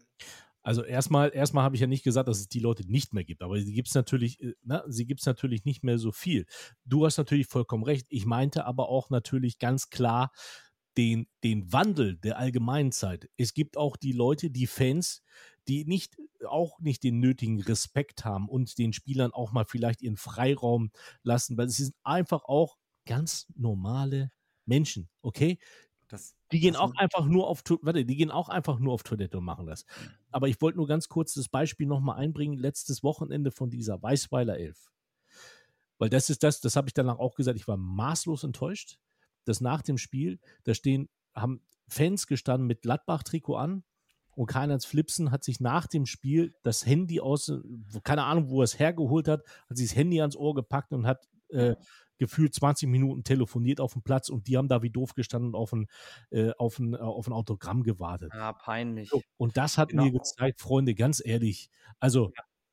Also 0.62 0.84
erstmal, 0.84 1.32
erstmal 1.34 1.64
habe 1.66 1.76
ich 1.76 1.82
ja 1.82 1.88
nicht 1.88 2.04
gesagt, 2.04 2.28
dass 2.30 2.40
es 2.40 2.48
die 2.48 2.60
Leute 2.60 2.90
nicht 2.90 3.14
mehr 3.14 3.26
gibt, 3.26 3.42
aber 3.42 3.60
sie 3.60 3.74
gibt 3.74 3.90
es 3.90 3.96
natürlich, 3.96 4.42
äh, 4.42 4.54
na, 4.64 4.84
sie 4.88 5.06
gibt 5.06 5.20
es 5.20 5.26
natürlich 5.26 5.66
nicht 5.66 5.84
mehr 5.84 5.98
so 5.98 6.12
viel. 6.12 6.46
Du 6.86 7.06
hast 7.06 7.18
natürlich 7.18 7.48
vollkommen 7.48 7.84
recht. 7.84 8.06
Ich 8.10 8.26
meinte 8.26 8.66
aber 8.66 8.88
auch 8.88 9.10
natürlich 9.10 9.60
ganz 9.60 9.90
klar 9.90 10.32
den, 10.98 11.28
den 11.44 11.72
Wandel 11.74 12.18
der 12.18 12.38
allgemeinen 12.38 12.92
Zeit. 12.92 13.30
Es 13.36 13.54
gibt 13.54 13.78
auch 13.78 13.98
die 13.98 14.14
Leute, 14.14 14.52
die 14.52 14.68
Fans, 14.68 15.22
die 15.68 15.86
nicht, 15.86 16.18
auch 16.48 16.80
nicht 16.80 17.04
den 17.04 17.20
nötigen 17.20 17.62
Respekt 17.62 18.26
haben 18.26 18.50
und 18.50 18.78
den 18.78 18.94
Spielern 18.94 19.32
auch 19.32 19.52
mal 19.52 19.66
vielleicht 19.66 20.02
ihren 20.02 20.18
Freiraum 20.18 20.92
lassen, 21.24 21.58
weil 21.58 21.68
es 21.68 21.78
sind 21.78 21.96
einfach 22.04 22.44
auch 22.46 22.78
ganz 23.06 23.48
normale 23.56 24.32
Menschen, 24.66 25.10
okay? 25.22 25.60
das, 26.08 26.36
Die 26.52 26.60
gehen 26.60 26.76
auch 26.76 26.94
einfach 26.96 27.26
nur 27.26 27.48
auf 27.48 27.64
warte, 27.82 28.06
die 28.06 28.16
gehen 28.16 28.32
auch 28.32 28.50
einfach 28.50 28.80
nur 28.80 28.94
auf 28.94 29.04
Toilette 29.04 29.40
und 29.40 29.46
machen 29.46 29.66
das. 29.66 29.86
Aber 30.32 30.48
ich 30.48 30.62
wollte 30.62 30.78
nur 30.78 30.88
ganz 30.88 31.10
kurz 31.10 31.34
das 31.34 31.50
Beispiel 31.50 31.88
nochmal 31.88 32.18
einbringen, 32.18 32.58
letztes 32.58 33.04
Wochenende 33.04 33.52
von 33.52 33.70
dieser 33.70 34.02
Weißweiler 34.02 34.58
Elf. 34.58 34.92
Weil 35.98 36.10
das 36.10 36.30
ist 36.30 36.44
das, 36.44 36.62
das 36.62 36.76
habe 36.76 36.88
ich 36.90 36.94
danach 36.94 37.20
auch 37.20 37.36
gesagt, 37.36 37.58
ich 37.58 37.68
war 37.68 37.78
maßlos 37.78 38.44
enttäuscht, 38.44 39.00
dass 39.46 39.62
nach 39.62 39.82
dem 39.82 39.98
Spiel, 39.98 40.40
da 40.64 40.74
stehen, 40.74 41.10
haben 41.36 41.62
Fans 41.88 42.28
gestanden 42.28 42.68
mit 42.68 42.82
Gladbach-Trikot 42.82 43.56
an 43.56 43.84
und 44.36 44.48
Karl-Heinz 44.48 44.86
Flipsen 44.86 45.32
hat 45.32 45.44
sich 45.44 45.60
nach 45.60 45.88
dem 45.88 46.06
Spiel 46.06 46.56
das 46.64 46.86
Handy 46.86 47.20
aus, 47.20 47.52
keine 48.04 48.24
Ahnung, 48.24 48.50
wo 48.50 48.62
er 48.62 48.66
es 48.66 48.80
hergeholt 48.80 49.28
hat, 49.28 49.44
hat 49.70 49.78
sich 49.78 49.90
das 49.90 49.96
Handy 49.98 50.20
ans 50.22 50.36
Ohr 50.36 50.54
gepackt 50.56 50.92
und 50.94 51.06
hat 51.06 51.28
äh, 51.50 51.76
gefühlt 52.18 52.54
20 52.54 52.90
Minuten 52.90 53.24
telefoniert 53.24 53.80
auf 53.80 53.94
dem 53.94 54.02
Platz 54.04 54.30
und 54.30 54.48
die 54.48 54.58
haben 54.58 54.68
da 54.68 54.82
wie 54.82 54.90
doof 54.90 55.14
gestanden 55.14 55.50
und 55.50 55.56
auf 55.56 55.74
ein, 55.74 55.88
äh, 56.32 56.52
auf 56.58 56.80
ein, 56.80 56.96
auf 56.96 57.28
ein 57.28 57.34
Autogramm 57.34 57.84
gewartet. 57.84 58.32
Ah, 58.34 58.54
peinlich. 58.54 59.10
So, 59.10 59.22
und 59.38 59.58
das 59.58 59.78
hat 59.78 59.90
Genau. 59.90 60.06
mir 60.06 60.12
gezeigt, 60.12 60.62
Freunde, 60.62 60.96
ganz 60.96 61.22
ehrlich, 61.24 61.70
also, 62.00 62.32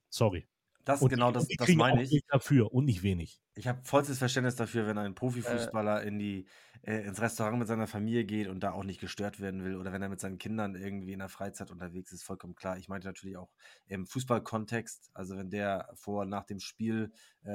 sorry. 0.09 0.47
Das 0.93 1.03
Und, 1.03 1.09
genau 1.11 1.33
das, 1.33 1.47
das 1.49 1.69
meine 1.71 2.01
auch 2.01 2.05
ich. 2.05 2.25
Dafür 2.29 2.73
und 2.73 2.85
nicht 2.85 3.03
wenig. 3.03 3.41
Ich 3.55 3.67
habe 3.67 3.83
vollstes 3.83 4.19
Verständnis 4.19 4.57
dafür, 4.57 4.87
wenn 4.87 4.99
ein 4.99 5.15
Profifußballer 5.15 6.03
in 6.03 6.19
die, 6.19 6.47
äh, 6.83 7.05
ins 7.05 7.21
Restaurant 7.21 7.59
mit 7.59 7.69
seiner 7.69 7.87
Familie 7.87 8.25
geht 8.25 8.49
und 8.49 8.61
da 8.61 8.73
auch 8.73 8.85
nicht 8.85 9.01
gestört 9.01 9.41
werden 9.41 9.65
will 9.65 9.77
oder 9.77 9.93
wenn 9.93 10.03
er 10.03 10.09
mit 10.09 10.21
seinen 10.21 10.39
Kindern 10.39 10.75
irgendwie 10.75 11.13
in 11.13 11.19
der 11.19 11.29
Freizeit 11.29 11.71
unterwegs 11.71 12.13
ist, 12.13 12.23
vollkommen 12.23 12.55
klar. 12.55 12.79
Ich 12.79 12.89
meinte 12.89 13.07
natürlich 13.07 13.37
auch 13.37 13.51
im 13.87 14.07
Fußballkontext, 14.07 15.11
also 15.13 15.37
wenn 15.37 15.51
der 15.51 15.91
vor 15.95 16.25
nach 16.25 16.45
dem 16.45 16.61
Spiel 16.61 17.13
äh, 17.45 17.51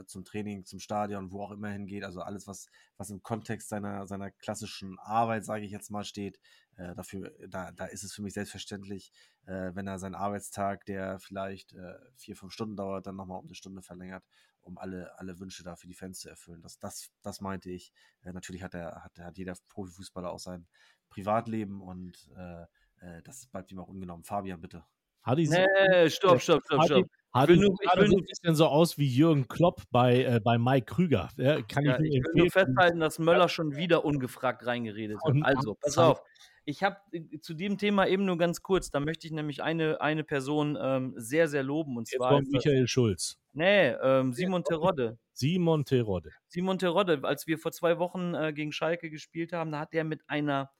äh, 0.00 0.06
zum 0.06 0.24
Training, 0.24 0.64
zum 0.64 0.78
Stadion, 0.78 1.32
wo 1.32 1.42
auch 1.42 1.50
immer 1.50 1.68
hingeht, 1.68 2.04
also 2.04 2.20
alles, 2.20 2.46
was, 2.46 2.66
was 2.96 3.10
im 3.10 3.22
Kontext 3.22 3.68
seiner, 3.68 4.06
seiner 4.06 4.30
klassischen 4.30 4.98
Arbeit, 4.98 5.44
sage 5.44 5.64
ich 5.64 5.70
jetzt 5.70 5.90
mal, 5.90 6.04
steht, 6.04 6.38
äh, 6.76 6.94
dafür, 6.94 7.32
da, 7.48 7.72
da 7.72 7.86
ist 7.86 8.04
es 8.04 8.12
für 8.12 8.22
mich 8.22 8.34
selbstverständlich, 8.34 9.12
äh, 9.46 9.74
wenn 9.74 9.86
er 9.86 9.98
seinen 9.98 10.14
Arbeitstag, 10.14 10.84
der 10.86 11.18
vielleicht 11.18 11.72
äh, 11.74 11.94
vier, 12.16 12.36
fünf 12.36 12.52
Stunden 12.52 12.76
dauert, 12.76 13.06
dann 13.06 13.16
nochmal 13.16 13.38
um 13.38 13.46
eine 13.46 13.54
Stunde 13.54 13.82
verlängert, 13.82 14.24
um 14.62 14.78
alle, 14.78 15.18
alle 15.18 15.38
Wünsche 15.40 15.62
da 15.62 15.76
für 15.76 15.86
die 15.86 15.94
Fans 15.94 16.20
zu 16.20 16.28
erfüllen. 16.30 16.62
Das, 16.62 16.78
das, 16.78 17.10
das 17.22 17.40
meinte 17.40 17.70
ich. 17.70 17.92
Äh, 18.22 18.32
natürlich 18.32 18.62
hat, 18.62 18.74
er, 18.74 19.04
hat, 19.04 19.18
hat 19.18 19.36
jeder 19.38 19.54
Profifußballer 19.68 20.30
auch 20.30 20.38
sein 20.38 20.66
Privatleben 21.10 21.80
und 21.80 22.30
äh, 22.36 22.62
äh, 23.00 23.22
das 23.22 23.46
bleibt 23.46 23.70
ihm 23.70 23.78
auch 23.78 23.88
ungenommen. 23.88 24.24
Fabian, 24.24 24.60
bitte. 24.60 24.84
Hadi 25.22 25.48
Nee, 25.48 26.10
stopp, 26.10 26.40
stopp, 26.42 26.62
stopp, 26.64 26.84
stopp. 26.84 27.06
Hadi 27.32 27.54
will 27.54 27.60
nur- 27.60 27.76
ich 27.80 27.88
gerade 27.88 28.02
will 28.02 28.08
so 28.08 28.12
nur- 28.16 28.22
ein 28.22 28.26
bisschen 28.26 28.54
so 28.54 28.66
aus 28.66 28.98
wie 28.98 29.06
Jürgen 29.08 29.48
Klopp 29.48 29.82
bei, 29.90 30.22
äh, 30.24 30.40
bei 30.40 30.58
Mike 30.58 30.84
Krüger. 30.86 31.30
Ja, 31.36 31.62
kann 31.62 31.84
Ja, 31.84 31.98
ich 31.98 32.16
ich 32.16 32.24
will 32.24 32.32
nur 32.42 32.50
festhalten, 32.50 33.00
dass 33.00 33.18
Möller 33.18 33.48
schon 33.48 33.74
wieder 33.74 34.04
ungefragt 34.04 34.66
reingeredet 34.66 35.18
hat. 35.24 35.34
Also, 35.42 35.74
pass 35.76 35.96
auf. 35.98 36.22
Ich 36.64 36.82
habe 36.82 36.96
zu 37.40 37.54
dem 37.54 37.78
Thema 37.78 38.06
eben 38.06 38.24
nur 38.24 38.38
ganz 38.38 38.62
kurz, 38.62 38.90
da 38.90 39.00
möchte 39.00 39.26
ich 39.26 39.32
nämlich 39.32 39.62
eine, 39.62 40.00
eine 40.00 40.24
Person 40.24 40.78
ähm, 40.80 41.14
sehr, 41.16 41.48
sehr 41.48 41.62
loben. 41.62 41.96
Und 41.96 42.10
Jetzt 42.10 42.18
zwar 42.18 42.30
kommt 42.30 42.46
ist 42.46 42.54
das, 42.54 42.64
Michael 42.64 42.88
Schulz. 42.88 43.38
nee, 43.52 43.88
ähm, 43.90 44.32
Simon 44.32 44.64
Terodde. 44.64 45.18
Simon 45.32 45.84
Terodde. 45.84 46.30
Simon 46.48 46.78
Terodde, 46.78 47.20
als 47.22 47.46
wir 47.46 47.58
vor 47.58 47.72
zwei 47.72 47.98
Wochen 47.98 48.34
äh, 48.34 48.52
gegen 48.52 48.72
Schalke 48.72 49.10
gespielt 49.10 49.52
haben, 49.52 49.72
da 49.72 49.80
hat 49.80 49.92
er 49.94 50.04
mit 50.04 50.22
einer, 50.28 50.70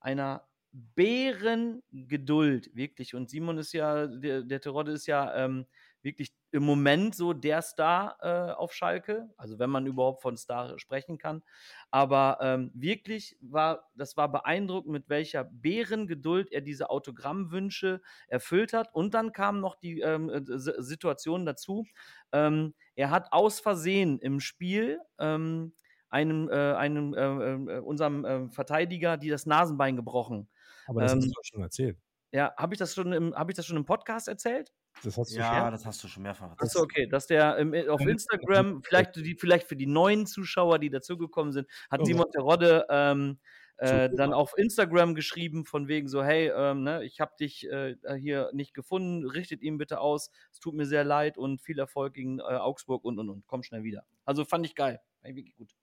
einer 0.00 0.48
Bärengeduld, 0.72 2.70
wirklich. 2.74 3.14
Und 3.14 3.30
Simon 3.30 3.58
ist 3.58 3.72
ja, 3.72 4.06
der, 4.06 4.42
der 4.42 4.60
Terodde 4.60 4.92
ist 4.92 5.06
ja 5.06 5.34
ähm, 5.44 5.66
wirklich 6.02 6.32
im 6.50 6.62
Moment 6.62 7.14
so 7.14 7.32
der 7.32 7.62
Star 7.62 8.16
äh, 8.20 8.52
auf 8.52 8.72
Schalke, 8.72 9.28
also 9.36 9.58
wenn 9.58 9.70
man 9.70 9.86
überhaupt 9.86 10.22
von 10.22 10.36
Star 10.36 10.78
sprechen 10.78 11.18
kann. 11.18 11.42
Aber 11.90 12.38
ähm, 12.40 12.70
wirklich 12.74 13.36
war, 13.40 13.88
das 13.94 14.16
war 14.16 14.30
beeindruckend, 14.30 14.92
mit 14.92 15.08
welcher 15.08 15.44
Bärengeduld 15.44 16.50
er 16.52 16.60
diese 16.60 16.90
Autogrammwünsche 16.90 18.00
erfüllt 18.28 18.72
hat. 18.72 18.94
Und 18.94 19.14
dann 19.14 19.32
kam 19.32 19.60
noch 19.60 19.74
die 19.76 20.00
ähm, 20.00 20.30
äh, 20.30 20.42
Situation 20.44 21.44
dazu. 21.44 21.86
Ähm, 22.32 22.74
er 22.94 23.10
hat 23.10 23.32
aus 23.32 23.60
Versehen 23.60 24.18
im 24.20 24.40
Spiel 24.40 25.00
ähm, 25.18 25.72
einem, 26.10 26.48
äh, 26.48 26.74
einem 26.74 27.14
äh, 27.14 27.74
äh 27.76 27.80
unserem 27.80 28.24
äh, 28.24 28.48
Verteidiger, 28.48 29.16
die 29.16 29.28
das 29.28 29.46
Nasenbein 29.46 29.96
gebrochen. 29.96 30.48
Aber 30.86 31.02
das 31.02 31.14
hast 31.14 31.24
du 31.24 31.26
ähm, 31.26 31.34
schon 31.42 31.62
erzählt. 31.62 31.98
Ja, 32.32 32.52
habe 32.56 32.74
ich 32.74 32.78
das 32.78 32.94
schon 32.94 33.12
im, 33.12 33.34
ich 33.48 33.56
das 33.56 33.66
schon 33.66 33.76
im 33.76 33.84
Podcast 33.84 34.28
erzählt? 34.28 34.72
Das 35.02 35.16
hast 35.16 35.32
du 35.32 35.38
ja, 35.38 35.62
schon. 35.62 35.72
das 35.72 35.86
hast 35.86 36.02
du 36.02 36.08
schon 36.08 36.22
mehrfach. 36.22 36.54
Achso, 36.58 36.80
okay, 36.80 37.06
dass 37.06 37.26
der 37.26 37.56
im, 37.58 37.74
auf 37.88 38.00
Instagram, 38.00 38.82
vielleicht, 38.82 39.16
die, 39.16 39.34
vielleicht 39.34 39.68
für 39.68 39.76
die 39.76 39.86
neuen 39.86 40.26
Zuschauer, 40.26 40.78
die 40.78 40.90
dazugekommen 40.90 41.52
sind, 41.52 41.68
hat 41.90 42.00
oh, 42.00 42.04
Simon 42.04 42.30
Terodde 42.30 42.86
ähm, 42.90 43.38
äh, 43.78 44.10
dann 44.10 44.32
auf 44.32 44.52
Instagram 44.56 45.14
geschrieben, 45.14 45.64
von 45.64 45.86
wegen 45.86 46.08
so, 46.08 46.24
hey, 46.24 46.50
ähm, 46.54 46.82
ne, 46.82 47.04
ich 47.04 47.20
habe 47.20 47.32
dich 47.38 47.68
äh, 47.70 47.94
hier 48.18 48.50
nicht 48.52 48.74
gefunden, 48.74 49.24
richtet 49.24 49.62
ihn 49.62 49.78
bitte 49.78 50.00
aus, 50.00 50.30
es 50.52 50.58
tut 50.58 50.74
mir 50.74 50.86
sehr 50.86 51.04
leid 51.04 51.38
und 51.38 51.60
viel 51.60 51.78
Erfolg 51.78 52.14
gegen 52.14 52.40
äh, 52.40 52.42
Augsburg 52.42 53.04
und 53.04 53.18
und 53.18 53.28
und, 53.28 53.46
komm 53.46 53.62
schnell 53.62 53.84
wieder. 53.84 54.04
Also 54.24 54.44
fand 54.44 54.66
ich 54.66 54.74
geil, 54.74 55.00
fand 55.20 55.30
ich 55.30 55.36
wirklich 55.36 55.54
gut. 55.54 55.74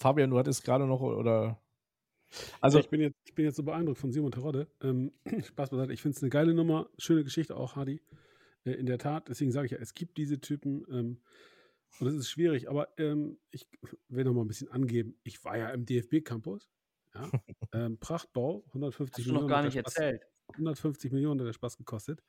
Fabian, 0.00 0.30
du 0.30 0.38
hattest 0.38 0.64
gerade 0.64 0.86
noch, 0.86 1.00
oder 1.00 1.58
also 2.60 2.78
ich 2.78 2.88
bin 2.88 3.00
jetzt, 3.00 3.16
ich 3.24 3.34
bin 3.34 3.44
jetzt 3.44 3.56
so 3.56 3.62
beeindruckt 3.62 3.98
von 3.98 4.12
Simon 4.12 4.32
Terodde. 4.32 4.68
Ähm, 4.82 5.12
Spaß 5.44 5.70
beiseite. 5.70 5.92
Ich 5.92 6.02
finde 6.02 6.16
es 6.16 6.22
eine 6.22 6.30
geile 6.30 6.54
Nummer, 6.54 6.88
schöne 6.98 7.24
Geschichte 7.24 7.56
auch, 7.56 7.76
Hardy. 7.76 8.00
Äh, 8.64 8.72
in 8.72 8.86
der 8.86 8.98
Tat. 8.98 9.28
Deswegen 9.28 9.52
sage 9.52 9.66
ich 9.66 9.72
ja, 9.72 9.78
es 9.78 9.94
gibt 9.94 10.16
diese 10.16 10.40
Typen 10.40 10.84
ähm, 10.90 11.20
und 12.00 12.06
es 12.06 12.14
ist 12.14 12.28
schwierig. 12.28 12.68
Aber 12.68 12.88
ähm, 12.98 13.38
ich 13.50 13.68
will 14.08 14.24
noch 14.24 14.34
mal 14.34 14.42
ein 14.42 14.48
bisschen 14.48 14.70
angeben. 14.70 15.16
Ich 15.22 15.44
war 15.44 15.56
ja 15.56 15.70
im 15.70 15.84
DFB-Campus. 15.86 16.70
Ja? 17.14 17.30
Ähm, 17.72 17.98
Prachtbau, 17.98 18.62
150 18.68 19.24
Hast 19.24 19.26
Millionen. 19.26 19.46
noch 19.46 19.50
gar 19.50 19.64
nicht 19.64 19.76
Spaß, 19.76 19.96
erzählt. 19.96 20.22
150 20.52 21.10
Millionen 21.10 21.40
hat 21.40 21.48
der 21.48 21.52
Spaß 21.52 21.76
gekostet. 21.76 22.22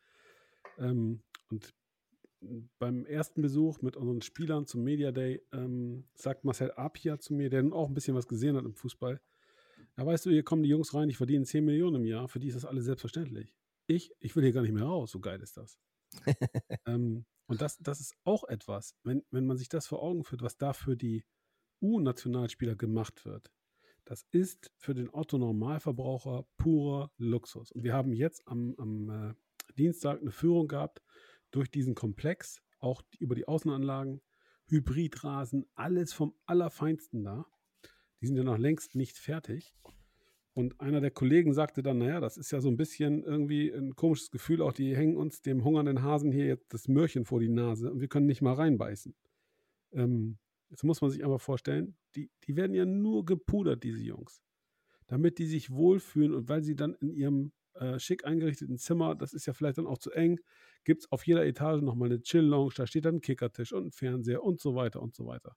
Ähm, 0.80 1.22
und 1.52 1.72
beim 2.80 3.06
ersten 3.06 3.44
Besuch 3.44 3.84
mit 3.84 3.96
unseren 3.96 4.24
Spielern 4.24 4.66
zum 4.66 4.84
Media 4.84 5.12
Day 5.12 5.44
ähm, 5.54 6.06
sagt 6.16 6.46
Marcel 6.46 6.72
Apia 6.72 7.20
zu 7.20 7.36
mir, 7.36 7.52
der 7.52 7.62
nun 7.62 7.74
auch 7.74 7.88
ein 7.88 7.94
bisschen 7.94 8.16
was 8.16 8.28
gesehen 8.28 8.56
hat 8.56 8.66
im 8.66 8.74
Fußball, 8.74 9.22
ja, 9.98 10.06
weißt 10.06 10.26
du, 10.26 10.30
hier 10.30 10.44
kommen 10.44 10.64
die 10.64 10.70
Jungs 10.70 10.94
rein, 10.94 11.10
ich 11.10 11.18
verdiene 11.18 11.46
10 11.46 11.64
Millionen 11.64 11.98
im 11.98 12.06
Jahr, 12.06 12.28
für 12.28 12.40
die 12.40 12.48
ist 12.48 12.56
das 12.56 12.66
alles 12.66 12.86
selbstverständlich. 12.86 13.54
Ich, 13.88 14.12
ich 14.20 14.36
will 14.36 14.44
hier 14.44 14.52
gar 14.52 14.62
nicht 14.62 14.74
mehr 14.74 14.84
raus, 14.84 15.12
so 15.12 15.20
geil 15.20 15.42
ist 15.42 15.58
das. 15.58 15.80
ähm, 16.86 17.26
und 17.48 17.62
das, 17.62 17.78
das 17.78 18.00
ist 18.00 18.16
auch 18.24 18.44
etwas, 18.46 18.96
wenn, 19.04 19.24
wenn 19.32 19.46
man 19.46 19.58
sich 19.58 19.70
das 19.70 19.88
vor 19.88 20.02
Augen 20.02 20.24
führt, 20.24 20.42
was 20.42 20.58
da 20.58 20.74
für 20.74 20.98
die 20.98 21.24
U-Nationalspieler 21.82 22.76
gemacht 22.76 23.26
wird. 23.26 23.52
Das 24.06 24.26
ist 24.32 24.72
für 24.78 24.94
den 24.94 25.10
Otto-Normalverbraucher 25.12 26.46
purer 26.58 27.12
Luxus. 27.18 27.72
Und 27.72 27.84
wir 27.84 27.94
haben 27.94 28.14
jetzt 28.14 28.48
am, 28.48 28.76
am 28.78 29.10
äh, 29.10 29.34
Dienstag 29.78 30.22
eine 30.22 30.32
Führung 30.32 30.68
gehabt 30.68 31.02
durch 31.52 31.72
diesen 31.72 31.96
Komplex, 31.96 32.62
auch 32.80 33.02
über 33.20 33.36
die 33.36 33.48
Außenanlagen, 33.48 34.22
Hybridrasen, 34.68 35.66
alles 35.76 36.14
vom 36.14 36.36
Allerfeinsten 36.46 37.24
da. 37.24 37.46
Die 38.26 38.30
sind 38.30 38.38
ja 38.38 38.44
noch 38.44 38.58
längst 38.58 38.96
nicht 38.96 39.20
fertig. 39.20 39.76
Und 40.56 40.82
einer 40.82 41.00
der 41.00 41.12
Kollegen 41.12 41.54
sagte 41.54 41.84
dann, 41.84 42.00
naja, 42.00 42.20
das 42.20 42.38
ist 42.38 42.50
ja 42.50 42.60
so 42.60 42.70
ein 42.70 42.76
bisschen 42.76 43.24
irgendwie 43.24 43.72
ein 43.72 43.96
komisches 43.96 44.32
Gefühl, 44.32 44.64
auch 44.64 44.74
die 44.74 44.96
hängen 44.96 45.16
uns 45.16 45.44
dem 45.44 45.64
hungernden 45.64 46.02
Hasen 46.02 46.32
hier 46.32 46.48
jetzt 46.48 46.74
das 46.74 46.88
Möhrchen 46.88 47.26
vor 47.26 47.40
die 47.40 47.50
Nase 47.50 47.92
und 47.92 48.02
wir 48.02 48.08
können 48.08 48.26
nicht 48.26 48.42
mal 48.42 48.56
reinbeißen. 48.56 49.14
Ähm, 49.92 50.40
jetzt 50.72 50.84
muss 50.84 51.02
man 51.02 51.12
sich 51.12 51.24
aber 51.24 51.38
vorstellen, 51.38 51.98
die, 52.16 52.32
die 52.46 52.56
werden 52.56 52.74
ja 52.74 52.86
nur 52.86 53.26
gepudert, 53.26 53.84
diese 53.84 54.02
Jungs, 54.02 54.42
damit 55.06 55.38
die 55.38 55.46
sich 55.46 55.70
wohlfühlen 55.70 56.34
und 56.34 56.50
weil 56.50 56.64
sie 56.64 56.76
dann 56.76 56.96
in 56.96 57.14
ihrem 57.14 57.52
äh, 57.76 58.00
schick 58.00 58.26
eingerichteten 58.26 58.80
Zimmer, 58.80 59.14
das 59.14 59.36
ist 59.36 59.46
ja 59.46 59.54
vielleicht 59.54 59.78
dann 59.78 59.86
auch 59.86 60.00
zu 60.00 60.10
eng, 60.10 60.40
gibt 60.84 61.04
es 61.04 61.12
auf 61.12 61.28
jeder 61.28 61.46
Etage 61.46 61.84
nochmal 61.84 62.10
eine 62.10 62.24
Chill-Lounge, 62.24 62.74
da 62.76 62.88
steht 62.88 63.06
dann 63.06 63.18
ein 63.18 63.22
Kickertisch 63.22 63.72
und 63.72 63.86
ein 63.86 63.92
Fernseher 63.92 64.42
und 64.42 64.60
so 64.60 64.74
weiter 64.74 65.00
und 65.04 65.14
so 65.14 65.28
weiter 65.28 65.56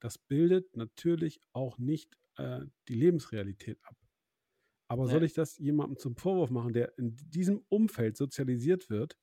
das 0.00 0.18
bildet 0.18 0.76
natürlich 0.76 1.40
auch 1.52 1.78
nicht 1.78 2.18
äh, 2.36 2.60
die 2.88 2.94
Lebensrealität 2.94 3.78
ab. 3.84 3.96
Aber 4.88 5.04
ja. 5.04 5.12
soll 5.12 5.24
ich 5.24 5.34
das 5.34 5.56
jemandem 5.58 5.98
zum 5.98 6.16
Vorwurf 6.16 6.50
machen, 6.50 6.72
der 6.72 6.98
in 6.98 7.14
diesem 7.16 7.62
Umfeld 7.68 8.16
sozialisiert 8.16 8.90
wird? 8.90 9.16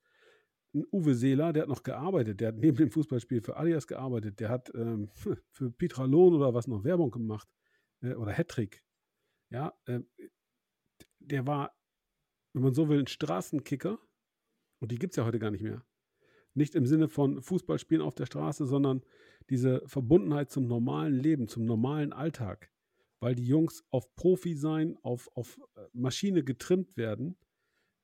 Ein 0.73 0.85
Uwe 0.91 1.15
Seeler, 1.15 1.51
der 1.51 1.63
hat 1.63 1.69
noch 1.69 1.83
gearbeitet, 1.83 2.39
der 2.39 2.49
hat 2.49 2.57
neben 2.57 2.77
dem 2.77 2.91
Fußballspiel 2.91 3.41
für 3.41 3.57
Adidas 3.57 3.87
gearbeitet, 3.87 4.39
der 4.39 4.49
hat 4.49 4.71
ähm, 4.75 5.09
für 5.51 5.71
Petra 5.71 6.05
Lohn 6.05 6.33
oder 6.33 6.53
was 6.53 6.67
noch 6.67 6.83
Werbung 6.83 7.11
gemacht 7.11 7.49
äh, 8.01 8.13
oder 8.13 8.31
Hattrick. 8.31 8.83
Ja, 9.49 9.77
äh, 9.85 10.01
der 11.19 11.47
war, 11.47 11.75
wenn 12.53 12.63
man 12.63 12.73
so 12.73 12.89
will, 12.89 12.99
ein 12.99 13.07
Straßenkicker 13.07 13.99
und 14.79 14.91
die 14.91 14.99
gibt 14.99 15.13
es 15.13 15.17
ja 15.17 15.25
heute 15.25 15.39
gar 15.39 15.51
nicht 15.51 15.63
mehr. 15.63 15.85
Nicht 16.57 16.73
im 16.73 16.87
Sinne 16.87 17.07
von 17.07 17.39
Fußballspielen 17.39 18.03
auf 18.03 18.15
der 18.15 18.25
Straße, 18.25 18.65
sondern 18.65 19.03
diese 19.51 19.83
Verbundenheit 19.85 20.49
zum 20.49 20.65
normalen 20.65 21.13
Leben, 21.13 21.47
zum 21.47 21.65
normalen 21.65 22.13
Alltag. 22.13 22.71
Weil 23.19 23.35
die 23.35 23.45
Jungs 23.45 23.83
auf 23.91 24.15
Profi 24.15 24.55
sein, 24.55 24.97
auf, 25.03 25.29
auf 25.35 25.59
äh, 25.75 25.81
Maschine 25.93 26.43
getrimmt 26.43 26.97
werden 26.97 27.37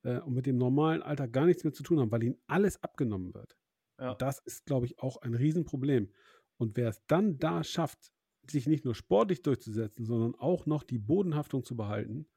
äh, 0.04 0.20
und 0.20 0.34
mit 0.34 0.46
dem 0.46 0.56
normalen 0.56 1.02
Alltag 1.02 1.32
gar 1.32 1.46
nichts 1.46 1.64
mehr 1.64 1.72
zu 1.72 1.82
tun 1.82 1.98
haben, 1.98 2.12
weil 2.12 2.22
ihnen 2.22 2.40
alles 2.46 2.80
abgenommen 2.80 3.34
wird. 3.34 3.58
Ja. 3.98 4.14
Das 4.14 4.38
ist, 4.38 4.66
glaube 4.66 4.86
ich, 4.86 5.00
auch 5.00 5.16
ein 5.22 5.34
Riesenproblem. 5.34 6.12
Und 6.56 6.76
wer 6.76 6.90
es 6.90 7.04
dann 7.08 7.38
da 7.38 7.64
schafft, 7.64 8.12
sich 8.48 8.68
nicht 8.68 8.84
nur 8.84 8.94
sportlich 8.94 9.42
durchzusetzen, 9.42 10.04
sondern 10.04 10.36
auch 10.36 10.64
noch 10.66 10.84
die 10.84 10.98
Bodenhaftung 10.98 11.64
zu 11.64 11.74
behalten, 11.74 12.28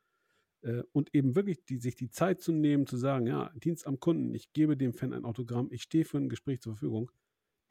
äh, 0.61 0.83
und 0.91 1.13
eben 1.13 1.35
wirklich 1.35 1.65
die, 1.65 1.77
sich 1.77 1.95
die 1.95 2.09
Zeit 2.09 2.41
zu 2.41 2.51
nehmen, 2.51 2.87
zu 2.87 2.97
sagen, 2.97 3.27
ja, 3.27 3.51
Dienst 3.55 3.87
am 3.87 3.99
Kunden, 3.99 4.33
ich 4.33 4.53
gebe 4.53 4.77
dem 4.77 4.93
Fan 4.93 5.13
ein 5.13 5.25
Autogramm, 5.25 5.69
ich 5.71 5.83
stehe 5.83 6.05
für 6.05 6.17
ein 6.17 6.29
Gespräch 6.29 6.61
zur 6.61 6.73
Verfügung, 6.73 7.11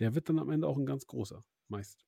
der 0.01 0.15
wird 0.15 0.29
dann 0.29 0.39
am 0.39 0.51
Ende 0.51 0.67
auch 0.67 0.77
ein 0.77 0.87
ganz 0.87 1.07
großer, 1.07 1.45
meist. 1.69 2.05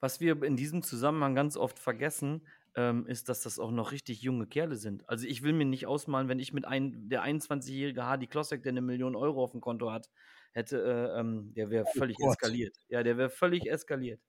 Was 0.00 0.20
wir 0.20 0.42
in 0.42 0.56
diesem 0.56 0.82
Zusammenhang 0.82 1.34
ganz 1.34 1.56
oft 1.56 1.78
vergessen, 1.78 2.46
ähm, 2.76 3.06
ist, 3.06 3.28
dass 3.28 3.42
das 3.42 3.58
auch 3.58 3.70
noch 3.70 3.92
richtig 3.92 4.20
junge 4.20 4.46
Kerle 4.46 4.76
sind. 4.76 5.08
Also 5.08 5.26
ich 5.26 5.42
will 5.42 5.52
mir 5.52 5.64
nicht 5.64 5.86
ausmalen, 5.86 6.28
wenn 6.28 6.40
ich 6.40 6.52
mit 6.52 6.64
ein, 6.64 7.08
der 7.08 7.24
21-jährige 7.24 8.04
Hardy 8.04 8.26
Klossek, 8.26 8.62
der 8.62 8.70
eine 8.70 8.82
Million 8.82 9.14
Euro 9.14 9.42
auf 9.42 9.52
dem 9.52 9.60
Konto 9.60 9.92
hat, 9.92 10.10
hätte, 10.52 10.82
äh, 10.82 11.20
ähm, 11.20 11.54
der 11.54 11.70
wäre 11.70 11.84
oh 11.86 11.98
völlig 11.98 12.16
oh 12.20 12.30
eskaliert. 12.30 12.76
Ja, 12.88 13.02
der 13.02 13.16
wäre 13.16 13.30
völlig 13.30 13.70
eskaliert. 13.70 14.20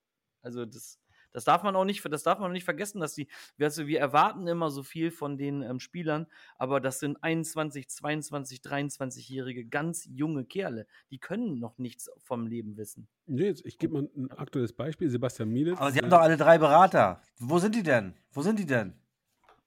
Also 0.42 0.64
das, 0.64 1.00
das 1.36 1.44
darf 1.44 1.62
man 1.62 1.76
auch 1.76 1.84
nicht, 1.84 2.02
das 2.10 2.22
darf 2.22 2.38
man 2.38 2.48
auch 2.48 2.52
nicht 2.54 2.64
vergessen, 2.64 2.98
dass 2.98 3.12
die, 3.12 3.28
also 3.60 3.86
wir 3.86 4.00
erwarten 4.00 4.46
immer 4.48 4.70
so 4.70 4.82
viel 4.82 5.10
von 5.10 5.36
den 5.36 5.60
ähm, 5.60 5.80
Spielern, 5.80 6.26
aber 6.56 6.80
das 6.80 6.98
sind 6.98 7.22
21, 7.22 7.90
22, 7.90 8.60
23-jährige 8.60 9.66
ganz 9.66 10.08
junge 10.10 10.46
Kerle. 10.46 10.86
Die 11.10 11.18
können 11.18 11.58
noch 11.58 11.76
nichts 11.76 12.10
vom 12.16 12.46
Leben 12.46 12.78
wissen. 12.78 13.06
Nee, 13.26 13.54
ich 13.64 13.76
gebe 13.78 14.00
mal 14.00 14.08
ein 14.16 14.30
aktuelles 14.30 14.72
Beispiel. 14.72 15.10
Sebastian 15.10 15.50
Mielitz. 15.50 15.78
Aber 15.78 15.92
sie 15.92 15.98
haben 15.98 16.08
doch 16.08 16.20
alle 16.20 16.38
drei 16.38 16.56
Berater. 16.56 17.20
Wo 17.38 17.58
sind 17.58 17.74
die 17.74 17.82
denn? 17.82 18.14
Wo 18.30 18.40
sind 18.40 18.58
die 18.58 18.64
denn? 18.64 18.94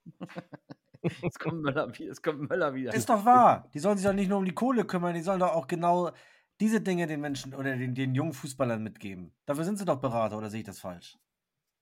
Jetzt 1.22 1.40
kommt 1.40 1.62
Möller, 1.62 1.90
jetzt 1.98 2.22
kommt 2.22 2.50
Möller 2.50 2.74
wieder. 2.74 2.94
Ist 2.94 3.10
doch 3.10 3.24
wahr. 3.24 3.70
Die 3.74 3.80
sollen 3.80 3.98
sich 3.98 4.06
doch 4.06 4.12
nicht 4.12 4.28
nur 4.28 4.38
um 4.38 4.44
die 4.44 4.54
Kohle 4.54 4.84
kümmern, 4.84 5.14
die 5.14 5.22
sollen 5.22 5.40
doch 5.40 5.54
auch 5.54 5.66
genau 5.66 6.12
diese 6.60 6.82
Dinge 6.82 7.08
den 7.08 7.22
Menschen 7.22 7.54
oder 7.54 7.78
den, 7.78 7.96
den 7.96 8.14
jungen 8.14 8.34
Fußballern 8.34 8.84
mitgeben. 8.84 9.32
Dafür 9.46 9.64
sind 9.64 9.78
sie 9.78 9.86
doch 9.86 10.02
Berater, 10.02 10.38
oder 10.38 10.50
sehe 10.50 10.60
ich 10.60 10.66
das 10.66 10.80
falsch? 10.80 11.18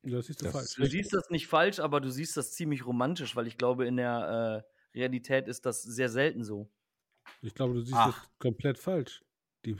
Das 0.03 0.27
siehst 0.27 0.41
du 0.41 0.45
das, 0.45 0.53
falsch. 0.53 0.75
Du 0.75 0.85
siehst 0.85 1.13
das 1.13 1.29
nicht 1.29 1.47
falsch, 1.47 1.79
aber 1.79 1.99
du 1.99 2.09
siehst 2.09 2.37
das 2.37 2.53
ziemlich 2.53 2.85
romantisch, 2.85 3.35
weil 3.35 3.47
ich 3.47 3.57
glaube, 3.57 3.85
in 3.85 3.97
der 3.97 4.63
äh, 4.93 4.97
Realität 4.97 5.47
ist 5.47 5.65
das 5.65 5.83
sehr 5.83 6.09
selten 6.09 6.43
so. 6.43 6.71
Ich 7.41 7.53
glaube, 7.53 7.73
du 7.73 7.81
siehst 7.81 7.97
Ach. 7.97 8.13
das 8.13 8.39
komplett 8.39 8.77
falsch. 8.77 9.23
Die, 9.65 9.75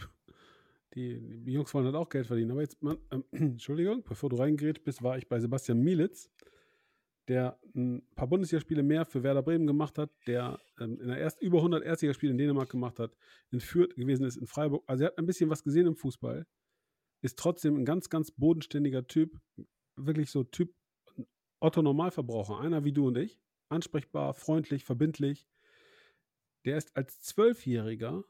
die, 0.94 1.44
die, 1.44 1.54
Jungs 1.54 1.74
wollen 1.74 1.86
halt 1.86 1.96
auch 1.96 2.10
Geld 2.10 2.28
verdienen. 2.28 2.52
Aber 2.52 2.62
jetzt, 2.62 2.82
man, 2.82 2.98
äh, 3.10 3.20
Entschuldigung, 3.32 4.04
bevor 4.04 4.30
du 4.30 4.38
reingerätscht 4.38 4.84
bist, 4.84 5.02
war 5.02 5.18
ich 5.18 5.28
bei 5.28 5.40
Sebastian 5.40 5.80
Mielitz, 5.80 6.30
der 7.28 7.60
ein 7.76 8.08
paar 8.16 8.28
Bundesligaspiele 8.28 8.84
mehr 8.84 9.06
für 9.06 9.24
Werder 9.24 9.44
Bremen 9.44 9.68
gemacht 9.68 9.98
hat, 9.98 10.10
der 10.28 10.60
ähm, 10.80 11.00
in 11.00 11.08
der 11.08 11.18
erst, 11.18 11.42
über 11.42 11.58
100 11.58 11.84
Erstligaspiele 11.84 12.32
in 12.32 12.38
Dänemark 12.38 12.70
gemacht 12.70 13.00
hat, 13.00 13.16
in 13.52 13.60
Fürth 13.60 13.96
gewesen 13.96 14.26
ist, 14.26 14.38
in 14.38 14.48
Freiburg. 14.48 14.84
Also 14.88 15.04
er 15.04 15.08
hat 15.08 15.18
ein 15.18 15.26
bisschen 15.26 15.50
was 15.50 15.64
gesehen 15.64 15.88
im 15.88 15.96
Fußball, 15.96 16.46
ist 17.22 17.38
trotzdem 17.38 17.76
ein 17.76 17.86
ganz, 17.86 18.10
ganz 18.10 18.32
bodenständiger 18.32 19.08
Typ, 19.08 19.40
wirklich 19.98 20.32
so 20.32 20.44
Typ 20.44 20.74
Otto 21.60 21.82
Normalverbraucher, 21.82 22.60
einer 22.60 22.84
wie 22.84 22.94
du 22.94 23.08
und 23.08 23.18
ich, 23.18 23.42
ansprechbar, 23.70 24.34
freundlich, 24.34 24.86
verbindlich. 24.86 25.48
Der 26.66 26.78
ist 26.78 26.96
als 26.96 27.22
Zwölfjähriger 27.22 28.24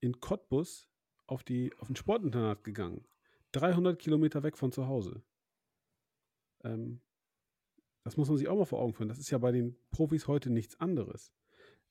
in 0.00 0.20
Cottbus 0.20 0.88
auf, 1.26 1.42
die, 1.42 1.72
auf 1.78 1.88
ein 1.88 1.96
Sportinternat 1.96 2.64
gegangen. 2.64 3.06
300 3.52 3.98
Kilometer 3.98 4.42
weg 4.42 4.56
von 4.58 4.72
zu 4.72 4.86
Hause. 4.86 5.22
Ähm, 6.62 7.00
das 8.04 8.16
muss 8.16 8.28
man 8.28 8.36
sich 8.36 8.48
auch 8.48 8.58
mal 8.58 8.64
vor 8.66 8.80
Augen 8.80 8.92
führen. 8.92 9.08
Das 9.08 9.18
ist 9.18 9.30
ja 9.30 9.38
bei 9.38 9.52
den 9.52 9.78
Profis 9.90 10.28
heute 10.28 10.50
nichts 10.50 10.78
anderes. 10.78 11.32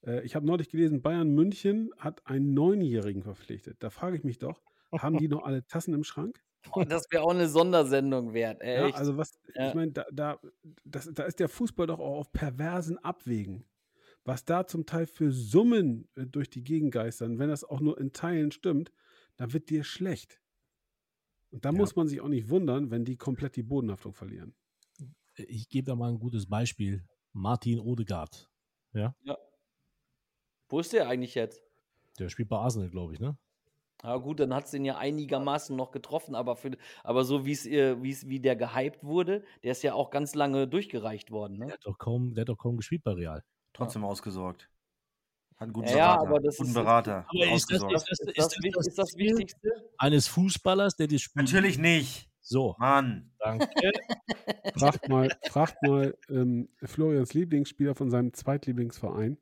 Äh, 0.05 0.23
ich 0.23 0.35
habe 0.35 0.45
neulich 0.45 0.69
gelesen, 0.69 1.01
Bayern 1.01 1.33
München 1.33 1.91
hat 1.97 2.25
einen 2.27 2.53
Neunjährigen 2.53 3.23
verpflichtet. 3.23 3.77
Da 3.81 3.89
frage 3.89 4.17
ich 4.17 4.23
mich 4.23 4.37
doch, 4.37 4.61
haben 4.91 5.17
die 5.17 5.27
noch 5.27 5.43
alle 5.43 5.65
Tassen 5.65 5.93
im 5.93 6.03
Schrank? 6.03 6.43
Boah, 6.71 6.85
das 6.85 7.05
wäre 7.11 7.23
auch 7.23 7.31
eine 7.31 7.47
Sondersendung 7.47 8.33
wert. 8.33 8.61
Ja, 8.61 8.87
Echt. 8.87 8.97
also 8.97 9.17
was, 9.17 9.31
Ja. 9.55 9.69
ich 9.69 9.75
meine, 9.75 9.91
da, 9.91 10.05
da, 10.11 10.39
das, 10.85 11.09
da 11.13 11.23
ist 11.23 11.39
der 11.39 11.49
Fußball 11.49 11.87
doch 11.87 11.99
auch 11.99 12.19
auf 12.19 12.31
perversen 12.31 12.97
Abwägen. 12.99 13.65
Was 14.25 14.45
da 14.45 14.65
zum 14.65 14.85
Teil 14.85 15.05
für 15.05 15.31
Summen 15.33 16.07
äh, 16.15 16.25
durch 16.25 16.49
die 16.49 16.63
Gegend 16.63 16.93
geistern, 16.93 17.39
wenn 17.39 17.49
das 17.49 17.63
auch 17.65 17.81
nur 17.81 17.99
in 17.99 18.13
Teilen 18.13 18.51
stimmt, 18.51 18.91
dann 19.35 19.51
wird 19.51 19.69
dir 19.69 19.83
schlecht. 19.83 20.39
Und 21.51 21.65
da 21.65 21.69
Ja. 21.71 21.77
muss 21.77 21.95
man 21.95 22.07
sich 22.07 22.21
auch 22.21 22.29
nicht 22.29 22.49
wundern, 22.49 22.89
wenn 22.89 23.03
die 23.03 23.17
komplett 23.17 23.55
die 23.57 23.63
Bodenhaftung 23.63 24.13
verlieren. 24.13 24.55
Ich 25.35 25.67
gebe 25.69 25.85
da 25.85 25.95
mal 25.95 26.09
ein 26.11 26.19
gutes 26.19 26.47
Beispiel. 26.47 27.03
Martin 27.33 27.79
Odegaard. 27.79 28.49
Ja, 28.93 29.15
Wo 30.69 30.79
ist 30.79 30.93
der 30.93 31.07
eigentlich 31.09 31.35
jetzt? 31.35 31.61
der 32.19 32.29
spielt 32.29 32.47
bei 32.49 32.57
Arsenal, 32.57 32.89
glaube 32.91 33.13
ich, 33.13 33.19
ne? 33.19 33.37
Ja 34.03 34.17
gut, 34.17 34.39
dann 34.41 34.53
hat 34.53 34.65
es 34.65 34.71
den 34.71 34.83
ja 34.83 34.97
einigermaßen 34.97 35.75
noch 35.75 35.91
getroffen, 35.91 36.35
aber, 36.35 36.55
für, 36.57 36.71
aber 37.03 37.23
so 37.23 37.45
wie's, 37.45 37.65
äh, 37.65 37.95
wie's, 38.03 38.27
wie 38.27 38.39
der 38.41 38.55
gehypt 38.57 39.03
wurde, 39.03 39.43
der 39.63 39.71
ist 39.71 39.81
ja 39.83 39.93
auch 39.93 40.09
ganz 40.11 40.35
lange 40.35 40.67
durchgereicht 40.67 41.31
worden. 41.31 41.57
Der 41.59 41.67
Ne? 41.67 41.73
hat 41.73 41.85
doch 41.85 41.97
kaum, 41.97 42.33
der 42.33 42.41
hat 42.41 42.49
doch 42.49 42.57
kaum 42.57 42.75
gespielt 42.77 43.03
bei 43.03 43.11
Real. 43.13 43.43
Trotzdem 43.71 44.03
ausgesorgt. 44.03 44.69
Hat 45.55 45.63
einen 45.67 45.73
guten 45.73 45.87
Ja, 45.89 45.97
ja, 45.97 46.15
Berater. 46.17 46.27
aber 46.29 46.39
das 46.41 46.57
guten 46.57 46.69
ist- 46.69 46.73
Berater. 46.75 47.25
Aber 47.29 47.55
ist 47.55 47.71
das, 47.71 47.81
ist 47.83 47.91
das, 47.93 48.19
Ist 48.19 48.37
das, 48.75 48.87
ist 48.87 48.97
das 48.99 49.15
Wichtigste? 49.15 49.69
eines 49.97 50.27
Fußballers, 50.27 50.97
der 50.97 51.07
das 51.07 51.21
Spiel 51.21 51.43
Natürlich 51.43 51.77
nicht. 51.77 52.29
So, 52.41 52.75
Mann. 52.79 53.31
danke. 53.39 53.67
Fragt 54.75 55.07
mal, 55.07 55.29
fragt 55.49 55.81
mal 55.81 56.17
ähm, 56.29 56.67
Florians 56.83 57.33
Lieblingsspieler 57.33 57.95
von 57.95 58.09
seinem 58.09 58.33
Zweitlieblingsverein 58.33 59.37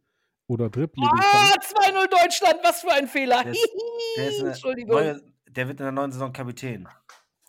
oder 0.48 0.70
Drittlieblingsverein. 0.70 1.52
Ah, 1.94 2.02
2-0 2.04 2.10
Deutschland, 2.10 2.60
was 2.64 2.82
für 2.82 2.92
ein 2.92 3.08
Fehler. 3.08 3.44
Der 3.44 3.52
ist, 3.54 3.68
der, 4.18 4.28
ist 4.30 4.40
Entschuldigung. 4.44 4.92
neue, 4.96 5.22
der 5.50 5.68
wird 5.68 5.80
in 5.80 5.84
der 5.86 5.92
neuen 5.92 6.12
Saison 6.12 6.32
Kapitän. 6.34 6.88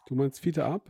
Du 0.07 0.15
meinst 0.15 0.41
Fiete 0.41 0.65
ab? 0.65 0.89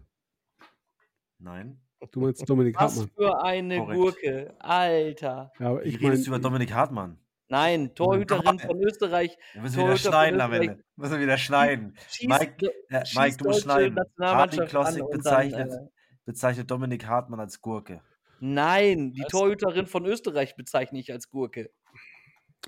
Nein. 1.38 1.80
Du 2.10 2.20
meinst 2.20 2.48
Dominik 2.48 2.74
Was 2.76 2.98
Hartmann. 2.98 3.10
für 3.16 3.42
eine 3.44 3.78
Korrekt. 3.78 4.00
Gurke. 4.00 4.54
Alter. 4.58 5.52
Ja, 5.58 5.68
aber 5.68 5.84
Wie 5.84 5.88
ich 5.88 6.00
redest 6.00 6.26
über 6.26 6.38
Dominik 6.38 6.72
Hartmann? 6.72 7.18
Nein, 7.48 7.94
Torhüterin 7.94 8.58
von 8.58 8.82
Österreich. 8.82 9.36
Wir 9.52 9.62
müssen 9.62 9.74
wieder 9.76 9.86
Torhüter 9.88 10.02
von 10.02 10.12
schneiden 10.12 10.40
am. 10.40 10.52
Ende. 10.52 10.84
Müssen 10.96 11.12
wir 11.12 11.20
wieder 11.20 11.36
schneiden. 11.38 11.96
Schießt, 12.10 12.28
Mike, 12.28 12.72
schießt 13.04 13.16
Mike, 13.18 13.36
du 13.36 13.44
musst 13.44 13.62
schneiden. 13.62 13.94
Nationalmannschaft 13.94 14.70
Klossig 14.70 15.02
bezeichnet, 15.10 15.70
Dann, 15.70 15.84
äh, 15.86 15.88
bezeichnet 16.24 16.70
Dominik 16.70 17.06
Hartmann 17.06 17.40
als 17.40 17.60
Gurke. 17.60 18.00
nein, 18.40 19.12
die 19.12 19.20
Was? 19.22 19.28
Torhüterin 19.28 19.86
von 19.86 20.04
Österreich 20.06 20.56
bezeichne 20.56 20.98
ich 20.98 21.12
als 21.12 21.28
Gurke. 21.28 21.70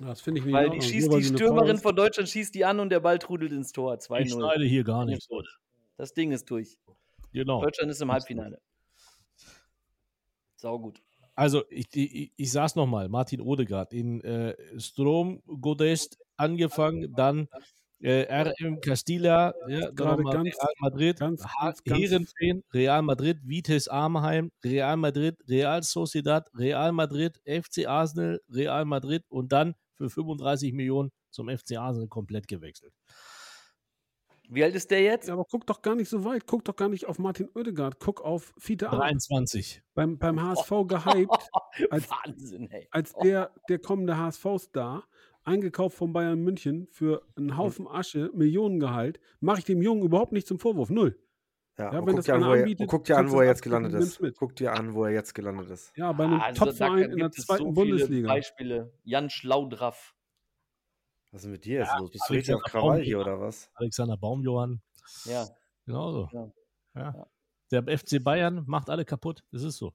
Das 0.01 0.21
finde 0.21 0.39
ich 0.39 0.45
nicht 0.45 0.53
Weil 0.53 0.69
die 0.69 0.81
schießt 0.81 1.11
die 1.13 1.23
Stürmerin 1.23 1.77
von 1.77 1.95
Deutschland 1.95 2.27
schießt 2.29 2.53
die 2.53 2.65
an 2.65 2.79
und 2.79 2.89
der 2.89 2.99
Ball 2.99 3.19
trudelt 3.19 3.51
ins 3.51 3.71
Tor. 3.71 3.93
Ich 3.95 4.01
2-0. 4.01 4.29
schneide 4.29 4.65
hier 4.65 4.83
gar 4.83 5.05
nichts. 5.05 5.27
Das 5.97 6.13
Ding 6.13 6.31
ist 6.31 6.49
durch. 6.49 6.77
Genau. 7.31 7.61
Deutschland 7.61 7.91
ist 7.91 8.01
im 8.01 8.11
Halbfinale. 8.11 8.59
Saugut. 10.55 11.01
Also, 11.35 11.63
ich, 11.69 11.87
ich, 11.93 12.31
ich 12.35 12.51
sag's 12.51 12.75
nochmal: 12.75 13.09
Martin 13.09 13.41
Odegaard 13.41 13.93
in 13.93 14.21
äh, 14.21 14.55
Strom 14.79 15.41
Godest 15.45 16.17
angefangen, 16.37 17.13
dann 17.13 17.49
äh, 17.99 18.25
RM 18.31 18.79
Castilla, 18.81 19.53
ja, 19.67 19.89
Gerade 19.91 20.23
ganz- 20.23 20.55
Real 20.57 20.73
Madrid, 20.79 21.19
ganz- 21.19 21.43
Real 22.73 23.01
Madrid, 23.01 23.37
Vitesse 23.43 23.91
Arnheim, 23.91 24.51
Real 24.63 24.95
Madrid, 24.97 25.37
Real 25.47 25.83
Sociedad, 25.83 26.49
Real 26.57 26.91
Madrid, 26.91 27.41
FC 27.45 27.85
Arsenal, 27.87 28.41
Real 28.49 28.85
Madrid 28.85 29.23
und 29.29 29.51
dann 29.51 29.75
für 29.95 30.09
35 30.09 30.73
Millionen 30.73 31.11
zum 31.31 31.49
FC 31.49 31.77
Arsenal 31.77 32.07
komplett 32.07 32.47
gewechselt. 32.47 32.93
Wie 34.49 34.63
alt 34.63 34.75
ist 34.75 34.91
der 34.91 35.01
jetzt? 35.01 35.27
Ja, 35.27 35.33
aber 35.33 35.45
guck 35.45 35.65
doch 35.65 35.81
gar 35.81 35.95
nicht 35.95 36.09
so 36.09 36.23
weit. 36.23 36.45
Guck 36.45 36.63
doch 36.65 36.75
gar 36.75 36.89
nicht 36.89 37.05
auf 37.05 37.17
Martin 37.17 37.49
Oedegaard. 37.55 37.99
Guck 37.99 38.21
auf 38.21 38.53
Fiete 38.57 38.89
ab. 38.89 38.99
23. 38.99 39.81
Beim, 39.93 40.17
beim 40.17 40.41
HSV 40.41 40.69
gehypt, 40.87 41.49
als, 41.89 42.09
Wahnsinn, 42.09 42.69
ey. 42.69 42.87
als 42.91 43.13
der, 43.23 43.51
der 43.69 43.79
kommende 43.79 44.17
HSV-Star, 44.17 45.07
eingekauft 45.43 45.97
von 45.97 46.13
Bayern 46.13 46.41
München 46.41 46.87
für 46.91 47.23
einen 47.35 47.57
Haufen 47.57 47.87
Asche, 47.87 48.31
Millionengehalt, 48.33 49.19
mache 49.39 49.59
ich 49.59 49.65
dem 49.65 49.81
Jungen 49.81 50.03
überhaupt 50.03 50.31
nicht 50.31 50.47
zum 50.47 50.59
Vorwurf. 50.59 50.89
Null. 50.89 51.17
Ja, 51.77 51.91
Ja, 51.91 51.99
und 51.99 52.05
wenn 52.05 52.05
guck 52.05 52.15
das 52.17 52.25
dir 52.25 52.35
an, 52.35 52.41
einer 52.43 52.49
wo 52.51 52.53
er, 52.55 52.59
anbietet, 52.63 52.81
und 52.81 52.87
guck 52.87 53.03
dir 53.03 53.17
an, 53.17 53.27
wo 53.31 53.35
du 53.35 53.39
er 53.41 53.45
jetzt 53.47 53.61
gelandet 53.61 53.93
ist. 53.93 54.21
mit. 54.21 54.37
Guck 54.37 54.55
dir 54.55 54.73
an, 54.73 54.93
wo 54.93 55.03
er 55.05 55.11
jetzt 55.11 55.33
gelandet 55.35 55.69
ist. 55.69 55.91
Ja, 55.97 56.11
bei 56.13 56.23
einem 56.23 56.39
Also, 56.41 56.65
Topverein 56.65 56.97
in 57.11 57.17
der 57.17 57.25
gibt 57.27 57.39
es 57.39 57.45
zweiten 57.45 57.63
so 57.63 57.81
viele 57.81 57.89
Bundesliga. 57.91 58.27
Beispiele. 58.29 58.93
Jan 59.03 59.29
Schlaudraff. 59.29 60.15
Was 61.31 61.41
ist 61.41 61.43
denn 61.45 61.51
mit 61.51 61.65
dir 61.65 61.79
jetzt 61.79 61.97
los? 61.99 62.11
Bist 62.11 62.23
du 62.23 62.27
aber 62.27 62.37
richtig 62.37 62.49
ich 62.49 62.55
auf 62.55 62.63
Krawall 62.71 63.01
hier 63.01 63.19
oder 63.19 63.39
was? 63.41 63.69
Alexander 63.75 64.15
Baumjohann, 64.17 64.81
Ja. 65.25 65.45
genauso. 65.85 66.29
Ja. 66.31 66.51
Ja. 66.95 67.27
Der 67.71 67.97
FC 67.97 68.23
Bayern 68.23 68.63
macht 68.67 68.89
alle 68.89 69.03
kaputt. 69.03 69.43
Das 69.51 69.63
ist 69.63 69.77
so. 69.77 69.93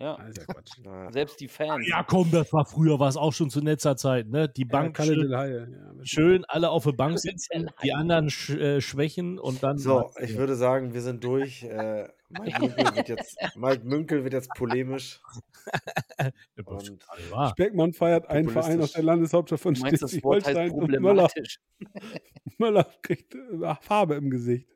Ja. 0.00 0.18
Ja 0.18 0.44
Quatsch. 0.46 0.72
Na, 0.82 1.12
Selbst 1.12 1.40
die 1.40 1.48
Fans. 1.48 1.86
Ja, 1.86 2.02
komm, 2.02 2.30
das 2.30 2.52
war 2.52 2.64
früher, 2.64 2.98
war 2.98 3.08
es 3.08 3.16
auch 3.16 3.32
schon 3.32 3.50
zu 3.50 3.60
Netzerzeit, 3.60 4.28
ne? 4.28 4.48
Die 4.48 4.62
Ja, 4.62 4.68
Bank 4.68 4.96
Kalle 4.96 5.14
schön, 5.14 5.28
Del 5.28 5.36
Haie, 5.36 5.68
ja, 5.70 6.04
schön 6.04 6.44
alle 6.48 6.70
auf 6.70 6.84
der 6.84 6.92
Bank 6.92 7.18
sitzen, 7.18 7.70
die 7.82 7.92
anderen 7.92 8.30
sch 8.30 8.50
äh, 8.50 8.80
schwächen 8.80 9.38
und 9.38 9.62
dann. 9.62 9.76
So, 9.76 10.10
ich 10.18 10.36
würde 10.36 10.56
sagen, 10.56 10.94
wir 10.94 11.02
sind 11.02 11.22
durch. 11.22 11.62
Äh, 11.64 12.08
Mike, 12.30 12.60
Münkel 12.60 12.96
wird 12.96 13.08
jetzt, 13.08 13.36
Mike 13.56 13.84
Münkel 13.84 14.24
wird 14.24 14.32
jetzt 14.32 14.50
polemisch. 14.54 15.20
Und 16.64 16.98
Ja, 17.30 17.48
Speckmann 17.48 17.92
feiert 17.92 18.28
einen 18.28 18.48
Verein 18.48 18.80
aus 18.80 18.92
der 18.92 19.02
Landeshauptstadt 19.02 19.58
von 19.58 19.74
Du 19.74 19.80
meinst, 19.80 20.02
das 20.02 20.22
Wort 20.22 20.44
heißt 20.44 20.56
Schleswig-Holstein 20.56 20.70
und 20.70 21.00
Möller, 21.00 21.28
problematisch. 21.28 21.60
Möller 22.58 22.86
kriegt 23.02 23.34
äh, 23.34 23.74
Farbe 23.80 24.14
im 24.14 24.30
Gesicht. 24.30 24.68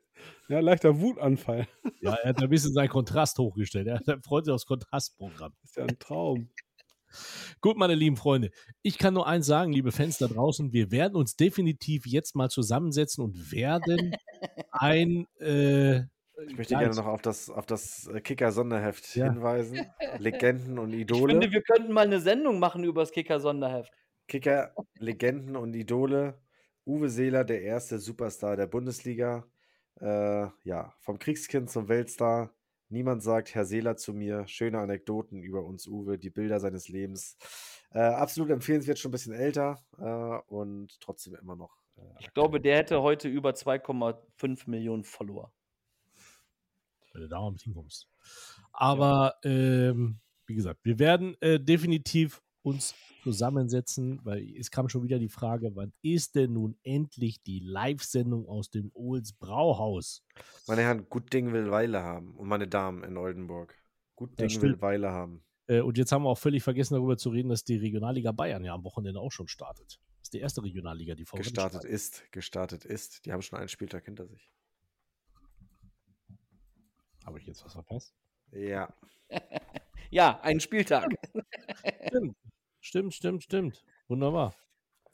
Ja, 0.47 0.59
leichter 0.59 0.99
Wutanfall. 0.99 1.67
ja, 2.01 2.13
er 2.15 2.29
hat 2.29 2.41
ein 2.43 2.49
bisschen 2.49 2.73
seinen 2.73 2.89
Kontrast 2.89 3.37
hochgestellt. 3.39 3.87
Er 3.87 3.99
hat- 3.99 4.23
freut 4.25 4.45
sich 4.45 4.53
aufs 4.53 4.65
Kontrastprogramm. 4.65 5.53
ist 5.63 5.75
ja 5.77 5.83
ein 5.83 5.97
Traum. 5.99 6.49
Gut, 7.61 7.77
meine 7.77 7.95
lieben 7.95 8.17
Freunde, 8.17 8.51
ich 8.81 8.97
kann 8.97 9.13
nur 9.13 9.25
eins 9.25 9.45
sagen, 9.45 9.71
liebe 9.71 9.91
Fans 9.91 10.17
da 10.17 10.27
draußen, 10.27 10.73
wir 10.73 10.91
werden 10.91 11.15
uns 11.15 11.35
definitiv 11.37 12.05
jetzt 12.05 12.35
mal 12.35 12.49
zusammensetzen 12.49 13.23
und 13.23 13.51
werden 13.51 14.15
ein. 14.71 15.25
Äh, 15.39 15.99
ich 16.47 16.57
möchte 16.57 16.75
gerne 16.75 16.93
noch 16.93 17.05
auf 17.05 17.21
das, 17.21 17.49
auf 17.49 17.65
das 17.65 18.07
äh, 18.07 18.19
Kicker-Sonderheft 18.19 19.15
Ja. 19.15 19.31
hinweisen. 19.31 19.85
Legenden 20.19 20.77
und 20.77 20.91
Ich 20.93 21.01
Idole. 21.01 21.31
finde, 21.31 21.49
wir 21.51 21.61
könnten 21.61 21.93
mal 21.93 22.05
eine 22.05 22.19
Sendung 22.19 22.59
machen 22.59 22.83
über 22.83 23.01
das 23.01 23.11
Kicker-Sonderheft. 23.11 23.93
Kicker, 24.27 24.73
Legenden 24.99 25.55
und 25.55 25.73
Idole. 25.73 26.37
Uwe 26.85 27.09
Seeler, 27.09 27.45
der 27.45 27.61
erste 27.61 27.99
Superstar 27.99 28.57
der 28.57 28.67
Bundesliga. 28.67 29.45
Äh, 30.01 30.47
ja, 30.63 30.93
vom 30.99 31.19
Kriegskind 31.19 31.69
zum 31.69 31.87
Weltstar. 31.87 32.51
Niemand 32.89 33.23
sagt 33.23 33.55
Herr 33.55 33.65
Seeler 33.65 33.97
zu 33.97 34.13
mir. 34.13 34.47
Schöne 34.47 34.79
Anekdoten 34.79 35.41
über 35.41 35.63
uns, 35.63 35.87
Uwe, 35.87 36.17
die 36.17 36.29
Bilder 36.29 36.59
seines 36.59 36.87
Lebens. 36.87 37.37
Äh, 37.91 37.99
absolut 37.99 38.49
empfehlenswert, 38.51 38.99
schon 38.99 39.09
ein 39.09 39.13
bisschen 39.13 39.33
älter 39.33 39.83
äh, 39.97 40.51
und 40.53 40.99
trotzdem 40.99 41.35
immer 41.35 41.55
noch. 41.55 41.77
Äh, 41.97 42.01
Ich 42.19 42.33
glaube, 42.33 42.59
der 42.61 42.77
hätte 42.77 43.01
heute 43.01 43.27
über 43.29 43.51
2,5 43.51 44.69
Millionen 44.69 45.03
Follower. 45.03 45.51
wenn 47.13 47.21
du 47.21 47.27
da 47.29 47.39
mal 47.39 47.51
mit 47.51 47.61
hinkommst. 47.61 48.09
Aber 48.73 49.35
ähm, 49.43 50.19
wie 50.47 50.55
gesagt, 50.55 50.81
wir 50.83 50.99
werden 50.99 51.35
äh, 51.41 51.59
definitiv 51.59 52.41
uns 52.65 52.95
zusammensetzen, 53.23 54.19
weil 54.23 54.43
es 54.57 54.71
kam 54.71 54.89
schon 54.89 55.03
wieder 55.03 55.19
die 55.19 55.29
Frage, 55.29 55.75
wann 55.75 55.93
ist 56.01 56.35
denn 56.35 56.53
nun 56.53 56.77
endlich 56.83 57.41
die 57.43 57.59
Live-Sendung 57.59 58.47
aus 58.47 58.69
dem 58.69 58.91
Ohls 58.93 59.33
Brauhaus? 59.33 60.23
Meine 60.67 60.81
Herren, 60.81 61.07
gut 61.09 61.31
Ding 61.31 61.53
will 61.53 61.71
Weile 61.71 62.01
haben. 62.01 62.35
Und 62.35 62.47
meine 62.47 62.67
Damen 62.67 63.03
in 63.03 63.17
Oldenburg. 63.17 63.75
Gut 64.15 64.39
Ding 64.39 64.61
will. 64.61 64.81
Weile 64.81 65.11
haben. 65.11 65.43
Äh, 65.67 65.81
und 65.81 65.97
jetzt 65.97 66.11
haben 66.11 66.23
wir 66.23 66.29
auch 66.29 66.37
völlig 66.37 66.63
vergessen, 66.63 66.95
darüber 66.95 67.17
zu 67.17 67.29
reden, 67.29 67.49
dass 67.49 67.63
die 67.63 67.77
Regionalliga 67.77 68.31
Bayern 68.31 68.63
ja 68.63 68.73
am 68.73 68.83
Wochenende 68.83 69.19
auch 69.19 69.31
schon 69.31 69.47
startet. 69.47 69.99
Das 70.19 70.27
ist 70.27 70.33
die 70.33 70.39
erste 70.39 70.63
Regionalliga, 70.63 71.15
die 71.15 71.25
vorher 71.25 71.43
Gestartet 71.43 71.83
ist, 71.83 72.31
gestartet 72.31 72.85
ist. 72.85 73.25
Die 73.25 73.31
haben 73.31 73.41
schon 73.41 73.59
einen 73.59 73.69
Spieltag 73.69 74.05
hinter 74.05 74.27
sich. 74.27 74.51
Habe 77.25 77.39
ich 77.39 77.45
jetzt 77.45 77.63
was 77.63 77.73
verpasst? 77.73 78.15
Ja. 78.51 78.93
Ja, 80.11 80.39
einen 80.41 80.59
Spieltag. 80.59 81.09
Stimmt, 82.07 82.37
stimmt, 82.85 83.13
stimmt, 83.13 83.43
stimmt. 83.43 83.83
Wunderbar. 84.07 84.55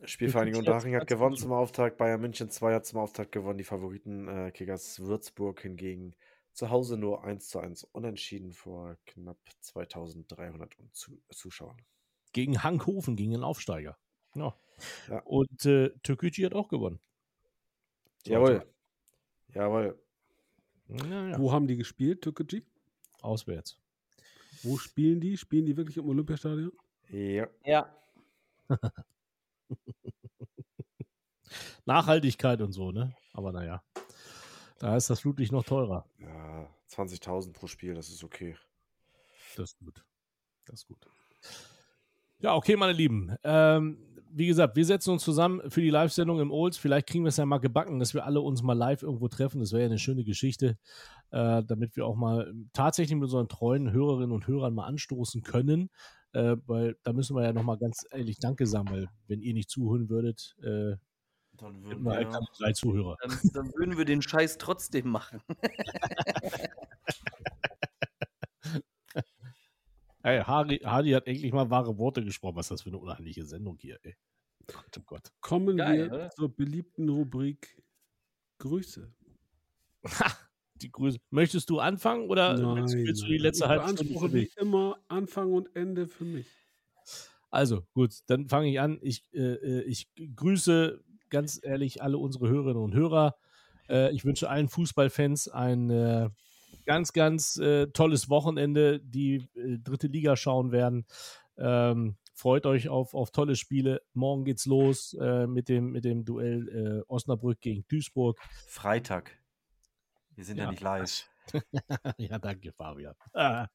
Spielvereinigung 0.03 0.63
Jetzt 0.63 0.69
Daching 0.69 0.95
hat 0.95 1.07
gewonnen 1.07 1.35
zum 1.35 1.51
Auftakt. 1.51 1.97
Bayern 1.97 2.21
München 2.21 2.49
2 2.49 2.73
hat 2.73 2.85
zum 2.85 2.99
Auftakt 2.99 3.31
gewonnen. 3.31 3.57
Die 3.57 3.63
Favoriten 3.63 4.27
äh, 4.27 4.51
Kickers 4.51 4.99
Würzburg 4.99 5.61
hingegen 5.61 6.15
zu 6.53 6.69
Hause 6.69 6.97
nur 6.97 7.23
1 7.23 7.47
zu 7.47 7.59
1 7.59 7.83
unentschieden 7.85 8.51
vor 8.51 8.97
knapp 9.05 9.37
2300 9.61 10.77
und 10.79 10.95
zu 10.95 11.21
Zuschauern. 11.29 11.77
Gegen 12.33 12.63
Hankhofen, 12.63 13.15
gegen 13.15 13.31
den 13.31 13.43
Aufsteiger. 13.43 13.97
Ja. 14.35 14.55
Ja. 15.07 15.19
Und 15.19 15.65
äh, 15.65 15.91
Türkgücü 16.01 16.43
hat 16.45 16.53
auch 16.53 16.67
gewonnen. 16.67 16.99
Jawohl. 18.25 18.65
Jawohl. 19.53 19.99
Ja, 20.87 21.27
ja. 21.29 21.39
Wo 21.39 21.51
haben 21.51 21.67
die 21.67 21.77
gespielt, 21.77 22.21
Türkgücü? 22.21 22.63
Auswärts. 23.21 23.77
Wo 24.63 24.77
spielen 24.77 25.21
die? 25.21 25.37
Spielen 25.37 25.65
die 25.65 25.77
wirklich 25.77 25.97
im 25.97 26.09
Olympiastadion? 26.09 26.71
Ja. 27.11 27.47
Ja. 27.65 27.89
Nachhaltigkeit 31.85 32.61
und 32.61 32.71
so, 32.71 32.91
ne? 32.91 33.13
Aber 33.33 33.51
naja, 33.51 33.83
da 34.79 34.95
ist 34.95 35.09
das 35.09 35.19
Flutlicht 35.19 35.51
noch 35.51 35.65
teurer. 35.65 36.05
Ja, 36.19 36.69
20.000 36.89 37.53
pro 37.53 37.67
Spiel, 37.67 37.93
das 37.93 38.09
ist 38.09 38.23
okay. 38.23 38.55
Das 39.57 39.71
ist 39.71 39.79
gut. 39.79 40.05
Das 40.65 40.81
ist 40.81 40.87
gut. 40.87 41.05
Ja, 42.39 42.55
okay, 42.55 42.75
meine 42.77 42.93
Lieben. 42.93 43.35
Ähm, 43.43 43.97
wie 44.33 44.47
gesagt, 44.47 44.77
wir 44.77 44.85
setzen 44.85 45.11
uns 45.11 45.23
zusammen 45.23 45.69
für 45.69 45.81
die 45.81 45.89
Live-Sendung 45.89 46.39
im 46.39 46.51
Olds. 46.51 46.77
Vielleicht 46.77 47.07
kriegen 47.07 47.25
wir 47.25 47.29
es 47.29 47.37
ja 47.37 47.45
mal 47.45 47.59
gebacken, 47.59 47.99
dass 47.99 48.13
wir 48.13 48.25
alle 48.25 48.39
uns 48.39 48.63
mal 48.63 48.73
live 48.73 49.03
irgendwo 49.03 49.27
treffen. 49.27 49.59
Das 49.59 49.73
wäre 49.73 49.81
ja 49.81 49.87
eine 49.87 49.99
schöne 49.99 50.23
Geschichte, 50.23 50.77
äh, 51.31 51.63
damit 51.63 51.97
wir 51.97 52.05
auch 52.05 52.15
mal 52.15 52.53
tatsächlich 52.71 53.15
mit 53.15 53.25
unseren 53.25 53.49
treuen 53.49 53.91
Hörerinnen 53.91 54.31
und 54.31 54.47
Hörern 54.47 54.73
mal 54.73 54.85
anstoßen 54.85 55.41
können. 55.43 55.89
Äh, 56.33 56.55
weil 56.65 56.97
da 57.03 57.13
müssen 57.13 57.35
wir 57.35 57.43
ja 57.43 57.53
nochmal 57.53 57.77
ganz 57.77 58.05
ehrlich 58.11 58.39
Danke 58.39 58.65
sagen, 58.65 58.89
weil 58.89 59.07
wenn 59.27 59.41
ihr 59.41 59.53
nicht 59.53 59.69
zuhören 59.69 60.09
würdet, 60.09 60.55
äh, 60.59 60.95
Dann 61.57 61.83
würden 61.83 62.03
wir 62.03 62.11
halt 62.11 62.27
wir. 62.27 62.31
keine 62.31 62.45
drei 62.57 62.71
Zuhörer. 62.73 63.17
Dann, 63.21 63.39
dann 63.53 63.73
würden 63.75 63.97
wir 63.97 64.05
den 64.05 64.21
Scheiß 64.21 64.57
trotzdem 64.57 65.09
machen. 65.09 65.41
Ey, 70.23 70.39
Hardy, 70.43 70.77
Hardy 70.77 71.11
hat 71.11 71.25
endlich 71.27 71.51
mal 71.51 71.69
wahre 71.71 71.97
Worte 71.97 72.23
gesprochen. 72.23 72.55
Was 72.55 72.67
ist 72.67 72.71
das 72.71 72.81
für 72.83 72.89
eine 72.89 72.99
unheimliche 72.99 73.43
Sendung 73.43 73.77
hier, 73.79 73.97
ey. 74.03 74.15
Gott, 74.67 74.97
oh 74.99 75.03
Gott. 75.05 75.31
Kommen 75.41 75.77
Geil, 75.77 75.97
wir 75.97 76.05
oder? 76.13 76.29
zur 76.29 76.55
beliebten 76.55 77.09
Rubrik 77.09 77.81
Grüße. 78.59 79.11
Die 80.81 80.91
Grüße. 80.91 81.19
Möchtest 81.29 81.69
du 81.69 81.79
anfangen 81.79 82.29
oder 82.29 82.57
willst, 82.75 82.95
willst 82.95 83.23
du 83.23 83.27
die 83.27 83.37
letzte 83.37 83.65
ich 83.65 83.69
halbe 83.69 83.83
Stunde 83.83 84.03
beanspruche 84.03 84.29
für 84.29 84.33
wie 84.33 84.39
dich? 84.41 84.57
immer 84.57 84.97
Anfang 85.07 85.53
und 85.53 85.75
Ende 85.75 86.07
für 86.07 86.25
mich. 86.25 86.45
Also, 87.49 87.83
gut, 87.93 88.13
dann 88.27 88.47
fange 88.47 88.69
ich 88.71 88.79
an. 88.79 88.99
Ich, 89.01 89.25
äh, 89.33 89.39
äh, 89.39 89.81
ich 89.83 90.07
grüße 90.35 91.03
ganz 91.29 91.59
ehrlich 91.61 92.01
alle 92.01 92.17
unsere 92.17 92.49
Hörerinnen 92.49 92.81
und 92.81 92.93
Hörer. 92.93 93.35
Äh, 93.89 94.13
ich 94.13 94.23
wünsche 94.23 94.49
allen 94.49 94.69
Fußballfans 94.69 95.49
ein 95.49 95.89
äh, 95.89 96.29
ganz, 96.85 97.13
ganz 97.13 97.57
äh, 97.57 97.87
tolles 97.87 98.29
Wochenende, 98.29 98.99
die 98.99 99.47
äh, 99.55 99.79
dritte 99.79 100.07
Liga 100.07 100.35
schauen 100.35 100.71
werden. 100.71 101.05
Ähm, 101.57 102.17
freut 102.33 102.65
euch 102.65 102.89
auf, 102.89 103.13
auf 103.13 103.31
tolle 103.31 103.55
Spiele. 103.55 104.01
Morgen 104.13 104.45
geht's 104.45 104.65
los 104.65 105.13
äh, 105.19 105.45
mit, 105.45 105.69
dem, 105.69 105.91
mit 105.91 106.05
dem 106.05 106.23
Duell 106.25 106.69
äh, 106.69 107.11
Osnabrück 107.11 107.59
gegen 107.59 107.85
Duisburg. 107.87 108.39
Freitag. 108.67 109.40
Wir 110.41 110.45
sind 110.45 110.57
ja, 110.57 110.63
Ja, 110.63 110.71
nicht 110.71 110.81
live. 110.81 111.29
ja, 112.17 112.39
danke, 112.39 112.71
Fabian. 112.71 113.13
Ah, 113.31 113.67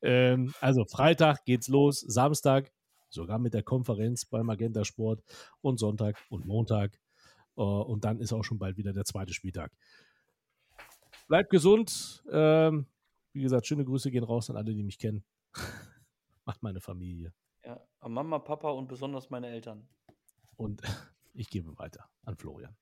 ähm, 0.00 0.54
also 0.62 0.86
Freitag 0.86 1.44
geht's 1.44 1.68
los, 1.68 2.00
Samstag 2.00 2.72
sogar 3.10 3.38
mit 3.38 3.52
der 3.52 3.62
Konferenz 3.62 4.24
beim 4.24 4.46
Magenta 4.46 4.86
Sport 4.86 5.22
und 5.60 5.78
Sonntag 5.78 6.16
und 6.30 6.46
Montag. 6.46 6.98
Äh, 7.58 7.60
und 7.60 8.06
dann 8.06 8.20
ist 8.20 8.32
auch 8.32 8.42
schon 8.42 8.58
bald 8.58 8.78
wieder 8.78 8.94
der 8.94 9.04
zweite 9.04 9.34
Spieltag. 9.34 9.70
Bleibt 11.28 11.50
gesund. 11.50 12.24
Ähm, 12.32 12.86
wie 13.34 13.42
gesagt, 13.42 13.66
schöne 13.66 13.84
Grüße 13.84 14.10
gehen 14.10 14.24
raus 14.24 14.48
an 14.48 14.56
alle, 14.56 14.72
die 14.72 14.82
mich 14.82 14.98
kennen. 14.98 15.26
Macht 16.46 16.62
meine 16.62 16.80
Familie. 16.80 17.34
Ja, 17.66 17.86
an 18.00 18.12
Mama, 18.12 18.38
Papa 18.38 18.70
und 18.70 18.88
besonders 18.88 19.28
meine 19.28 19.48
Eltern. 19.48 19.86
Und 20.56 20.80
ich 21.34 21.50
gebe 21.50 21.76
weiter 21.76 22.08
an 22.22 22.34
Florian. 22.38 22.74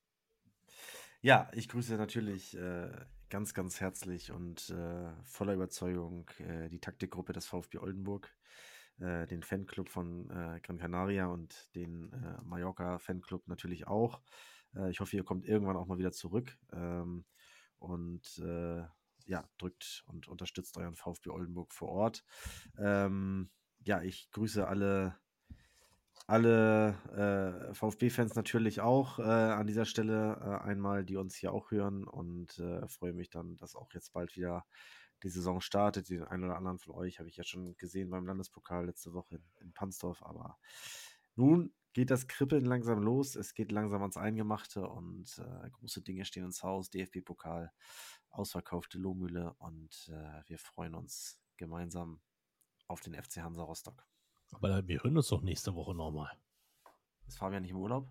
Ja, 1.23 1.51
ich 1.55 1.69
grüße 1.69 1.97
natürlich 1.97 2.57
äh, 2.57 2.91
ganz, 3.33 3.55
ganz 3.55 3.81
herzlich 3.81 4.31
und 4.31 4.69
äh, 4.69 5.11
voller 5.25 5.55
Überzeugung 5.55 6.29
äh, 6.37 6.69
die 6.69 6.81
Taktikgruppe 6.81 7.33
des 7.33 7.47
VfB 7.47 7.79
Oldenburg, 7.79 8.31
äh, 8.99 9.27
den 9.27 9.43
Fanclub 9.43 9.89
von 9.89 10.29
äh, 10.29 10.61
Gran 10.61 10.77
Canaria 10.77 11.29
und 11.29 11.75
den 11.75 12.13
äh, 12.13 12.43
Mallorca 12.43 12.99
Fanclub 12.99 13.49
natürlich 13.49 13.87
auch. 13.87 14.21
Äh, 14.77 14.91
ich 14.91 15.01
hoffe, 15.01 15.17
ihr 15.17 15.25
kommt 15.25 15.47
irgendwann 15.47 15.79
auch 15.79 15.87
mal 15.87 15.97
wieder 15.97 16.13
zurück 16.13 16.59
ähm, 16.75 17.25
und 17.79 18.43
ja, 19.25 19.49
drückt 19.57 20.05
und 20.09 20.29
unterstützt 20.29 20.77
euren 20.77 20.95
VfB 20.95 21.31
Oldenburg 21.31 21.73
vor 21.73 21.89
Ort. 21.89 22.25
Ähm, 22.77 23.51
ja, 23.83 24.03
ich 24.03 24.31
grüße 24.31 24.69
alle 24.69 25.17
alle 26.27 27.69
äh, 27.71 27.75
VfB-Fans 27.75 28.35
natürlich 28.35 28.81
auch 28.81 29.19
äh, 29.19 29.23
an 29.23 29.67
dieser 29.67 29.85
Stelle 29.85 30.39
äh, 30.41 30.65
einmal, 30.65 31.05
die 31.05 31.17
uns 31.17 31.35
hier 31.35 31.53
auch 31.53 31.71
hören 31.71 32.05
und 32.05 32.59
äh, 32.59 32.87
freue 32.89 33.13
mich 33.13 33.31
dann, 33.31 33.57
dass 33.57 33.75
auch 33.75 33.93
jetzt 33.93 34.13
bald 34.13 34.37
wieder 34.37 34.65
die 35.23 35.29
Saison 35.29 35.61
startet. 35.61 36.09
Den 36.11 36.25
einen 36.25 36.45
oder 36.45 36.57
anderen 36.57 36.79
von 36.79 36.95
euch 36.95 37.19
habe 37.19 37.29
ich 37.29 37.37
ja 37.37 37.45
schon 37.45 37.77
gesehen 37.77 38.11
beim 38.11 38.27
Landespokal 38.27 38.87
letzte 38.87 39.13
Woche 39.13 39.37
in, 39.37 39.45
in 39.61 39.73
Pansdorf, 39.73 40.23
aber 40.23 40.59
nun 41.35 41.73
geht 41.93 42.11
das 42.11 42.27
Kribbeln 42.27 42.65
langsam 42.65 43.03
los. 43.03 43.37
Es 43.37 43.55
geht 43.55 43.73
langsam 43.73 44.01
ans 44.03 44.17
Eingemachte 44.17 44.87
und 44.87 45.39
äh, 45.39 45.71
große 45.71 46.03
Dinge 46.03 46.25
stehen 46.25 46.45
ins 46.45 46.63
Haus. 46.63 46.91
DFB-Pokal, 46.91 47.73
ausverkaufte 48.31 48.99
Lohmühle 48.99 49.55
und 49.59 50.11
äh, 50.13 50.49
wir 50.49 50.59
freuen 50.59 50.95
uns 50.95 51.39
gemeinsam 51.57 52.21
auf 52.87 53.01
den 53.01 53.15
FC 53.15 53.39
Hansa 53.39 53.63
Rostock. 53.63 54.07
Aber 54.53 54.87
wir 54.87 55.03
hören 55.03 55.17
uns 55.17 55.29
doch 55.29 55.43
nächste 55.43 55.75
Woche 55.75 55.95
nochmal. 55.95 56.31
Ist 57.27 57.39
Fabian 57.39 57.63
nicht 57.63 57.73
im 57.73 57.79
Urlaub? 57.79 58.09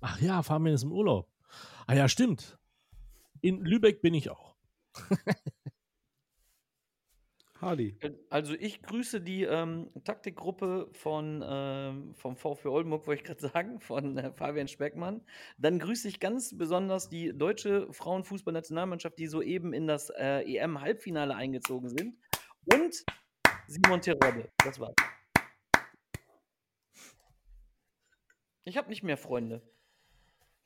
Ach 0.00 0.20
ja, 0.20 0.42
Fabian 0.42 0.74
ist 0.74 0.82
im 0.82 0.92
Urlaub. 0.92 1.30
Ah 1.86 1.94
ja, 1.94 2.08
stimmt. 2.08 2.58
In 3.40 3.60
Lübeck 3.64 4.02
bin 4.02 4.14
ich 4.14 4.30
auch. 4.30 4.56
Hardy. 7.60 7.98
Also 8.28 8.54
ich 8.54 8.82
grüße 8.82 9.20
die 9.20 9.44
ähm, 9.44 9.90
Taktikgruppe 10.04 10.88
von 10.92 11.42
ähm, 11.46 12.14
vom 12.14 12.36
VfB 12.36 12.68
Oldenburg, 12.68 13.06
wollte 13.06 13.22
ich 13.22 13.26
gerade 13.26 13.40
sagen, 13.40 13.80
von 13.80 14.18
äh, 14.18 14.32
Fabian 14.32 14.68
Speckmann. 14.68 15.22
Dann 15.58 15.78
grüße 15.78 16.08
ich 16.08 16.20
ganz 16.20 16.56
besonders 16.56 17.08
die 17.08 17.36
deutsche 17.36 17.92
Frauenfußballnationalmannschaft, 17.92 19.18
die 19.18 19.26
soeben 19.26 19.72
in 19.72 19.86
das 19.86 20.10
äh, 20.10 20.42
EM-Halbfinale 20.42 21.34
eingezogen 21.34 21.88
sind. 21.88 22.18
Und 22.72 23.04
Simon 23.66 24.00
Terodde. 24.00 24.48
Das 24.64 24.78
war's. 24.80 24.94
Ich 28.64 28.76
habe 28.76 28.88
nicht 28.88 29.02
mehr 29.02 29.16
Freunde. 29.16 29.62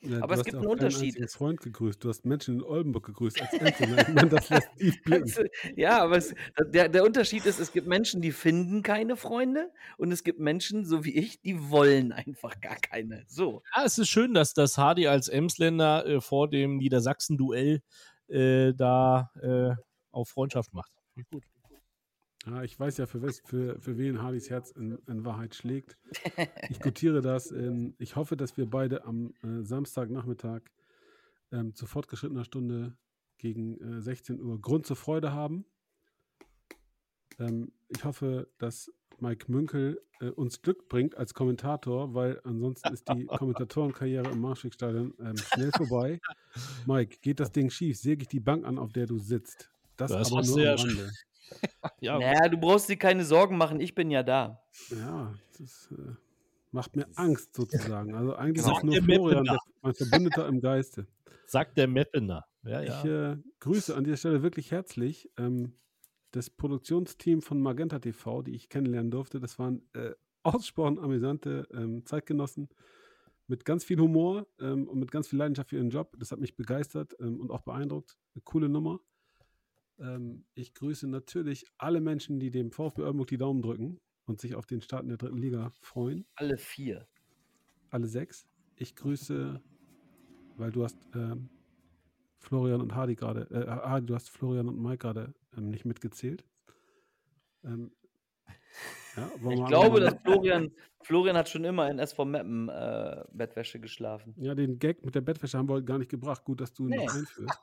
Ja, 0.03 0.23
Aber 0.23 0.29
du 0.29 0.33
es 0.33 0.39
hast 0.39 0.45
gibt 0.47 0.57
einen 0.57 0.67
Unterschied. 0.67 1.09
einzigen 1.09 1.29
Freund 1.29 1.61
gegrüßt. 1.61 2.03
Du 2.03 2.09
hast 2.09 2.25
Menschen 2.25 2.55
in 2.57 2.63
Oldenburg 2.63 3.05
gegrüßt 3.05 3.43
als 3.43 3.61
Einzelner. 3.61 4.05
Das 4.27 4.49
lässt 4.49 4.75
tief 4.79 5.03
blicken. 5.05 5.25
Also, 5.25 5.43
ja, 5.77 6.03
aber 6.03 6.17
es, 6.17 6.35
der, 6.69 6.89
der 6.89 7.05
Unterschied 7.05 7.45
ist, 7.45 7.61
es 7.61 7.71
gibt 7.71 7.87
Menschen, 7.87 8.23
die 8.23 8.33
finden 8.33 8.83
keine 8.83 9.17
Freunde 9.17 9.71
und 9.99 10.11
es 10.11 10.25
gibt 10.25 10.41
Menschen, 10.41 10.87
so 10.87 11.05
wie 11.05 11.15
ich, 11.15 11.43
die 11.43 11.69
wollen 11.69 12.13
einfach 12.13 12.59
gar 12.63 12.77
keine. 12.77 13.25
So. 13.29 13.63
Ja, 13.77 13.85
es 13.85 13.99
ist 13.99 14.09
schön, 14.09 14.33
dass 14.33 14.55
das 14.55 14.79
Hardy 14.79 15.07
als 15.07 15.29
Emsländer 15.29 16.07
äh, 16.07 16.21
vor 16.23 16.49
dem 16.49 16.79
Niedersachsen-Duell 16.79 17.83
äh, 18.29 18.73
da 18.73 19.31
äh, 19.43 19.75
auf 20.13 20.31
Freundschaft 20.31 20.73
macht. 20.73 20.93
Gut. 21.31 21.45
Ja, 22.47 22.63
ich 22.63 22.79
weiß 22.79 22.97
ja, 22.97 23.07
für, 23.07 23.21
für, 23.21 23.79
für 23.81 23.99
wen 23.99 24.23
Hardys 24.23 24.49
Herz 24.49 24.71
in, 24.71 24.99
in 25.07 25.25
Wahrheit 25.25 25.55
schlägt. 25.55 25.99
Ich 26.71 26.81
gutiere 26.81 27.21
das. 27.21 27.51
Ähm, 27.53 27.95
ich 27.99 28.17
hoffe, 28.17 28.37
dass 28.37 28.57
wir 28.57 28.67
beide 28.67 29.05
am 29.05 29.35
äh, 29.43 29.63
Samstagnachmittag 29.63 30.63
ähm, 31.53 31.75
zu 31.75 31.87
fortgeschrittener 31.87 32.45
Stunde 32.45 32.97
gegen 33.39 33.79
äh, 33.99 34.01
16 34.01 34.41
Uhr 34.41 34.61
Grund 34.61 34.87
zur 34.87 34.97
Freude 34.97 35.33
haben. 35.33 35.67
Ähm, 37.39 37.73
ich 37.89 38.05
hoffe, 38.05 38.49
dass 38.59 38.91
Mike 39.19 39.51
Münkel 39.51 40.01
äh, 40.21 40.31
uns 40.31 40.63
Glück 40.63 40.89
bringt 40.89 41.17
als 41.17 41.35
Kommentator, 41.35 42.15
weil 42.15 42.41
ansonsten 42.45 42.93
ist 42.93 43.09
die 43.09 43.27
Kommentatorenkarriere 43.27 44.31
im 44.31 44.41
Marschwegstadion 44.41 45.15
ähm, 45.21 45.37
schnell 45.37 45.71
vorbei. 45.77 46.21
Mike, 46.87 47.19
geht 47.21 47.41
das 47.41 47.53
Ding 47.53 47.71
schief, 47.71 47.99
säge 47.99 48.23
ich 48.23 48.29
die 48.29 48.41
Bank 48.41 48.65
an, 48.65 48.79
auf 48.79 48.93
der 48.93 49.07
du 49.07 49.19
sitzt. 49.19 49.71
Das, 49.97 50.11
Das 50.11 50.33
aber 50.33 50.43
nur 50.43 50.61
ja 50.61 50.75
am 50.75 50.81
Rande. 50.81 51.11
Ja, 52.01 52.19
Naja, 52.19 52.49
du 52.49 52.57
brauchst 52.59 52.89
dir 52.89 52.97
keine 52.97 53.25
Sorgen 53.25 53.57
machen, 53.59 53.79
ich 53.81 53.95
bin 53.95 54.11
ja 54.11 54.23
da. 54.23 54.63
Ja, 54.91 55.35
das 55.59 55.89
äh, 55.93 56.13
macht 56.73 56.97
mir 56.97 57.07
Angst 57.17 57.55
sozusagen. 57.55 58.15
Also 58.15 58.35
eigentlich 58.35 58.65
Genau. 58.65 58.77
ist 58.79 58.85
nur 58.85 58.95
Sagt 58.95 59.09
der 59.09 59.15
Florian 59.17 59.45
der, 59.45 59.59
mein 59.83 59.95
Verbündeter 59.95 60.47
im 60.49 60.61
Geiste. 60.61 61.07
sagt 61.47 61.77
der 61.77 61.89
Mappener. 61.89 62.45
Ja, 62.63 62.83
Ich 62.83 63.05
ja. 63.05 63.33
äh, 63.33 63.37
grüße 63.61 63.95
an 63.95 64.05
dieser 64.05 64.17
Stelle 64.17 64.43
wirklich 64.43 64.71
herzlich 64.71 65.31
ähm, 65.39 65.75
das 66.31 66.49
Produktionsteam 66.49 67.43
von 67.43 67.61
Magenta 67.61 67.99
TV, 67.99 68.43
die 68.43 68.53
ich 68.55 68.69
kennenlernen 68.69 69.11
durfte. 69.11 69.41
Das 69.41 69.59
waren 69.59 69.83
äh, 69.95 70.13
ausgesprochen 70.43 70.99
amüsante 70.99 71.67
ähm, 71.75 72.07
Zeitgenossen 72.07 72.69
mit 73.47 73.65
ganz 73.65 73.85
viel 73.85 73.99
Humor 73.99 74.47
ähm, 74.61 74.89
und 74.89 75.01
mit 75.01 75.11
ganz 75.11 75.29
viel 75.29 75.39
Leidenschaft 75.39 75.71
für 75.71 75.77
ihren 75.77 75.91
Job. 75.91 76.17
Das 76.19 76.31
hat 76.33 76.39
mich 76.39 76.55
begeistert 76.57 77.15
ähm, 77.21 77.41
und 77.41 77.51
auch 77.51 77.63
beeindruckt. 77.63 78.17
Eine 78.35 78.43
coole 78.43 78.69
Nummer. 78.69 79.01
Ähm, 80.01 80.45
ich 80.55 80.75
grüße 80.75 81.07
natürlich 81.09 81.67
alle 81.79 82.01
Menschen, 82.01 82.41
die 82.41 82.51
dem 82.51 82.71
VfB 82.73 83.03
Oldenburg 83.03 83.29
die 83.29 83.39
Daumen 83.39 83.63
drücken 83.63 83.99
und 84.27 84.41
sich 84.41 84.55
auf 84.55 84.67
den 84.67 84.81
Start 84.81 85.03
in 85.03 85.09
der 85.09 85.19
dritten 85.19 85.39
Liga 85.39 85.71
freuen. 85.81 86.27
Alle 86.37 86.57
vier. 86.59 87.07
Alle 87.91 88.07
sechs. 88.07 88.47
Ich 88.77 88.95
grüße, 88.97 89.61
weil 90.57 90.71
du 90.73 90.85
hast 90.85 90.97
ähm, 91.15 91.51
Florian 92.39 92.81
und 92.81 92.95
Hardy 92.95 93.15
gerade, 93.17 93.43
äh, 93.51 93.67
Hardy, 93.67 94.07
du 94.07 94.15
hast 94.15 94.31
Florian 94.31 94.69
und 94.69 94.81
Mike 94.81 94.99
gerade 94.99 95.35
ähm, 95.57 95.69
nicht 95.69 95.85
mitgezählt. 95.85 96.45
Ähm, 97.65 97.93
Ja, 99.17 99.29
Ich 99.51 99.67
glaube, 99.67 100.01
dass 100.01 100.15
Florian, 100.23 100.71
Florian 101.03 101.37
hat 101.37 101.49
schon 101.49 101.65
immer 101.65 101.91
in 101.91 101.99
SV 101.99 102.25
Meppen 102.25 102.69
äh, 102.69 103.25
Bettwäsche 103.33 103.81
geschlafen. 103.81 104.35
Ja, 104.39 104.55
den 104.55 104.79
Gag 104.79 105.05
mit 105.05 105.15
der 105.15 105.21
Bettwäsche 105.21 105.59
haben 105.59 105.69
wir 105.69 105.75
heute 105.75 105.85
gar 105.85 105.99
nicht 105.99 106.11
gebracht. 106.11 106.45
Gut, 106.45 106.61
dass 106.61 106.73
du 106.73 106.85
ihn 106.85 106.91
Nee. 106.91 107.05
noch 107.05 107.15
einführst. 107.15 107.59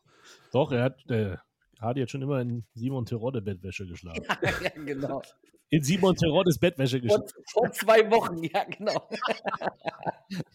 Doch, 0.52 0.72
er 0.74 0.84
hat, 0.84 1.10
äh, 1.10 1.38
Hardy 1.80 2.02
hat 2.02 2.12
schon 2.12 2.22
immer 2.22 2.42
in 2.42 2.64
Simon 2.74 3.06
Terodde 3.06 3.42
Bettwäsche 3.42 3.86
geschlafen. 3.86 4.24
ja, 4.64 4.70
genau. 4.84 5.22
In 5.70 5.84
Simon 5.84 6.16
Teroddes 6.16 6.58
Bettwäsche 6.60 7.00
Vor, 7.00 7.02
geschlafen. 7.02 7.44
vor 7.52 7.72
zwei 7.74 8.10
Wochen, 8.10 8.42
ja, 8.42 8.64
genau. 8.64 9.10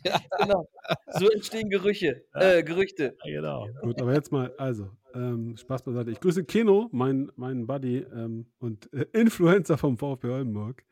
ja, 0.05 0.19
genau. 0.39 0.67
So 1.19 1.29
entstehen 1.29 1.69
Gerüche, 1.69 2.25
äh, 2.33 2.63
Gerüchte. 2.63 3.15
Ja, 3.25 3.41
genau. 3.41 3.69
Gut, 3.83 4.01
aber 4.01 4.15
jetzt 4.15 4.33
mal, 4.33 4.55
also, 4.57 4.89
ähm, 5.15 5.55
Spaß 5.59 5.83
beiseite. 5.83 6.11
Ich 6.13 6.21
grüße 6.21 6.45
Keno, 6.45 6.89
mein, 6.93 7.31
meinen 7.37 7.67
Buddy 7.67 7.99
ähm, 7.99 8.47
und 8.59 8.91
äh, 8.95 9.05
Influencer 9.13 9.77
vom 9.77 9.99
VfB 9.99 10.29
Oldenburg. 10.29 10.83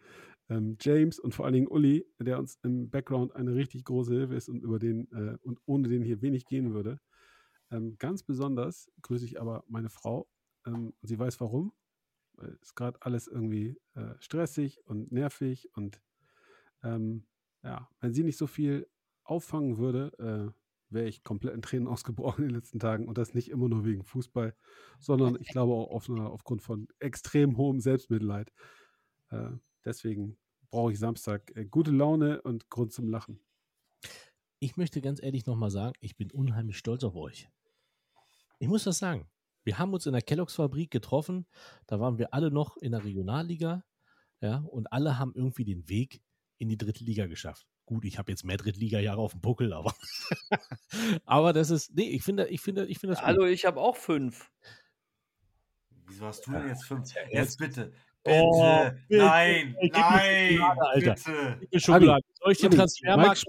Ähm, 0.50 0.76
James 0.78 1.18
und 1.18 1.34
vor 1.34 1.46
allen 1.46 1.54
Dingen 1.54 1.68
Uli, 1.68 2.04
der 2.18 2.38
uns 2.38 2.58
im 2.62 2.90
Background 2.90 3.34
eine 3.36 3.54
richtig 3.54 3.84
große 3.84 4.12
Hilfe 4.12 4.34
ist 4.34 4.50
und 4.50 4.62
über 4.62 4.78
den 4.78 5.10
äh, 5.12 5.38
und 5.42 5.60
ohne 5.64 5.88
den 5.88 6.02
hier 6.02 6.20
wenig 6.20 6.44
gehen 6.44 6.74
würde. 6.74 6.98
Ähm, 7.70 7.96
ganz 7.98 8.22
besonders 8.22 8.90
grüße 9.02 9.24
ich 9.24 9.40
aber 9.40 9.64
meine 9.68 9.90
Frau. 9.90 10.28
Ähm, 10.66 10.94
sie 11.02 11.18
weiß 11.18 11.40
warum. 11.40 11.72
Es 12.62 12.74
gerade 12.74 13.00
alles 13.02 13.26
irgendwie 13.26 13.78
äh, 13.94 14.14
stressig 14.18 14.80
und 14.86 15.12
nervig 15.12 15.68
und 15.74 16.00
ähm, 16.82 17.26
ja, 17.62 17.88
wenn 18.00 18.14
sie 18.14 18.24
nicht 18.24 18.38
so 18.38 18.46
viel 18.46 18.88
auffangen 19.24 19.76
würde, 19.76 20.12
äh, 20.18 20.60
wäre 20.92 21.08
ich 21.08 21.22
komplett 21.22 21.54
in 21.54 21.62
Tränen 21.62 21.88
ausgebrochen 21.88 22.44
in 22.44 22.48
den 22.48 22.56
letzten 22.56 22.78
Tagen 22.78 23.08
und 23.08 23.18
das 23.18 23.34
nicht 23.34 23.50
immer 23.50 23.68
nur 23.68 23.84
wegen 23.84 24.04
Fußball, 24.04 24.54
sondern 24.98 25.36
ich 25.40 25.48
glaube 25.48 25.72
auch 25.72 25.90
auf 25.90 26.08
einer, 26.08 26.30
aufgrund 26.30 26.62
von 26.62 26.88
extrem 26.98 27.56
hohem 27.56 27.80
Selbstmitleid. 27.80 28.52
Äh, 29.30 29.50
deswegen 29.84 30.36
brauche 30.70 30.92
ich 30.92 30.98
Samstag 30.98 31.54
äh, 31.56 31.64
gute 31.64 31.90
Laune 31.90 32.42
und 32.42 32.70
Grund 32.70 32.92
zum 32.92 33.08
Lachen. 33.08 33.40
Ich 34.58 34.76
möchte 34.76 35.00
ganz 35.00 35.22
ehrlich 35.22 35.46
nochmal 35.46 35.70
sagen, 35.70 35.94
ich 36.00 36.16
bin 36.16 36.30
unheimlich 36.30 36.76
stolz 36.76 37.04
auf 37.04 37.16
euch. 37.16 37.48
Ich 38.60 38.68
muss 38.68 38.84
das 38.84 38.98
sagen. 38.98 39.26
Wir 39.64 39.78
haben 39.78 39.92
uns 39.92 40.06
in 40.06 40.12
der 40.12 40.22
Kelloggs 40.22 40.54
Fabrik 40.54 40.90
getroffen. 40.90 41.46
Da 41.86 41.98
waren 41.98 42.18
wir 42.18 42.32
alle 42.32 42.50
noch 42.50 42.76
in 42.76 42.92
der 42.92 43.02
Regionalliga. 43.04 43.84
Ja, 44.40 44.58
und 44.70 44.92
alle 44.92 45.18
haben 45.18 45.32
irgendwie 45.34 45.64
den 45.64 45.88
Weg 45.88 46.22
in 46.58 46.68
die 46.68 46.78
dritte 46.78 47.02
Liga 47.04 47.26
geschafft. 47.26 47.66
Gut, 47.84 48.04
ich 48.04 48.18
habe 48.18 48.30
jetzt 48.30 48.44
mehr 48.44 48.56
Drittliga-Jahre 48.56 49.20
auf 49.20 49.32
dem 49.32 49.40
Buckel, 49.40 49.72
aber, 49.72 49.92
aber 51.24 51.52
das 51.52 51.70
ist, 51.70 51.94
nee, 51.94 52.08
ich 52.08 52.22
finde, 52.22 52.46
ich 52.48 52.60
finde, 52.60 52.86
ich 52.86 52.98
finde 52.98 53.16
das 53.16 53.24
Hallo, 53.24 53.44
ich 53.46 53.64
habe 53.64 53.80
auch 53.80 53.96
fünf. 53.96 54.50
Wieso 56.06 56.26
hast 56.26 56.46
du 56.46 56.52
denn 56.52 56.68
jetzt 56.68 56.84
fünf? 56.84 57.12
jetzt- 57.14 57.32
Jetzt 57.32 57.58
bitte. 57.58 57.92
Bitte. 58.22 58.40
Oh, 58.42 58.90
bitte. 59.08 59.24
Nein. 59.24 59.76
Nein. 59.92 60.52
Schokolade, 60.56 60.80
Alter. 60.88 61.14
Bitte. 61.14 61.58
gut. 61.72 61.82
Schokolade. 61.82 62.22
Soll 62.34 62.52
ich 62.52 62.58
den 62.58 62.70
Transfermarkt 62.70 63.44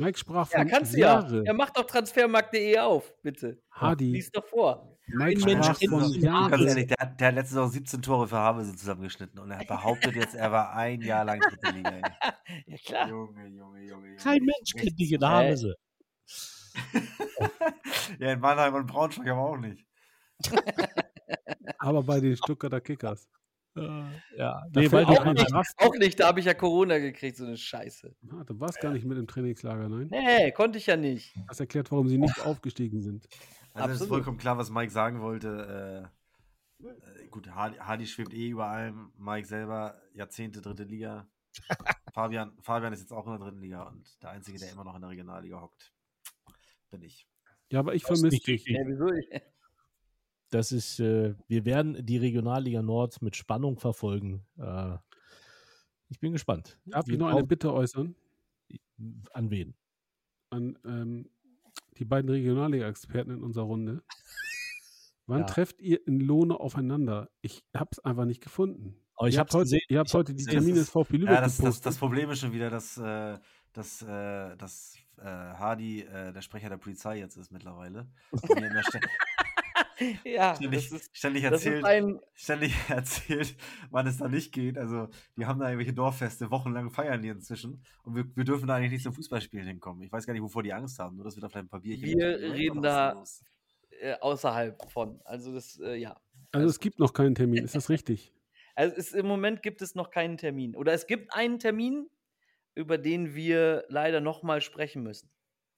Mike 0.00 0.18
sprach 0.18 0.48
von, 0.48 0.58
Ja, 0.60 0.64
kannst 0.64 0.94
du 0.94 0.98
ja. 0.98 1.06
Jahre. 1.20 1.44
Ja, 1.44 1.52
mach 1.52 1.70
doch 1.70 1.84
transfermarkt.de 1.84 2.78
auf, 2.78 3.12
bitte. 3.22 3.62
Hadi, 3.70 4.12
Lies 4.12 4.30
doch 4.32 4.44
vor. 4.46 4.96
Mike 5.06 5.44
Mensch 5.44 5.64
sprach 5.66 5.78
kennt 5.78 5.90
von 5.92 6.12
ihn. 6.12 6.22
Jahren. 6.22 6.50
Ganz 6.50 6.64
ehrlich, 6.66 6.86
der, 6.86 6.96
hat- 7.00 7.20
der 7.20 7.28
hat 7.28 7.34
letztes 7.34 7.56
Jahr 7.56 7.68
17 7.68 8.02
Tore 8.02 8.28
für 8.28 8.36
Havelse 8.38 8.76
zusammengeschnitten 8.76 9.38
und 9.40 9.50
er 9.50 9.64
behauptet 9.64 10.14
jetzt, 10.14 10.34
er 10.34 10.52
war 10.52 10.72
ein 10.74 11.00
Jahr 11.02 11.24
lang 11.24 11.40
dritte 11.40 11.70
Liga. 11.76 12.00
Ja, 12.66 12.76
klar. 12.84 13.08
Junge, 13.08 13.46
Junge, 13.48 13.80
Junge, 13.82 14.06
Junge. 14.08 14.16
Kein 14.16 14.42
Mensch 14.42 14.72
kennt 14.76 14.98
die 14.98 15.04
Äh, 15.06 15.08
Genahmese. 15.18 15.74
ja, 18.18 18.32
in 18.32 18.40
Mannheim 18.40 18.74
und 18.74 18.86
Braunschweig 18.86 19.28
aber 19.28 19.40
auch 19.40 19.56
nicht. 19.56 19.84
Aber 21.78 22.02
bei 22.02 22.20
den 22.20 22.36
Stuttgarter 22.36 22.80
Kickers. 22.80 23.28
Ja, 23.74 24.20
Da 24.72 24.80
nee, 24.80 24.90
weil 24.90 25.04
Auch 25.04 25.20
ein, 25.20 25.34
nicht, 25.34 25.52
Rast- 25.52 25.74
auch 25.78 25.94
nicht, 25.94 26.18
da 26.18 26.28
habe 26.28 26.40
ich 26.40 26.46
ja 26.46 26.54
Corona 26.54 26.98
gekriegt, 26.98 27.36
so 27.36 27.44
eine 27.46 27.56
Scheiße. 27.56 28.14
Ah, 28.30 28.44
du 28.44 28.58
warst 28.58 28.80
gar 28.80 28.92
nicht 28.92 29.04
mit 29.06 29.16
im 29.18 29.26
Trainingslager, 29.26 29.88
nein? 29.88 30.08
Nee, 30.10 30.50
konnte 30.52 30.78
ich 30.78 30.86
ja 30.86 30.96
nicht. 30.96 31.34
Das 31.48 31.60
erklärt, 31.60 31.90
warum 31.92 32.08
sie 32.08 32.18
nicht 32.18 32.40
aufgestiegen 32.40 33.00
sind. 33.00 33.28
Also 33.72 33.88
es 33.88 33.94
ist 33.96 34.00
Absolut. 34.02 34.08
vollkommen 34.08 34.38
klar, 34.38 34.58
was 34.58 34.70
Mike 34.70 34.90
sagen 34.90 35.20
wollte. 35.20 36.10
Äh, 36.82 36.86
äh, 36.86 37.26
gut, 37.28 37.48
Hardy, 37.48 37.76
Hardy 37.78 38.06
schwebt 38.06 38.34
eh 38.34 38.48
über 38.48 38.66
allem. 38.66 39.12
Mike 39.16 39.46
selber 39.46 40.00
Jahrzehnte 40.14 40.60
dritte 40.60 40.84
Liga. 40.84 41.28
Fabian, 42.14 42.56
Fabian 42.62 42.92
ist 42.92 43.00
jetzt 43.00 43.12
auch 43.12 43.26
in 43.26 43.32
der 43.32 43.40
dritten 43.40 43.60
Liga 43.60 43.84
und 43.84 44.20
der 44.22 44.30
Einzige, 44.30 44.58
der 44.58 44.72
immer 44.72 44.84
noch 44.84 44.94
in 44.96 45.00
der 45.02 45.10
Regionalliga 45.10 45.60
hockt, 45.60 45.92
bin 46.90 47.02
ich. 47.02 47.28
Ja, 47.70 47.78
aber 47.80 47.94
ich 47.94 48.02
vermisse 48.02 48.30
dich. 48.30 48.46
richtig. 48.48 48.76
Ja, 48.76 48.82
wieso? 48.86 49.06
Ich- 50.50 50.56
Das 50.58 50.72
ist, 50.72 50.98
äh, 50.98 51.34
wir 51.46 51.64
werden 51.64 52.04
die 52.04 52.16
Regionalliga 52.18 52.82
Nord 52.82 53.22
mit 53.22 53.36
Spannung 53.36 53.78
verfolgen. 53.78 54.44
Äh, 54.58 54.96
ich 56.08 56.18
bin 56.18 56.32
gespannt. 56.32 56.76
Darf 56.86 57.08
ich 57.08 57.16
noch 57.18 57.28
eine 57.28 57.44
Bitte 57.44 57.72
äußern? 57.72 58.16
An 59.32 59.50
wen? 59.50 59.74
An 60.50 60.76
ähm, 60.84 61.30
die 61.98 62.04
beiden 62.04 62.28
Regionalliga-Experten 62.28 63.30
in 63.30 63.42
unserer 63.44 63.64
Runde. 63.66 64.02
Wann 65.26 65.40
Ja. 65.42 65.46
trefft 65.46 65.80
ihr 65.80 66.04
in 66.08 66.18
Lohne 66.20 66.58
aufeinander? 66.58 67.30
Ich 67.42 67.62
habe 67.76 67.90
es 67.92 68.00
einfach 68.00 68.24
nicht 68.24 68.42
gefunden. 68.42 68.96
Aber 69.14 69.28
ich 69.28 69.34
ihr 69.36 69.40
hab's 69.40 69.54
habt 69.54 69.60
heute, 69.70 69.78
ihr 69.88 69.98
habt 70.00 70.08
Ich 70.08 70.14
hab 70.14 70.18
heute 70.18 70.34
die 70.34 70.44
Termine 70.44 70.80
des 70.80 70.90
VfB 70.90 71.18
Lübeck 71.18 71.34
Ja, 71.36 71.40
das, 71.42 71.58
das, 71.58 71.80
das 71.80 71.96
Problem 71.98 72.28
ist 72.30 72.40
schon 72.40 72.52
wieder, 72.52 72.70
dass, 72.70 72.98
äh, 72.98 73.38
dass, 73.72 74.02
äh, 74.02 74.56
dass 74.56 74.96
äh, 75.18 75.22
Hardy 75.24 76.00
äh, 76.00 76.32
der 76.32 76.40
Sprecher 76.42 76.70
der 76.70 76.78
Polizei 76.78 77.18
jetzt 77.20 77.36
ist 77.36 77.52
mittlerweile. 77.52 78.08
Und 78.32 78.48
mir 78.58 78.66
immer 78.68 78.82
Ja, 80.24 80.54
ständig, 80.56 80.88
das 80.88 81.00
ist, 81.02 81.16
ständig 81.16 81.42
das 81.42 81.60
ist 81.60 81.66
erzählt, 81.66 81.84
ein, 81.84 82.20
ständig 82.34 82.74
erzählt, 82.88 83.56
wann 83.90 84.06
es 84.06 84.16
da 84.18 84.28
nicht 84.28 84.52
geht. 84.52 84.78
Also, 84.78 85.08
die 85.36 85.46
haben 85.46 85.60
da 85.60 85.66
irgendwelche 85.66 85.92
Dorffeste, 85.92 86.50
wochenlang 86.50 86.90
feiern 86.90 87.22
die 87.22 87.28
inzwischen. 87.28 87.82
Und 88.02 88.14
wir, 88.16 88.24
wir 88.36 88.44
dürfen 88.44 88.66
da 88.66 88.76
eigentlich 88.76 88.92
nicht 88.92 89.02
zum 89.04 89.12
Fußballspielen 89.12 89.66
hinkommen. 89.66 90.02
Ich 90.02 90.10
weiß 90.12 90.26
gar 90.26 90.32
nicht, 90.32 90.42
wovor 90.42 90.62
die 90.62 90.72
Angst 90.72 90.98
haben, 90.98 91.16
nur 91.16 91.24
dass 91.24 91.36
wir 91.36 91.40
da 91.42 91.48
vielleicht 91.48 91.66
ein 91.66 91.68
paar 91.68 91.80
Bierchen 91.80 92.06
Wir 92.18 92.38
reden 92.38 92.82
da- 92.82 93.10
ist 93.10 93.14
los? 93.16 93.44
äh, 94.00 94.14
außerhalb 94.20 94.90
von. 94.90 95.20
Also 95.24 95.52
das, 95.52 95.78
äh, 95.80 95.96
ja. 95.96 96.16
also 96.52 96.66
es 96.66 96.80
gibt 96.80 96.98
noch 96.98 97.12
keinen 97.12 97.34
Termin, 97.34 97.64
ist 97.64 97.74
das 97.74 97.88
richtig? 97.90 98.32
Also 98.76 98.96
es, 98.96 99.12
im 99.12 99.26
Moment 99.26 99.62
gibt 99.62 99.82
es 99.82 99.94
noch 99.94 100.10
keinen 100.10 100.38
Termin. 100.38 100.74
Oder 100.74 100.92
es 100.94 101.06
gibt 101.06 101.34
einen 101.34 101.58
Termin, 101.58 102.08
über 102.74 102.96
den 102.96 103.34
wir 103.34 103.84
leider 103.88 104.20
nochmal 104.22 104.62
sprechen 104.62 105.02
müssen. 105.02 105.28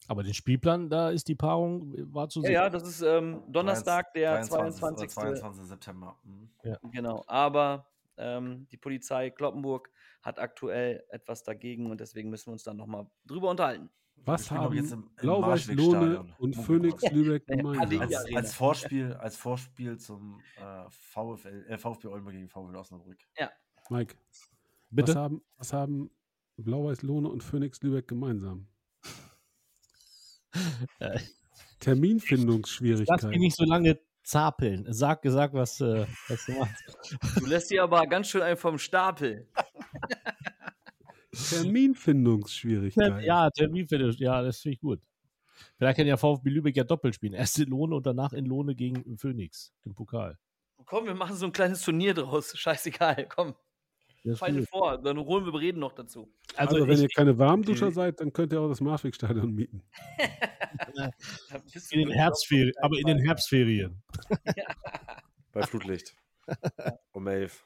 Aber 0.08 0.22
den 0.22 0.34
Spielplan, 0.34 0.90
da 0.90 1.10
ist 1.10 1.28
die 1.28 1.34
Paarung, 1.34 1.94
war 2.12 2.28
zu 2.28 2.40
Ja, 2.40 2.44
sehen. 2.46 2.52
ja, 2.54 2.70
das 2.70 2.82
ist 2.82 3.02
ähm, 3.02 3.42
Donnerstag, 3.48 4.12
der 4.14 4.32
23. 4.44 4.80
22. 4.80 5.10
22. 5.10 5.64
September. 5.66 6.16
Mhm. 6.24 6.50
Genau. 6.90 7.22
Aber 7.28 7.86
ähm, 8.16 8.66
die 8.70 8.76
Polizei 8.76 9.30
Kloppenburg 9.30 9.88
hat 10.22 10.38
aktuell 10.38 11.04
etwas 11.08 11.42
dagegen 11.44 11.90
und 11.90 12.00
deswegen 12.00 12.30
müssen 12.30 12.46
wir 12.48 12.52
uns 12.54 12.62
dann 12.64 12.76
nochmal 12.76 13.06
drüber 13.26 13.50
unterhalten. 13.50 13.90
Was 14.24 14.50
haben 14.50 14.74
jetzt 14.76 14.92
im- 14.92 15.04
im 15.04 15.10
Blau-Weiß 15.16 15.66
Lohne 15.72 16.24
und 16.38 16.54
Phoenix. 16.54 17.02
Lübeck 17.10 17.42
Ja, 17.48 17.56
gemeinsam? 17.56 18.00
Als, 18.02 18.34
als, 18.36 18.54
Vorspiel, 18.54 19.12
als 19.14 19.36
Vorspiel 19.36 19.98
zum 19.98 20.40
äh, 20.58 20.84
VfL, 20.90 21.64
äh, 21.68 21.78
VfB 21.78 22.06
Oldenburg 22.08 22.34
gegen 22.34 22.48
VfL 22.48 22.76
Osnabrück. 22.76 23.18
Mike, 23.90 24.14
Bitte? 24.90 25.08
was 25.08 25.16
haben, 25.16 25.42
was 25.56 25.72
haben 25.72 26.10
Blau-Weiß 26.56 27.02
Lohne 27.02 27.28
und 27.30 27.42
Phoenix 27.42 27.80
Lübeck 27.82 28.06
gemeinsam? 28.06 28.68
Äh, 30.98 31.18
Lass 31.18 31.42
Terminfindungsschwierigkeiten. 31.80 33.30
mich 33.30 33.38
nicht 33.38 33.56
so 33.56 33.64
lange 33.64 33.98
zapeln. 34.22 34.86
Sag, 34.88 35.20
sag 35.24 35.52
was, 35.52 35.80
äh, 35.80 36.06
was 36.28 36.46
du 36.46 36.52
machst. 36.52 36.84
Du 37.38 37.46
lässt 37.46 37.68
sie 37.68 37.80
aber 37.80 38.06
ganz 38.06 38.28
schön 38.28 38.42
einen 38.42 38.56
vom 38.56 38.78
Stapel. 38.78 39.48
Terminfindungsschwierigkeiten. 41.32 43.20
Ja, 43.20 43.50
Terminfinish, 43.50 44.18
ja, 44.18 44.42
das 44.42 44.60
finde 44.60 44.74
ich 44.74 44.80
gut. 44.80 45.00
Vielleicht 45.76 45.96
kann 45.96 46.06
ja 46.06 46.16
VfB 46.16 46.50
Lübeck 46.50 46.76
ja 46.76 46.84
doppelt 46.84 47.14
spielen. 47.14 47.34
Erst 47.34 47.58
in 47.58 47.68
Lohne 47.70 47.96
und 47.96 48.06
danach 48.06 48.32
in 48.32 48.46
Lohne 48.46 48.74
gegen 48.74 49.16
Phoenix 49.18 49.72
im 49.84 49.94
Pokal. 49.94 50.38
Komm, 50.84 51.06
wir 51.06 51.14
machen 51.14 51.36
so 51.36 51.46
ein 51.46 51.52
kleines 51.52 51.82
Turnier 51.82 52.14
draus. 52.14 52.56
Scheißegal, 52.56 53.26
komm. 53.28 53.54
Gut. 54.24 54.69
vor, 54.69 54.99
dann 54.99 55.19
holen 55.19 55.44
wir 55.44 55.53
reden 55.59 55.81
noch 55.81 55.93
dazu. 55.93 56.32
Also, 56.57 56.77
Also, 56.77 56.89
wenn 56.89 56.99
ihr 56.99 57.07
ich, 57.07 57.15
keine 57.15 57.39
Warmduscher 57.39 57.89
ich- 57.89 57.94
seid, 57.94 58.20
dann 58.20 58.32
könnt 58.32 58.53
ihr 58.53 58.61
auch 58.61 58.69
das 58.69 58.81
Marschwegstadion 58.81 59.53
mieten. 59.53 59.82
In 61.90 61.99
den 62.01 62.11
Herbstferien, 62.11 62.73
aber 62.81 62.99
in 62.99 63.07
den 63.07 63.19
Herbstferien. 63.19 64.03
Bei 65.53 65.62
Flutlicht. 65.62 66.15
um 67.12 67.27
elf. 67.27 67.65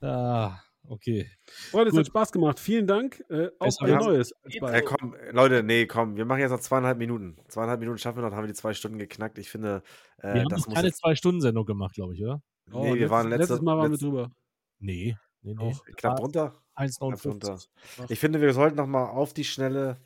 Ah, 0.00 0.58
okay. 0.88 1.30
Freunde, 1.70 1.90
es 1.90 1.96
hat 1.98 2.06
Spaß 2.06 2.32
gemacht. 2.32 2.60
Vielen 2.60 2.86
Dank. 2.86 3.22
Äh, 3.28 3.48
auf 3.58 3.74
ein 3.80 3.94
neues. 3.98 4.32
Äh, 4.44 4.82
komm, 4.82 5.14
Leute, 5.32 5.62
nee, 5.62 5.86
komm, 5.86 6.16
wir 6.16 6.24
machen 6.24 6.40
jetzt 6.40 6.50
noch 6.52 6.60
zweieinhalb 6.60 6.98
Minuten. 6.98 7.36
Zweieinhalb 7.48 7.80
Minuten 7.80 7.98
schaffen 7.98 8.18
wir 8.18 8.22
noch, 8.22 8.30
dann 8.30 8.36
haben 8.38 8.44
wir 8.44 8.52
die 8.52 8.54
zwei 8.58 8.74
Stunden 8.74 8.98
geknackt. 8.98 9.38
Ich 9.38 9.50
finde, 9.50 9.82
äh, 10.18 10.34
Wir 10.34 10.40
haben 10.42 10.48
das 10.48 10.66
noch 10.66 10.74
keine 10.74 10.92
Zwei-Stunden-Sendung 10.92 11.66
gemacht, 11.66 11.94
glaube 11.94 12.14
ich, 12.14 12.22
oder? 12.22 12.42
Oh, 12.72 12.82
nee, 12.82 12.86
wir 12.86 12.92
letztes, 12.94 13.10
waren 13.10 13.28
letzte- 13.28 13.42
letztes 13.42 13.60
Mal 13.62 13.78
waren 13.78 13.90
wir 13.90 13.98
drüber. 13.98 14.30
Nee. 14.78 15.16
Nee, 15.46 15.54
nee. 15.54 15.76
Knapp 15.96 16.16
drunter. 16.16 16.54
1,59. 16.76 17.68
Ich 18.08 18.18
finde, 18.18 18.40
wir 18.40 18.52
sollten 18.52 18.76
noch 18.76 18.86
mal 18.86 19.04
auf 19.06 19.32
die 19.32 19.44
Schnelle 19.44 19.96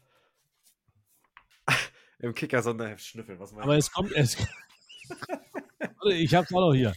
im 2.19 2.35
Kicker-Sonderheft 2.35 3.03
schnüffeln. 3.05 3.41
Was 3.41 3.53
Aber 3.55 3.67
meinst 3.67 3.89
es 3.89 3.95
kommt. 3.95 4.13
Es 4.13 4.37
Warte, 5.79 6.13
ich 6.15 6.35
hab's 6.35 6.53
auch 6.53 6.61
noch 6.61 6.75
hier. 6.75 6.93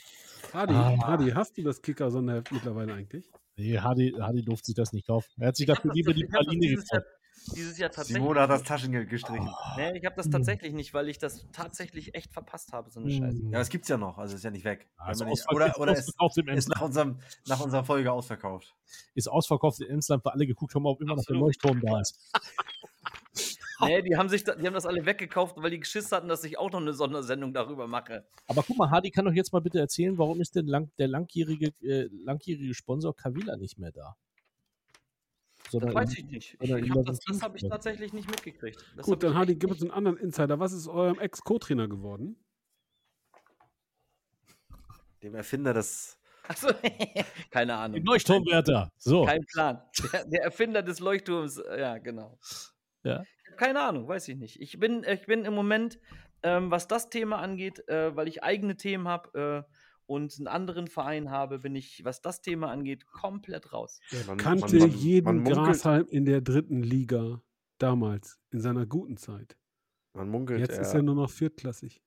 Adi, 0.52 0.74
Ah. 0.74 0.98
Adi, 1.14 1.32
hast 1.32 1.58
du 1.58 1.64
das 1.64 1.82
Kicker-Sonderheft 1.82 2.52
mittlerweile 2.52 2.94
eigentlich? 2.94 3.26
Nee, 3.56 3.80
Hardy, 3.80 4.14
Hardy 4.20 4.44
durfte 4.44 4.68
sich 4.68 4.76
das 4.76 4.92
nicht 4.94 5.08
kaufen. 5.08 5.30
Er 5.40 5.48
hat 5.48 5.56
sich 5.56 5.66
dafür 5.66 5.94
lieber 5.94 6.14
die 6.14 6.26
Praline 6.26 6.68
gekauft. 6.76 7.06
Dieses 7.56 7.78
Jahr 7.78 7.90
tatsächlich. 7.90 8.22
Simone 8.22 8.42
hat 8.42 8.50
das 8.50 8.64
Taschengeld 8.64 9.10
gestrichen. 9.10 9.50
Nee, 9.78 9.98
ich 9.98 10.06
habe 10.06 10.16
das 10.16 10.30
tatsächlich 10.30 10.74
nicht, 10.74 10.94
weil 10.94 11.10
ich 11.10 11.18
das 11.18 11.46
tatsächlich 11.52 12.16
echt 12.16 12.32
verpasst 12.32 12.74
habe, 12.74 12.90
so 12.90 13.00
eine 13.00 13.12
Scheiße. 13.12 13.44
Ja, 13.46 13.60
das 13.60 13.70
gibt's 13.70 13.90
ja 13.90 13.98
noch, 13.98 14.18
also 14.18 14.36
ist 14.36 14.44
ja 14.44 14.52
nicht 14.52 14.66
weg. 14.66 14.88
Ja, 14.98 15.14
man 15.18 15.30
nicht, 15.30 15.52
oder 15.52 15.80
oder 15.80 15.98
ist, 15.98 16.14
im 16.38 16.48
ist 16.50 16.70
nach, 16.70 16.82
unserem, 16.82 17.20
nach 17.48 17.60
unserer 17.60 17.84
Folge 17.84 18.12
ausverkauft. 18.12 18.76
Ist 19.16 19.28
ausverkauft 19.28 19.82
in 19.82 19.90
Emsland, 19.90 20.24
weil 20.26 20.34
alle 20.34 20.48
geguckt 20.48 20.74
haben, 20.76 20.86
ob 20.86 21.02
immer 21.02 21.16
noch 21.16 21.26
der. 21.26 21.36
Leuchtturm 21.36 21.82
da 21.82 22.00
ist. 22.00 22.32
Nee, 23.86 24.02
die 24.02 24.16
haben, 24.16 24.30
sich 24.30 24.44
da, 24.44 24.56
die 24.56 24.66
haben 24.66 24.74
das 24.74 24.86
alle 24.86 25.06
weggekauft, 25.06 25.56
weil 25.58 25.72
die 25.72 25.80
Geschiss 25.80 26.12
hatten, 26.12 26.28
dass 26.28 26.44
ich 26.44 26.58
auch 26.58 26.72
noch 26.72 26.80
eine 26.80 26.94
Sondersendung 26.94 27.54
darüber 27.54 27.88
mache. 27.88 28.26
Aber 28.48 28.64
guck 28.64 28.78
mal, 28.78 28.90
Hardy 28.90 29.12
kann 29.12 29.26
doch 29.26 29.34
jetzt 29.34 29.52
mal 29.52 29.62
bitte 29.62 29.80
erzählen, 29.80 30.18
warum 30.18 30.40
ist 30.40 30.56
denn 30.56 30.68
lang, 30.68 30.92
der 30.98 31.08
langjährige, 31.08 31.74
äh, 31.82 32.08
langjährige 32.24 32.74
Sponsor 32.74 33.16
Kavila 33.16 33.58
nicht 33.58 33.80
mehr 33.80 33.92
da? 33.92 34.16
Das 35.80 35.94
weiß 35.94 36.18
ich 36.18 36.26
nicht. 36.26 36.58
Ich, 36.60 36.72
hab 36.72 37.06
das 37.06 37.20
das 37.20 37.42
habe 37.42 37.58
ich 37.58 37.68
tatsächlich 37.68 38.14
nicht 38.14 38.30
mitgekriegt. 38.30 38.84
Das 38.96 39.06
Gut, 39.06 39.24
dann 39.24 39.32
ich 39.32 39.38
Hardy, 39.38 39.56
gib 39.56 39.72
uns 39.72 39.82
einen 39.82 39.92
anderen 39.92 40.18
Insider. 40.18 40.60
Was 40.60 40.74
ist 40.74 40.88
eurem 40.88 41.20
Ex-Co-Trainer 41.20 41.88
geworden? 41.88 42.36
Dem 45.22 45.36
Erfinder 45.36 45.74
des. 45.74 46.20
Achso, 46.48 46.68
keine 47.52 47.76
Ahnung. 47.76 48.04
Leuchtturmwärter. 48.04 48.92
So. 48.98 49.26
Kein 49.26 49.46
Plan. 49.46 49.82
Der, 50.12 50.26
der 50.26 50.44
Erfinder 50.44 50.84
des 50.84 51.00
Leuchtturms, 51.00 51.58
äh, 51.58 51.80
ja, 51.80 51.98
genau. 52.00 52.38
Ja. 53.04 53.22
Ich 53.22 53.52
hab 53.52 53.58
Keine 53.58 53.82
Ahnung, 53.82 54.08
weiß 54.08 54.28
ich 54.28 54.36
nicht. 54.36 54.60
Ich 54.62 54.78
bin, 54.80 55.06
ich 55.06 55.26
bin 55.26 55.46
im 55.46 55.54
Moment, 55.54 56.00
ähm, 56.44 56.72
was 56.72 56.88
das 56.88 57.10
Thema 57.10 57.38
angeht, 57.40 57.88
äh, 57.88 58.16
weil 58.16 58.28
ich 58.28 58.44
eigene 58.44 58.76
Themen 58.76 59.08
habe 59.08 59.66
äh, 59.68 59.74
und 60.06 60.38
einen 60.38 60.48
anderen 60.48 60.88
Verein 60.88 61.30
habe, 61.32 61.60
bin 61.60 61.76
ich, 61.76 62.04
was 62.04 62.22
das 62.22 62.42
Thema 62.42 62.70
angeht, 62.72 63.06
komplett 63.08 63.74
raus. 63.74 64.00
Man, 64.28 64.38
Kannte 64.38 64.78
man- 64.78 64.90
man- 64.90 64.98
jeden 64.98 65.44
Grashalm 65.44 66.08
in 66.08 66.26
der 66.26 66.42
dritten 66.42 66.84
Liga 66.84 67.42
damals, 67.78 68.40
in 68.52 68.60
seiner 68.62 68.86
guten 68.86 69.18
Zeit. 69.18 69.58
Man 70.14 70.30
munkelt, 70.30 70.60
Jetzt 70.60 70.78
ist 70.78 70.90
er- 70.90 70.96
er 70.98 71.02
nur 71.04 71.16
noch 71.16 71.30
viertklassig. 71.30 72.02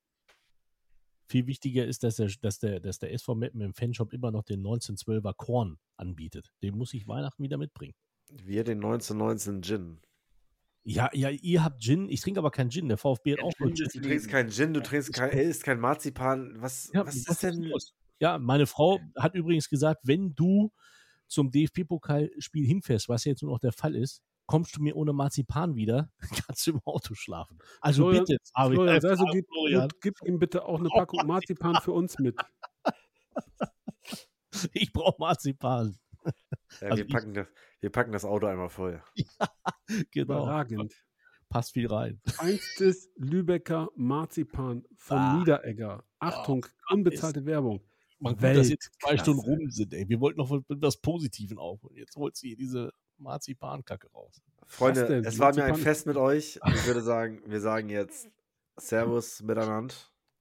Viel 1.28 1.46
wichtiger 1.48 1.84
ist, 1.86 2.04
dass 2.04 2.16
der, 2.16 2.28
dass 2.40 2.60
der, 2.60 2.78
dass 2.78 2.98
der 3.00 3.12
SV 3.12 3.34
Meppen 3.34 3.60
im 3.60 3.74
Fanshop 3.74 4.12
immer 4.12 4.30
noch 4.30 4.44
den 4.44 4.62
1912er 4.62 5.34
Korn 5.34 5.78
anbietet. 5.96 6.52
Den 6.62 6.76
muss 6.78 6.94
ich 6.94 7.08
Weihnachten 7.08 7.42
wieder 7.42 7.58
mitbringen. 7.58 7.94
wir 8.30 8.62
den 8.64 8.78
1919 8.80 9.62
Gin. 9.62 10.00
Ja, 10.88 11.10
ja, 11.12 11.30
ihr 11.30 11.64
habt 11.64 11.82
Gin, 11.82 12.08
ich 12.08 12.20
trinke 12.20 12.38
aber 12.38 12.52
keinen 12.52 12.70
Gin. 12.70 12.86
Der 12.88 12.96
VfB 12.96 13.32
hat 13.32 13.40
auch 13.40 13.52
nur 13.58 13.74
Gin. 13.74 13.88
Du 13.92 14.00
trinkst 14.00 14.28
keinen 14.28 14.50
Gin, 14.50 14.72
du 14.72 14.80
trinkst 14.80 15.12
kein, 15.12 15.30
er 15.30 15.42
isst 15.42 15.64
kein 15.64 15.80
Marzipan. 15.80 16.54
Was, 16.60 16.90
Ja, 16.94 17.04
was 17.04 17.16
ist 17.16 17.28
was 17.28 17.40
denn? 17.40 17.60
los? 17.60 17.92
Ja, 18.20 18.38
meine 18.38 18.66
Frau 18.66 19.00
hat 19.16 19.34
übrigens 19.34 19.68
gesagt, 19.68 20.02
wenn 20.04 20.36
du 20.36 20.72
zum 21.26 21.50
DFB-Pokalspiel 21.50 22.64
hinfährst, 22.64 23.08
was 23.08 23.24
ja 23.24 23.30
jetzt 23.30 23.42
nur 23.42 23.50
noch 23.50 23.58
der 23.58 23.72
Fall 23.72 23.96
ist, 23.96 24.22
kommst 24.46 24.76
du 24.76 24.80
mir 24.80 24.94
ohne 24.94 25.12
Marzipan 25.12 25.74
wieder, 25.74 26.08
kannst 26.46 26.64
du 26.68 26.74
im 26.74 26.80
Auto 26.84 27.14
schlafen. 27.14 27.58
Also 27.80 28.04
Florian, 28.04 28.24
bitte, 28.24 28.38
Fabi, 28.54 28.74
Florian, 28.76 28.96
äh, 28.96 29.00
sei 29.00 29.16
so 29.16 29.26
Fabi, 29.26 29.40
gut, 29.40 29.48
Florian, 29.48 29.88
gut, 29.88 30.00
gib 30.00 30.14
ihm 30.24 30.38
bitte 30.38 30.64
auch 30.64 30.78
eine 30.78 30.88
Packung 30.88 31.26
Marzipan 31.26 31.80
für 31.82 31.92
uns 31.92 32.16
mit. 32.20 32.36
ich 34.72 34.92
brauche 34.92 35.16
Marzipan. 35.18 35.98
Ja, 36.80 36.88
Also 36.88 36.96
wir, 36.98 37.06
ich- 37.06 37.12
packen 37.12 37.34
das, 37.34 37.46
wir 37.80 37.90
packen 37.90 38.12
das 38.12 38.24
Auto 38.24 38.46
einmal 38.46 38.68
voll. 38.68 39.02
Genau. 40.10 40.40
Überragend. 40.42 40.94
Passt 41.48 41.72
viel 41.72 41.86
rein. 41.86 42.20
Feinstes 42.26 43.08
Lübecker 43.16 43.88
Marzipan 43.94 44.84
von 44.96 45.16
Ah. 45.18 45.38
Niederegger. 45.38 46.02
Achtung, 46.18 46.66
unbezahlte 46.90 47.44
Werbung. 47.46 47.80
Mal 48.18 48.34
gut, 48.34 48.42
dass 48.42 48.68
jetzt 48.68 48.90
zwei. 49.00 49.16
Stunden 49.16 49.40
rum 49.42 49.70
sind, 49.70 49.94
ey. 49.94 50.08
Wir 50.08 50.18
wollten 50.20 50.38
noch 50.38 50.50
mit 50.50 50.82
was 50.82 50.96
Positiven 51.00 51.58
aufholen. 51.58 51.96
Jetzt 51.96 52.16
holt 52.16 52.34
sie 52.36 52.56
diese 52.56 52.92
Marzipankacke 53.18 54.10
raus. 54.10 54.42
Freunde, 54.66 55.22
es 55.24 55.38
war 55.38 55.54
mir 55.54 55.64
ein 55.64 55.76
Fest 55.76 56.06
mit 56.06 56.16
euch. 56.16 56.58
Ich 56.66 56.86
würde 56.86 57.02
sagen, 57.02 57.40
wir 57.46 57.60
sagen 57.60 57.88
jetzt 57.90 58.28
Servus 58.76 59.40
miteinander. 59.42 59.94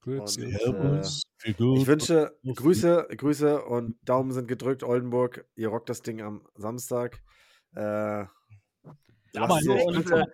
Und, 0.06 0.38
äh, 0.38 1.54
gut. 1.54 1.80
Ich 1.80 1.88
wünsche 1.88 2.38
Grüße, 2.44 3.08
Grüße 3.16 3.64
und 3.64 3.98
Daumen 4.08 4.32
sind 4.32 4.48
gedrückt, 4.48 4.84
Oldenburg. 4.84 5.46
Ihr 5.56 5.70
rockt 5.70 5.90
das 5.90 6.02
Ding 6.02 6.22
am 6.22 6.48
Samstag. 6.56 7.22
Äh, 7.74 8.26
aber 9.38 9.56
und, 9.86 10.12
äh, 10.12 10.16
ne? 10.16 10.26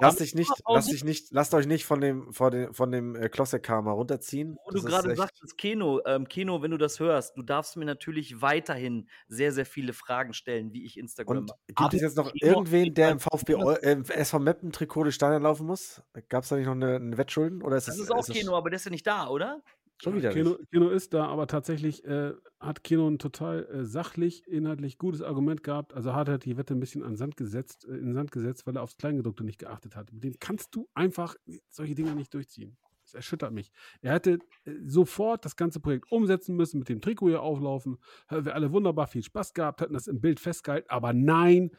lasst 0.00 0.20
dich 0.20 0.34
nicht, 0.34 0.50
lasst 0.68 0.90
dich 0.92 1.04
nicht, 1.04 1.32
lasst 1.32 1.54
euch 1.54 1.66
nicht 1.66 1.84
von 1.84 2.00
dem, 2.00 2.32
von 2.32 2.50
dem, 2.50 2.74
von 2.74 2.90
dem 2.92 3.16
äh, 3.16 3.28
Klossek-Karma 3.28 3.92
runterziehen. 3.92 4.56
Wo 4.64 4.70
Das 4.70 4.80
du 4.82 4.86
ist 4.88 4.92
gerade 4.94 5.08
echt- 5.10 5.18
sagtest, 5.18 5.58
Keno, 5.58 6.00
ähm, 6.06 6.28
Keno, 6.28 6.62
wenn 6.62 6.70
du 6.70 6.78
das 6.78 7.00
hörst, 7.00 7.36
du 7.36 7.42
darfst 7.42 7.76
mir 7.76 7.84
natürlich 7.84 8.40
weiterhin 8.42 9.08
sehr, 9.28 9.52
sehr 9.52 9.66
viele 9.66 9.92
Fragen 9.92 10.32
stellen, 10.32 10.72
wie 10.72 10.84
ich 10.84 10.98
Instagram 10.98 11.38
Und 11.38 11.48
mache. 11.50 11.58
gibt 11.66 11.94
es 11.94 12.00
jetzt 12.00 12.16
noch 12.16 12.32
Kino- 12.32 12.46
irgendwen, 12.52 12.94
der 12.94 13.10
im 13.10 13.20
VfB, 13.20 13.52
äh, 13.54 13.92
im 13.92 14.04
SV 14.04 14.38
Meppen 14.38 14.72
Trikot 14.72 15.04
des 15.04 15.14
Stadion 15.14 15.42
laufen 15.42 15.66
muss? 15.66 16.02
Gab 16.28 16.42
es 16.44 16.48
da 16.50 16.56
nicht 16.56 16.66
noch 16.66 16.72
eine, 16.72 16.96
eine 16.96 17.16
Wettschulden? 17.18 17.62
Oder 17.62 17.76
ist 17.76 17.88
Das 17.88 17.96
es, 17.96 18.02
ist 18.02 18.10
auch 18.12 18.20
es 18.20 18.28
Keno, 18.28 18.56
aber 18.56 18.70
der 18.70 18.76
ist 18.76 18.84
ja 18.84 18.90
nicht 18.90 19.06
da, 19.06 19.28
oder? 19.28 19.62
Schon 19.98 20.16
wieder 20.16 20.30
Keno? 20.30 20.56
Keno 20.70 20.88
ist 20.90 21.14
da, 21.14 21.26
aber 21.26 21.46
tatsächlich 21.46 22.04
äh, 22.04 22.32
hat 22.60 22.84
Keno 22.84 23.08
ein 23.08 23.18
total 23.18 23.66
äh, 23.66 23.84
sachlich, 23.84 24.46
inhaltlich 24.46 24.98
gutes 24.98 25.22
Argument 25.22 25.62
gehabt. 25.62 25.94
Also 25.94 26.14
hat 26.14 26.28
er 26.28 26.38
die 26.38 26.56
Wette 26.56 26.74
ein 26.74 26.80
bisschen 26.80 27.02
an 27.02 27.16
Sand 27.16 27.36
gesetzt, 27.36 27.86
äh, 27.86 27.92
in 27.92 28.06
den 28.06 28.14
Sand 28.14 28.32
gesetzt, 28.32 28.66
weil 28.66 28.76
er 28.76 28.82
aufs 28.82 28.96
Kleingedruckte 28.96 29.44
nicht 29.44 29.58
geachtet 29.58 29.96
hat. 29.96 30.12
Mit 30.12 30.24
dem 30.24 30.38
kannst 30.38 30.74
du 30.74 30.88
einfach 30.94 31.36
solche 31.68 31.94
Dinge 31.94 32.14
nicht 32.14 32.32
durchziehen. 32.34 32.76
Das 33.04 33.14
erschüttert 33.14 33.52
mich. 33.52 33.72
Er 34.02 34.12
hätte 34.12 34.38
äh, 34.64 34.72
sofort 34.84 35.44
das 35.44 35.56
ganze 35.56 35.80
Projekt 35.80 36.12
umsetzen 36.12 36.56
müssen, 36.56 36.78
mit 36.78 36.88
dem 36.88 37.00
Trikot 37.00 37.28
hier 37.28 37.42
auflaufen. 37.42 37.96
Hätten 38.26 38.44
wir 38.44 38.54
alle 38.54 38.70
wunderbar 38.72 39.06
viel 39.06 39.22
Spaß 39.22 39.54
gehabt, 39.54 39.80
hätten 39.80 39.94
das 39.94 40.08
im 40.08 40.20
Bild 40.20 40.40
festgehalten. 40.40 40.90
Aber 40.90 41.12
nein, 41.14 41.70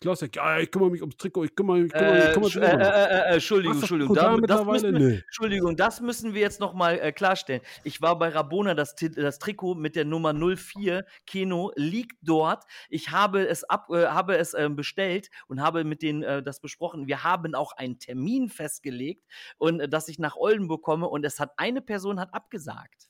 Klossek, 0.00 0.36
ja, 0.36 0.58
ich 0.58 0.70
kümmere 0.70 0.90
mich 0.90 1.00
ums 1.00 1.16
Trikot, 1.16 1.44
ich 1.44 1.54
kümmere 1.54 1.78
mich, 1.78 1.86
ich 1.86 1.92
kümmere 1.92 2.14
mich, 2.14 2.24
ich 2.24 2.30
Äh, 2.30 2.32
kümmere 2.32 2.50
mich. 2.50 2.56
äh, 2.56 2.70
immer 2.74 2.78
noch. 2.78 2.92
äh, 2.92 3.04
äh, 3.30 3.34
Entschuldigung, 3.34 3.78
Entschuldigung. 3.78 4.14
Da, 4.14 4.36
das 4.36 4.64
müssen 4.66 4.92
wir, 4.92 4.98
Nö. 4.98 5.20
Entschuldigung, 5.24 5.76
das 5.76 6.00
müssen 6.00 6.34
wir 6.34 6.40
jetzt 6.40 6.60
nochmal 6.60 6.98
äh, 6.98 7.12
klarstellen. 7.12 7.62
Ich 7.84 8.02
war 8.02 8.18
bei 8.18 8.28
Rabona, 8.28 8.74
das, 8.74 8.94
das 8.96 9.38
Trikot 9.38 9.76
mit 9.76 9.96
der 9.96 10.04
Nummer 10.04 10.32
04, 10.34 11.06
Keno, 11.26 11.72
liegt 11.76 12.18
dort. 12.22 12.64
Ich 12.90 13.10
habe 13.12 13.46
es, 13.46 13.64
ab, 13.64 13.88
äh, 13.90 14.06
habe 14.06 14.36
es 14.36 14.52
ähm, 14.54 14.76
bestellt 14.76 15.30
und 15.46 15.62
habe 15.62 15.84
mit 15.84 16.02
denen 16.02 16.22
äh, 16.22 16.42
das 16.42 16.60
besprochen. 16.60 17.06
Wir 17.06 17.24
haben 17.24 17.54
auch 17.54 17.72
einen 17.72 17.98
Termin 17.98 18.48
festgelegt, 18.48 19.24
und, 19.58 19.80
äh, 19.80 19.88
dass 19.88 20.08
ich 20.08 20.18
nach 20.18 20.36
Oldenburg 20.36 20.82
komme 20.82 21.08
und 21.08 21.24
es 21.24 21.40
hat 21.40 21.52
eine 21.56 21.80
Person 21.80 22.20
hat 22.20 22.34
abgesagt. 22.34 23.08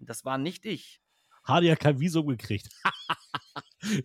Das 0.00 0.24
war 0.24 0.36
nicht 0.38 0.66
ich. 0.66 1.00
Hat 1.44 1.80
kein 1.80 2.00
Visum 2.00 2.26
gekriegt. 2.26 2.68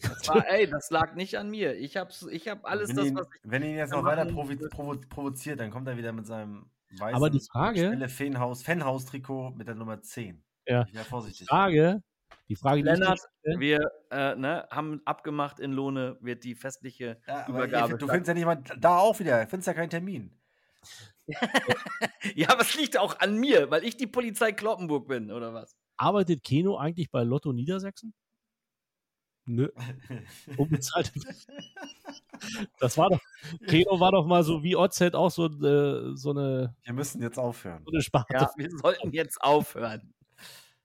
Das 0.02 0.28
war, 0.28 0.46
ey, 0.50 0.70
das 0.70 0.90
lag 0.90 1.16
nicht 1.16 1.38
an 1.38 1.50
mir. 1.50 1.76
Ich 1.78 1.96
habe 1.96 2.12
ich 2.32 2.48
hab 2.50 2.66
alles 2.66 2.90
wenn, 2.90 2.96
das, 2.98 3.06
ihn, 3.06 3.16
was 3.16 3.28
ich 3.34 3.42
wenn 3.50 3.64
ihn 3.64 3.76
jetzt 3.78 3.92
noch 3.92 4.04
weiter 4.04 4.26
provo 4.26 4.54
provo 4.70 4.98
provoziert, 5.10 5.60
dann 5.60 5.72
kommt 5.72 5.88
er 5.88 5.96
wieder 5.98 6.12
mit 6.12 6.28
seinem 6.28 6.70
weißen 6.98 7.16
Aber 7.16 7.30
die 7.30 7.40
Frage- 7.40 8.10
Fanhaus, 8.10 8.64
Fanhaus-Trikot 8.64 9.52
mit 9.52 9.68
der 9.68 9.76
Nummer 9.76 10.02
10. 10.02 10.44
Ja. 10.68 10.86
Ich 10.88 10.94
wäre 10.94 11.06
vorsichtig. 11.06 11.48
Frage, 11.48 12.04
die 12.50 12.56
Frage, 12.56 12.84
die 12.84 12.90
ich 12.90 12.98
Lennart, 12.98 13.20
stelle, 13.40 13.60
wir 13.60 13.92
äh, 14.12 14.36
ne, 14.36 14.68
haben 14.70 15.02
abgemacht 15.06 15.60
in 15.60 15.72
Lohne, 15.72 16.18
wird 16.20 16.44
die 16.44 16.56
festliche 16.56 17.22
Ja, 17.28 17.48
Übergabe. 17.48 17.94
ihr, 17.94 17.98
du 17.98 18.08
findest 18.08 18.28
ja 18.28 18.34
nicht 18.34 18.46
mal 18.46 18.62
da 18.80 18.98
auch 18.98 19.18
wieder, 19.20 19.48
findest 19.48 19.68
ja 19.68 19.74
keinen 19.74 19.90
Termin. 19.90 20.36
ja, 22.36 22.50
aber 22.50 22.62
es 22.62 22.76
liegt 22.76 22.98
auch 22.98 23.20
an 23.20 23.38
mir, 23.38 23.70
weil 23.70 23.84
ich 23.84 23.98
die 23.98 24.08
Polizei 24.08 24.52
Kloppenburg 24.52 25.08
bin, 25.08 25.32
oder 25.32 25.54
was? 25.54 25.78
Arbeitet 26.00 26.44
Keno 26.44 26.78
eigentlich 26.78 27.12
bei 27.12 27.24
Lotto 27.24 27.54
Niedersachsen? 27.54 28.14
Nö. 29.46 29.70
Unbezahlte. 30.58 31.12
das 32.80 32.98
war 32.98 33.10
doch, 33.10 33.20
Keno 33.68 34.00
war 34.00 34.12
doch 34.12 34.26
mal 34.26 34.44
so 34.44 34.62
wie 34.62 34.76
OZ 34.76 35.02
auch 35.14 35.32
so, 35.32 35.48
äh, 35.48 36.16
so 36.16 36.32
eine, 36.32 36.76
Wir 36.84 36.94
müssen 36.94 37.22
jetzt 37.22 37.40
aufhören. 37.40 37.84
so 37.84 37.92
eine 37.92 38.02
Sparte. 38.02 38.34
Ja, 38.34 38.52
wir 38.56 38.70
sollten 38.78 39.12
jetzt 39.12 39.42
aufhören. 39.42 40.14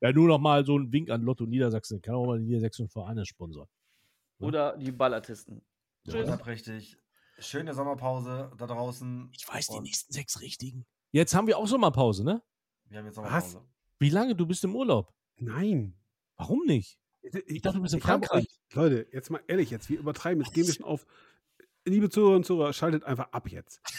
Ja, 0.00 0.12
nur 0.12 0.28
noch 0.28 0.38
mal 0.38 0.64
so 0.64 0.78
ein 0.78 0.92
Wink 0.92 1.10
an 1.10 1.22
Lotto 1.22 1.44
Niedersachsen. 1.44 2.00
Kann 2.00 2.14
auch 2.14 2.26
mal 2.26 2.38
die 2.38 2.44
Niedersächsischen 2.44 2.88
Vereine 2.88 3.24
sponsern. 3.26 3.66
Oder 4.38 4.76
die 4.76 4.92
Ballartisten. 4.92 5.62
Tschüss. 6.04 6.24
Unterprächtig. 6.24 6.98
Schöne 7.38 7.74
Sommerpause 7.74 8.52
da 8.56 8.66
draußen. 8.66 9.30
Ich 9.32 9.46
weiß 9.48 9.68
die 9.68 9.80
nächsten 9.80 10.12
sechs 10.12 10.40
richtigen. 10.40 10.86
Jetzt 11.12 11.34
haben 11.34 11.46
wir 11.46 11.58
auch 11.58 11.66
Sommerpause, 11.66 12.24
ne? 12.24 12.42
Wir 12.88 12.98
haben 12.98 13.06
jetzt 13.06 13.16
Was? 13.16 13.58
Wie 13.98 14.10
lange? 14.10 14.34
Du 14.34 14.46
bist 14.46 14.64
im 14.64 14.74
Urlaub. 14.74 15.12
Nein. 15.36 15.94
Warum 16.36 16.64
nicht? 16.66 16.98
Ich, 17.46 17.62
dachte, 17.62 17.78
du 17.78 17.82
bist 17.82 17.94
in 17.94 18.00
Frankreich. 18.00 18.44
Euch, 18.44 18.74
Leute, 18.74 19.06
jetzt 19.12 19.30
mal 19.30 19.40
ehrlich, 19.46 19.70
jetzt 19.70 19.88
wir 19.88 19.98
übertreiben, 19.98 20.42
jetzt 20.42 20.52
gehen 20.52 20.66
wir 20.66 20.74
schon 20.74 20.84
auf. 20.84 21.06
Liebe 21.86 22.08
Zuhörerinnen 22.08 22.38
und 22.38 22.44
Zuhörer, 22.44 22.72
schaltet 22.72 23.04
einfach 23.04 23.32
ab 23.32 23.48
jetzt. 23.48 23.80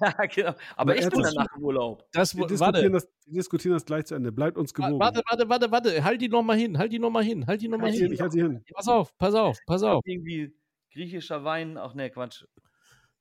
Ja, 0.00 0.10
genau. 0.26 0.48
Aber 0.48 0.58
Aber 0.76 0.96
ich 0.96 1.08
bin 1.08 1.22
danach 1.22 1.46
im 1.56 1.62
Urlaub. 1.62 2.04
Das, 2.10 2.34
Wir 2.34 2.40
warte, 2.40 2.54
diskutieren, 2.54 2.92
das, 2.94 3.08
wir 3.26 3.34
diskutieren 3.34 3.74
das 3.74 3.84
gleich 3.84 4.06
zu 4.06 4.16
Ende. 4.16 4.32
Bleibt 4.32 4.58
uns 4.58 4.74
gewogen. 4.74 4.98
warte, 4.98 5.22
warte, 5.28 5.48
warte, 5.48 5.70
warte. 5.70 6.02
Halt 6.02 6.20
die 6.20 6.28
noch 6.28 6.42
mal 6.42 6.56
hin. 6.56 6.76
Halt 6.78 6.92
die 6.92 6.98
noch 6.98 7.10
mal 7.10 7.22
hin. 7.22 7.46
Halt 7.46 7.62
die 7.62 7.68
noch 7.68 7.78
mal 7.78 7.90
Halt 7.90 7.94
hin. 7.94 8.12
ich 8.12 8.20
halte 8.20 8.32
sie 8.32 8.42
hin. 8.42 8.64
Pass 8.74 8.88
auf, 8.88 9.16
pass 9.18 9.36
auf, 9.36 9.56
pass 9.66 9.84
auf. 9.84 10.02
Irgendwie 10.04 10.52
griechischer 10.92 11.44
Wein. 11.44 11.78
Ach 11.78 11.94
ne, 11.94 12.10
Quatsch. 12.10 12.44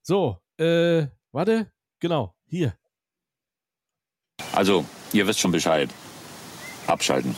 So, 0.01 0.39
äh, 0.57 1.05
warte. 1.31 1.71
Genau, 1.99 2.33
hier. 2.47 2.75
Also, 4.53 4.83
ihr 5.13 5.27
wisst 5.27 5.39
schon 5.39 5.51
Bescheid. 5.51 5.91
Abschalten. 6.87 7.35